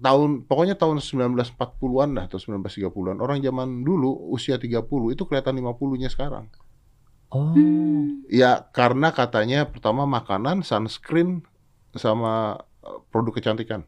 tahun 0.02 0.44
pokoknya 0.50 0.76
tahun 0.76 0.98
1940-an 0.98 2.10
lah 2.18 2.26
atau 2.26 2.40
1930-an. 2.42 3.22
Orang 3.22 3.40
zaman 3.40 3.86
dulu 3.86 4.10
usia 4.34 4.58
30 4.58 5.14
itu 5.14 5.24
kelihatan 5.30 5.56
50-nya 5.62 6.10
sekarang. 6.10 6.50
Oh. 7.32 7.54
Hmm. 7.56 8.24
Ya 8.28 8.66
karena 8.72 9.12
katanya 9.12 9.68
pertama 9.70 10.04
makanan, 10.04 10.64
sunscreen 10.66 11.44
sama 11.94 12.60
produk 13.08 13.34
kecantikan. 13.34 13.82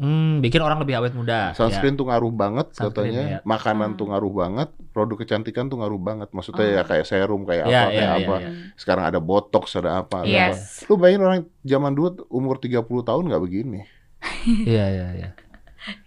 Hmm, 0.00 0.40
bikin 0.40 0.64
orang 0.64 0.80
lebih 0.80 0.96
awet 0.96 1.12
muda. 1.12 1.52
Sunscreen 1.52 1.92
tuh 1.92 2.08
ngaruh 2.08 2.32
banget 2.32 2.72
Sunscreen, 2.72 3.12
katanya. 3.12 3.22
ya. 3.28 3.38
Makanan 3.44 3.92
Hmm. 3.92 3.98
tuh 4.00 4.06
ngaruh 4.08 4.32
banget, 4.32 4.68
produk 4.90 5.16
kecantikan 5.18 5.68
tuh 5.68 5.76
ngaruh 5.76 6.00
banget. 6.00 6.32
Maksudnya 6.32 6.66
ya 6.66 6.80
Oh. 6.80 6.86
kayak 6.88 7.04
serum, 7.04 7.44
kayak 7.44 7.68
Ya, 7.68 7.84
apa, 7.84 7.92
ya, 7.92 7.98
kayak 8.00 8.08
ya, 8.08 8.16
apa. 8.18 8.36
ya. 8.38 8.48
Sekarang 8.74 9.04
ada 9.04 9.20
botox, 9.20 9.76
ada 9.76 10.00
apa, 10.00 10.24
ada 10.24 10.56
apa. 10.56 10.56
Lu 10.88 10.96
bayangin 10.96 11.20
orang 11.20 11.38
zaman 11.60 11.92
dulu 11.92 12.08
umur 12.28 12.56
30 12.56 12.80
tahun 13.02 13.28
nggak 13.28 13.42
begini. 13.42 13.80
Iya, 14.66 14.84
iya, 14.88 15.06
iya. 15.14 15.30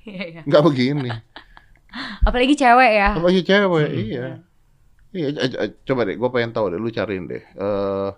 Iya, 0.04 0.24
iya. 0.28 0.42
Nggak 0.44 0.64
begini. 0.64 1.10
Apalagi 2.24 2.54
cewek 2.56 2.92
ya. 2.96 3.10
Apalagi 3.14 3.42
cewek, 3.42 3.88
Hmm. 3.88 4.00
iya. 4.00 4.28
Iya, 5.12 5.28
c- 5.32 5.54
c- 5.54 5.78
coba 5.84 6.02
deh, 6.04 6.18
gue 6.18 6.30
pengen 6.32 6.50
tahu 6.50 6.66
deh, 6.68 6.78
lu 6.78 6.90
cariin 6.90 7.30
deh. 7.30 7.46
Eh 7.46 8.10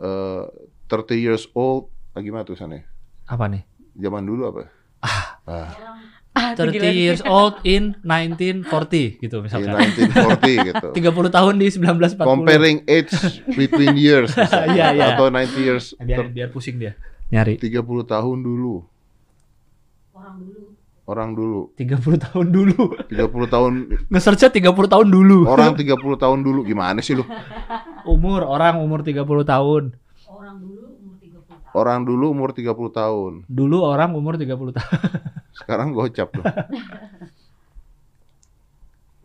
eh 0.00 0.42
30 0.86 1.14
years 1.16 1.46
old, 1.52 1.86
ah, 2.10 2.20
gimana 2.20 2.42
tulisannya? 2.42 2.82
Apa 3.28 3.44
nih? 3.46 3.62
Zaman 3.94 4.24
dulu 4.24 4.42
apa? 4.46 4.62
Ah, 4.98 5.68
Ah, 6.38 6.54
tuh 6.54 6.70
30 6.70 6.78
gila. 6.78 6.90
years 6.92 7.20
old 7.24 7.58
in 7.62 7.98
1940 8.00 9.18
gitu 9.18 9.36
in 9.36 9.42
misalkan. 9.42 9.74
1940 9.74 10.70
gitu. 10.70 10.88
30 11.10 11.34
tahun 11.34 11.54
di 11.56 11.66
1940. 11.68 12.14
Comparing 12.22 12.78
age 12.86 13.10
between 13.50 13.94
years, 13.94 14.30
misalnya. 14.38 14.70
Iya, 14.70 14.86
iya. 14.94 15.06
atau 15.12 15.26
90 15.28 15.58
years, 15.58 15.98
biar 15.98 16.18
ter- 16.20 16.30
biar 16.30 16.48
pusing 16.48 16.78
dia. 16.78 16.94
Nyari 17.28 17.58
30 17.58 17.82
tahun 18.06 18.38
dulu. 18.38 18.86
Orang 21.04 21.32
dulu. 21.32 21.72
30 21.74 22.20
tahun 22.20 22.46
dulu. 22.52 22.84
30 23.08 23.18
tahun, 23.48 23.72
Nge-searchnya 24.12 24.50
30 24.52 24.92
tahun 24.92 25.06
dulu. 25.08 25.48
orang 25.48 25.72
30 25.72 25.96
tahun 25.96 26.38
dulu. 26.44 26.60
Gimana 26.62 27.00
sih 27.00 27.16
lu? 27.16 27.24
Umur 28.04 28.44
orang 28.44 28.78
umur 28.78 29.00
30 29.00 29.24
tahun. 29.42 29.96
Orang 30.28 30.54
dulu 30.60 30.87
umur 31.74 32.50
30 32.52 32.68
tahun. 32.92 33.32
Dulu 33.48 33.78
orang 33.84 34.14
umur 34.14 34.38
30 34.40 34.48
tahun. 34.72 35.00
Sekarang 35.58 35.92
gocap 35.92 36.28
tuh. 36.32 36.44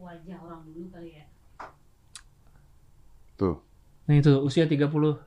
wajah 0.03 0.37
orang 0.45 0.61
dulu 0.69 0.85
kali 0.93 1.09
ya. 1.17 1.25
Tuh. 3.39 3.57
Nah 4.05 4.19
itu 4.19 4.31
usia 4.43 4.67
30 4.67 4.77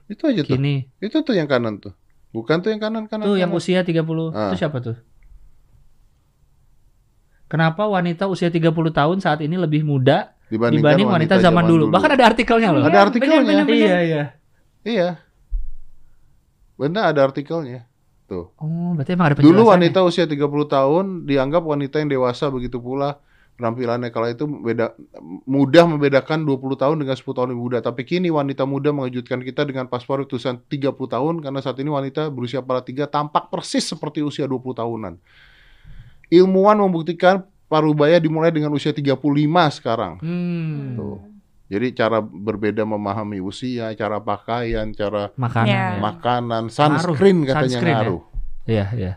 Itu 0.07 0.23
aja 0.29 0.43
tuh. 0.45 0.55
kini. 0.55 0.87
Itu 1.01 1.25
tuh 1.25 1.35
yang 1.35 1.49
kanan 1.49 1.81
tuh. 1.81 1.97
Bukan 2.31 2.61
tuh 2.61 2.71
yang 2.71 2.79
kanan 2.79 3.09
kanan. 3.09 3.25
Tuh 3.25 3.41
yang 3.41 3.51
kanan. 3.51 3.59
usia 3.59 3.81
30 3.83 4.31
Ah. 4.31 4.53
itu 4.53 4.61
siapa 4.61 4.79
tuh? 4.85 4.97
Kenapa 7.47 7.87
wanita 7.87 8.27
usia 8.27 8.51
30 8.51 8.91
tahun 8.91 9.23
saat 9.23 9.39
ini 9.41 9.55
lebih 9.55 9.87
muda 9.87 10.35
dibanding 10.51 11.07
wanita, 11.07 11.43
zaman, 11.43 11.67
dulu. 11.67 11.91
Bahkan 11.91 12.11
ada 12.15 12.25
artikelnya 12.31 12.71
loh. 12.71 12.83
Ada 12.87 13.11
artikelnya. 13.11 13.43
bener, 13.43 13.63
bener, 13.63 13.67
bener. 13.67 13.87
Iya, 13.87 13.99
iya. 14.03 14.23
Iya. 14.87 15.09
Benar 16.77 17.13
ada 17.13 17.25
artikelnya. 17.29 17.89
Tuh. 18.27 18.51
Oh, 18.59 18.91
berarti 18.93 19.15
emang 19.15 19.27
ada 19.33 19.35
Dulu 19.39 19.71
wanita 19.71 20.03
usia 20.03 20.27
30 20.27 20.43
tahun 20.67 21.05
dianggap 21.31 21.63
wanita 21.63 22.03
yang 22.03 22.11
dewasa 22.11 22.51
begitu 22.51 22.83
pula 22.83 23.23
penampilannya 23.57 24.13
kalau 24.13 24.29
itu 24.29 24.45
beda 24.45 24.93
mudah 25.49 25.89
membedakan 25.89 26.45
20 26.45 26.77
tahun 26.77 26.97
dengan 27.01 27.17
10 27.17 27.23
tahun 27.23 27.49
lebih 27.55 27.63
muda. 27.63 27.79
Tapi 27.81 28.03
kini 28.05 28.29
wanita 28.29 28.69
muda 28.69 28.91
mengejutkan 28.93 29.41
kita 29.41 29.65
dengan 29.65 29.87
paspor 29.87 30.27
tulisan 30.27 30.59
30 30.59 30.93
tahun 30.93 31.35
karena 31.39 31.61
saat 31.63 31.79
ini 31.81 31.89
wanita 31.89 32.29
berusia 32.29 32.61
kepala 32.61 32.85
tiga 32.85 33.07
tampak 33.07 33.49
persis 33.49 33.87
seperti 33.87 34.27
usia 34.27 34.45
20 34.45 34.75
tahunan. 34.75 35.15
Ilmuwan 36.29 36.83
membuktikan 36.83 37.47
parubaya 37.71 38.19
dimulai 38.19 38.51
dengan 38.51 38.75
usia 38.75 38.91
35 38.91 39.15
sekarang. 39.79 40.19
Hmm. 40.19 40.99
Tuh. 40.99 41.36
Jadi 41.67 41.99
cara 41.99 42.23
berbeda 42.23 42.87
memahami 42.87 43.43
usia, 43.43 43.91
cara 43.99 44.23
pakaian, 44.23 44.87
cara 44.95 45.35
Makanan. 45.35 45.67
Ya. 45.67 45.83
ya. 45.99 45.99
makanan, 45.99 46.65
sunscreen 46.71 47.43
katanya 47.43 47.79
Sunscreen 47.79 47.91
ya. 47.91 47.99
ngaruh. 47.99 48.23
Iya, 48.67 48.87
iya. 48.95 49.13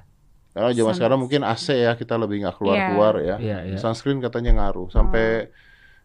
Karena 0.49 0.69
zaman 0.73 0.93
Sun- 0.93 0.97
sekarang 0.97 1.19
mungkin 1.21 1.41
AC 1.45 1.67
ya 1.77 1.93
kita 1.93 2.17
lebih 2.17 2.41
nggak 2.41 2.57
keluar-keluar 2.57 3.13
ya. 3.21 3.35
Iya, 3.37 3.57
iya. 3.69 3.77
Sunscreen 3.77 4.17
katanya 4.17 4.57
ngaruh. 4.57 4.89
Sampai 4.89 5.53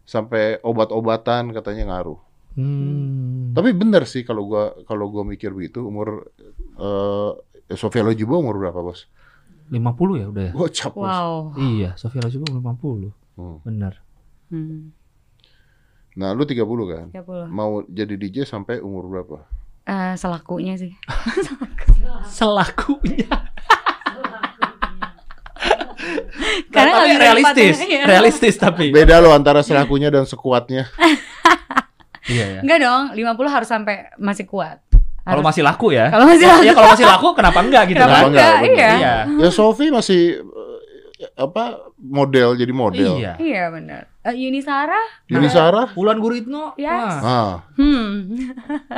sampai 0.05 0.61
obat-obatan 0.61 1.49
katanya 1.49 1.89
ngaruh. 1.89 2.21
Hmm. 2.55 3.51
Tapi 3.51 3.75
bener 3.75 4.07
sih 4.07 4.23
kalau 4.23 4.47
gua 4.47 4.71
kalau 4.87 5.11
gua 5.11 5.27
mikir 5.27 5.51
begitu 5.51 5.83
umur 5.83 6.31
eh 6.79 7.31
Sofia 7.75 8.05
Lajuba 8.05 8.39
umur 8.39 8.61
berapa 8.61 8.79
bos? 8.79 9.09
50 9.73 10.21
ya 10.21 10.25
udah 10.29 10.43
ya? 10.45 10.51
Gocap 10.53 10.93
bos. 10.95 11.09
Wow. 11.09 11.57
Iya, 11.57 11.97
Sofia 11.99 12.23
Lajuba 12.23 12.47
umur 12.53 12.61
50. 12.79 13.11
Hmm. 13.35 13.57
Bener. 13.65 13.93
Hmm. 14.53 14.94
Nah 16.15 16.31
lu 16.31 16.43
30 16.43 16.63
kan? 16.87 17.05
30. 17.11 17.47
Mau 17.47 17.83
jadi 17.85 18.15
DJ 18.15 18.43
sampai 18.43 18.79
umur 18.79 19.03
berapa? 19.05 19.37
Eh, 19.85 20.13
selakunya 20.15 20.73
sih. 20.75 20.95
Selakunya. 22.31 23.29
Karena 26.67 26.91
tapi 26.93 27.09
nggak 27.09 27.17
bisa 27.17 27.23
realistis, 27.53 27.75
iya. 27.81 28.03
realistis 28.11 28.55
tapi. 28.55 28.85
Beda 28.89 29.17
loh 29.17 29.31
antara 29.31 29.61
selakunya 29.61 30.09
dan 30.09 30.23
sekuatnya. 30.23 30.87
Iya 32.25 32.57
ya. 32.57 32.61
Enggak 32.65 32.79
dong, 32.81 33.03
50 33.37 33.53
harus 33.53 33.69
sampai 33.69 34.09
masih 34.17 34.49
kuat. 34.49 34.81
Kalau 35.21 35.41
Harus- 35.41 35.45
masih 35.45 35.61
laku 35.61 35.93
ya. 35.93 36.09
Kalau 36.09 36.25
masih 36.25 36.41
Ya, 36.41 36.49
laku. 36.49 36.65
ya 36.65 36.73
kalau 36.73 36.89
masih 36.89 37.05
laku 37.05 37.27
kenapa 37.37 37.59
enggak 37.61 37.83
gitu 37.85 37.97
Kenapa 38.01 38.17
kan? 38.17 38.25
enggak? 38.33 38.53
bener. 38.57 38.65
Iya. 38.73 38.89
Iya. 38.97 39.15
Ya 39.45 39.49
Sofi 39.53 39.85
masih 39.93 40.21
eh, 40.41 40.77
apa 41.37 41.63
model 42.01 42.57
jadi 42.57 42.73
model. 42.73 43.21
Iya. 43.21 43.37
Iya 43.37 43.63
benar. 43.69 44.09
Eh, 44.25 44.33
Yuni 44.35 44.57
Sarah? 44.59 45.05
Yuni 45.27 45.45
Sarah? 45.47 45.93
Wulan 45.93 46.17
Guritno. 46.17 46.73
Yes. 46.75 46.89
Wah, 46.89 47.21
Ah, 47.21 47.53
Hmm. 47.75 48.33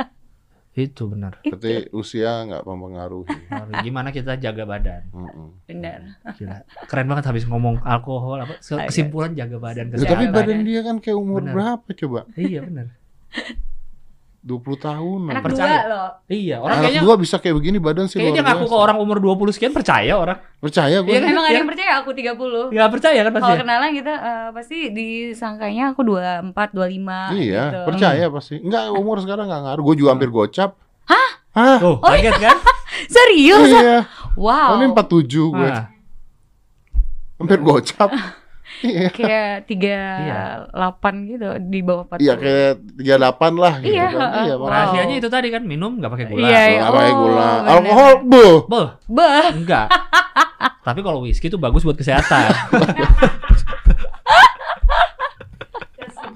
itu 0.78 1.04
benar. 1.04 1.42
berarti 1.42 1.90
usia 1.90 2.46
nggak 2.46 2.62
mempengaruhi. 2.62 3.34
Gimana 3.82 4.08
kita 4.08 4.38
jaga 4.38 4.62
badan? 4.64 5.02
Mm-mm. 5.10 5.66
Benar. 5.66 6.00
Gila. 6.32 6.62
Keren 6.86 7.06
banget 7.08 7.24
habis 7.26 7.44
ngomong 7.44 7.82
alkohol 7.82 8.38
apa 8.38 8.56
kesimpulan 8.86 9.34
jaga 9.34 9.58
badan 9.58 9.90
Ya, 9.90 9.92
kesehatan. 9.92 10.08
tapi 10.08 10.24
badan 10.30 10.38
badan. 10.54 10.58
dia 10.62 10.80
kan 10.80 10.96
kayak 10.98 11.18
umur 11.18 11.42
Bener. 11.42 11.52
berapa 11.52 11.88
coba? 11.92 12.20
Iya 12.32 12.62
benar. 12.62 12.86
20 14.48 14.64
tahun. 14.80 15.20
Anak 15.28 15.44
Percaya. 15.44 15.68
dua 15.68 15.84
loh. 15.84 16.08
Iya, 16.24 16.56
orang 16.58 16.72
Anak 16.72 16.84
kayaknya 16.88 17.02
gua 17.04 17.14
bisa 17.20 17.36
kayak 17.36 17.54
begini 17.54 17.76
badan 17.76 18.08
sih 18.08 18.16
kayaknya 18.16 18.40
ngaku 18.40 18.64
ke 18.64 18.76
orang 18.80 18.96
umur 18.96 19.20
20 19.20 19.52
sekian 19.52 19.76
percaya 19.76 20.16
orang. 20.16 20.40
Percaya 20.56 20.96
gue. 20.98 21.12
Iya 21.12 21.20
kan? 21.20 21.28
Emang 21.28 21.44
ada 21.44 21.52
Iya. 21.52 21.60
yang 21.60 21.68
percaya 21.68 21.90
aku 22.00 22.10
30. 22.16 22.72
Enggak 22.72 22.88
percaya 22.88 23.18
kan 23.20 23.30
pasti. 23.30 23.44
Kalau 23.44 23.54
ya? 23.54 23.60
kenalan 23.60 23.90
kita 23.92 24.12
eh, 24.16 24.48
pasti 24.50 24.78
disangkanya 24.90 25.84
aku 25.92 26.00
24, 26.02 26.68
25 26.72 27.36
Iya, 27.36 27.62
gitu. 27.68 27.78
percaya 27.84 28.24
pasti. 28.32 28.54
Enggak, 28.58 28.82
umur 28.90 29.16
sekarang 29.20 29.44
enggak 29.46 29.62
ngaruh. 29.68 29.82
Gue 29.84 29.94
juga 29.94 30.08
hampir 30.16 30.32
gocap. 30.32 30.70
Hah? 31.04 31.28
Hah? 31.52 31.76
Tuh, 31.76 32.00
kaget 32.00 32.36
kan? 32.40 32.56
Serius? 33.14 33.68
Iya. 33.68 34.08
Wow. 34.34 34.74
Oh, 34.74 34.76
ini 34.80 34.86
47 34.88 35.28
gue. 35.52 35.68
Ah, 35.68 35.86
Hampir 37.36 37.60
gocap. 37.60 38.10
Iya. 38.80 39.08
Kayak 39.10 39.52
38 39.64 41.26
gitu 41.26 41.48
di 41.64 41.80
bawah 41.80 42.04
40. 42.06 42.20
Iya 42.20 42.34
kayak 42.34 42.72
38 42.94 43.52
lah 43.54 43.74
gitu 43.78 43.90
Iya, 43.90 44.06
kan. 44.08 44.30
Iya, 44.40 44.54
Wow. 44.54 44.68
rahasianya 44.68 45.16
itu 45.16 45.28
tadi 45.28 45.48
kan 45.48 45.62
minum 45.62 45.98
nggak 45.98 46.10
pakai 46.10 46.26
gula. 46.26 46.44
Iya, 46.44 46.60
iya. 46.64 46.78
Nggak 46.80 46.94
pakai 46.94 47.10
Oh, 47.10 47.18
gula. 47.18 47.48
bener. 47.48 47.70
Alkohol, 47.70 48.12
bu. 48.22 48.46
Beuh, 48.66 48.88
Bah. 49.06 49.48
enggak. 49.50 49.86
Tapi 50.80 51.00
kalau 51.00 51.18
whisky 51.20 51.46
itu 51.46 51.56
bagus 51.56 51.82
buat 51.82 51.94
kesehatan. 51.94 52.48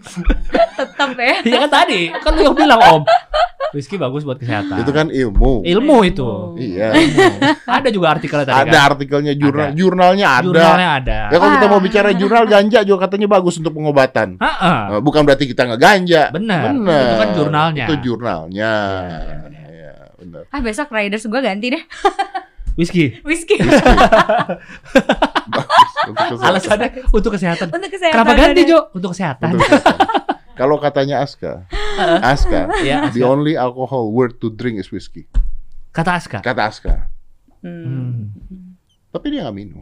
Tetap 0.79 1.11
ya. 1.15 1.37
Iya 1.41 1.57
kan 1.63 1.71
tadi, 1.73 2.01
kan 2.11 2.31
lu 2.33 2.43
yang 2.43 2.57
bilang 2.57 2.81
Om. 2.81 3.03
Whisky 3.73 3.97
bagus 3.97 4.21
buat 4.23 4.37
kesehatan. 4.37 4.79
Itu 4.79 4.91
kan 4.91 5.09
ilmu. 5.09 5.65
ilmu 5.65 5.97
itu. 6.03 6.29
Iya. 6.57 6.93
Ada 7.65 7.89
juga 7.89 8.13
artikelnya 8.13 8.45
tadi 8.47 8.59
Ada 8.59 8.69
kan. 8.71 8.89
artikelnya 8.93 9.33
jurnal, 9.33 9.67
Ada. 9.67 9.75
jurnalnya 9.75 10.27
ada. 10.29 10.45
Jurnalnya 10.45 10.89
ada. 10.95 11.19
Ya 11.27 11.37
kalau 11.37 11.53
kita 11.53 11.65
Ah. 11.65 11.71
mau 11.71 11.81
bicara 11.81 12.09
jurnal 12.13 12.45
ganja 12.45 12.79
juga 12.83 12.99
katanya 13.03 13.29
bagus 13.31 13.57
untuk 13.57 13.73
pengobatan. 13.73 14.37
Heeh. 14.37 14.79
Eh, 14.91 15.01
Bukan 15.01 15.25
berarti 15.25 15.45
kita 15.47 15.65
nggak 15.65 15.81
ganja. 15.81 16.23
Benar. 16.31 16.63
Benar. 16.69 17.01
Itu 17.01 17.17
kan 17.17 17.29
jurnalnya. 17.33 17.85
Itu 17.87 17.95
jurnalnya. 17.99 18.73
Iya, 19.09 19.65
Iya, 19.65 19.93
benar. 20.17 20.43
Ah 20.49 20.61
besok 20.61 20.91
riders 20.91 21.25
gue 21.25 21.41
ganti 21.41 21.73
deh. 21.73 21.83
Whisky. 22.75 23.17
Whisky. 23.29 23.57
Bagus 26.05 26.35
untuk 26.35 26.35
kesehatan. 26.35 26.49
Alasannya 26.49 26.91
untuk 27.09 27.31
kesehatan. 27.33 27.67
Untuk 27.69 27.91
kesehatan. 27.91 28.15
Kenapa 28.15 28.33
ganti. 28.35 28.63
Jo? 28.65 28.79
Untuk 28.91 29.11
kesehatan. 29.13 29.47
Untuk 29.49 29.61
kesehatan. 29.63 29.99
Kalau 30.53 30.77
katanya 30.77 31.17
Aska, 31.21 31.65
Aska, 32.21 32.69
Iya, 32.81 33.09
the 33.11 33.25
only 33.25 33.57
alcohol 33.57 34.13
worth 34.13 34.37
to 34.37 34.51
drink 34.51 34.77
is 34.77 34.89
whiskey. 34.89 35.25
Kata 35.91 36.21
Aska. 36.21 36.39
Kata 36.41 36.63
Aska. 36.67 37.09
Hmm. 37.65 38.29
Hmm. 38.29 38.77
Tapi 39.09 39.27
dia 39.29 39.45
nggak 39.45 39.57
minum. 39.57 39.81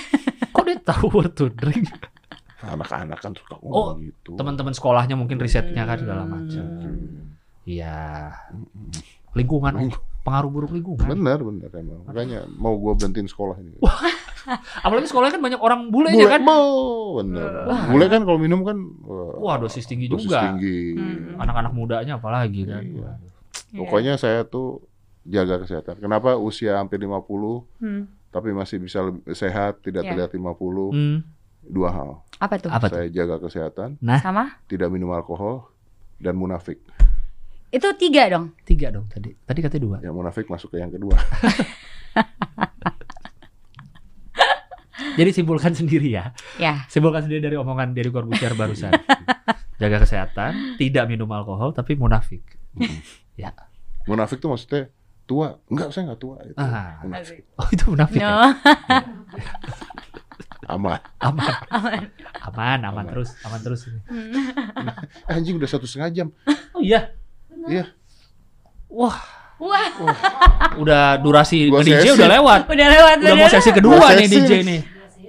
Kok 0.54 0.62
dia 0.62 0.76
tahu 0.78 1.08
what 1.10 1.32
to 1.32 1.48
drink? 1.48 1.88
Anak-anak 2.60 3.16
kan 3.16 3.32
suka 3.32 3.56
Oh, 3.58 3.96
ngomong 3.96 4.04
gitu. 4.04 4.36
Teman-teman 4.36 4.76
sekolahnya 4.76 5.16
mungkin 5.16 5.40
risetnya 5.40 5.88
kan 5.88 5.96
segala 5.96 6.28
macam. 6.28 6.64
Hmm. 6.68 7.40
Iya. 7.64 8.28
Lingkungan, 9.32 9.72
Om. 9.72 9.90
pengaruh 10.20 10.50
buruk 10.50 10.72
lingkungan. 10.74 11.06
Bener, 11.06 11.40
bener 11.40 11.70
emang. 11.72 12.04
Makanya 12.04 12.44
mau 12.50 12.76
gua 12.76 12.92
berhentiin 12.92 13.24
sekolah 13.24 13.56
ini. 13.56 13.80
Apalagi 14.86 15.06
sekolahnya 15.06 15.36
kan 15.36 15.42
banyak 15.42 15.60
orang 15.60 15.80
bule, 15.88 16.10
Bule, 16.10 16.22
ya 16.22 16.36
kan. 16.36 16.42
Bo, 16.42 16.58
bener. 17.20 17.50
Bule 17.88 18.06
kan 18.06 18.20
kalau 18.22 18.38
minum 18.38 18.60
kan 18.62 18.76
wah, 19.02 19.34
Wah, 19.36 19.56
dosis 19.56 19.84
tinggi 19.84 20.06
dosis 20.06 20.26
juga. 20.26 20.50
tinggi. 20.50 20.94
Hmm. 20.94 21.38
Anak-anak 21.38 21.72
mudanya 21.72 22.16
apalagi 22.16 22.64
kan. 22.64 22.82
Iya. 22.82 23.10
Iya. 23.70 23.78
Pokoknya 23.78 24.14
saya 24.14 24.42
tuh 24.42 24.82
jaga 25.22 25.60
kesehatan. 25.60 25.98
Kenapa 25.98 26.34
usia 26.34 26.76
hampir 26.76 26.98
50 26.98 27.68
Hmm. 27.78 28.08
tapi 28.30 28.50
masih 28.50 28.78
bisa 28.78 29.02
lebih 29.02 29.22
sehat, 29.30 29.80
tidak 29.80 30.04
Iya. 30.04 30.10
terlihat 30.14 30.30
50? 30.32 30.90
Hmm. 30.90 31.18
Dua 31.60 31.92
hal. 31.92 32.10
Apa 32.36 32.56
tuh? 32.56 32.70
Apa 32.70 32.88
tuh? 32.88 32.96
Saya 32.96 33.08
jaga 33.10 33.36
kesehatan, 33.38 34.00
Sama? 34.18 34.58
tidak 34.64 34.88
minum 34.88 35.12
alkohol, 35.12 35.68
dan 36.16 36.34
munafik. 36.34 36.80
Itu 37.68 37.86
tiga 37.94 38.26
dong. 38.26 38.56
Tiga 38.64 38.90
dong 38.90 39.06
tadi. 39.06 39.30
Tadi 39.36 39.58
katanya 39.60 39.82
dua. 39.82 39.96
Ya 40.00 40.10
munafik 40.10 40.48
masuk 40.48 40.72
ke 40.72 40.78
yang 40.78 40.90
kedua. 40.90 41.14
Jadi 45.20 45.30
simpulkan 45.36 45.72
sendiri 45.80 46.08
ya. 46.08 46.32
Ya. 46.56 46.88
Simpulkan 46.88 47.28
sendiri 47.28 47.44
dari 47.44 47.56
omongan 47.60 47.92
dari 47.92 48.08
Corbusier 48.08 48.56
barusan. 48.56 48.96
Jaga 49.80 50.00
kesehatan, 50.00 50.76
tidak 50.80 51.08
minum 51.08 51.28
alkohol, 51.28 51.76
tapi 51.76 51.96
munafik. 51.96 52.40
Munafik 54.08 54.40
tuh 54.40 54.52
maksudnya 54.52 54.88
tua. 55.24 55.60
Enggak, 55.68 55.88
saya 55.92 56.08
enggak 56.08 56.20
tua. 56.20 56.36
Itu. 56.44 56.56
Ah. 56.56 57.00
Munafik. 57.04 57.44
Oh 57.56 57.68
itu 57.68 57.84
munafik 57.88 58.20
ya? 58.20 58.28
No. 58.28 58.40
Aman. 60.70 61.00
Aman. 61.18 61.54
Aman. 61.72 62.00
Aman, 62.40 62.78
aman 62.86 63.02
Aman. 63.02 63.04
terus, 63.10 63.34
aman 63.42 63.58
terus. 63.58 63.90
Eh, 63.90 65.32
Anjing 65.32 65.58
udah 65.58 65.66
satu 65.66 65.82
setengah 65.88 66.12
jam. 66.14 66.28
Oh 66.76 66.78
iya. 66.84 67.10
Iya. 67.66 67.90
Wah, 68.86 69.18
Wah, 69.60 69.92
udah 70.80 71.20
durasi 71.20 71.68
DJ 71.68 72.00
sesi. 72.00 72.16
udah 72.16 72.28
lewat. 72.32 72.60
udah 72.64 72.88
lewat. 72.88 73.16
Udah 73.20 73.34
mau 73.36 73.48
sesi 73.52 73.70
kedua 73.76 73.92
Dua 73.92 74.08
nih 74.16 74.24
sesi 74.24 74.40
DJ 74.40 74.52
nih. 74.64 74.80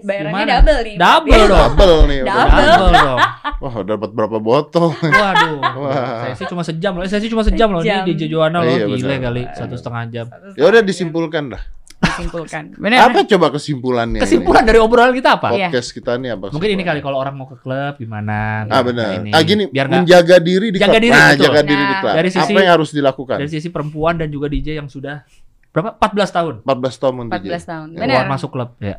Bayarannya 0.01 0.33
Gimana? 0.35 0.53
double 0.55 0.79
nih. 0.81 0.95
Double 0.97 1.43
dong. 1.43 1.59
Double 1.71 1.97
nih. 2.05 2.19
Double. 2.21 2.65
Double 2.67 2.91
dong. 2.91 3.19
Wah, 3.61 3.75
dapat 3.83 4.09
berapa 4.11 4.37
botol? 4.37 4.87
Waduh. 4.95 5.57
Wah. 5.81 6.21
Saya 6.23 6.33
sih 6.35 6.45
cuma 6.45 6.61
sejam 6.61 6.91
loh. 6.93 7.05
Saya 7.05 7.19
sih 7.19 7.29
cuma 7.29 7.41
sejam 7.41 7.69
loh. 7.69 7.79
Sejam. 7.79 8.01
Ini 8.01 8.09
DJ 8.09 8.21
Joanna 8.27 8.59
loh. 8.59 8.71
Iya, 8.71 8.85
Gile 8.87 9.15
kali. 9.17 9.43
Satu 9.51 9.73
setengah 9.73 10.03
jam. 10.09 10.25
Ya 10.53 10.65
udah 10.65 10.81
disimpulkan 10.81 11.43
dah. 11.49 11.63
Disimpulkan. 12.01 12.63
Benar. 12.75 13.13
Apa 13.13 13.21
coba 13.25 13.53
kesimpulannya? 13.53 14.17
Kesimpulan 14.19 14.65
dari 14.65 14.77
obrolan 14.77 15.13
kita 15.13 15.37
apa? 15.37 15.53
Iya. 15.53 15.69
podcast 15.69 15.89
kita 15.91 16.17
nih 16.17 16.33
apa? 16.33 16.49
Mungkin 16.49 16.69
ini 16.71 16.81
kali 16.81 16.97
kalau 16.97 17.15
orang 17.15 17.33
mau 17.33 17.45
ke 17.45 17.55
klub 17.55 17.93
gimana? 17.95 18.65
Ah 18.65 18.67
Nah, 18.67 18.81
benar. 18.81 19.21
ini. 19.21 19.29
Ah 19.29 19.41
gini, 19.41 19.69
Biar 19.69 19.85
menjaga 19.85 20.37
diri 20.37 20.69
di 20.69 20.77
Jaga 20.77 20.91
klub. 20.91 20.97
diri, 20.99 21.13
nah, 21.13 21.29
betul. 21.29 21.45
jaga 21.45 21.61
diri 21.61 21.77
di 21.79 21.85
Nah, 21.87 22.01
klub. 22.01 22.13
dari 22.17 22.29
sisi- 22.29 22.41
Apa 22.47 22.59
yang 22.59 22.71
harus 22.73 22.89
dilakukan? 22.89 23.37
dari 23.37 23.51
sisi 23.51 23.69
perempuan 23.69 24.17
dan 24.17 24.27
juga 24.27 24.49
DJ 24.49 24.67
yang 24.75 24.89
sudah 24.89 25.21
berapa? 25.69 25.93
14 25.95 26.31
tahun 26.33 26.53
14 26.65 26.95
tahun 26.97 27.13
men 27.15 27.25
14 27.29 27.37
DJ. 27.37 27.53
tahun. 27.63 27.87
Ya, 27.87 27.99
Benar. 28.01 28.09
keluar 28.11 28.27
masuk 28.27 28.49
klub 28.49 28.69
ya. 28.81 28.97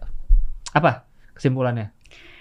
Apa 0.73 1.05
kesimpulannya? 1.33 1.93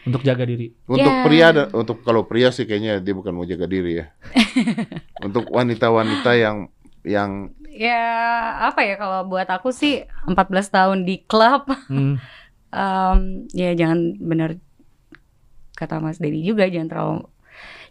Untuk 0.02 0.26
jaga 0.26 0.42
diri. 0.42 0.74
Untuk 0.84 1.06
Ya. 1.06 1.22
pria 1.22 1.48
dan 1.52 1.68
untuk 1.72 2.02
kalau 2.02 2.26
pria 2.26 2.50
sih 2.50 2.66
kayaknya 2.66 2.98
dia 2.98 3.14
bukan 3.14 3.32
mau 3.32 3.46
jaga 3.46 3.66
diri 3.66 4.02
ya. 4.02 4.10
untuk 5.26 5.46
wanita-wanita 5.48 6.32
yang 6.34 6.58
yang 7.02 7.54
Ya, 7.72 8.04
apa 8.68 8.84
ya 8.84 8.96
kalau 8.96 9.24
buat 9.26 9.48
aku 9.48 9.72
sih 9.72 10.04
14 10.28 10.36
tahun 10.68 10.98
di 11.04 11.24
klub 11.24 11.70
Hmm. 11.88 12.20
em, 12.74 13.20
ya 13.50 13.72
jangan 13.74 14.18
bener 14.18 14.60
kata 15.74 15.98
Mas 15.98 16.18
Dedi 16.18 16.42
juga 16.42 16.66
jangan 16.66 16.90
terlalu 16.90 17.16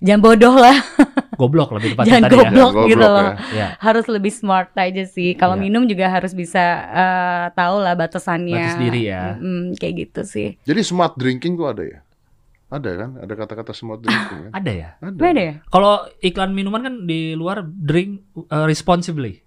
jangan 0.01 0.21
bodoh 0.23 0.55
lah 0.55 0.77
Goblok 1.37 1.73
lebih 1.73 1.97
tepatnya 1.97 2.09
Jangan 2.11 2.23
tadi 2.23 2.37
ya. 2.37 2.41
goblok. 2.43 2.69
goblok 2.71 2.87
gitu 2.87 3.01
loh. 3.03 3.25
ya. 3.25 3.33
Ya. 3.51 3.67
harus 3.79 4.05
lebih 4.07 4.29
smart 4.31 4.69
aja 4.75 5.05
sih 5.07 5.33
kalau 5.33 5.57
Iya. 5.57 5.63
minum 5.63 5.83
juga 5.85 6.07
harus 6.07 6.33
bisa 6.33 6.61
eh, 6.87 7.47
tahu 7.51 7.81
lah 7.81 7.95
batasannya 7.95 8.61
Batas 8.61 8.77
diri 8.77 9.03
ya. 9.07 9.37
Mm, 9.37 9.73
kayak 9.75 9.95
gitu 9.99 10.21
sih 10.23 10.49
Jadi 10.61 10.81
smart 10.83 11.17
drinking 11.17 11.55
tuh 11.55 11.67
ada 11.67 11.81
ya. 11.83 11.99
Ada 12.69 12.91
kan? 12.95 13.11
Ada 13.19 13.33
kata-kata 13.35 13.73
smart 13.73 13.99
drinking 13.99 14.39
kan? 14.47 14.51
Ada 14.61 14.71
ya? 14.71 14.89
Ada. 15.01 15.17
Beda 15.17 15.41
ya? 15.43 15.55
Kalau 15.67 15.93
iklan 16.21 16.53
minuman 16.53 16.81
kan 16.81 16.95
di 17.03 17.33
luar 17.33 17.65
drink 17.65 18.21
uh, 18.47 18.63
responsibly. 18.63 19.41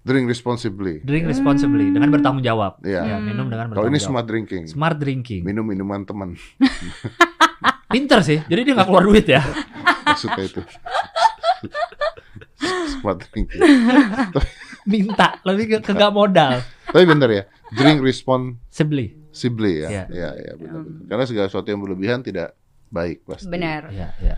Drink 0.00 0.26
responsibly. 0.26 0.98
Drink 1.00 1.24
responsibly 1.24 1.88
dengan 1.88 2.08
bertanggung 2.08 2.42
jawab. 2.42 2.80
Iya. 2.80 3.04
Ya, 3.04 3.16
minum 3.18 3.46
dengan 3.46 3.68
Kalau 3.68 3.84
bertanggung 3.84 3.92
ini 3.92 4.00
jawab. 4.00 4.10
smart 4.10 4.26
drinking. 4.26 4.64
Smart 4.66 4.96
drinking. 4.96 5.42
Minum 5.44 5.62
minuman 5.62 6.02
teman. 6.02 6.34
Pinter 7.86 8.20
sih. 8.20 8.42
Jadi 8.42 8.60
dia 8.64 8.72
nggak 8.74 8.88
keluar 8.88 9.04
duit 9.04 9.28
ya. 9.28 9.40
Maksudnya 10.14 10.44
itu. 10.44 10.60
smart 12.94 13.18
drinking. 13.26 13.60
Minta 14.84 15.40
lebih 15.42 15.76
ke, 15.76 15.78
ke 15.82 15.92
nggak 15.92 16.12
modal. 16.12 16.60
Tapi 16.88 17.04
bener 17.04 17.28
ya. 17.28 17.42
Drink 17.74 17.98
responsibly 18.00 19.18
Sebeli. 19.34 19.82
ya. 19.82 19.88
Iya. 19.90 20.04
Iya, 20.08 20.30
iya, 20.38 20.52
benar-benar. 20.54 21.04
Karena 21.10 21.24
segala 21.26 21.46
sesuatu 21.48 21.68
yang 21.68 21.80
berlebihan 21.82 22.22
tidak 22.22 22.54
baik 22.88 23.26
pasti. 23.26 23.50
Benar. 23.50 23.90
Iya, 23.90 24.08
iya. 24.22 24.36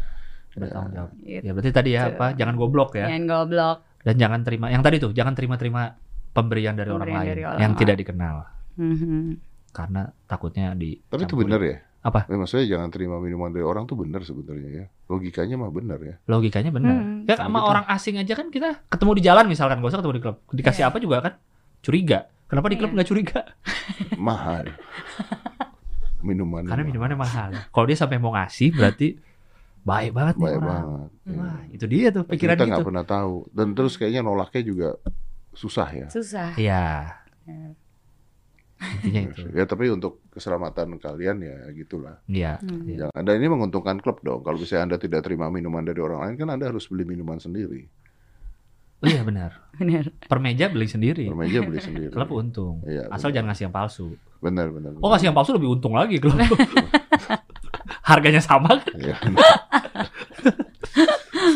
Bertanggung 0.56 0.92
jawab. 0.94 1.10
Gitu. 1.20 1.42
Ya 1.44 1.50
berarti 1.52 1.70
tadi 1.70 1.90
ya 1.92 2.02
apa? 2.08 2.32
Jangan 2.32 2.54
goblok 2.56 2.96
ya. 2.96 3.06
Jangan 3.06 3.24
goblok. 3.28 3.78
Dan 4.00 4.14
jangan 4.16 4.40
terima 4.40 4.66
yang 4.70 4.80
tadi 4.80 5.02
tuh, 5.02 5.10
jangan 5.10 5.34
terima-terima 5.34 5.98
pemberian 6.30 6.78
dari 6.78 6.88
orang 6.88 7.10
lain 7.10 7.26
dari 7.26 7.42
orang 7.42 7.58
yang 7.58 7.72
tidak 7.74 7.96
dikenal 7.98 8.36
Mhm. 8.76 9.40
karena 9.72 10.12
takutnya 10.28 10.76
di 10.76 11.00
Tapi 11.02 11.24
itu 11.24 11.34
bener 11.34 11.60
ya. 11.60 11.76
Apa? 12.06 12.20
Eh, 12.24 12.38
maksudnya 12.38 12.66
jangan 12.68 12.86
terima 12.86 13.18
minuman 13.18 13.50
dari 13.50 13.60
orang 13.60 13.82
tuh 13.84 13.98
bener 13.98 14.22
sebenarnya 14.22 14.70
ya. 14.70 14.84
Logikanya 15.06 15.58
mah 15.58 15.68
bener 15.68 15.98
ya. 15.98 16.14
Logikanya 16.24 16.70
benar. 16.70 16.94
Hmm. 16.94 17.26
Ya 17.26 17.34
sama 17.34 17.58
gitu. 17.58 17.66
orang 17.66 17.84
asing 17.90 18.14
aja 18.16 18.32
kan 18.32 18.46
kita 18.48 18.86
ketemu 18.86 19.10
di 19.12 19.22
jalan 19.22 19.44
misalkan, 19.44 19.82
gak 19.82 19.90
usah 19.90 19.98
ketemu 19.98 20.14
di 20.14 20.22
klub. 20.22 20.36
Dikasih 20.48 20.82
Iya. 20.82 20.88
apa 20.88 20.98
juga 21.02 21.16
kan 21.18 21.32
curiga. 21.82 22.18
Kenapa 22.46 22.66
di 22.70 22.76
klub 22.78 22.90
Iya. 22.90 22.96
nggak 22.96 23.08
curiga? 23.10 23.38
Mahal. 24.22 24.70
Minuman. 26.22 26.62
Karena 26.64 26.82
minumannya 26.82 27.18
mahal. 27.18 27.50
Kalau 27.70 27.86
dia 27.86 27.94
sampai 27.94 28.16
mau 28.16 28.32
ngasih 28.32 28.70
berarti 28.72 29.18
baik 29.82 30.10
banget 30.10 30.34
nih 30.34 30.42
baik 30.42 30.58
orang. 30.58 30.66
banget. 30.66 31.10
Iya. 31.26 31.36
Wah, 31.38 31.58
itu 31.70 31.84
dia 31.86 32.06
tuh 32.10 32.22
pikiran 32.24 32.54
Kita 32.54 32.62
gitu. 32.62 32.70
nggak 32.72 32.86
pernah 32.86 33.04
tahu. 33.04 33.34
Dan 33.50 33.66
terus 33.74 33.94
kayaknya 33.94 34.22
nolaknya 34.22 34.62
juga 34.62 34.88
susah 35.52 35.88
ya. 35.90 36.06
Susah. 36.06 36.54
Iya. 36.54 36.86
Ya. 37.46 37.66
Intinya 39.00 39.20
itu. 39.30 39.42
Ya 39.52 39.64
tapi 39.66 39.90
untuk 39.90 40.22
keselamatan 40.30 40.98
kalian 41.02 41.36
ya 41.42 41.56
gitulah. 41.74 42.22
Iya. 42.30 42.62
Hmm. 42.62 42.86
iya. 42.86 42.96
Jangan. 43.06 43.22
Dan 43.22 43.34
ini 43.40 43.48
menguntungkan 43.50 43.96
klub 43.98 44.22
dong. 44.22 44.42
Kalau 44.46 44.56
misalnya 44.56 44.94
anda 44.94 44.98
tidak 45.00 45.26
terima 45.26 45.50
minuman 45.50 45.82
dari 45.82 46.00
orang 46.00 46.22
lain 46.22 46.34
kan 46.38 46.48
anda 46.54 46.70
harus 46.70 46.86
beli 46.86 47.04
minuman 47.04 47.38
sendiri. 47.38 47.86
Oh 49.04 49.06
iya 49.08 49.20
benar. 49.20 49.52
Benar. 49.76 50.08
Per 50.08 50.38
meja 50.40 50.72
beli 50.72 50.88
sendiri. 50.88 51.28
Bermeja 51.28 51.60
beli 51.60 51.78
sendiri. 51.84 52.08
Klub 52.08 52.32
untung. 52.32 52.80
Iya, 52.88 53.12
Asal 53.12 53.28
benar. 53.28 53.34
jangan 53.36 53.48
ngasih 53.52 53.64
yang 53.68 53.74
palsu. 53.76 54.08
Benar 54.40 54.66
benar. 54.72 54.90
Oh 55.04 55.08
ngasih 55.12 55.26
yang 55.28 55.36
palsu 55.36 55.52
lebih 55.52 55.68
untung 55.68 55.92
lagi 55.92 56.16
klub. 56.16 56.32
Harganya 58.08 58.40
sama 58.40 58.80
kan? 58.80 58.96
Iya. 58.96 59.16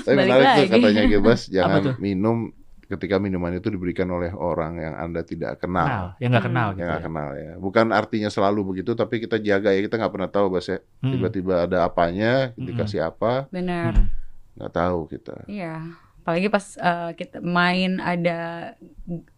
Tapi 0.05 0.17
menarik 0.17 0.47
tuh 0.53 0.65
katanya 0.69 1.03
Gebas 1.09 1.49
jangan 1.49 1.97
minum 1.97 2.53
ketika 2.91 3.17
minuman 3.17 3.55
itu 3.55 3.71
diberikan 3.71 4.11
oleh 4.11 4.29
orang 4.31 4.77
yang 4.77 4.95
anda 4.95 5.23
tidak 5.23 5.57
kenal. 5.57 5.87
Kenal, 5.87 6.05
yang 6.19 6.29
nggak 6.29 6.43
Hmm. 6.43 6.51
kenal 6.51 6.67
Yang 6.67 6.75
gitu. 6.75 6.85
nggak 6.85 6.99
Ya. 6.99 7.07
kenal 7.07 7.29
ya. 7.33 7.53
Bukan 7.57 7.87
artinya 7.91 8.29
selalu 8.29 8.61
begitu, 8.67 8.91
tapi 8.93 9.15
kita 9.19 9.39
jaga 9.39 9.71
ya. 9.71 9.81
Kita 9.81 9.95
nggak 9.95 10.11
pernah 10.11 10.29
tahu 10.29 10.47
bahasa 10.51 10.83
Hmm. 10.99 11.13
tiba-tiba 11.13 11.65
ada 11.65 11.79
apanya, 11.83 12.51
dikasih 12.55 13.01
apa, 13.01 13.47
Benar. 13.49 13.95
Hmm. 13.95 14.11
nggak 14.59 14.73
tahu 14.73 14.99
kita. 15.07 15.47
Iya. 15.47 15.87
Apalagi 16.21 16.53
pas 16.53 16.77
eh, 16.77 17.11
kita 17.17 17.41
main 17.41 17.97
ada 17.97 18.39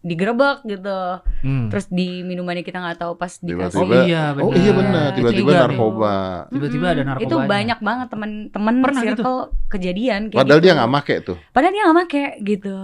digerebek 0.01 0.67
gitu. 0.67 0.99
Hmm. 1.41 1.71
Terus 1.71 1.87
di 1.87 2.21
minumannya 2.21 2.61
kita 2.61 2.77
nggak 2.77 2.99
tahu 2.99 3.13
pas 3.15 3.31
dikasih. 3.33 3.71
Tiba-tiba, 3.71 3.95
Oh 3.95 4.03
iya, 4.03 4.23
oh 4.35 4.51
benar. 4.51 4.59
iya 4.59 4.71
benar, 4.73 5.07
tiba-tiba 5.13 5.51
narkoba. 5.63 6.15
Tiba-tiba 6.49 6.85
ada 6.89 7.03
narkoba. 7.05 7.23
Itu 7.23 7.35
banyak 7.39 7.79
banget 7.79 8.07
temen-temen 8.09 8.73
Pernah 8.81 9.01
gitu? 9.01 9.09
circle 9.15 9.39
kejadian 9.69 10.21
kayak 10.27 10.39
Padahal 10.43 10.59
gitu. 10.59 10.65
dia 10.65 10.73
nggak 10.75 10.91
make 10.91 11.15
tuh. 11.23 11.37
Padahal 11.51 11.71
dia 11.71 11.83
nggak 11.83 11.97
make 11.97 12.21
gitu. 12.43 12.75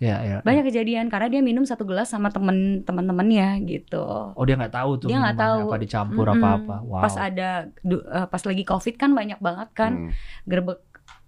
Ya, 0.00 0.16
ya. 0.20 0.38
Banyak 0.40 0.64
kejadian 0.64 1.06
karena 1.06 1.28
dia 1.28 1.40
minum 1.40 1.60
satu 1.62 1.84
gelas 1.84 2.08
sama 2.08 2.28
temen 2.28 2.80
temen-temennya 2.82 3.60
gitu. 3.62 4.00
Oh 4.32 4.44
dia 4.44 4.56
nggak 4.56 4.72
tahu 4.72 4.90
tuh 4.96 5.06
Dia 5.06 5.20
nggak 5.20 5.36
tahu. 5.38 5.60
apa 5.68 5.76
dicampur 5.76 6.24
Mm-mm. 6.24 6.40
apa-apa. 6.40 6.76
Wow. 6.82 7.00
Pas 7.00 7.14
ada 7.14 7.48
du- 7.78 8.00
eh, 8.02 8.24
pas 8.24 8.40
lagi 8.40 8.64
covid 8.64 8.94
kan 8.96 9.12
banyak 9.12 9.36
banget 9.38 9.68
kan 9.70 9.92
Hmm, 10.00 10.10
gerebek 10.42 10.80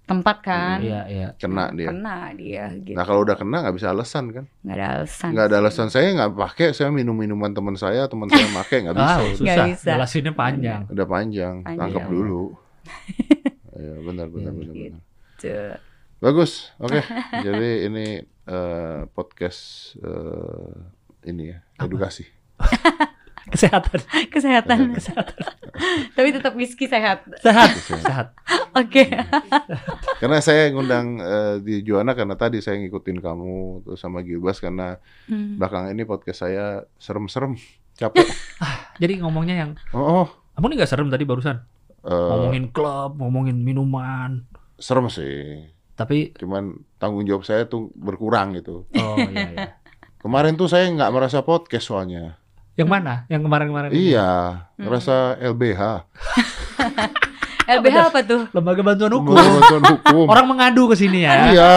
tempat 0.03 0.37
kan. 0.41 0.81
Iya, 0.81 1.01
iya. 1.07 1.29
kena 1.37 1.69
dia. 1.71 1.87
Kena 1.87 2.33
dia 2.33 2.65
gitu. 2.75 2.97
Nah 2.97 3.05
kalau 3.05 3.23
udah 3.23 3.37
kena 3.37 3.61
nggak 3.61 3.77
bisa 3.77 3.89
alasan 3.89 4.25
kan? 4.31 4.45
nggak 4.59 4.75
ada 4.75 4.87
alasan. 4.91 5.29
Nggak 5.31 5.47
ada 5.47 5.57
alasan 5.59 5.89
saya 5.89 6.07
nggak 6.11 6.33
pakai, 6.35 6.69
saya 6.73 6.89
minum 6.89 7.13
minuman 7.15 7.53
teman 7.53 7.77
saya, 7.77 8.09
teman 8.09 8.27
saya 8.27 8.49
pakai 8.57 8.79
nggak 8.83 8.97
bisa. 8.97 9.05
Ah, 9.07 9.21
susah. 9.23 9.45
Nggak 9.45 9.67
bisa. 9.69 9.89
Jelasinnya 9.93 10.33
panjang. 10.33 10.81
Udah 10.89 11.07
panjang, 11.07 11.55
Panjang. 11.61 11.77
tangkap 11.79 12.05
dulu. 12.09 12.43
Iya 13.73 13.95
benar 14.01 14.27
benar 14.29 14.53
benar. 14.53 14.75
Gitu. 14.75 14.93
benar. 14.93 15.92
Bagus, 16.23 16.71
oke. 16.79 17.03
Jadi 17.47 17.71
ini 17.85 18.07
eh, 18.47 19.01
podcast 19.11 19.61
eh, 19.99 20.73
ini 21.27 21.51
ya 21.51 21.59
edukasi. 21.79 22.23
Kesehatan. 23.43 23.99
Kesehatan. 24.31 24.95
Tapi 26.17 26.29
tetap 26.31 26.55
whisky 26.55 26.87
sehat. 26.87 27.27
Sehat. 27.43 27.75
Sehat. 27.75 28.01
Sehat. 28.01 28.27
Oke. 28.73 29.11
Karena 30.17 30.39
saya 30.39 30.71
ngundang 30.71 31.19
eh, 31.19 31.55
di 31.59 31.83
Juana 31.83 32.15
karena 32.15 32.39
tadi 32.39 32.63
saya 32.63 32.79
ngikutin 32.79 33.19
kamu 33.19 33.55
terus 33.83 33.99
sama 33.99 34.23
Gilbas 34.23 34.63
karena 34.63 35.03
Hmm. 35.27 35.59
belakangan 35.59 35.91
ini 35.91 36.03
podcast 36.03 36.39
saya 36.41 36.67
serem-serem, 36.99 37.59
capek. 37.95 38.27
Jadi 38.99 39.23
ngomongnya 39.23 39.55
yang 39.59 39.71
Oh, 39.91 40.23
oh, 40.23 40.29
Kamu 40.55 40.67
nih 40.69 40.77
gak 40.79 40.91
serem 40.91 41.09
tadi 41.09 41.25
barusan? 41.25 41.59
eh, 41.99 42.11
ngomongin 42.11 42.71
klub, 42.71 43.19
ngomongin 43.19 43.59
minuman. 43.59 44.47
serem 44.79 45.07
sih. 45.07 45.67
Tapi 46.03 46.35
Cuman 46.35 46.65
tanggung 46.97 47.23
jawab 47.23 47.43
saya 47.43 47.65
tuh 47.65 47.95
berkurang 47.95 48.55
gitu. 48.55 48.85
oh 48.91 49.17
iya 49.23 49.49
iya. 49.49 49.69
Kemarin 50.19 50.55
tuh 50.55 50.67
saya 50.67 50.87
nggak 50.89 51.11
merasa 51.11 51.41
podcast 51.41 51.83
soalnya. 51.85 52.39
Yang 52.73 52.89
mana? 52.89 53.15
Yang 53.27 53.43
kemarin-kemarin 53.45 53.89
ini? 53.91 54.11
Iya, 54.11 54.31
ngerasa 54.77 55.15
LBH. 55.45 55.83
LBH 57.69 57.97
apa 58.09 58.21
tuh? 58.23 58.43
Lembaga 58.51 58.81
Bantuan 58.83 59.13
Hukum. 59.13 59.35
Bantuan 59.35 59.83
hukum. 59.93 60.27
Orang 60.27 60.47
mengadu 60.47 60.89
ke 60.89 60.97
sini 60.97 61.23
ya. 61.23 61.53
Iya, 61.53 61.75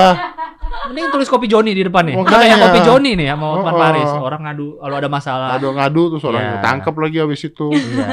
Mending 0.85 1.09
tulis 1.09 1.25
kopi 1.25 1.45
Joni 1.45 1.73
di 1.73 1.81
depan 1.81 2.05
nih. 2.05 2.15
Makanya. 2.15 2.37
kayak 2.37 2.57
kopi 2.61 2.79
Joni 2.85 3.11
nih 3.17 3.27
sama 3.27 3.45
Hotman 3.49 3.65
Oh, 3.65 3.73
oh. 3.73 3.81
Paris. 3.81 4.09
Orang 4.13 4.41
ngadu 4.45 4.67
kalau 4.77 4.95
ada 4.95 5.09
masalah. 5.09 5.47
ngadu-ngadu 5.51 6.01
terus 6.13 6.23
orang 6.23 6.41
Iya. 6.41 6.51
ketangkep 6.55 6.95
lagi 6.95 7.17
habis 7.19 7.41
itu. 7.43 7.67
Iya. 7.73 8.07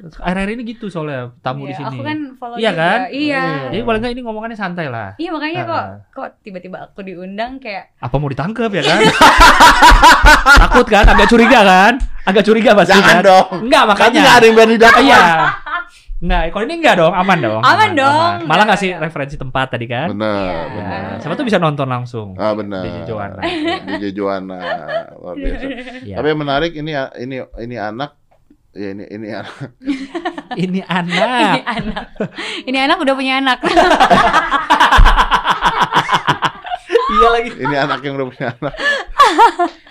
Terus 0.00 0.16
Akhir-akhir 0.16 0.50
ini 0.50 0.62
gitu 0.66 0.86
soalnya 0.86 1.28
tamu 1.38 1.62
di 1.62 1.70
Iya, 1.70 1.78
sini. 1.78 1.92
Aku 1.92 2.02
kan 2.02 2.18
follow 2.34 2.56
Iya 2.56 2.70
juga. 2.70 2.80
kan? 2.80 2.98
Iya. 3.10 3.44
Jadi 3.68 3.82
paling 3.84 4.00
nggak 4.00 4.12
ini 4.12 4.22
ngomongannya 4.22 4.56
santai 4.56 4.86
lah. 4.86 5.08
Iya 5.14 5.30
makanya 5.30 5.60
kok 5.62 5.84
kok 6.10 6.28
tiba-tiba 6.40 6.76
aku 6.82 7.00
diundang 7.02 7.52
kayak 7.56 7.92
Apa 7.98 8.16
mau 8.16 8.26
ditangkap 8.26 8.70
ya 8.70 8.82
kan? 8.82 8.98
Takut 10.60 10.86
kan? 10.86 11.04
Agak 11.06 11.28
curiga 11.28 11.60
kan? 11.60 11.92
Agak 12.22 12.42
curiga 12.42 12.70
pasti 12.74 12.92
Jangan 12.92 13.14
kan? 13.14 13.22
dong. 13.22 13.46
Enggak 13.62 13.82
Kan 13.82 13.90
makanya. 13.90 14.20
nggak 14.20 14.34
ada 14.34 14.44
yang 14.44 14.54
berani 14.54 14.76
datang. 14.76 15.04
Iya. 15.04 15.22
Enggak, 16.20 16.52
kalau 16.52 16.64
ini 16.66 16.74
enggak 16.76 16.96
dong, 16.96 17.12
aman 17.14 17.38
dong. 17.40 17.62
Aman 17.62 17.90
dong. 17.94 18.32
Malah 18.44 18.44
Enggak, 18.44 18.66
ngasih 18.70 18.88
enggak. 18.90 19.04
referensi 19.08 19.36
tempat 19.36 19.66
tadi 19.70 19.86
kan? 19.86 20.06
Benar, 20.10 20.36
Iya. 20.36 20.60
benar. 20.70 21.00
Ya, 21.00 21.16
siapa 21.16 21.34
tuh 21.34 21.46
bisa 21.48 21.56
nonton 21.56 21.88
langsung. 21.88 22.28
Ah 22.36 22.52
benar. 22.52 22.84
DJ 22.84 22.98
Joanna. 23.08 23.40
DJ 23.88 24.04
Joanna 24.12 24.58
luar 25.16 25.34
biasa. 25.34 25.64
Iya. 26.04 26.14
Tapi 26.20 26.26
yang 26.28 26.40
menarik 26.40 26.72
ini 26.74 26.92
ini 27.18 27.36
ini 27.56 27.76
anak 27.76 28.19
ya 28.72 28.88
ini 28.94 29.04
ini 29.08 29.28
anak. 29.40 29.56
Ini 30.54 30.66
ini 30.68 30.80
anak. 30.82 31.62
anak. 31.66 32.06
Ini 32.64 32.78
anak 32.80 32.96
udah 32.98 33.14
punya 33.14 33.34
anak. 33.38 33.58
iya 37.10 37.28
lagi. 37.30 37.50
Ini 37.54 37.76
anak 37.76 38.00
yang 38.02 38.14
udah 38.16 38.26
punya 38.28 38.46
anak. 38.54 38.74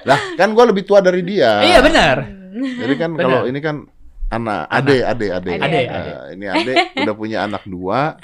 Lah, 0.03 0.19
kan 0.35 0.51
gua 0.51 0.65
lebih 0.68 0.84
tua 0.84 0.99
dari 0.99 1.22
dia. 1.23 1.64
Iya 1.64 1.80
benar. 1.80 2.18
Jadi 2.60 2.93
kan 2.95 3.11
kalau 3.15 3.45
ini 3.45 3.60
kan 3.60 3.85
anak, 4.30 4.68
ade, 4.69 4.97
ade, 5.01 5.27
ade. 5.31 5.51
Ade, 5.56 5.81
Nah, 5.85 5.97
ade. 5.97 6.11
ini 6.35 6.45
ade 6.45 6.73
udah 6.97 7.15
punya 7.15 7.38
anak 7.45 7.64
dua, 7.65 8.18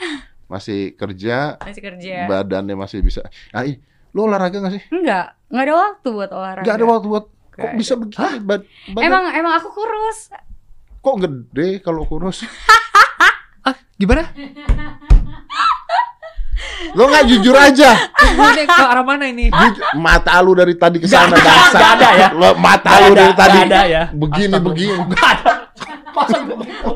masih 0.45 0.94
kerja, 0.94 1.57
Masih 1.61 1.82
kerja. 1.82 2.15
badannya 2.27 2.76
masih 2.76 2.99
bisa. 3.02 3.22
Ah, 3.49 3.64
ih, 3.64 3.80
lu 4.11 4.27
olahraga 4.27 4.60
gak 4.60 4.73
sih? 4.76 4.84
Enggak, 4.91 5.34
enggak 5.49 5.64
ada 5.65 5.73
waktu 5.76 6.07
buat 6.11 6.32
olahraga. 6.32 6.65
Gak 6.68 6.76
ada 6.77 6.86
waktu 6.86 7.07
buat 7.07 7.26
kok 7.56 7.72
bisa 7.73 7.94
begini? 7.95 8.40
Bad, 8.40 8.61
badan- 8.90 9.02
Emang 9.02 9.23
emang 9.32 9.53
aku 9.56 9.69
kurus. 9.72 10.30
kok 10.98 11.15
gede 11.18 11.80
kalau 11.80 12.03
kurus? 12.03 12.44
Ah, 13.61 13.73
gimana? 13.95 14.30
Lo 16.91 17.03
nggak 17.06 17.26
jujur 17.26 17.52
aja. 17.52 17.98
Ini 18.15 18.64
ke 18.64 18.84
arah 18.86 19.02
mana 19.02 19.26
ini? 19.26 19.49
Jujur, 19.49 19.84
mata 19.95 20.38
lu 20.40 20.53
dari 20.53 20.76
tadi 20.76 20.98
ke 20.98 21.10
sana 21.10 21.34
Nggak 21.34 21.73
ada, 21.73 22.10
ya. 22.14 22.27
Lo 22.32 22.53
mata 22.53 22.86
Nggak 22.88 23.02
lu 23.02 23.10
ada, 23.10 23.18
dari 23.18 23.34
tadi 23.34 23.57
nggak 23.57 23.65
ada 23.68 23.82
ya. 23.86 24.03
begini 24.11 24.56
begini. 24.61 24.94
Nggak 25.03 25.26
ada. 25.34 25.52
Masa 26.14 26.38
begitu? 26.40 26.90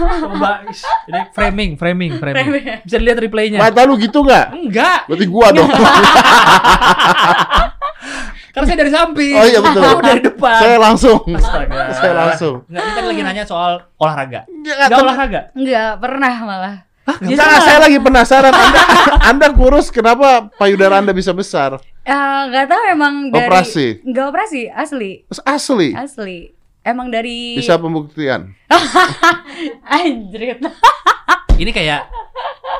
Coba, 0.00 0.50
ini 1.04 1.20
framing, 1.30 1.70
framing, 1.74 2.12
framing. 2.16 2.46
Bisa 2.80 2.96
dilihat 2.96 3.18
replaynya. 3.18 3.58
Mata 3.58 3.82
lu 3.82 3.98
gitu 3.98 4.22
nggak? 4.22 4.46
Enggak. 4.54 4.98
Berarti 5.04 5.26
gua 5.26 5.46
dong. 5.50 5.68
Karena 8.50 8.66
saya 8.66 8.78
dari 8.78 8.90
samping. 8.90 9.32
Oh 9.32 9.44
iya, 9.44 9.58
betul. 9.58 9.80
Kamu 9.80 10.00
dari 10.00 10.22
depan. 10.22 10.58
Saya 10.58 10.76
langsung. 10.76 11.20
Astaga. 11.30 11.78
Saya 11.92 12.12
langsung. 12.16 12.54
Enggak, 12.66 12.82
ini 12.82 12.92
tadi 12.92 13.06
lagi 13.06 13.22
nanya 13.22 13.44
soal 13.44 13.72
olahraga. 13.96 14.40
Enggak 14.44 14.76
Enggak 14.84 14.98
olahraga. 15.00 15.40
Enggak 15.52 15.90
pernah 15.96 16.34
malah. 16.40 16.76
Justru 17.10 17.34
Nah, 17.34 17.46
malah- 17.48 17.64
saya 17.64 17.78
lagi 17.80 17.98
penasaran 17.98 18.52
Anda, 18.52 18.80
anda 19.24 19.46
kurus 19.50 19.90
kenapa 19.90 20.46
payudara 20.52 20.98
Anda 20.98 21.10
bisa 21.10 21.30
besar? 21.30 21.80
Eh, 22.00 22.14
nggak 22.46 22.66
tahu 22.66 22.82
emang 22.88 23.14
dari 23.28 23.46
Operasi? 23.46 23.86
Nggak 24.04 24.24
operasi, 24.28 24.60
asli. 24.66 25.26
Asli. 25.42 25.88
Asli. 25.90 26.38
Emang 26.80 27.08
dari 27.08 27.54
Bisa 27.54 27.76
pembuktian. 27.76 28.54
Anjrit. 29.86 30.58
Ini 31.60 31.70
kayak 31.70 32.08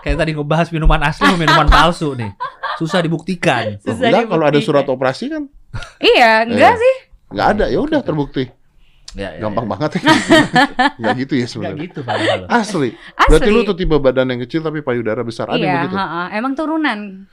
kayak 0.01 0.16
tadi 0.16 0.30
ngebahas 0.32 0.68
minuman 0.70 1.01
asli 1.02 1.20
sama 1.22 1.36
minuman 1.36 1.68
palsu 1.68 2.14
nih. 2.14 2.32
Susah 2.76 3.01
dibuktikan. 3.01 3.76
Oh, 3.78 3.92
Susah 3.92 4.09
enggak, 4.09 4.24
kalau 4.26 4.44
ada 4.47 4.56
dibuktikan. 4.56 4.68
surat 4.80 4.86
operasi 4.86 5.24
kan 5.28 5.42
Iya, 6.01 6.44
enggak 6.44 6.74
Iya. 6.74 6.82
sih. 6.82 6.94
nggak 7.30 7.48
ada. 7.55 7.64
Ya 7.70 7.78
udah 7.78 8.01
terbukti. 8.02 8.44
Ya, 9.10 9.34
ya, 9.34 9.42
Gampang 9.42 9.66
ya. 9.66 9.70
banget 9.74 9.90
ya. 9.98 10.02
Nggak 11.02 11.14
gitu 11.18 11.32
ya 11.34 11.38
Enggak 11.40 11.51
sebenarnya. 11.51 11.82
gitu 11.82 12.01
padahal. 12.06 12.40
Asli. 12.47 12.88
Asli. 13.18 13.26
Berarti 13.26 13.51
lu 13.51 13.60
tuh 13.66 13.74
tipe 13.74 13.97
badan 13.98 14.30
yang 14.30 14.40
kecil 14.40 14.62
tapi 14.62 14.86
payudara 14.86 15.26
besar. 15.26 15.51
Ada 15.51 15.59
yang 15.59 15.66
iya, 15.66 15.78
begitu? 15.82 15.97
ha-ha. 15.98 16.22
emang 16.30 16.55
turunan. 16.55 17.26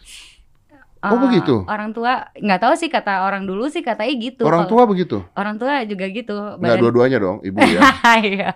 Oh, 0.99 1.14
Eh, 1.14 1.22
begitu? 1.22 1.56
Orang 1.64 1.91
tua 1.91 2.34
nggak 2.34 2.60
tahu 2.60 2.74
sih 2.74 2.88
kata 2.88 3.22
orang 3.22 3.44
dulu 3.44 3.68
sih 3.68 3.80
katanya 3.80 4.14
gitu. 4.14 4.41
Orang 4.41 4.65
Kalau- 4.65 4.72
tua 4.72 4.84
begitu? 4.86 5.18
Orang 5.32 5.56
tua 5.56 5.82
juga 5.84 6.06
gitu. 6.07 6.34
Nggak 6.57 6.78
dua-duanya 6.80 7.18
dong, 7.18 7.38
ibu 7.41 7.57
ya. 7.60 7.82
Iya. 8.24 8.49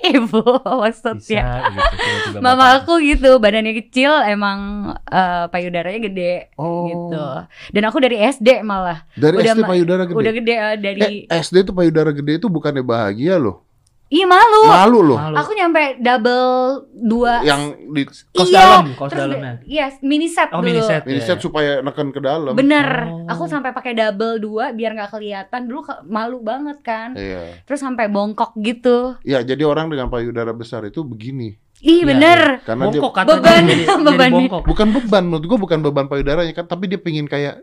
Ibu 0.00 0.40
Bisa 0.40 1.10
maksudnya. 1.10 1.44
gitu. 1.66 1.80
tiba-tiba 1.92 2.38
Mama 2.40 2.66
aku 2.76 3.00
gitu, 3.00 3.36
badannya 3.36 3.74
kecil, 3.76 4.12
emang 4.22 4.58
eh, 5.04 5.44
payudaranya 5.48 6.00
gede 6.02 6.34
Oh. 6.54 6.86
gitu. 6.86 7.24
Dan 7.70 7.82
aku 7.84 7.98
dari 7.98 8.16
SD 8.16 8.62
malah, 8.62 9.04
Dari 9.12 9.36
Udah 9.36 9.52
SD 9.52 9.60
payudara 9.62 10.02
gede. 10.04 10.16
udah 10.16 10.32
gede 10.32 10.54
eh, 10.54 10.76
dari. 10.76 11.08
Eh, 11.24 11.38
SD 11.38 11.62
tuh 11.62 11.74
payudara 11.74 12.10
gede 12.10 12.38
itu 12.38 12.48
bukannya 12.48 12.80
bahagia 12.80 13.36
loh. 13.36 13.67
Ih 14.08 14.24
malu. 14.24 14.62
Malu 14.64 14.98
loh. 15.04 15.18
Malu. 15.20 15.36
Aku 15.36 15.52
nyampe 15.52 16.00
double 16.00 16.48
dua. 16.90 17.44
Yang 17.44 17.62
di 17.92 18.02
Kos 18.08 18.48
Iya, 18.48 18.56
dalam, 18.56 18.84
kos 18.96 19.12
Terus 19.12 19.20
dalamnya. 19.20 19.52
Iya, 19.62 19.84
mini 20.00 20.26
set 20.26 20.48
Oh, 20.48 20.58
dulu. 20.58 20.66
mini 20.66 20.80
set. 20.80 21.04
ini 21.04 21.20
Iya, 21.20 21.26
set 21.26 21.36
iya. 21.36 21.44
supaya 21.44 21.70
neken 21.78 22.08
ke 22.08 22.18
dalam. 22.18 22.52
Bener, 22.52 22.88
Oh. 23.04 23.28
aku 23.28 23.44
sampai 23.44 23.70
pakai 23.70 23.92
double 23.92 24.40
dua 24.40 24.72
biar 24.72 24.96
nggak 24.96 25.12
kelihatan. 25.12 25.60
Dulu 25.62 25.80
ke- 25.82 26.00
malu 26.04 26.40
banget 26.40 26.80
kan. 26.80 27.12
Iya. 27.12 27.60
Terus 27.62 27.78
sampai 27.78 28.08
bongkok 28.08 28.56
gitu. 28.56 29.20
Ya, 29.22 29.40
jadi 29.40 29.60
orang 29.62 29.86
dengan 29.86 30.08
payudara 30.08 30.50
besar 30.50 30.82
itu 30.82 31.04
begini. 31.04 31.60
Ih 31.78 32.00
Iya, 32.00 32.04
bener. 32.08 32.40
Karena 32.64 32.88
dia 32.88 32.98
Bongkok 32.98 33.12
katanya 33.14 33.38
Beban, 33.38 33.62
jadi, 33.62 33.84
jadi 33.86 34.02
beban. 34.02 34.30
bongkok. 34.32 34.62
bukan 34.66 34.88
beban 34.90 35.22
menurut 35.22 35.44
gua 35.44 35.58
bukan 35.60 35.78
beban 35.80 36.06
payudaranya 36.06 36.52
kan, 36.52 36.64
tapi 36.64 36.88
dia 36.88 36.96
pengen 36.96 37.24
kayak 37.24 37.60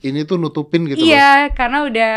ini 0.00 0.22
tuh 0.22 0.38
nutupin 0.38 0.86
gitu 0.86 0.96
loh. 0.96 1.10
Iya, 1.10 1.50
karena 1.52 1.84
udah 1.84 2.12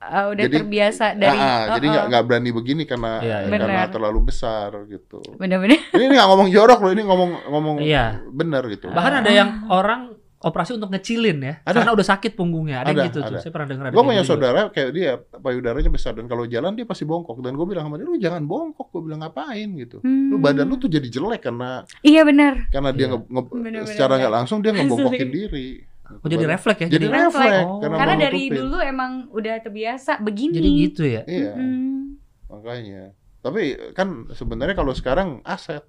uh, 0.00 0.26
udah 0.28 0.44
Jadi- 0.44 0.56
terbiasa 0.56 1.06
dari. 1.12 1.36
Ah, 1.36 1.44
ah, 1.44 1.76
jadi 1.76 1.86
nggak 1.86 2.04
nggak 2.08 2.22
berani 2.24 2.50
begini 2.50 2.82
karena 2.84 3.12
Iya, 3.20 3.36
iya. 3.38 3.48
karena 3.50 3.66
Bener. 3.84 3.92
terlalu 3.92 4.20
besar 4.24 4.70
gitu. 4.86 5.20
Bener-bener. 5.36 5.78
Ini 5.90 6.04
nggak 6.10 6.26
ngomong 6.26 6.48
jorok 6.48 6.78
loh, 6.80 6.90
ini 6.90 7.02
ngomong 7.02 7.30
ngomong 7.46 7.76
Iya. 7.78 8.24
bener 8.26 8.62
gitu. 8.66 8.88
Bahkan 8.88 9.14
ada 9.20 9.30
yang 9.30 9.48
orang 9.68 10.16
operasi 10.40 10.72
untuk 10.72 10.88
ngecilin 10.88 11.36
ya. 11.38 11.54
Ada. 11.60 11.84
Karena 11.84 11.92
udah 11.92 12.06
sakit 12.06 12.32
punggungnya. 12.32 12.80
Ada, 12.80 12.90
Ada, 12.90 13.02
gitu 13.06 13.18
tuh. 13.20 13.28
ada. 13.28 13.38
Saya 13.38 13.52
pernah 13.52 13.68
dengar 13.68 13.84
ada 13.84 13.92
Gue 13.92 14.00
punya 14.02 14.16
gitu 14.16 14.32
juga. 14.32 14.40
saudara 14.40 14.60
kayak 14.68 14.90
dia 14.90 15.10
payudaranya 15.20 15.90
besar 15.90 16.12
dan 16.12 16.24
kalau 16.24 16.44
jalan 16.46 16.72
dia 16.72 16.88
pasti 16.88 17.04
bongkok 17.04 17.44
dan 17.44 17.52
gue 17.52 17.66
bilang 17.66 17.84
sama 17.84 17.94
dia 17.94 18.06
lu 18.06 18.16
jangan 18.16 18.42
bongkok 18.42 18.88
gue 18.88 19.02
bilang 19.02 19.20
ngapain 19.20 19.68
gitu 19.76 20.00
lu 20.00 20.08
Hmm. 20.32 20.40
badan 20.40 20.64
lu 20.64 20.76
tuh 20.76 20.88
jadi 20.88 21.04
jelek 21.06 21.44
karena 21.44 21.84
Iya 22.00 22.24
bener. 22.24 22.52
karena 22.68 22.88
dia 22.90 23.04
Iya. 23.04 23.12
nge- 23.12 23.28
nge- 23.28 23.48
Bener-bener. 23.52 23.84
secara 23.86 24.12
nggak 24.16 24.32
langsung 24.32 24.58
dia 24.58 24.72
ngebongkokin 24.72 25.28
diri 25.36 25.68
Oh 26.12 26.26
jadi 26.26 26.44
refleks 26.44 26.80
ya. 26.80 26.88
Jadi 26.88 27.06
Jadi, 27.06 27.14
refleks. 27.16 27.62
Oh. 27.62 27.78
karena 27.78 27.96
Karena 27.96 28.14
dari 28.18 28.42
nutupin. 28.44 28.58
dulu 28.60 28.76
emang 28.80 29.10
udah 29.30 29.54
terbiasa 29.58 30.12
begini. 30.18 30.52
jadi 30.52 30.68
gitu 30.80 31.02
ya. 31.04 31.22
iya 31.24 31.52
Mm-mm. 31.52 32.18
makanya 32.46 33.02
tapi 33.40 33.62
kan 33.92 34.08
sebenarnya 34.30 34.74
kalau 34.74 34.90
sekarang 34.90 35.40
aset 35.42 35.80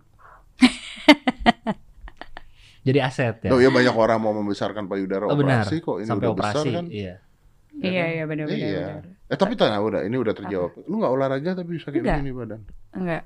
Jadi 2.82 2.98
aset 2.98 3.36
ya. 3.40 3.50
oh 3.50 3.58
ya 3.58 3.70
banyak 3.70 3.92
orang 3.92 4.18
mau 4.18 4.34
membesarkan 4.34 4.86
payudara 4.86 5.26
Oh, 5.26 5.36
benar. 5.36 5.62
operasi 5.62 5.76
kok 5.80 5.98
ini 5.98 6.08
Sampai 6.08 6.26
udah 6.26 6.34
operasi. 6.34 6.56
besar 6.64 6.74
kan 6.76 6.86
Iya. 6.88 7.16
Ya 7.72 7.82
Iya 7.84 7.90
kan? 8.00 8.10
iya 8.10 8.24
bener-bener. 8.26 8.58
Iya. 8.60 8.86
bener. 9.00 9.04
eh 9.28 9.38
tapi 9.38 9.54
tanya 9.54 9.80
udah 9.80 10.02
ini 10.02 10.16
udah 10.16 10.34
terjawab 10.34 10.72
lu 10.82 10.96
nggak 10.98 11.14
olahraga 11.14 11.52
tapi 11.56 11.70
bisa 11.72 11.88
kayak 11.88 12.04
begini 12.04 12.32
badan 12.32 12.62
Enggak. 12.92 13.24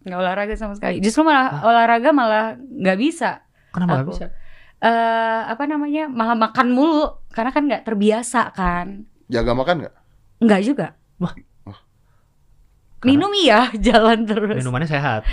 Enggak 0.00 0.18
olahraga 0.18 0.54
sama 0.54 0.72
sekali. 0.72 0.96
Justru 0.98 1.22
malah 1.22 1.60
olahraga 1.62 2.10
malah 2.10 2.46
nggak 2.56 2.94
bisa. 2.96 3.42
Kenapa 3.68 3.90
nggak 3.96 4.06
bisa? 4.08 4.26
Eh 4.80 5.40
apa 5.48 5.64
namanya? 5.64 6.08
Malah 6.10 6.36
makan 6.36 6.68
mulu 6.72 7.24
karena 7.32 7.50
kan 7.52 7.64
nggak 7.64 7.84
terbiasa 7.84 8.52
kan. 8.52 9.08
jaga 9.26 9.58
makan 9.58 9.82
nggak 9.82 9.94
Enggak 10.38 10.60
juga. 10.62 10.86
Wah. 11.16 11.32
Oh. 11.64 11.78
Minum 13.04 13.32
iya, 13.32 13.72
jalan 13.86 14.28
terus. 14.28 14.60
Minumannya 14.60 14.88
sehat. 14.88 15.24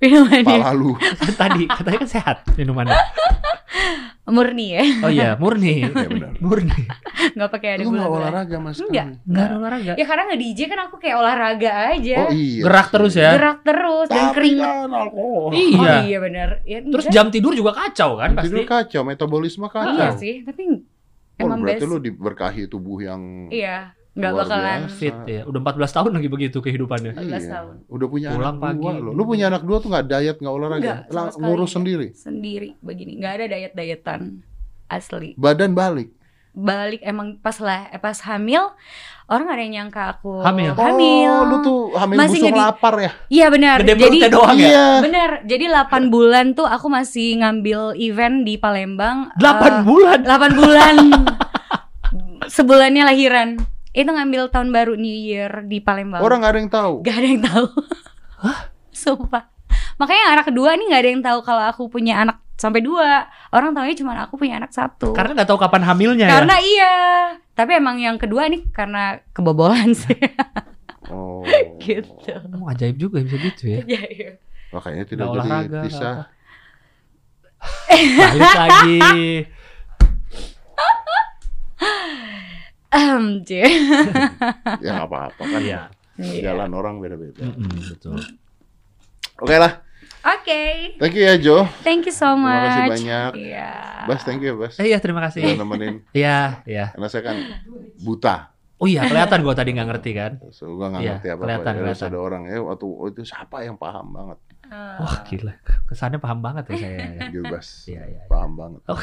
Minumannya 0.00 0.44
pala 0.44 0.72
lu 0.72 0.96
Tadi 1.40 1.62
katanya 1.66 1.98
kan 1.98 2.08
sehat 2.10 2.36
minumannya. 2.54 2.96
murni 4.26 4.66
ya, 4.70 4.82
Oh 5.02 5.10
iya, 5.10 5.34
murni. 5.34 5.82
ya 5.82 5.90
benar 5.90 6.30
murni. 6.38 6.86
nggak 7.34 7.50
pakai 7.50 7.68
ada 7.74 7.82
gula-gula. 7.82 8.18
olahraga 8.22 8.56
mas 8.56 8.78
Enggak. 8.78 9.18
Enggak 9.24 9.48
olahraga. 9.52 9.92
Ya 9.92 10.04
karena 10.04 10.22
nggak 10.24 10.40
DJ 10.40 10.60
kan 10.66 10.80
aku 10.86 10.96
kayak 10.96 11.16
olahraga 11.18 11.70
aja. 11.90 12.16
oh 12.20 12.30
iya 12.30 12.62
Gerak 12.62 12.86
terus 12.90 13.12
ya. 13.14 13.30
Gerak 13.34 13.58
terus 13.60 14.06
dan 14.06 14.22
tapi 14.22 14.34
keringet. 14.36 14.62
kan 14.64 14.88
alkohol 14.88 15.46
Iya. 15.50 15.74
Oh 15.74 15.98
iya 16.00 16.18
benar. 16.20 16.48
Ya, 16.62 16.78
Terus 16.80 17.04
enggak. 17.04 17.14
jam 17.16 17.26
tidur 17.28 17.52
juga 17.52 17.72
kacau 17.74 18.10
kan 18.14 18.30
pasti. 18.32 18.46
tidur 18.46 18.62
kacau 18.64 19.00
metabolisme 19.02 19.66
kacau 19.66 19.92
Iya 19.92 20.08
sih, 20.14 20.34
tapi 20.40 20.62
Oh, 21.36 21.48
emang 21.48 21.58
berarti 21.58 21.80
best. 21.80 21.90
lu 21.90 21.98
diberkahi 21.98 22.62
tubuh 22.66 22.98
yang 23.00 23.22
Iya, 23.48 23.96
nggak 24.20 24.32
Luar 24.32 24.44
bakalan. 24.44 24.80
Fit 24.88 25.16
ya. 25.24 25.42
Udah 25.42 25.60
14 25.60 25.90
tahun 25.90 26.10
lagi 26.14 26.28
begitu 26.28 26.58
kehidupannya. 26.58 27.12
14 27.14 27.24
Iya. 27.40 27.50
tahun. 27.50 27.74
Udah 27.88 28.06
punya 28.06 28.28
Pulang 28.30 28.56
anak 28.56 28.76
dua 28.76 28.90
pagi. 28.90 29.02
loh. 29.02 29.12
Lu 29.12 29.22
punya 29.24 29.44
anak 29.48 29.62
dua 29.62 29.76
tuh 29.78 29.88
nggak 29.88 30.06
diet, 30.06 30.36
nggak 30.36 30.54
olahraga, 30.54 30.94
sekali 31.08 31.40
ngurus 31.40 31.70
sendiri. 31.70 32.06
sendiri 32.12 32.68
begini. 32.78 33.12
Nggak 33.16 33.32
ada 33.34 33.44
diet-dietan 33.48 34.20
asli. 34.86 35.32
Badan 35.34 35.72
balik. 35.72 36.12
Balik 36.50 37.00
emang 37.02 37.38
pas 37.38 37.54
lah 37.56 37.86
eh, 37.88 37.96
pas 37.96 38.18
hamil 38.26 38.74
orang 39.24 39.46
ada 39.46 39.62
yang 39.62 39.86
nyangka 39.86 40.10
aku 40.12 40.42
Hamil? 40.42 40.74
Hamil. 40.74 41.30
Oh, 41.30 41.42
lu 41.46 41.56
tuh 41.62 41.80
hamil 41.94 42.18
Masih 42.18 42.42
di- 42.42 42.50
lapar 42.52 42.94
ya? 42.98 43.10
Iya 43.30 43.46
benar. 43.48 43.78
Gede 43.80 43.94
Jadi 43.94 44.18
doang 44.26 44.58
ya. 44.58 44.66
Iya. 44.66 44.86
benar. 44.98 45.30
Jadi 45.46 45.64
8 45.64 46.10
bulan 46.10 46.50
tuh 46.52 46.66
aku 46.66 46.90
masih 46.90 47.38
ngambil 47.38 47.94
event 47.96 48.42
di 48.42 48.58
Palembang. 48.58 49.30
8 49.38 49.46
Eh, 49.62 49.82
bulan. 49.86 50.18
8 50.20 50.52
bulan. 50.52 50.94
Sebulannya 52.50 53.02
lahiran. 53.04 53.48
Itu 53.90 54.06
ngambil 54.06 54.54
tahun 54.54 54.70
baru 54.70 54.94
New 54.94 55.18
Year 55.18 55.66
di 55.66 55.82
Palembang. 55.82 56.22
Orang 56.22 56.42
nggak 56.42 56.52
ada 56.54 56.60
yang 56.62 56.72
tahu. 56.72 56.92
Gak 57.02 57.16
ada 57.18 57.26
yang 57.26 57.42
tahu. 57.42 57.66
Sumpah. 59.02 59.44
Makanya 59.98 60.24
anak 60.38 60.44
kedua 60.48 60.74
nih 60.80 60.86
gak 60.88 61.02
ada 61.04 61.10
yang 61.12 61.22
tahu 61.22 61.38
kalau 61.44 61.62
aku 61.68 61.82
punya 61.92 62.22
anak 62.22 62.40
sampai 62.56 62.80
dua. 62.84 63.28
Orang 63.52 63.72
taunya 63.72 63.96
cuma 63.96 64.16
aku 64.20 64.36
punya 64.36 64.60
anak 64.60 64.72
satu. 64.72 65.12
Karena 65.16 65.32
nggak 65.36 65.48
tahu 65.48 65.58
kapan 65.60 65.82
hamilnya 65.84 66.28
Karena 66.28 66.56
ya. 66.60 66.64
iya. 66.64 66.94
Tapi 67.56 67.76
emang 67.76 67.96
yang 68.00 68.16
kedua 68.16 68.48
nih 68.48 68.64
karena 68.72 69.20
kebobolan 69.32 69.92
sih. 69.96 70.16
Oh. 71.10 71.42
gitu. 71.82 72.30
Oh, 72.54 72.70
ajaib 72.70 72.94
juga 72.94 73.18
bisa 73.18 73.34
gitu 73.42 73.66
ya. 73.66 73.82
Iya, 73.82 74.02
iya. 74.14 74.30
Makanya 74.70 75.02
tidak 75.10 75.26
jadi 75.26 75.34
olahraga, 75.42 75.80
bisa. 75.82 76.10
Balik 77.90 78.52
lagi. 78.54 78.98
Cie. 83.42 83.64
Ya 84.84 84.90
nggak 84.94 85.08
apa-apa 85.08 85.42
kan. 85.42 85.60
Iya. 85.60 85.82
Jalan 86.42 86.70
orang 86.70 86.98
beda-beda. 86.98 87.40
Mm-mm, 87.40 87.70
betul. 87.88 88.18
Oke 89.38 89.56
lah. 89.56 89.80
Oke. 90.20 90.94
Thank 91.00 91.16
you 91.16 91.24
ya 91.24 91.34
Jo. 91.36 91.64
Thank 91.80 92.04
you 92.04 92.12
so 92.12 92.36
much. 92.36 92.52
Terima 92.60 92.68
kasih 92.68 92.92
banyak. 92.92 93.30
Iya. 93.40 93.70
Bas, 94.04 94.20
thank 94.20 94.40
you 94.40 94.52
ya 94.52 94.54
Bas. 94.54 94.74
Eh, 94.76 94.86
iya, 94.86 94.98
terima 95.00 95.20
Udah 95.20 95.32
kasih. 95.32 95.56
nemenin. 95.56 95.94
Iya, 96.12 96.60
iya. 96.64 96.84
Karena 96.92 97.08
saya 97.08 97.22
kan 97.24 97.36
buta. 97.96 98.52
Oh 98.76 98.84
iya, 98.84 99.04
kelihatan 99.04 99.40
gua 99.40 99.52
tadi 99.52 99.72
nggak 99.72 99.88
ngerti 99.88 100.10
kan. 100.12 100.32
So, 100.50 100.72
gua 100.72 100.88
nggak 100.88 101.00
Iya, 101.00 101.12
ngerti 101.14 101.26
apa-apa. 101.26 101.40
kelihatan, 101.42 101.72
Terus 101.72 101.80
kelihatan. 101.96 102.08
ada 102.08 102.18
orang, 102.18 102.42
eh 102.48 102.56
waktu 102.58 102.86
oh, 102.86 103.06
itu 103.06 103.22
siapa 103.22 103.56
yang 103.60 103.76
paham 103.76 104.06
banget. 104.08 104.38
Ah. 104.70 105.02
Wah, 105.02 105.26
gila. 105.26 105.50
Kesannya 105.90 106.22
paham 106.22 106.38
banget 106.46 106.70
ya 106.70 106.74
saya. 106.78 106.98
ya. 107.18 107.26
Gilbas. 107.34 107.90
Iya, 107.90 108.02
iya. 108.06 108.22
Paham 108.30 108.54
banget. 108.54 108.80
Oh. 108.86 109.02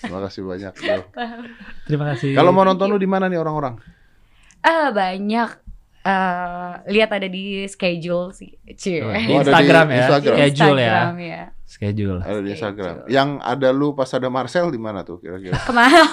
Terima 0.00 0.20
kasih 0.24 0.40
banyak 0.48 0.72
Jo. 0.80 1.04
Terima 1.86 2.04
kasih. 2.16 2.32
Kalau 2.32 2.50
mau 2.50 2.64
nonton 2.64 2.88
lu 2.88 2.96
di 2.96 3.04
mana 3.04 3.28
nih 3.28 3.36
orang-orang? 3.36 3.76
Ah, 4.64 4.88
banyak 4.88 5.50
eh 6.02 6.72
lihat 6.90 7.14
ada 7.14 7.30
di 7.30 7.62
schedule 7.70 8.34
sih. 8.34 8.58
Oh, 8.58 9.06
Oh, 9.06 9.14
di 9.14 9.32
Instagram 9.38 9.86
ya. 9.86 9.96
Instagram. 10.02 10.34
Schedule 10.34 10.78
ya. 10.80 10.90
Instagram, 10.90 11.14
ya. 11.20 11.42
Schedule. 11.72 12.20
Ada 12.20 12.38
di 12.38 12.50
Instagram. 12.50 12.94
Schedule. 12.98 13.08
Yang 13.08 13.28
ada 13.40 13.68
lu 13.70 13.88
pas 13.92 14.08
ada 14.08 14.28
Marcel 14.28 14.68
di 14.68 14.76
mana 14.76 15.00
tuh 15.00 15.16
kira-kira? 15.16 15.56
Ke 15.64 15.72
mana? 15.72 16.04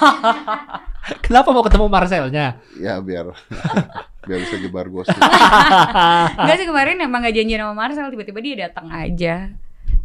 Kenapa 1.25 1.51
mau 1.51 1.59
ketemu 1.61 1.85
Marcelnya? 1.87 2.47
ya 2.75 2.99
biar 2.99 3.33
biar 4.27 4.39
bisa 4.39 4.55
jebar 4.57 4.87
gosip. 4.87 5.15
Enggak 5.15 6.57
sih 6.57 6.65
kemarin 6.65 6.95
emang 6.97 7.19
gak 7.19 7.33
janjian 7.33 7.59
sama 7.59 7.75
Marcel 7.75 8.07
tiba-tiba 8.07 8.39
dia 8.39 8.55
datang 8.65 8.87
aja. 8.87 9.51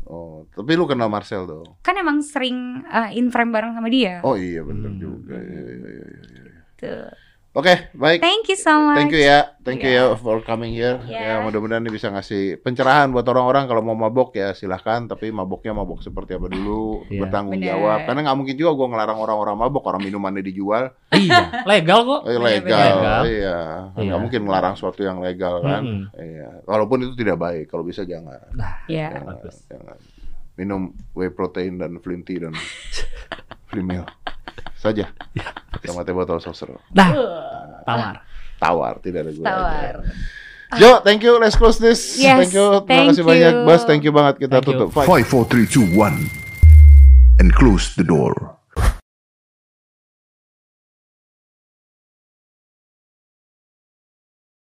Oh, 0.05 0.44
tapi 0.51 0.74
lu 0.74 0.85
kenal 0.85 1.09
Marcel 1.09 1.44
dong. 1.44 1.64
Kan 1.81 1.97
emang 1.97 2.20
sering 2.20 2.85
uh, 2.85 3.09
in 3.10 3.31
frame 3.31 3.48
bareng 3.51 3.72
sama 3.72 3.89
dia. 3.89 4.20
Oh 4.20 4.35
iya 4.35 4.60
bener 4.60 4.90
Hmm. 4.90 5.01
juga. 5.01 5.35
Iya, 5.35 5.60
iya, 5.60 5.74
iya, 5.74 5.89
iya, 5.89 6.06
iya. 6.44 6.60
Tuh. 6.76 7.09
Oke, 7.55 7.70
baik. 7.94 8.18
Thank 8.18 8.51
you 8.51 8.59
so 8.59 8.82
much. 8.82 8.98
Thank 8.98 9.14
you 9.14 9.22
ya, 9.22 9.55
thank 9.62 9.78
you 9.78 9.86
ya 9.86 10.18
for 10.18 10.43
coming 10.43 10.74
here. 10.74 10.98
Ya 11.06 11.39
Yeah. 11.39 11.39
mudah-mudahan 11.40 11.81
ini 11.81 11.94
bisa 11.94 12.10
ngasih 12.10 12.59
pencerahan 12.59 13.14
buat 13.14 13.22
orang-orang 13.24 13.70
kalau 13.70 13.78
mau 13.78 13.94
mabok 13.94 14.35
ya 14.35 14.51
silahkan. 14.52 15.06
Tapi 15.06 15.31
maboknya 15.31 15.70
mabok 15.70 16.02
seperti 16.02 16.35
apa 16.35 16.51
dulu, 16.51 17.06
Iya. 17.06 17.22
bertanggung 17.22 17.62
Bener. 17.62 17.70
jawab. 17.70 17.98
Karena 18.05 18.20
nggak 18.26 18.39
mungkin 18.43 18.55
juga 18.59 18.70
gue 18.74 18.86
ngelarang 18.90 19.18
orang-orang 19.22 19.55
mabok, 19.56 19.86
orang 19.86 20.02
minumannya 20.02 20.43
dijual, 20.43 20.90
Iya, 21.09 21.62
legal 21.62 22.01
kok. 22.02 22.20
eh, 22.20 22.35
Iya, 22.35 22.40
legal, 22.43 22.90
bener. 22.98 23.22
iya. 23.22 23.59
Iya. 23.94 24.02
Nggak 24.02 24.18
mungkin 24.18 24.40
ngelarang 24.43 24.74
sesuatu 24.74 25.01
yang 25.01 25.18
legal 25.22 25.55
kan. 25.62 25.82
Mm-mm. 25.86 26.01
Iya. 26.10 26.48
Walaupun 26.66 27.06
itu 27.06 27.14
tidak 27.14 27.39
baik, 27.39 27.70
kalau 27.70 27.86
bisa 27.86 28.02
jangan. 28.02 28.51
Ya. 28.90 29.14
Jangan, 29.14 29.31
bagus. 29.31 29.62
jangan. 29.70 29.97
Minum 30.55 30.82
whey 31.14 31.31
protein 31.31 31.78
dan 31.78 32.02
flinty 32.02 32.35
dan 32.35 32.51
flimil 33.70 34.02
saja. 34.85 35.05
Sama 35.81 36.05
teh 36.05 36.12
botol. 36.12 36.36
Dah, 36.93 37.09
Uh, 37.11 37.81
tawar. 37.89 38.15
Tawar, 38.61 38.94
tidak 39.01 39.24
ada 39.24 39.32
gula. 39.32 39.47
Tawar. 39.48 39.94
Jo, 40.74 40.90
thank 41.01 41.23
you. 41.23 41.39
Let's 41.39 41.55
close 41.56 41.78
this. 41.78 42.19
Yes, 42.19 42.51
thank 42.51 42.52
you. 42.56 42.82
Terima 42.82 42.89
thank 42.89 43.06
kasih 43.15 43.24
banyak, 43.24 43.52
you. 43.55 43.66
Bas. 43.69 43.82
Thank 43.86 44.02
you 44.02 44.12
banget. 44.12 44.35
Kita 44.43 44.59
Thank 44.59 44.66
you. 44.69 44.74
tutup. 44.74 44.89
Five. 44.90 45.06
Five, 45.06 45.27
four, 45.31 45.44
three, 45.47 45.65
two, 45.70 45.86
one, 45.94 46.27
and 47.39 47.55
close 47.55 47.94
the 47.94 48.02
door. 48.05 48.59